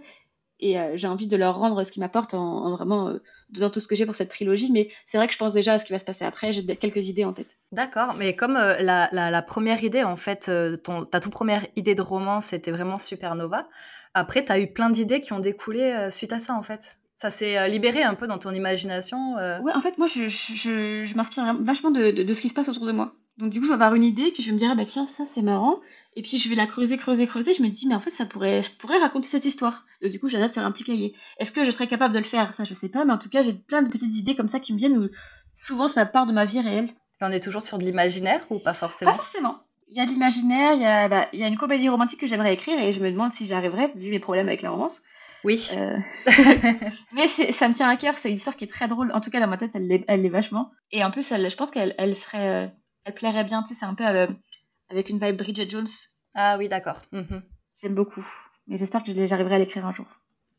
et 0.60 0.78
euh, 0.78 0.92
j'ai 0.94 1.08
envie 1.08 1.26
de 1.26 1.36
leur 1.36 1.58
rendre 1.58 1.82
ce 1.84 1.90
qu'ils 1.90 2.00
m'apportent 2.00 2.34
en, 2.34 2.76
vraiment 2.76 3.08
euh, 3.08 3.22
donnant 3.50 3.70
tout 3.70 3.80
ce 3.80 3.88
que 3.88 3.96
j'ai 3.96 4.06
pour 4.06 4.14
cette 4.14 4.28
trilogie. 4.28 4.70
Mais 4.70 4.90
c'est 5.06 5.18
vrai 5.18 5.26
que 5.26 5.32
je 5.32 5.38
pense 5.38 5.52
déjà 5.52 5.74
à 5.74 5.78
ce 5.78 5.84
qui 5.84 5.92
va 5.92 5.98
se 5.98 6.04
passer 6.04 6.24
après. 6.24 6.52
J'ai 6.52 6.64
quelques 6.76 7.08
idées 7.08 7.24
en 7.24 7.32
tête. 7.32 7.58
D'accord, 7.72 8.14
mais 8.16 8.34
comme 8.34 8.56
euh, 8.56 8.78
la, 8.80 9.08
la, 9.12 9.42
première 9.42 9.82
idée, 9.82 10.04
en 10.04 10.16
fait, 10.16 10.50
ton, 10.82 11.04
ta 11.04 11.20
toute 11.20 11.32
première 11.32 11.66
idée 11.76 11.94
de 11.94 12.02
roman, 12.02 12.40
c'était 12.40 12.70
vraiment 12.70 12.98
Supernova. 12.98 13.68
Après, 14.14 14.44
tu 14.44 14.52
as 14.52 14.60
eu 14.60 14.72
plein 14.72 14.90
d'idées 14.90 15.20
qui 15.20 15.32
ont 15.32 15.38
découlé 15.38 16.08
suite 16.10 16.32
à 16.32 16.38
ça, 16.38 16.54
en 16.54 16.62
fait. 16.62 16.98
Ça 17.20 17.28
s'est 17.28 17.68
libéré 17.68 18.02
un 18.02 18.14
peu 18.14 18.26
dans 18.26 18.38
ton 18.38 18.54
imagination 18.54 19.34
Oui, 19.62 19.72
en 19.74 19.80
fait, 19.82 19.98
moi, 19.98 20.06
je, 20.06 20.26
je, 20.28 21.04
je 21.04 21.16
m'inspire 21.16 21.54
vachement 21.60 21.90
de, 21.90 22.12
de, 22.12 22.22
de, 22.22 22.32
ce 22.32 22.40
qui 22.40 22.48
se 22.48 22.54
passe 22.54 22.70
autour 22.70 22.86
de 22.86 22.92
moi. 22.92 23.12
Donc, 23.36 23.50
du 23.50 23.60
coup, 23.60 23.66
je 23.66 23.70
vais 23.70 23.74
avoir 23.74 23.94
une 23.94 24.04
idée, 24.04 24.30
puis 24.32 24.42
je 24.42 24.48
vais 24.48 24.54
me 24.54 24.58
dire, 24.58 24.70
ah, 24.72 24.74
bah 24.74 24.86
tiens, 24.86 25.06
ça, 25.06 25.26
c'est 25.26 25.42
marrant. 25.42 25.76
Et 26.16 26.22
puis 26.22 26.38
je 26.38 26.48
vais 26.48 26.54
la 26.54 26.66
creuser, 26.66 26.96
creuser, 26.96 27.26
creuser. 27.26 27.52
Je 27.52 27.62
me 27.62 27.68
dis, 27.68 27.86
mais 27.86 27.94
en 27.94 28.00
fait, 28.00 28.10
ça 28.10 28.24
pourrait, 28.24 28.62
je 28.62 28.70
pourrais 28.70 28.98
raconter 28.98 29.28
cette 29.28 29.44
histoire. 29.44 29.84
Et 30.00 30.08
du 30.08 30.18
coup, 30.18 30.28
j'adapte 30.28 30.52
sur 30.52 30.62
un 30.62 30.72
petit 30.72 30.84
cahier. 30.84 31.14
Est-ce 31.38 31.52
que 31.52 31.62
je 31.62 31.70
serais 31.70 31.86
capable 31.86 32.14
de 32.14 32.18
le 32.18 32.24
faire? 32.24 32.54
Ça, 32.54 32.64
je 32.64 32.74
sais 32.74 32.88
pas. 32.88 33.04
Mais 33.04 33.12
en 33.12 33.18
tout 33.18 33.28
cas, 33.28 33.42
j'ai 33.42 33.52
plein 33.52 33.82
de 33.82 33.90
petites 33.90 34.16
idées 34.16 34.34
comme 34.34 34.48
ça 34.48 34.58
qui 34.58 34.72
me 34.72 34.78
viennent 34.78 34.96
où 34.96 35.08
souvent 35.54 35.88
ça 35.88 36.06
part 36.06 36.26
de 36.26 36.32
ma 36.32 36.44
vie 36.44 36.60
réelle. 36.60 36.86
Et 36.86 37.24
on 37.24 37.30
est 37.30 37.40
toujours 37.40 37.62
sur 37.62 37.78
de 37.78 37.84
l'imaginaire 37.84 38.40
ou 38.50 38.58
pas 38.58 38.74
forcément? 38.74 39.10
Pas 39.10 39.16
forcément. 39.18 39.58
Il 39.88 39.96
y 39.96 40.00
a 40.00 40.06
de 40.06 40.10
l'imaginaire, 40.10 40.72
il 40.74 40.80
y 40.80 40.86
a, 40.86 41.08
bah, 41.08 41.28
il 41.32 41.38
y 41.38 41.44
a 41.44 41.48
une 41.48 41.58
comédie 41.58 41.88
romantique 41.88 42.20
que 42.20 42.26
j'aimerais 42.26 42.54
écrire 42.54 42.78
et 42.80 42.92
je 42.92 43.00
me 43.00 43.10
demande 43.10 43.32
si 43.32 43.46
j'arriverai, 43.46 43.92
vu 43.94 44.10
mes 44.10 44.20
problèmes 44.20 44.46
avec 44.46 44.62
la 44.62 44.70
romance. 44.70 45.02
Oui. 45.44 45.68
Euh, 45.76 45.98
mais 47.12 47.28
ça 47.28 47.68
me 47.68 47.74
tient 47.74 47.88
à 47.88 47.96
cœur, 47.96 48.18
c'est 48.18 48.30
une 48.30 48.36
histoire 48.36 48.56
qui 48.56 48.64
est 48.64 48.68
très 48.68 48.88
drôle. 48.88 49.10
En 49.12 49.20
tout 49.20 49.30
cas, 49.30 49.40
dans 49.40 49.46
ma 49.46 49.56
tête, 49.56 49.72
elle 49.74 49.86
l'est, 49.86 50.04
elle 50.08 50.28
vachement. 50.30 50.70
Et 50.90 51.04
en 51.04 51.10
plus, 51.10 51.30
elle, 51.32 51.48
je 51.50 51.56
pense 51.56 51.70
qu'elle 51.70 51.94
elle 51.98 52.14
ferait, 52.14 52.66
euh, 52.66 52.68
elle 53.04 53.14
plairait 53.14 53.44
bien. 53.44 53.62
Tu 53.62 53.70
sais, 53.70 53.80
c'est 53.80 53.86
un 53.86 53.94
peu 53.94 54.06
euh, 54.06 54.26
avec 54.88 55.08
une 55.08 55.18
vibe 55.18 55.36
Bridget 55.36 55.68
Jones. 55.68 55.88
Ah 56.34 56.56
oui, 56.58 56.68
d'accord. 56.68 57.02
Mhm. 57.12 57.42
J'aime 57.80 57.94
beaucoup. 57.94 58.26
Mais 58.66 58.76
j'espère 58.76 59.02
que 59.02 59.26
j'arriverai 59.26 59.54
à 59.54 59.58
l'écrire 59.58 59.86
un 59.86 59.92
jour. 59.92 60.06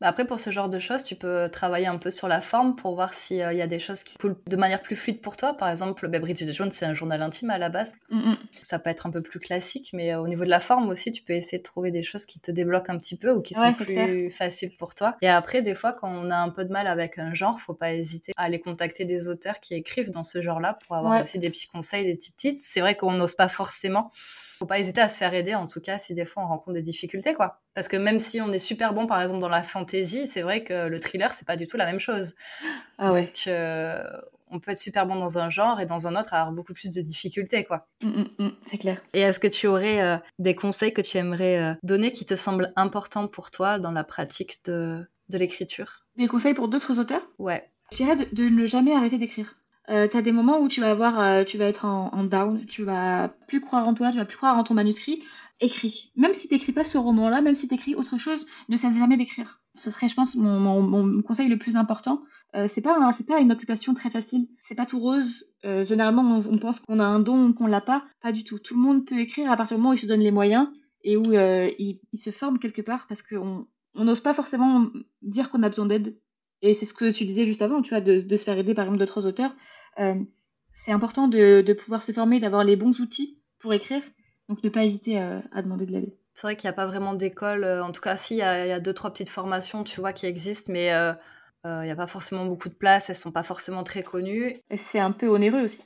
Bah, 0.02 0.08
après, 0.08 0.24
pour 0.24 0.40
ce 0.40 0.50
genre 0.50 0.68
de 0.68 0.80
choses, 0.80 1.04
tu 1.04 1.14
peux 1.14 1.48
travailler 1.48 1.86
un 1.86 1.96
peu 1.96 2.10
sur 2.10 2.26
la 2.26 2.40
forme 2.40 2.74
pour 2.74 2.96
voir 2.96 3.14
s'il 3.14 3.36
y 3.36 3.42
a 3.62 3.66
des 3.68 3.78
choses 3.78 4.02
qui 4.02 4.18
coulent 4.18 4.34
de 4.48 4.56
manière 4.56 4.82
plus 4.82 4.96
fluide 4.96 5.20
pour 5.20 5.36
toi. 5.36 5.54
Par 5.54 5.68
exemple, 5.68 6.08
bah, 6.08 6.18
Bridget 6.18 6.52
Jones, 6.52 6.72
c'est 6.72 6.84
un 6.84 6.92
journal 6.92 7.22
intime 7.22 7.50
à 7.50 7.58
la 7.58 7.68
base. 7.68 7.94
Mm, 8.10 8.30
mm. 8.30 8.36
Ça 8.62 8.80
peut 8.80 8.90
être 8.90 9.06
un 9.06 9.12
peu 9.12 9.22
plus 9.22 9.38
classique, 9.38 9.90
mais 9.92 10.16
au 10.16 10.26
niveau 10.26 10.42
de 10.44 10.50
la 10.50 10.58
forme 10.58 10.88
aussi, 10.88 11.12
tu 11.12 11.22
peux 11.22 11.34
essayer 11.34 11.58
de 11.58 11.62
trouver 11.62 11.92
des 11.92 12.02
choses 12.02 12.26
qui 12.26 12.40
te 12.40 12.50
débloquent 12.50 12.92
un 12.92 12.98
petit 12.98 13.16
peu 13.16 13.30
ou 13.30 13.42
qui 13.42 13.54
sont 13.54 13.72
plus 13.74 14.28
faciles 14.28 14.76
pour 14.76 14.96
toi. 14.96 15.16
Et 15.22 15.28
après, 15.28 15.62
des 15.62 15.76
fois, 15.76 15.92
quand 15.92 16.12
on 16.12 16.32
a 16.32 16.36
un 16.36 16.48
peu 16.48 16.64
de 16.64 16.72
mal 16.72 16.88
avec 16.88 17.20
un 17.20 17.32
genre, 17.32 17.60
faut 17.60 17.72
pas 17.72 17.92
hésiter 17.92 18.32
à 18.36 18.42
aller 18.42 18.58
contacter 18.58 19.04
des 19.04 19.28
auteurs 19.28 19.60
qui 19.60 19.74
écrivent 19.74 20.10
dans 20.10 20.24
ce 20.24 20.42
genre-là 20.42 20.78
pour 20.84 20.96
avoir 20.96 21.22
aussi 21.22 21.38
des 21.38 21.50
petits 21.50 21.68
conseils, 21.68 22.06
des 22.06 22.16
petits 22.16 22.32
tips. 22.32 22.60
C'est 22.60 22.80
vrai 22.80 22.96
qu'on 22.96 23.12
n'ose 23.12 23.36
pas 23.36 23.48
forcément 23.48 24.10
faut 24.62 24.66
pas 24.66 24.78
hésiter 24.78 25.00
à 25.00 25.08
se 25.08 25.18
faire 25.18 25.34
aider, 25.34 25.54
en 25.54 25.66
tout 25.66 25.80
cas, 25.80 25.98
si 25.98 26.14
des 26.14 26.24
fois 26.24 26.44
on 26.44 26.46
rencontre 26.46 26.74
des 26.74 26.82
difficultés, 26.82 27.34
quoi. 27.34 27.60
Parce 27.74 27.88
que 27.88 27.96
même 27.96 28.20
si 28.20 28.40
on 28.40 28.52
est 28.52 28.60
super 28.60 28.94
bon, 28.94 29.06
par 29.06 29.20
exemple, 29.20 29.40
dans 29.40 29.48
la 29.48 29.62
fantasy, 29.62 30.28
c'est 30.28 30.42
vrai 30.42 30.62
que 30.62 30.86
le 30.86 31.00
thriller, 31.00 31.32
c'est 31.32 31.46
pas 31.46 31.56
du 31.56 31.66
tout 31.66 31.76
la 31.76 31.86
même 31.86 31.98
chose. 31.98 32.34
Ah 32.98 33.10
ouais. 33.10 33.24
Donc, 33.24 33.44
euh, 33.48 34.02
on 34.52 34.60
peut 34.60 34.70
être 34.70 34.78
super 34.78 35.06
bon 35.06 35.16
dans 35.16 35.38
un 35.38 35.48
genre 35.48 35.80
et 35.80 35.86
dans 35.86 36.06
un 36.06 36.14
autre 36.14 36.34
avoir 36.34 36.52
beaucoup 36.52 36.74
plus 36.74 36.92
de 36.92 37.00
difficultés, 37.00 37.64
quoi. 37.64 37.88
Mm, 38.02 38.08
mm, 38.08 38.28
mm, 38.38 38.50
c'est 38.66 38.78
clair. 38.78 39.02
Et 39.14 39.20
est-ce 39.20 39.40
que 39.40 39.48
tu 39.48 39.66
aurais 39.66 40.00
euh, 40.00 40.16
des 40.38 40.54
conseils 40.54 40.92
que 40.92 41.00
tu 41.00 41.18
aimerais 41.18 41.58
euh, 41.58 41.74
donner 41.82 42.12
qui 42.12 42.24
te 42.24 42.36
semblent 42.36 42.72
importants 42.76 43.26
pour 43.26 43.50
toi 43.50 43.80
dans 43.80 43.92
la 43.92 44.04
pratique 44.04 44.64
de, 44.66 45.04
de 45.28 45.38
l'écriture? 45.38 46.06
Des 46.16 46.28
conseils 46.28 46.54
pour 46.54 46.68
d'autres 46.68 47.00
auteurs? 47.00 47.22
Ouais. 47.38 47.68
Je 47.90 47.96
dirais 47.96 48.14
de 48.16 48.44
ne 48.44 48.64
jamais 48.66 48.94
arrêter 48.94 49.18
d'écrire. 49.18 49.56
Euh, 49.88 50.06
tu 50.08 50.16
as 50.16 50.22
des 50.22 50.32
moments 50.32 50.60
où 50.60 50.68
tu 50.68 50.80
vas 50.80 50.90
avoir, 50.90 51.20
euh, 51.20 51.44
tu 51.44 51.58
vas 51.58 51.64
être 51.64 51.84
en, 51.84 52.24
down, 52.24 52.64
tu 52.66 52.84
vas 52.84 53.28
plus 53.48 53.60
croire 53.60 53.86
en 53.88 53.94
toi, 53.94 54.10
tu 54.10 54.18
vas 54.18 54.24
plus 54.24 54.36
croire 54.36 54.56
en 54.56 54.64
ton 54.64 54.74
manuscrit. 54.74 55.22
Écris. 55.60 56.12
Même 56.16 56.34
si 56.34 56.48
t'écris 56.48 56.72
pas 56.72 56.82
ce 56.82 56.98
roman-là, 56.98 57.40
même 57.40 57.54
si 57.54 57.68
t'écris 57.68 57.94
autre 57.94 58.18
chose, 58.18 58.46
ne 58.68 58.76
cesse 58.76 58.96
jamais 58.96 59.16
d'écrire. 59.16 59.60
Ce 59.76 59.90
serait, 59.90 60.08
je 60.08 60.14
pense, 60.14 60.34
mon, 60.34 61.22
conseil 61.22 61.48
le 61.48 61.56
plus 61.56 61.76
important. 61.76 62.20
Euh, 62.54 62.66
c'est 62.68 62.82
pas, 62.82 62.98
pas 63.26 63.40
une 63.40 63.52
occupation 63.52 63.94
très 63.94 64.10
facile. 64.10 64.48
C'est 64.60 64.74
pas 64.74 64.86
tout 64.86 64.98
rose. 64.98 65.44
Euh, 65.64 65.84
généralement, 65.84 66.22
on, 66.22 66.58
pense 66.58 66.80
qu'on 66.80 66.98
a 66.98 67.04
un 67.04 67.20
don, 67.20 67.52
qu'on 67.52 67.66
l'a 67.66 67.80
pas. 67.80 68.04
Pas 68.20 68.32
du 68.32 68.44
tout. 68.44 68.58
Tout 68.58 68.74
le 68.74 68.80
monde 68.80 69.06
peut 69.06 69.18
écrire 69.18 69.50
à 69.50 69.56
partir 69.56 69.76
du 69.76 69.82
moment 69.82 69.92
où 69.92 69.94
il 69.94 70.00
se 70.00 70.06
donne 70.06 70.20
les 70.20 70.32
moyens 70.32 70.68
et 71.04 71.16
où 71.16 71.32
il, 71.32 72.00
il, 72.12 72.18
se 72.18 72.30
forme 72.30 72.58
quelque 72.58 72.82
part 72.82 73.06
parce 73.08 73.22
qu'on 73.22 73.66
on 73.94 74.04
n'ose 74.04 74.20
pas 74.20 74.34
forcément 74.34 74.86
dire 75.22 75.50
qu'on 75.50 75.62
a 75.62 75.68
besoin 75.68 75.86
d'aide. 75.86 76.16
Et 76.62 76.74
c'est 76.74 76.86
ce 76.86 76.94
que 76.94 77.10
tu 77.10 77.24
disais 77.24 77.44
juste 77.44 77.62
avant, 77.62 77.82
tu 77.82 77.90
vois, 77.90 78.00
de, 78.00 78.36
se 78.36 78.44
faire 78.44 78.56
aider 78.56 78.72
par 78.72 78.84
exemple 78.84 79.00
d'autres 79.00 79.26
auteurs. 79.26 79.54
Euh, 79.98 80.14
c'est 80.72 80.92
important 80.92 81.28
de, 81.28 81.72
pouvoir 81.72 82.02
se 82.04 82.12
former, 82.12 82.40
d'avoir 82.40 82.64
les 82.64 82.76
bons 82.76 83.00
outils 83.00 83.40
pour 83.58 83.74
écrire. 83.74 84.02
Donc 84.48 84.62
ne 84.62 84.70
pas 84.70 84.84
hésiter 84.84 85.18
à, 85.18 85.62
demander 85.62 85.86
de 85.86 85.92
l'aide. 85.92 86.16
C'est 86.34 86.46
vrai 86.46 86.56
qu'il 86.56 86.68
n'y 86.68 86.72
a 86.72 86.74
pas 86.74 86.86
vraiment 86.86 87.14
d'école. 87.14 87.64
Euh, 87.64 87.84
en 87.84 87.92
tout 87.92 88.00
cas, 88.00 88.16
si, 88.16 88.34
il 88.34 88.38
y, 88.38 88.42
a, 88.42 88.80
deux, 88.80 88.94
trois 88.94 89.12
petites 89.12 89.28
formations, 89.28 89.84
tu 89.84 90.00
vois, 90.00 90.12
qui 90.12 90.26
existent, 90.26 90.72
mais 90.72 90.92
euh, 90.92 91.12
il 91.64 91.84
n'y 91.84 91.90
a 91.90 91.96
pas 91.96 92.06
forcément 92.06 92.46
beaucoup 92.46 92.68
de 92.68 92.74
place, 92.74 93.10
elles 93.10 93.16
sont 93.16 93.32
pas 93.32 93.42
forcément 93.42 93.82
très 93.82 94.02
connues. 94.02 94.56
Et 94.70 94.76
c'est 94.76 95.00
un 95.00 95.12
peu 95.12 95.28
onéreux 95.28 95.62
aussi. 95.62 95.84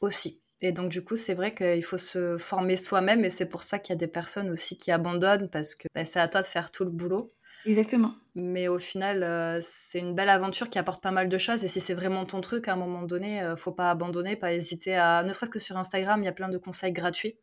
Aussi. 0.00 0.38
Et 0.60 0.72
donc, 0.72 0.90
du 0.90 1.04
coup, 1.04 1.16
c'est 1.16 1.34
vrai 1.34 1.54
qu'il 1.54 1.84
faut 1.84 1.98
se 1.98 2.36
former 2.38 2.76
soi-même, 2.76 3.24
et 3.24 3.30
c'est 3.30 3.48
pour 3.48 3.62
ça 3.62 3.78
qu'il 3.78 3.92
y 3.92 3.96
a 3.96 3.98
des 3.98 4.06
personnes 4.06 4.50
aussi 4.50 4.76
qui 4.76 4.90
abandonnent, 4.90 5.48
parce 5.50 5.74
que 5.74 5.86
bah, 5.94 6.04
c'est 6.04 6.20
à 6.20 6.28
toi 6.28 6.42
de 6.42 6.46
faire 6.46 6.70
tout 6.70 6.84
le 6.84 6.90
boulot. 6.90 7.32
Exactement. 7.66 8.14
Mais 8.36 8.68
au 8.68 8.78
final, 8.78 9.22
euh, 9.22 9.58
c'est 9.60 9.98
une 9.98 10.14
belle 10.14 10.28
aventure 10.28 10.70
qui 10.70 10.78
apporte 10.78 11.02
pas 11.02 11.10
mal 11.10 11.28
de 11.28 11.38
choses. 11.38 11.64
Et 11.64 11.68
si 11.68 11.80
c'est 11.80 11.94
vraiment 11.94 12.24
ton 12.24 12.40
truc, 12.40 12.68
à 12.68 12.74
un 12.74 12.76
moment 12.76 13.02
donné, 13.02 13.42
euh, 13.42 13.56
faut 13.56 13.72
pas 13.72 13.90
abandonner, 13.90 14.36
pas 14.36 14.52
hésiter 14.52 14.94
à. 14.94 15.24
Ne 15.24 15.32
serait-ce 15.32 15.50
que 15.50 15.58
sur 15.58 15.76
Instagram, 15.76 16.22
il 16.22 16.26
y 16.26 16.28
a 16.28 16.32
plein 16.32 16.48
de 16.48 16.58
conseils 16.58 16.92
gratuits 16.92 17.36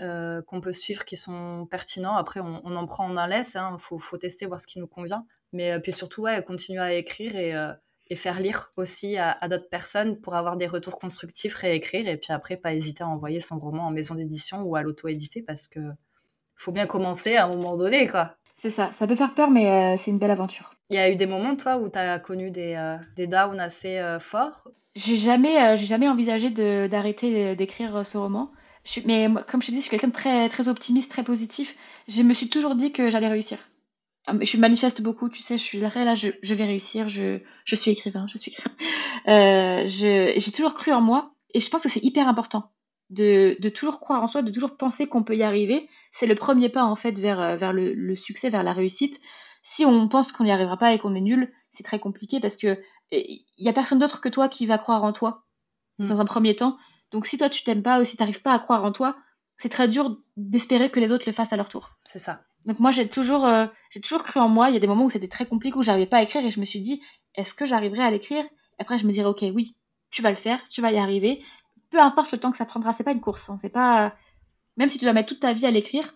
euh, 0.00 0.40
qu'on 0.42 0.60
peut 0.60 0.72
suivre 0.72 1.04
qui 1.04 1.16
sont 1.16 1.66
pertinents. 1.68 2.16
Après, 2.16 2.40
on, 2.40 2.76
en 2.76 2.86
prend, 2.86 3.10
on 3.10 3.16
en 3.16 3.26
laisse. 3.26 3.54
Il 3.54 3.58
hein. 3.58 3.76
faut, 3.78 3.98
faut, 3.98 4.18
tester, 4.18 4.46
voir 4.46 4.60
ce 4.60 4.68
qui 4.68 4.78
nous 4.78 4.86
convient. 4.86 5.26
Mais 5.52 5.80
puis 5.80 5.92
surtout, 5.92 6.22
ouais, 6.22 6.44
continuer 6.44 6.80
à 6.80 6.92
écrire 6.92 7.34
et, 7.34 7.52
et 8.08 8.14
faire 8.16 8.38
lire 8.38 8.72
aussi 8.76 9.16
à, 9.16 9.32
à 9.32 9.48
d'autres 9.48 9.68
personnes 9.68 10.20
pour 10.20 10.36
avoir 10.36 10.56
des 10.56 10.68
retours 10.68 10.98
constructifs, 10.98 11.54
réécrire. 11.54 12.06
Et 12.08 12.18
puis 12.18 12.32
après, 12.32 12.56
pas 12.56 12.72
hésiter 12.72 13.02
à 13.02 13.08
envoyer 13.08 13.40
son 13.40 13.58
roman 13.58 13.86
en 13.86 13.90
maison 13.90 14.14
d'édition 14.14 14.62
ou 14.62 14.76
à 14.76 14.82
l'auto-éditer 14.82 15.42
parce 15.42 15.66
que 15.66 15.80
faut 16.54 16.72
bien 16.72 16.86
commencer 16.86 17.36
à 17.36 17.46
un 17.46 17.56
moment 17.56 17.76
donné, 17.76 18.06
quoi. 18.06 18.36
C'est 18.60 18.68
ça, 18.68 18.92
ça 18.92 19.06
peut 19.06 19.14
faire 19.14 19.32
peur, 19.32 19.50
mais 19.50 19.66
euh, 19.66 19.96
c'est 19.96 20.10
une 20.10 20.18
belle 20.18 20.30
aventure. 20.30 20.74
Il 20.90 20.96
y 20.96 20.98
a 20.98 21.10
eu 21.10 21.16
des 21.16 21.24
moments, 21.24 21.56
toi, 21.56 21.78
où 21.78 21.88
tu 21.88 21.98
as 21.98 22.18
connu 22.18 22.50
des, 22.50 22.74
euh, 22.74 22.98
des 23.16 23.26
downs 23.26 23.58
assez 23.58 23.96
euh, 23.96 24.20
forts? 24.20 24.68
J'ai 24.94 25.16
jamais, 25.16 25.78
j'ai 25.78 25.86
jamais 25.86 26.10
envisagé 26.10 26.50
d'arrêter 26.50 27.56
d'écrire 27.56 28.04
ce 28.04 28.18
roman. 28.18 28.50
mais 29.06 29.28
comme 29.50 29.62
je 29.62 29.68
te 29.68 29.72
dis, 29.72 29.78
je 29.78 29.84
suis 29.84 29.90
quelqu'un 29.90 30.08
de 30.08 30.12
très, 30.12 30.50
très 30.50 30.68
optimiste, 30.68 31.10
très 31.10 31.22
positif. 31.22 31.74
Je 32.06 32.22
me 32.22 32.34
suis 32.34 32.50
toujours 32.50 32.74
dit 32.74 32.92
que 32.92 33.08
j'allais 33.08 33.28
réussir. 33.28 33.56
Ah, 34.26 34.34
je 34.38 34.58
manifeste 34.58 35.00
beaucoup, 35.00 35.30
tu 35.30 35.40
sais, 35.40 35.56
je 35.56 35.62
suis 35.62 35.78
là, 35.78 35.90
là 35.94 36.14
je, 36.14 36.28
je 36.42 36.54
vais 36.54 36.64
réussir, 36.64 37.08
je, 37.08 37.40
je, 37.64 37.74
suis 37.76 37.90
écrivain, 37.90 38.26
je 38.30 38.36
suis 38.36 38.52
écrivain. 38.52 39.86
j'ai 39.86 40.52
toujours 40.52 40.74
cru 40.74 40.92
en 40.92 41.00
moi, 41.00 41.32
et 41.54 41.60
je 41.60 41.70
pense 41.70 41.84
que 41.84 41.88
c'est 41.88 42.04
hyper 42.04 42.28
important 42.28 42.72
de, 43.08 43.56
de, 43.58 43.68
toujours 43.70 44.00
croire 44.00 44.22
en 44.22 44.26
soi, 44.26 44.42
de 44.42 44.50
toujours 44.50 44.76
penser 44.76 45.06
qu'on 45.06 45.22
peut 45.22 45.36
y 45.36 45.44
arriver. 45.44 45.88
C'est 46.12 46.26
le 46.26 46.34
premier 46.34 46.68
pas 46.68 46.84
en 46.84 46.96
fait 46.96 47.18
vers, 47.18 47.40
euh, 47.40 47.56
vers 47.56 47.72
le, 47.72 47.94
le 47.94 48.16
succès, 48.16 48.50
vers 48.50 48.62
la 48.62 48.72
réussite. 48.72 49.20
Si 49.62 49.84
on 49.84 50.08
pense 50.08 50.32
qu'on 50.32 50.44
n'y 50.44 50.52
arrivera 50.52 50.76
pas 50.76 50.92
et 50.92 50.98
qu'on 50.98 51.14
est 51.14 51.20
nul, 51.20 51.52
c'est 51.72 51.84
très 51.84 51.98
compliqué 51.98 52.40
parce 52.40 52.56
que 52.56 52.78
il 53.12 53.44
y 53.58 53.68
a 53.68 53.72
personne 53.72 53.98
d'autre 53.98 54.20
que 54.20 54.28
toi 54.28 54.48
qui 54.48 54.66
va 54.66 54.78
croire 54.78 55.04
en 55.04 55.12
toi 55.12 55.44
mm. 55.98 56.06
dans 56.06 56.20
un 56.20 56.24
premier 56.24 56.56
temps. 56.56 56.76
Donc 57.10 57.26
si 57.26 57.38
toi 57.38 57.48
tu 57.48 57.64
t'aimes 57.64 57.82
pas 57.82 58.00
ou 58.00 58.04
si 58.04 58.16
t'arrives 58.16 58.42
pas 58.42 58.52
à 58.52 58.58
croire 58.58 58.84
en 58.84 58.92
toi, 58.92 59.16
c'est 59.58 59.68
très 59.68 59.88
dur 59.88 60.18
d'espérer 60.36 60.90
que 60.90 61.00
les 61.00 61.12
autres 61.12 61.24
le 61.26 61.32
fassent 61.32 61.52
à 61.52 61.56
leur 61.56 61.68
tour. 61.68 61.90
C'est 62.04 62.18
ça. 62.18 62.42
Donc 62.66 62.78
moi 62.78 62.90
j'ai 62.90 63.08
toujours 63.08 63.46
euh, 63.46 63.66
j'ai 63.90 64.00
toujours 64.00 64.22
cru 64.22 64.40
en 64.40 64.48
moi. 64.48 64.70
Il 64.70 64.74
y 64.74 64.76
a 64.76 64.80
des 64.80 64.86
moments 64.86 65.04
où 65.04 65.10
c'était 65.10 65.28
très 65.28 65.46
compliqué 65.46 65.76
où 65.76 65.82
j'arrivais 65.82 66.06
pas 66.06 66.18
à 66.18 66.22
écrire 66.22 66.44
et 66.44 66.50
je 66.50 66.60
me 66.60 66.64
suis 66.64 66.80
dit 66.80 67.02
est-ce 67.34 67.54
que 67.54 67.66
j'arriverai 67.66 68.02
à 68.02 68.10
l'écrire? 68.10 68.44
Après 68.78 68.98
je 68.98 69.06
me 69.06 69.12
dirais 69.12 69.28
ok 69.28 69.44
oui 69.54 69.76
tu 70.10 70.22
vas 70.22 70.30
le 70.30 70.36
faire, 70.36 70.60
tu 70.68 70.80
vas 70.80 70.90
y 70.90 70.98
arriver 70.98 71.42
peu 71.90 72.00
importe 72.00 72.32
le 72.32 72.38
temps 72.38 72.50
que 72.52 72.56
ça 72.56 72.64
prendra, 72.64 72.92
c'est 72.92 73.04
pas 73.04 73.12
une 73.12 73.20
course. 73.20 73.50
Hein. 73.50 73.56
c'est 73.60 73.68
pas 73.68 74.14
même 74.80 74.88
si 74.88 74.98
tu 74.98 75.04
dois 75.04 75.12
mettre 75.12 75.28
toute 75.28 75.40
ta 75.40 75.52
vie 75.52 75.66
à 75.66 75.70
l'écrire, 75.70 76.14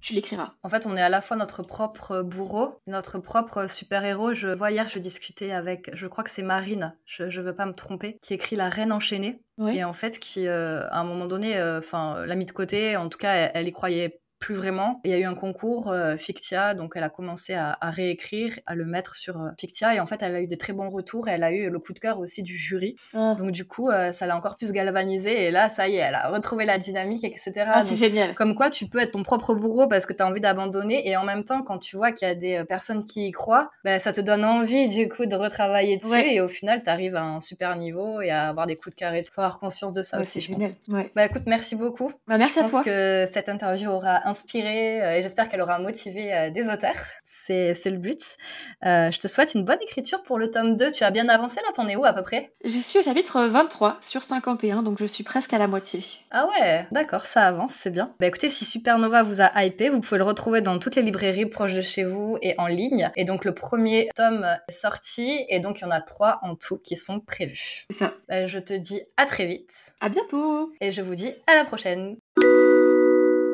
tu 0.00 0.14
l'écriras. 0.14 0.52
En 0.62 0.68
fait, 0.68 0.86
on 0.86 0.96
est 0.96 1.02
à 1.02 1.08
la 1.08 1.20
fois 1.20 1.36
notre 1.36 1.64
propre 1.64 2.22
bourreau, 2.22 2.80
notre 2.86 3.18
propre 3.18 3.68
super-héros. 3.68 4.32
Je 4.32 4.46
vois 4.46 4.70
hier, 4.70 4.88
je 4.88 5.00
discutais 5.00 5.50
avec, 5.50 5.90
je 5.94 6.06
crois 6.06 6.22
que 6.22 6.30
c'est 6.30 6.44
Marine, 6.44 6.94
je, 7.04 7.24
ne 7.24 7.44
veux 7.44 7.54
pas 7.54 7.66
me 7.66 7.74
tromper, 7.74 8.16
qui 8.22 8.32
écrit 8.32 8.54
La 8.54 8.68
Reine 8.68 8.92
enchaînée. 8.92 9.42
Et 9.74 9.82
en 9.82 9.92
fait, 9.92 10.20
qui, 10.20 10.46
euh, 10.46 10.88
à 10.88 11.00
un 11.00 11.04
moment 11.04 11.26
donné, 11.26 11.58
euh, 11.58 11.80
l'a 11.92 12.34
mis 12.36 12.46
de 12.46 12.52
côté. 12.52 12.96
En 12.96 13.08
tout 13.08 13.18
cas, 13.18 13.34
elle, 13.34 13.50
elle 13.54 13.68
y 13.68 13.72
croyait 13.72 14.19
plus 14.40 14.54
vraiment. 14.54 15.00
il 15.04 15.10
y 15.10 15.14
a 15.14 15.18
eu 15.18 15.24
un 15.24 15.34
concours 15.34 15.92
euh, 15.92 16.16
Fictia, 16.16 16.74
donc 16.74 16.94
elle 16.96 17.04
a 17.04 17.10
commencé 17.10 17.54
à, 17.54 17.76
réécrire, 17.82 18.58
à 18.66 18.74
le 18.74 18.84
mettre 18.84 19.14
sur 19.14 19.40
euh, 19.40 19.50
Fictia, 19.58 19.94
et 19.94 20.00
en 20.00 20.06
fait 20.06 20.22
elle 20.22 20.34
a 20.34 20.40
eu 20.40 20.46
des 20.46 20.56
très 20.56 20.72
bons 20.72 20.88
retours, 20.88 21.28
et 21.28 21.32
elle 21.32 21.44
a 21.44 21.52
eu 21.52 21.70
le 21.70 21.78
coup 21.78 21.92
de 21.92 21.98
cœur 21.98 22.18
aussi 22.18 22.42
du 22.42 22.56
jury. 22.56 22.96
Ah. 23.14 23.34
Donc 23.38 23.52
du 23.52 23.66
coup, 23.66 23.90
euh, 23.90 24.12
ça 24.12 24.26
l'a 24.26 24.36
encore 24.36 24.56
plus 24.56 24.72
galvanisée, 24.72 25.44
et 25.44 25.50
là, 25.50 25.68
ça 25.68 25.88
y 25.88 25.96
est, 25.96 25.98
elle 25.98 26.14
a 26.14 26.28
retrouvé 26.28 26.64
la 26.64 26.78
dynamique, 26.78 27.22
etc. 27.22 27.52
Ah, 27.66 27.84
c'est 27.86 27.96
génial. 27.96 28.34
Comme 28.34 28.54
quoi, 28.54 28.70
tu 28.70 28.86
peux 28.88 28.98
être 28.98 29.12
ton 29.12 29.22
propre 29.22 29.54
bourreau 29.54 29.86
parce 29.88 30.06
que 30.06 30.12
tu 30.12 30.22
as 30.22 30.26
envie 30.26 30.40
d'abandonner, 30.40 31.08
et 31.08 31.16
en 31.16 31.24
même 31.24 31.44
temps, 31.44 31.62
quand 31.62 31.78
tu 31.78 31.96
vois 31.96 32.10
qu'il 32.12 32.26
y 32.26 32.30
a 32.30 32.34
des 32.34 32.64
personnes 32.64 33.04
qui 33.04 33.28
y 33.28 33.30
croient, 33.32 33.70
ben, 33.84 34.00
ça 34.00 34.12
te 34.12 34.22
donne 34.22 34.44
envie 34.44 34.88
du 34.88 35.08
coup 35.08 35.26
de 35.26 35.36
retravailler 35.36 35.98
dessus, 35.98 36.20
et 36.20 36.40
au 36.40 36.48
final, 36.48 36.82
tu 36.82 36.88
arrives 36.88 37.14
à 37.14 37.24
un 37.24 37.40
super 37.40 37.76
niveau 37.76 38.22
et 38.22 38.30
à 38.30 38.48
avoir 38.48 38.66
des 38.66 38.74
coups 38.74 38.96
de 38.96 39.00
cœur 39.00 39.12
et 39.12 39.22
faut 39.22 39.42
avoir 39.42 39.60
conscience 39.60 39.92
de 39.92 40.02
ça 40.02 40.20
aussi, 40.20 40.40
je 40.40 40.52
pense. 40.52 40.78
Bah 41.14 41.26
écoute, 41.26 41.42
merci 41.46 41.76
beaucoup. 41.76 42.10
Bah, 42.26 42.38
merci 42.38 42.54
je 42.54 42.60
pense 42.60 42.70
toi. 42.70 42.82
que 42.84 43.24
cette 43.26 43.48
interview 43.48 43.90
aura 43.90 44.28
inspiré 44.30 45.02
euh, 45.02 45.16
et 45.16 45.22
j'espère 45.22 45.48
qu'elle 45.48 45.60
aura 45.60 45.78
motivé 45.78 46.32
euh, 46.32 46.50
des 46.50 46.68
auteurs. 46.68 46.96
C'est 47.22 47.74
le 47.86 47.98
but. 47.98 48.20
Euh, 48.84 49.10
je 49.10 49.18
te 49.18 49.28
souhaite 49.28 49.54
une 49.54 49.64
bonne 49.64 49.80
écriture 49.82 50.20
pour 50.22 50.38
le 50.38 50.50
tome 50.50 50.76
2. 50.76 50.92
Tu 50.92 51.04
as 51.04 51.10
bien 51.10 51.28
avancé 51.28 51.56
là, 51.56 51.72
t'en 51.74 51.86
es 51.88 51.96
où 51.96 52.04
à 52.04 52.12
peu 52.12 52.22
près? 52.22 52.52
Je 52.64 52.78
suis 52.78 52.98
au 52.98 53.02
chapitre 53.02 53.42
23 53.42 53.98
sur 54.00 54.22
51, 54.22 54.82
donc 54.82 54.98
je 55.00 55.06
suis 55.06 55.24
presque 55.24 55.52
à 55.52 55.58
la 55.58 55.66
moitié. 55.66 56.00
Ah 56.30 56.48
ouais, 56.48 56.86
d'accord, 56.92 57.26
ça 57.26 57.46
avance, 57.46 57.72
c'est 57.74 57.90
bien. 57.90 58.14
Bah 58.20 58.26
écoutez, 58.26 58.48
si 58.48 58.64
Supernova 58.64 59.22
vous 59.22 59.40
a 59.40 59.64
hypé, 59.64 59.88
vous 59.88 60.00
pouvez 60.00 60.18
le 60.18 60.24
retrouver 60.24 60.62
dans 60.62 60.78
toutes 60.78 60.96
les 60.96 61.02
librairies 61.02 61.46
proches 61.46 61.74
de 61.74 61.80
chez 61.80 62.04
vous 62.04 62.38
et 62.42 62.54
en 62.58 62.66
ligne. 62.66 63.10
Et 63.16 63.24
donc 63.24 63.44
le 63.44 63.54
premier 63.54 64.08
tome 64.14 64.46
est 64.68 64.72
sorti 64.72 65.44
et 65.48 65.60
donc 65.60 65.80
il 65.80 65.82
y 65.82 65.86
en 65.86 65.90
a 65.90 66.00
trois 66.00 66.38
en 66.42 66.54
tout 66.54 66.78
qui 66.78 66.96
sont 66.96 67.20
prévus. 67.20 67.84
C'est 67.90 67.98
ça. 67.98 68.14
Bah, 68.28 68.46
je 68.46 68.58
te 68.58 68.72
dis 68.72 69.02
à 69.16 69.26
très 69.26 69.46
vite. 69.46 69.92
À 70.00 70.08
bientôt. 70.08 70.72
Et 70.80 70.92
je 70.92 71.02
vous 71.02 71.14
dis 71.14 71.34
à 71.46 71.54
la 71.54 71.64
prochaine. 71.64 72.16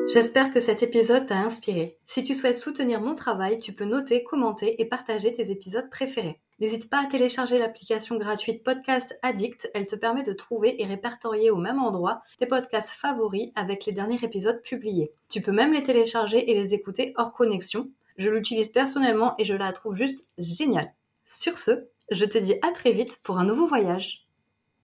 J'espère 0.07 0.51
que 0.51 0.61
cet 0.61 0.83
épisode 0.83 1.27
t'a 1.27 1.39
inspiré. 1.39 1.97
Si 2.05 2.23
tu 2.23 2.33
souhaites 2.33 2.55
soutenir 2.55 3.01
mon 3.01 3.13
travail, 3.13 3.57
tu 3.57 3.73
peux 3.73 3.83
noter, 3.83 4.23
commenter 4.23 4.81
et 4.81 4.85
partager 4.85 5.33
tes 5.33 5.51
épisodes 5.51 5.89
préférés. 5.89 6.39
N'hésite 6.59 6.89
pas 6.89 7.03
à 7.03 7.07
télécharger 7.07 7.59
l'application 7.59 8.17
gratuite 8.17 8.63
Podcast 8.63 9.19
Addict, 9.21 9.69
elle 9.73 9.85
te 9.85 9.97
permet 9.97 10.23
de 10.23 10.31
trouver 10.31 10.81
et 10.81 10.85
répertorier 10.85 11.51
au 11.51 11.57
même 11.57 11.79
endroit 11.79 12.21
tes 12.39 12.45
podcasts 12.45 12.91
favoris 12.91 13.51
avec 13.55 13.85
les 13.85 13.91
derniers 13.91 14.23
épisodes 14.23 14.61
publiés. 14.63 15.11
Tu 15.29 15.41
peux 15.41 15.51
même 15.51 15.73
les 15.73 15.83
télécharger 15.83 16.49
et 16.49 16.55
les 16.55 16.73
écouter 16.73 17.13
hors 17.17 17.33
connexion. 17.33 17.89
Je 18.17 18.29
l'utilise 18.29 18.69
personnellement 18.69 19.35
et 19.37 19.43
je 19.43 19.55
la 19.55 19.73
trouve 19.73 19.97
juste 19.97 20.29
géniale. 20.37 20.93
Sur 21.25 21.57
ce, 21.57 21.89
je 22.11 22.23
te 22.23 22.37
dis 22.37 22.55
à 22.61 22.71
très 22.71 22.93
vite 22.93 23.19
pour 23.23 23.39
un 23.39 23.45
nouveau 23.45 23.67
voyage. 23.67 24.26